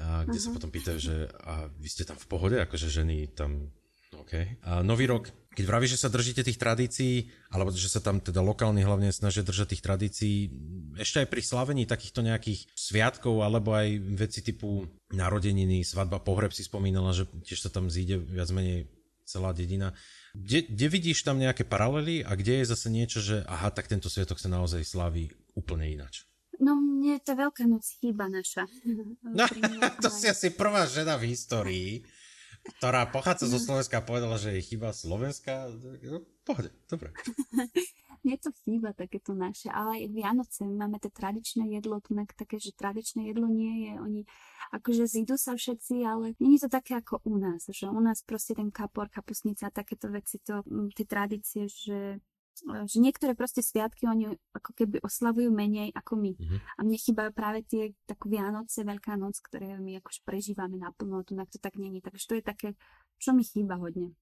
A 0.00 0.24
kde 0.24 0.38
uh-huh. 0.38 0.42
sa 0.42 0.50
mhm. 0.50 0.56
potom 0.56 0.70
pýtajú, 0.72 0.98
že 0.98 1.16
a 1.44 1.68
vy 1.68 1.88
ste 1.90 2.08
tam 2.08 2.16
v 2.16 2.26
pohode, 2.26 2.56
akože 2.58 2.88
ženy 2.88 3.30
tam 3.36 3.70
OK. 4.16 4.58
A 4.66 4.82
nový 4.82 5.06
rok, 5.06 5.30
keď 5.50 5.64
vravíš, 5.66 5.98
že 5.98 6.02
sa 6.06 6.14
držíte 6.14 6.46
tých 6.46 6.62
tradícií, 6.62 7.26
alebo 7.50 7.74
že 7.74 7.90
sa 7.90 7.98
tam 7.98 8.22
teda 8.22 8.38
lokálni 8.38 8.86
hlavne 8.86 9.10
snažia 9.10 9.42
držať 9.42 9.74
tých 9.74 9.82
tradícií, 9.82 10.36
ešte 10.94 11.26
aj 11.26 11.28
pri 11.28 11.42
slavení 11.42 11.82
takýchto 11.90 12.22
nejakých 12.22 12.70
sviatkov, 12.78 13.42
alebo 13.42 13.74
aj 13.74 13.98
veci 14.14 14.46
typu 14.46 14.86
narodeniny, 15.10 15.82
svadba, 15.82 16.22
pohreb 16.22 16.54
si 16.54 16.62
spomínala, 16.62 17.10
že 17.10 17.26
tiež 17.42 17.66
sa 17.66 17.70
tam 17.70 17.90
zíde 17.90 18.22
viac 18.22 18.46
menej 18.54 18.86
celá 19.26 19.50
dedina. 19.50 19.90
Kde, 20.34 20.70
kde 20.70 20.86
vidíš 20.86 21.26
tam 21.26 21.42
nejaké 21.42 21.66
paralely 21.66 22.22
a 22.22 22.38
kde 22.38 22.62
je 22.62 22.70
zase 22.70 22.86
niečo, 22.86 23.18
že 23.18 23.42
aha, 23.50 23.74
tak 23.74 23.90
tento 23.90 24.06
sviatok 24.06 24.38
sa 24.38 24.46
naozaj 24.46 24.86
slaví 24.86 25.34
úplne 25.58 25.90
ináč? 25.90 26.30
No 26.60 26.76
mne 26.76 27.16
to 27.24 27.32
Veľká 27.32 27.64
noc 27.64 27.88
chýba 27.98 28.28
naša. 28.28 28.68
No, 29.24 29.48
to 30.04 30.08
si 30.12 30.28
asi 30.30 30.52
prvá 30.54 30.84
žena 30.86 31.16
v 31.16 31.32
histórii, 31.32 31.90
ktorá 32.60 33.08
pochádza 33.08 33.48
zo 33.48 33.58
Slovenska 33.60 34.00
a 34.00 34.06
povedala, 34.06 34.36
že 34.36 34.52
je 34.56 34.62
chyba 34.62 34.92
Slovenska. 34.92 35.68
No, 36.04 36.24
pohode, 36.44 36.70
dobre. 36.86 37.12
Mne 38.24 38.36
to 38.36 38.52
chýba 38.64 38.92
takéto 38.92 39.32
naše, 39.32 39.72
ale 39.72 40.04
aj 40.04 40.12
Vianoce 40.12 40.68
máme 40.68 41.00
to 41.00 41.08
tradičné 41.08 41.72
jedlo, 41.72 42.04
tu 42.04 42.12
také, 42.36 42.60
že 42.60 42.76
tradičné 42.76 43.32
jedlo 43.32 43.48
nie 43.48 43.88
je, 43.88 43.92
oni 43.96 44.20
akože 44.76 45.08
zídu 45.08 45.40
sa 45.40 45.56
všetci, 45.56 46.04
ale 46.04 46.36
nie 46.36 46.60
je 46.60 46.68
to 46.68 46.70
také 46.76 47.00
ako 47.00 47.24
u 47.24 47.40
nás, 47.40 47.64
že 47.72 47.88
u 47.88 47.96
nás 47.96 48.20
proste 48.20 48.52
ten 48.52 48.68
kapor, 48.68 49.08
kapusnica 49.08 49.72
a 49.72 49.74
takéto 49.74 50.12
veci, 50.12 50.36
to, 50.36 50.60
tie 50.92 51.06
tradície, 51.08 51.64
že 51.64 52.20
že 52.60 52.98
niektoré 53.00 53.32
proste 53.32 53.64
sviatky 53.64 54.04
oni 54.04 54.36
ako 54.52 54.70
keby 54.76 55.00
oslavujú 55.00 55.48
menej 55.48 55.94
ako 55.96 56.18
my. 56.20 56.32
Mm-hmm. 56.36 56.58
A 56.76 56.80
mne 56.84 56.98
chýbajú 57.00 57.30
práve 57.32 57.64
tie 57.64 57.96
tak 58.04 58.20
Vianoce, 58.28 58.84
Veľká 58.84 59.16
noc, 59.16 59.40
ktoré 59.40 59.80
my 59.80 60.00
akože 60.02 60.20
prežívame 60.26 60.76
naplno, 60.76 61.24
tu 61.24 61.32
to 61.34 61.58
tak 61.58 61.80
není. 61.80 62.04
Takže 62.04 62.24
to 62.26 62.34
je 62.36 62.44
také, 62.44 62.68
čo 63.16 63.32
mi 63.32 63.46
chýba 63.46 63.80
hodne. 63.80 64.12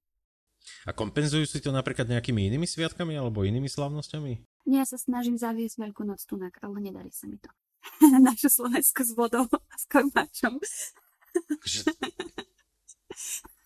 A 0.86 0.90
kompenzujú 0.90 1.46
si 1.46 1.62
to 1.62 1.70
napríklad 1.70 2.10
nejakými 2.10 2.50
inými 2.50 2.66
sviatkami 2.66 3.14
alebo 3.14 3.46
inými 3.46 3.70
slávnosťami? 3.70 4.32
Nie, 4.68 4.84
ja 4.84 4.86
sa 4.86 4.98
snažím 5.00 5.38
zaviesť 5.38 5.80
Veľkú 5.80 6.04
noc 6.04 6.20
tunak, 6.28 6.58
ale 6.60 6.82
nedarí 6.82 7.14
sa 7.14 7.30
mi 7.30 7.38
to. 7.40 7.48
Našu 8.28 8.50
Slovensku 8.52 9.06
s 9.06 9.14
vodou 9.14 9.46
a 9.48 9.74
s 9.78 9.84
kormáčom. 9.88 10.58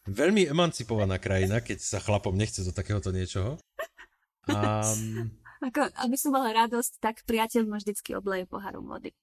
Veľmi 0.03 0.51
emancipovaná 0.51 1.23
krajina, 1.23 1.63
keď 1.63 1.79
sa 1.79 1.99
chlapom 2.03 2.35
nechce 2.35 2.67
do 2.67 2.75
takéhoto 2.75 3.15
niečoho. 3.15 3.63
Um, 4.51 5.31
Ako, 5.63 5.87
aby 6.03 6.17
som 6.19 6.35
mala 6.35 6.51
radosť, 6.67 6.99
tak 6.99 7.23
priateľ 7.23 7.71
ma 7.71 7.79
vždycky 7.79 8.19
obleje 8.19 8.51
poharom 8.51 8.91
vody. 8.91 9.15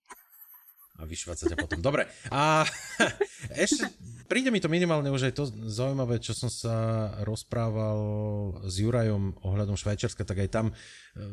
A 1.00 1.08
vyšvať 1.08 1.36
sa 1.36 1.46
ťa 1.52 1.58
potom. 1.60 1.80
Dobre. 1.80 2.08
A 2.32 2.68
ešte 3.56 3.88
príde 4.28 4.52
mi 4.52 4.60
to 4.60 4.68
minimálne 4.68 5.08
už 5.08 5.32
aj 5.32 5.34
to 5.36 5.48
zaujímavé, 5.48 6.20
čo 6.20 6.36
som 6.36 6.52
sa 6.52 7.12
rozprával 7.24 8.00
s 8.68 8.84
Jurajom 8.84 9.40
ohľadom 9.40 9.80
Švajčiarska, 9.80 10.28
tak 10.28 10.44
aj 10.44 10.50
tam, 10.52 10.66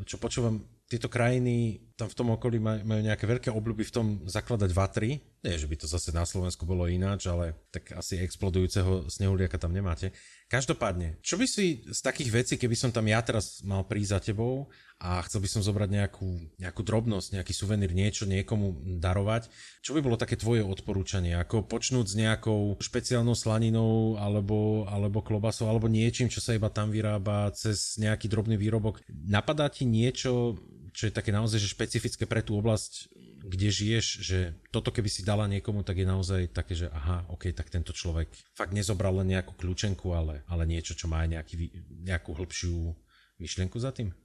čo 0.06 0.22
počúvam, 0.22 0.62
tieto 0.86 1.10
krajiny 1.10 1.82
tam 1.98 2.06
v 2.06 2.14
tom 2.14 2.28
okolí 2.38 2.62
majú 2.62 3.02
nejaké 3.02 3.26
veľké 3.26 3.50
obľuby 3.50 3.82
v 3.90 3.94
tom 3.94 4.06
zakladať 4.22 4.70
vatry. 4.70 5.18
Nie, 5.42 5.58
že 5.58 5.66
by 5.66 5.82
to 5.82 5.90
zase 5.90 6.14
na 6.14 6.22
Slovensku 6.22 6.62
bolo 6.62 6.86
ináč, 6.86 7.26
ale 7.26 7.58
tak 7.74 7.90
asi 7.90 8.22
explodujúceho 8.22 9.10
snehuliaka 9.10 9.58
tam 9.58 9.74
nemáte. 9.74 10.14
Každopádne, 10.46 11.18
čo 11.26 11.34
by 11.34 11.46
si 11.50 11.82
z 11.82 12.00
takých 12.06 12.30
vecí, 12.30 12.54
keby 12.54 12.78
som 12.78 12.94
tam 12.94 13.10
ja 13.10 13.18
teraz 13.18 13.66
mal 13.66 13.82
prísť 13.82 14.10
za 14.14 14.20
tebou 14.30 14.70
a 15.02 15.18
chcel 15.26 15.42
by 15.42 15.48
som 15.50 15.58
zobrať 15.58 15.90
nejakú, 15.90 16.38
nejakú 16.62 16.86
drobnosť, 16.86 17.34
nejaký 17.34 17.50
suvenír, 17.50 17.90
niečo 17.90 18.30
niekomu 18.30 18.78
darovať, 19.02 19.50
čo 19.82 19.98
by 19.98 20.06
bolo 20.06 20.14
také 20.14 20.38
tvoje 20.38 20.62
odporúčanie? 20.62 21.34
Ako 21.34 21.66
počnúť 21.66 22.06
s 22.06 22.14
nejakou 22.14 22.78
špeciálnou 22.78 23.34
slaninou 23.34 24.22
alebo, 24.22 24.86
alebo 24.86 25.18
klobasou 25.18 25.66
alebo 25.66 25.90
niečím, 25.90 26.30
čo 26.30 26.38
sa 26.38 26.54
iba 26.54 26.70
tam 26.70 26.94
vyrába 26.94 27.50
cez 27.50 27.98
nejaký 27.98 28.30
drobný 28.30 28.54
výrobok. 28.54 29.02
Napadá 29.10 29.66
ti 29.66 29.82
niečo, 29.82 30.62
čo 30.96 31.04
je 31.04 31.12
také 31.12 31.28
naozaj 31.28 31.60
že 31.60 31.68
špecifické 31.76 32.24
pre 32.24 32.40
tú 32.40 32.56
oblasť, 32.56 33.12
kde 33.44 33.68
žiješ, 33.68 34.06
že 34.24 34.38
toto 34.72 34.88
keby 34.88 35.12
si 35.12 35.20
dala 35.20 35.44
niekomu, 35.44 35.84
tak 35.84 36.00
je 36.00 36.08
naozaj 36.08 36.56
také, 36.56 36.72
že 36.72 36.88
aha, 36.88 37.28
ok, 37.28 37.52
tak 37.52 37.68
tento 37.68 37.92
človek 37.92 38.32
fakt 38.56 38.72
nezobral 38.72 39.20
len 39.20 39.36
nejakú 39.36 39.52
kľúčenku, 39.60 40.16
ale, 40.16 40.40
ale 40.48 40.64
niečo, 40.64 40.96
čo 40.96 41.04
má 41.04 41.28
aj 41.28 41.36
nejaký, 41.36 41.54
nejakú 42.00 42.32
hĺbšiu 42.32 42.96
myšlienku 43.36 43.76
za 43.76 43.92
tým? 43.92 44.16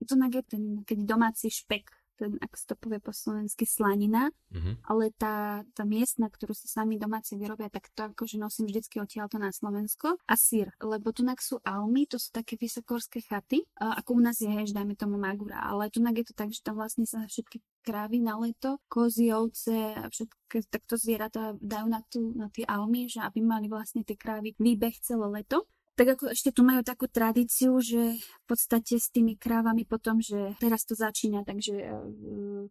To 0.00 0.16
je 0.16 0.42
ten, 0.48 0.64
keď 0.88 0.98
domáci 1.04 1.52
špek 1.52 1.92
ten, 2.18 2.38
ako 2.38 2.54
sa 2.56 2.66
to 2.72 2.76
povie 2.78 2.98
po 3.02 3.12
slovensky, 3.12 3.64
slanina, 3.66 4.30
Mhm. 4.54 4.86
ale 4.86 5.10
tá, 5.18 5.66
tá 5.74 5.82
miestna, 5.82 6.30
ktorú 6.30 6.54
si 6.54 6.70
sami 6.70 6.96
domáci 6.96 7.34
vyrobia, 7.34 7.68
tak 7.68 7.90
to 7.94 8.10
akože 8.14 8.38
nosím 8.38 8.70
vždycky 8.70 9.02
odtiaľto 9.02 9.42
na 9.42 9.50
Slovensko. 9.50 10.16
A 10.30 10.34
sír, 10.38 10.70
lebo 10.78 11.10
tu 11.10 11.26
sú 11.40 11.58
almy, 11.66 12.06
to 12.06 12.16
sú 12.16 12.30
také 12.30 12.54
vysokorské 12.54 13.20
chaty, 13.26 13.66
ako 13.76 14.16
u 14.16 14.20
nás 14.22 14.38
je, 14.38 14.46
hež, 14.46 14.70
dajme 14.70 14.94
tomu 14.94 15.18
Magura, 15.18 15.58
ale 15.60 15.90
tu 15.90 15.98
je 16.00 16.24
to 16.24 16.34
tak, 16.36 16.54
že 16.54 16.62
tam 16.62 16.78
vlastne 16.78 17.04
sa 17.04 17.26
všetky 17.26 17.58
krávy 17.84 18.22
na 18.22 18.40
leto, 18.40 18.80
kozy, 18.88 19.28
ovce 19.34 19.92
a 19.92 20.08
všetky 20.08 20.64
takto 20.70 20.96
zvieratá 20.96 21.52
dajú 21.60 21.86
na, 21.90 22.00
tú, 22.08 22.32
na 22.32 22.48
tie 22.48 22.64
almy, 22.64 23.10
že 23.10 23.20
aby 23.20 23.42
mali 23.42 23.66
vlastne 23.68 24.06
tie 24.06 24.16
krávy 24.16 24.56
výbeh 24.56 24.94
celé 25.02 25.26
leto 25.28 25.68
tak 25.94 26.18
ako 26.18 26.34
ešte 26.34 26.50
tu 26.50 26.66
majú 26.66 26.82
takú 26.82 27.06
tradíciu, 27.06 27.78
že 27.78 28.18
v 28.18 28.44
podstate 28.46 28.98
s 28.98 29.10
tými 29.14 29.38
krávami 29.38 29.86
potom, 29.86 30.18
že 30.18 30.58
teraz 30.58 30.82
to 30.82 30.98
začína, 30.98 31.46
takže 31.46 31.74
eh, 31.74 32.66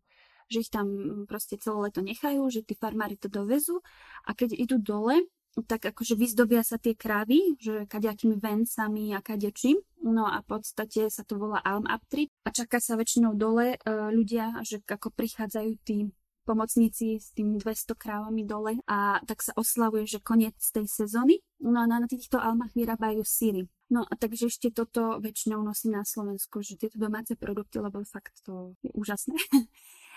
že 0.52 0.60
ich 0.60 0.70
tam 0.70 1.24
proste 1.26 1.56
celé 1.58 1.90
leto 1.90 2.04
nechajú, 2.04 2.46
že 2.52 2.62
tí 2.68 2.76
farmári 2.76 3.16
to 3.16 3.32
dovezú 3.32 3.80
a 4.28 4.36
keď 4.36 4.54
idú 4.60 4.78
dole, 4.78 5.24
tak 5.70 5.86
akože 5.86 6.18
vyzdobia 6.18 6.66
sa 6.66 6.82
tie 6.82 6.98
krávy, 6.98 7.54
že 7.62 7.86
kadejakými 7.86 8.42
vencami 8.42 9.14
a 9.14 9.22
kadečím. 9.22 9.78
No 10.02 10.26
a 10.26 10.42
v 10.42 10.58
podstate 10.58 11.14
sa 11.14 11.22
to 11.22 11.38
volá 11.38 11.62
Alm 11.62 11.86
Aptrip 11.86 12.34
a 12.42 12.50
čaká 12.50 12.82
sa 12.82 12.98
väčšinou 12.98 13.38
dole 13.38 13.78
e, 13.78 13.88
ľudia, 14.10 14.66
že 14.66 14.82
ako 14.82 15.14
prichádzajú 15.14 15.72
tí 15.86 16.10
pomocníci 16.44 17.22
s 17.22 17.32
tými 17.38 17.62
200 17.62 17.96
krávami 17.96 18.44
dole 18.44 18.82
a 18.90 19.22
tak 19.24 19.46
sa 19.46 19.56
oslavuje, 19.56 20.10
že 20.10 20.20
koniec 20.20 20.58
tej 20.60 20.90
sezóny. 20.90 21.40
No 21.64 21.80
a 21.80 21.88
na 21.88 22.04
týchto 22.04 22.44
almách 22.44 22.76
vyrábajú 22.76 23.24
síry. 23.24 23.72
No 23.88 24.04
a 24.04 24.14
takže 24.20 24.52
ešte 24.52 24.68
toto 24.68 25.24
väčšinou 25.24 25.64
nosím 25.64 25.96
na 25.96 26.04
Slovensku, 26.04 26.60
že 26.60 26.76
tieto 26.76 27.00
domáce 27.00 27.40
produkty, 27.40 27.80
lebo 27.80 28.04
fakt 28.04 28.44
to 28.44 28.76
je 28.84 28.92
úžasné. 28.92 29.40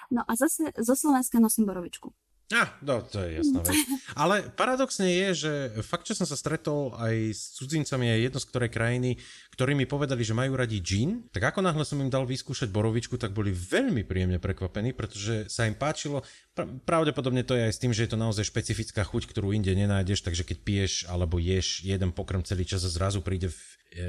No 0.07 0.23
a 0.23 0.39
zase 0.39 0.71
zo 0.79 0.95
Slovenska 0.95 1.43
nosím 1.43 1.67
borovičku. 1.67 2.15
Ah, 2.55 2.79
no, 2.79 3.03
to 3.03 3.19
je 3.27 3.43
jasná 3.43 3.59
vec. 3.59 3.75
Ale 4.15 4.47
paradoxne 4.55 5.11
je, 5.11 5.29
že 5.35 5.53
fakt, 5.83 6.07
čo 6.07 6.15
som 6.15 6.31
sa 6.31 6.39
stretol 6.39 6.95
aj 6.95 7.35
s 7.35 7.59
cudzincami 7.59 8.07
aj 8.07 8.21
jedno 8.31 8.39
z 8.39 8.47
ktorej 8.47 8.71
krajiny, 8.71 9.11
ktorí 9.59 9.75
mi 9.75 9.83
povedali, 9.83 10.23
že 10.23 10.31
majú 10.31 10.55
radi 10.55 10.79
gin, 10.79 11.27
tak 11.35 11.51
ako 11.51 11.67
náhle 11.67 11.83
som 11.83 11.99
im 11.99 12.07
dal 12.07 12.23
vyskúšať 12.23 12.71
borovičku, 12.71 13.19
tak 13.19 13.35
boli 13.35 13.51
veľmi 13.51 14.07
príjemne 14.07 14.39
prekvapení, 14.39 14.95
pretože 14.95 15.51
sa 15.51 15.67
im 15.67 15.75
páčilo. 15.75 16.23
Pravdepodobne 16.87 17.43
to 17.43 17.59
je 17.59 17.67
aj 17.67 17.75
s 17.75 17.83
tým, 17.83 17.91
že 17.91 18.07
je 18.07 18.15
to 18.15 18.23
naozaj 18.23 18.47
špecifická 18.47 19.03
chuť, 19.03 19.27
ktorú 19.27 19.51
inde 19.51 19.75
nenájdeš, 19.75 20.23
takže 20.23 20.47
keď 20.47 20.59
piješ 20.63 20.93
alebo 21.11 21.43
ješ 21.43 21.83
jeden 21.83 22.15
pokrm 22.15 22.47
celý 22.47 22.63
čas 22.63 22.87
a 22.87 22.91
zrazu 22.95 23.27
príde 23.27 23.51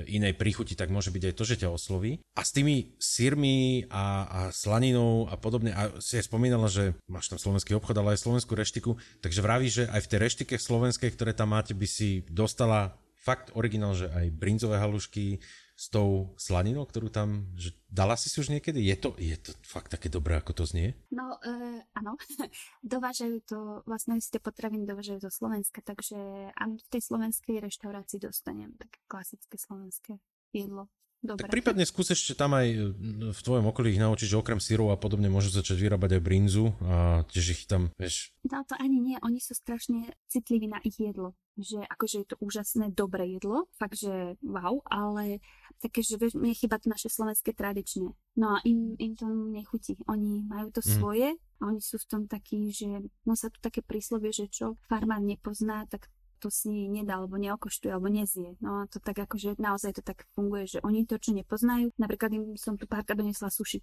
inej 0.07 0.35
príchuti, 0.35 0.75
tak 0.75 0.91
môže 0.91 1.09
byť 1.09 1.23
aj 1.31 1.35
to, 1.35 1.43
že 1.47 1.59
ťa 1.63 1.69
osloví. 1.71 2.19
A 2.35 2.41
s 2.43 2.51
tými 2.51 2.95
sírmi 2.99 3.87
a, 3.87 4.27
a 4.27 4.39
slaninou 4.51 5.31
a 5.31 5.35
podobne, 5.39 5.71
a 5.71 5.97
si 6.03 6.19
aj 6.19 6.27
spomínala, 6.27 6.67
že 6.67 6.93
máš 7.07 7.31
tam 7.31 7.39
slovenský 7.39 7.73
obchod, 7.79 7.95
ale 7.97 8.15
aj 8.15 8.23
slovenskú 8.27 8.53
reštiku, 8.53 8.91
takže 9.23 9.43
vraví, 9.43 9.67
že 9.71 9.83
aj 9.87 10.01
v 10.03 10.09
tej 10.11 10.19
reštike 10.19 10.55
slovenskej, 10.59 11.09
ktoré 11.15 11.31
tam 11.31 11.55
máte, 11.55 11.71
by 11.71 11.87
si 11.87 12.27
dostala 12.27 12.99
fakt 13.15 13.51
originál, 13.59 13.91
že 13.91 14.07
aj 14.07 14.31
brinzové 14.31 14.79
halušky, 14.79 15.43
s 15.77 15.93
tou 15.93 16.33
slaninou, 16.41 16.89
ktorú 16.89 17.13
tam, 17.13 17.53
že 17.53 17.77
dala 17.85 18.17
si 18.17 18.33
si 18.33 18.41
už 18.41 18.49
niekedy? 18.49 18.81
Je 18.81 18.97
to, 18.97 19.13
je 19.21 19.37
to 19.37 19.53
fakt 19.61 19.93
také 19.93 20.09
dobré, 20.09 20.41
ako 20.41 20.57
to 20.57 20.63
znie? 20.65 20.97
No, 21.13 21.37
uh, 21.37 21.79
áno. 21.93 22.17
dovážajú 22.81 23.37
to, 23.45 23.57
vlastne 23.85 24.17
ste 24.17 24.41
potraviny 24.41 24.89
dovážajú 24.89 25.21
zo 25.21 25.29
Slovenska, 25.29 25.85
takže 25.85 26.17
v 26.57 26.87
tej 26.89 27.01
slovenskej 27.05 27.61
reštaurácii 27.61 28.25
dostanem 28.25 28.73
také 28.73 28.97
klasické 29.05 29.55
slovenské 29.61 30.17
jedlo. 30.49 30.89
Dobre. 31.17 31.49
Tak 31.49 31.53
prípadne 31.53 31.81
skús 31.81 32.13
ešte 32.13 32.37
tam 32.37 32.53
aj 32.53 32.93
v 33.33 33.39
tvojom 33.41 33.65
okolí 33.73 33.97
ich 33.97 34.01
naučiť, 34.01 34.27
že 34.29 34.37
okrem 34.37 34.61
syrov 34.61 34.93
a 34.93 35.01
podobne 35.01 35.33
môžu 35.33 35.49
začať 35.49 35.81
vyrábať 35.81 36.17
aj 36.17 36.21
brinzu 36.21 36.77
a 36.85 37.25
tiež 37.33 37.57
ich 37.57 37.63
tam, 37.65 37.89
vieš... 37.97 38.37
No 38.45 38.61
to 38.61 38.77
ani 38.77 39.01
nie, 39.01 39.17
oni 39.25 39.41
sú 39.41 39.57
strašne 39.57 40.13
citliví 40.29 40.69
na 40.69 40.77
ich 40.85 41.01
jedlo. 41.01 41.33
Že 41.57 41.89
akože 41.89 42.15
je 42.21 42.27
to 42.29 42.37
úžasné, 42.37 42.93
dobré 42.93 43.33
jedlo, 43.33 43.65
fakt, 43.81 43.97
že 43.97 44.37
wow, 44.45 44.77
ale 44.85 45.41
také, 45.81 46.05
že 46.05 46.21
mne 46.37 46.53
chýba 46.53 46.77
to 46.77 46.85
naše 46.85 47.09
slovenské 47.09 47.49
tradičné. 47.57 48.13
No 48.37 48.45
a 48.53 48.61
im, 48.61 48.93
im 49.01 49.17
to 49.17 49.25
nechutí. 49.25 49.97
Oni 50.05 50.45
majú 50.45 50.69
to 50.69 50.85
mm. 50.85 50.89
svoje 51.01 51.29
a 51.33 51.61
oni 51.65 51.81
sú 51.81 51.97
v 51.97 52.09
tom 52.13 52.21
takí, 52.29 52.69
že 52.69 53.09
no 53.25 53.33
sa 53.33 53.49
tu 53.49 53.57
také 53.57 53.81
príslovie, 53.81 54.29
že 54.29 54.45
čo 54.53 54.77
farmár 54.85 55.25
nepozná, 55.25 55.89
tak 55.89 56.13
to 56.37 56.53
si 56.53 56.87
nedá, 56.87 57.17
alebo 57.17 57.35
neokoštuje, 57.35 57.91
alebo 57.91 58.07
nezie. 58.07 58.55
No 58.61 58.81
a 58.83 58.89
to 58.89 59.01
tak 59.01 59.17
akože 59.17 59.57
naozaj 59.57 59.97
to 59.97 60.03
tak 60.05 60.29
funguje, 60.37 60.77
že 60.77 60.79
oni 60.85 61.03
to, 61.09 61.17
čo 61.17 61.33
nepoznajú, 61.33 61.91
napríklad 61.97 62.31
im 62.33 62.43
som 62.55 62.77
tu 62.77 62.85
párka 62.85 63.17
donesla 63.17 63.49
suši, 63.49 63.81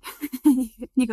nech 0.98 1.10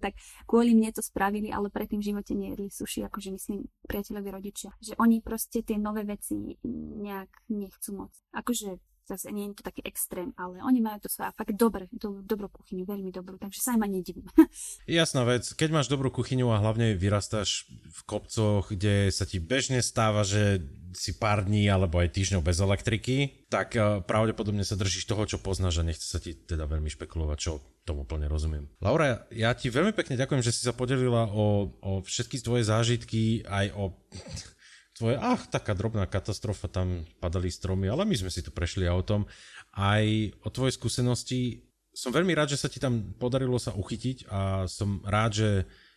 tak 0.00 0.14
kvôli 0.46 0.74
mne 0.74 0.90
to 0.90 1.02
spravili, 1.02 1.48
ale 1.54 1.70
predtým 1.70 2.02
v 2.02 2.08
živote 2.14 2.32
nejedli 2.34 2.68
suši, 2.68 3.06
akože 3.06 3.34
myslím 3.34 3.66
priateľovi 3.86 4.28
rodičia. 4.30 4.70
Že 4.82 4.98
oni 4.98 5.22
proste 5.22 5.62
tie 5.62 5.78
nové 5.78 6.02
veci 6.02 6.58
nejak 7.00 7.30
nechcú 7.48 7.90
moc. 7.94 8.12
Akože 8.34 8.78
zase 9.10 9.34
nie 9.34 9.50
je 9.50 9.58
to 9.58 9.66
taký 9.66 9.82
extrém, 9.82 10.30
ale 10.38 10.62
oni 10.62 10.78
majú 10.78 11.02
to 11.02 11.10
svoje 11.10 11.34
fakt 11.34 11.58
dobre, 11.58 11.90
do, 11.90 12.22
dobrú 12.22 12.46
kuchyňu, 12.46 12.86
veľmi 12.86 13.10
dobrú, 13.10 13.42
takže 13.42 13.58
sa 13.58 13.74
im 13.74 13.82
ani 13.82 13.98
nedivím. 13.98 14.30
Jasná 14.86 15.26
vec, 15.26 15.50
keď 15.58 15.68
máš 15.74 15.90
dobrú 15.90 16.14
kuchyňu 16.14 16.46
a 16.54 16.62
hlavne 16.62 16.94
vyrastáš 16.94 17.66
v 17.90 18.00
kopcoch, 18.06 18.70
kde 18.70 19.10
sa 19.10 19.26
ti 19.26 19.42
bežne 19.42 19.82
stáva, 19.82 20.22
že 20.22 20.62
si 20.94 21.16
pár 21.16 21.46
dní 21.46 21.66
alebo 21.70 22.02
aj 22.02 22.14
týždňov 22.14 22.42
bez 22.42 22.58
elektriky, 22.58 23.46
tak 23.50 23.74
eh, 23.76 24.02
pravdepodobne 24.02 24.62
sa 24.66 24.78
držíš 24.78 25.06
toho, 25.06 25.22
čo 25.26 25.42
poznáš 25.42 25.80
a 25.80 25.86
nechce 25.86 26.06
sa 26.06 26.18
ti 26.18 26.34
teda 26.34 26.66
veľmi 26.66 26.90
špekulovať, 26.90 27.38
čo 27.38 27.60
tomu 27.88 28.04
plne 28.04 28.30
rozumiem. 28.30 28.68
Laura, 28.78 29.26
ja 29.32 29.50
ti 29.56 29.72
veľmi 29.72 29.96
pekne 29.96 30.20
ďakujem, 30.20 30.42
že 30.44 30.54
si 30.54 30.62
sa 30.62 30.76
podelila 30.76 31.30
o, 31.30 31.74
o 31.80 31.92
všetky 32.04 32.38
tvoje 32.42 32.68
zážitky, 32.68 33.42
aj 33.48 33.66
o 33.74 33.96
tvoje, 34.98 35.16
ach, 35.16 35.48
taká 35.48 35.72
drobná 35.72 36.04
katastrofa, 36.04 36.68
tam 36.68 37.08
padali 37.18 37.48
stromy, 37.48 37.88
ale 37.88 38.04
my 38.04 38.14
sme 38.14 38.30
si 38.30 38.44
to 38.44 38.52
prešli 38.52 38.84
autom. 38.84 39.24
Aj 39.72 40.04
o 40.44 40.48
tvojej 40.52 40.76
skúsenosti 40.76 41.70
som 41.90 42.14
veľmi 42.14 42.30
rád, 42.36 42.54
že 42.54 42.60
sa 42.60 42.70
ti 42.70 42.78
tam 42.78 43.14
podarilo 43.18 43.58
sa 43.58 43.74
uchytiť 43.74 44.30
a 44.30 44.70
som 44.70 45.02
rád, 45.02 45.30
že 45.34 45.50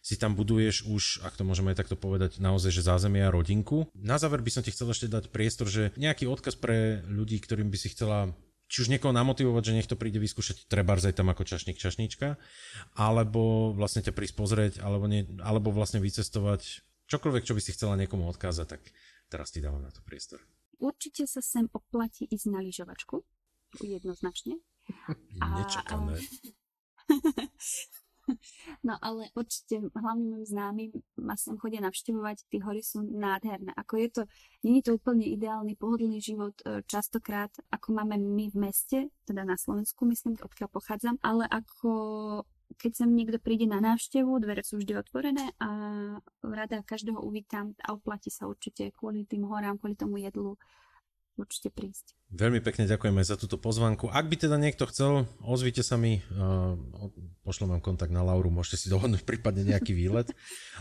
si 0.04 0.20
tam 0.20 0.36
buduješ 0.36 0.84
už, 0.84 1.24
ak 1.24 1.40
to 1.40 1.48
môžeme 1.48 1.72
aj 1.72 1.80
takto 1.80 1.96
povedať, 1.96 2.44
naozaj, 2.44 2.76
že 2.76 2.84
zázemie 2.84 3.24
a 3.24 3.32
rodinku. 3.32 3.88
Na 3.96 4.20
záver 4.20 4.44
by 4.44 4.52
som 4.52 4.62
ti 4.62 4.76
chcel 4.76 4.92
ešte 4.92 5.08
dať 5.08 5.32
priestor, 5.32 5.72
že 5.72 5.96
nejaký 5.96 6.28
odkaz 6.28 6.60
pre 6.60 7.00
ľudí, 7.08 7.40
ktorým 7.40 7.72
by 7.72 7.78
si 7.80 7.96
chcela 7.96 8.36
či 8.68 8.84
už 8.84 8.92
niekoho 8.92 9.16
namotivovať, 9.16 9.64
že 9.64 9.76
nech 9.80 9.88
to 9.88 9.96
príde 9.96 10.20
vyskúšať 10.20 10.68
treba 10.68 11.00
aj 11.00 11.16
tam 11.16 11.32
ako 11.32 11.48
čašník, 11.48 11.80
čašníčka, 11.80 12.36
alebo 13.00 13.72
vlastne 13.72 14.04
ťa 14.04 14.12
prísť 14.12 14.36
pozrieť, 14.36 14.74
alebo, 14.84 15.08
nie, 15.08 15.24
alebo 15.40 15.70
vlastne 15.72 16.04
vycestovať 16.04 16.84
čokoľvek, 17.08 17.46
čo 17.48 17.56
by 17.56 17.62
si 17.64 17.72
chcela 17.72 17.96
niekomu 17.96 18.28
odkázať, 18.34 18.68
tak 18.68 18.82
teraz 19.30 19.54
ti 19.54 19.62
dávam 19.64 19.86
na 19.86 19.94
to 19.94 20.02
priestor. 20.04 20.42
Určite 20.82 21.30
sa 21.30 21.40
sem 21.40 21.70
oplatí 21.72 22.28
ísť 22.28 22.50
na 22.50 22.60
lyžovačku, 22.66 23.22
jednoznačne. 23.80 24.60
Nečakané. 25.56 26.18
No 28.88 29.00
ale 29.00 29.32
určite 29.36 29.80
hlavne 29.96 30.26
môjim 30.28 30.48
známym 30.48 30.92
ma 31.20 31.36
sem 31.40 31.56
chodia 31.56 31.80
navštevovať, 31.84 32.48
tie 32.52 32.60
hory 32.60 32.84
sú 32.84 33.04
nádherné. 33.04 33.72
Ako 33.80 34.00
je 34.00 34.10
to, 34.12 34.22
je 34.64 34.82
to 34.84 35.00
úplne 35.00 35.24
ideálny, 35.24 35.76
pohodlný 35.80 36.20
život 36.20 36.56
e, 36.64 36.84
častokrát, 36.84 37.52
ako 37.72 37.96
máme 37.96 38.20
my 38.20 38.52
v 38.52 38.58
meste, 38.60 38.98
teda 39.24 39.48
na 39.48 39.56
Slovensku 39.56 40.04
myslím, 40.08 40.36
odkiaľ 40.40 40.70
pochádzam, 40.72 41.16
ale 41.24 41.48
ako 41.48 41.92
keď 42.74 43.06
sem 43.06 43.10
niekto 43.14 43.38
príde 43.38 43.70
na 43.70 43.78
návštevu, 43.78 44.42
dvere 44.42 44.66
sú 44.66 44.82
vždy 44.82 44.98
otvorené 44.98 45.54
a 45.62 45.70
rada 46.42 46.82
každého 46.82 47.22
uvítam 47.22 47.78
a 47.86 47.94
oplatí 47.94 48.34
sa 48.34 48.50
určite 48.50 48.90
kvôli 48.98 49.30
tým 49.30 49.46
horám, 49.46 49.78
kvôli 49.78 49.94
tomu 49.94 50.18
jedlu 50.18 50.58
určite 51.38 51.74
prísť. 51.74 52.14
Veľmi 52.34 52.62
pekne 52.66 52.90
ďakujeme 52.90 53.22
za 53.22 53.38
túto 53.38 53.62
pozvanku. 53.62 54.10
Ak 54.10 54.26
by 54.26 54.36
teda 54.38 54.58
niekto 54.58 54.90
chcel, 54.90 55.30
ozvite 55.42 55.86
sa 55.86 55.98
mi, 55.98 56.22
uh, 56.34 56.74
pošlem 57.46 57.78
vám 57.78 57.82
kontakt 57.82 58.10
na 58.10 58.26
Lauru, 58.26 58.50
môžete 58.50 58.86
si 58.86 58.88
dohodnúť 58.90 59.26
prípadne 59.26 59.66
nejaký 59.66 59.94
výlet. 60.02 60.30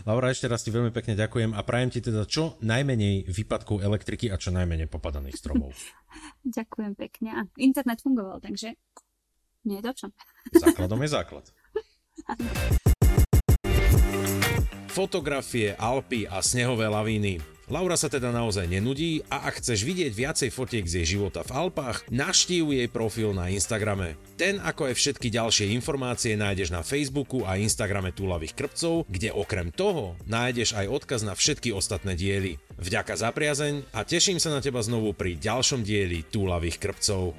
Laura, 0.05 0.33
ešte 0.33 0.49
raz 0.49 0.65
ti 0.65 0.73
veľmi 0.73 0.89
pekne 0.93 1.13
ďakujem 1.13 1.53
a 1.53 1.61
prajem 1.61 1.89
ti 1.93 1.99
teda 2.01 2.25
čo 2.25 2.57
najmenej 2.61 3.29
výpadkov 3.29 3.81
elektriky 3.81 4.29
a 4.33 4.37
čo 4.37 4.49
najmenej 4.53 4.89
popadaných 4.89 5.37
stromov. 5.37 5.73
ďakujem 6.57 6.93
pekne. 6.97 7.29
A 7.33 7.41
internet 7.61 8.01
fungoval, 8.01 8.41
takže 8.41 8.73
nie 9.69 9.79
je 9.81 9.85
to 9.89 9.93
čo. 9.93 10.07
Základom 10.65 11.01
je 11.05 11.09
základ. 11.09 11.45
Fotografie, 14.93 15.73
Alpy 15.73 16.29
a 16.29 16.45
snehové 16.45 16.85
lavíny. 16.85 17.52
Laura 17.71 17.95
sa 17.95 18.11
teda 18.11 18.27
naozaj 18.35 18.67
nenudí 18.67 19.23
a 19.31 19.47
ak 19.47 19.63
chceš 19.63 19.87
vidieť 19.87 20.11
viacej 20.11 20.49
fotiek 20.51 20.83
z 20.83 20.99
jej 20.99 21.15
života 21.15 21.47
v 21.47 21.55
Alpách, 21.55 22.03
naštív 22.11 22.75
jej 22.75 22.91
profil 22.91 23.31
na 23.31 23.47
Instagrame. 23.47 24.19
Ten 24.35 24.59
ako 24.59 24.91
aj 24.91 24.99
všetky 24.99 25.31
ďalšie 25.31 25.71
informácie 25.71 26.35
nájdeš 26.35 26.75
na 26.75 26.83
Facebooku 26.83 27.47
a 27.47 27.55
Instagrame 27.55 28.11
Túlavých 28.11 28.51
krpcov, 28.59 29.07
kde 29.07 29.31
okrem 29.31 29.71
toho 29.71 30.19
nájdeš 30.27 30.75
aj 30.75 30.91
odkaz 30.91 31.23
na 31.23 31.31
všetky 31.39 31.71
ostatné 31.71 32.19
diely. 32.19 32.59
Vďaka 32.75 33.15
za 33.15 33.31
priazeň 33.31 33.95
a 33.95 34.03
teším 34.03 34.43
sa 34.43 34.51
na 34.51 34.59
teba 34.59 34.83
znovu 34.83 35.15
pri 35.15 35.39
ďalšom 35.39 35.87
dieli 35.87 36.27
Túlavých 36.27 36.83
krpcov. 36.83 37.31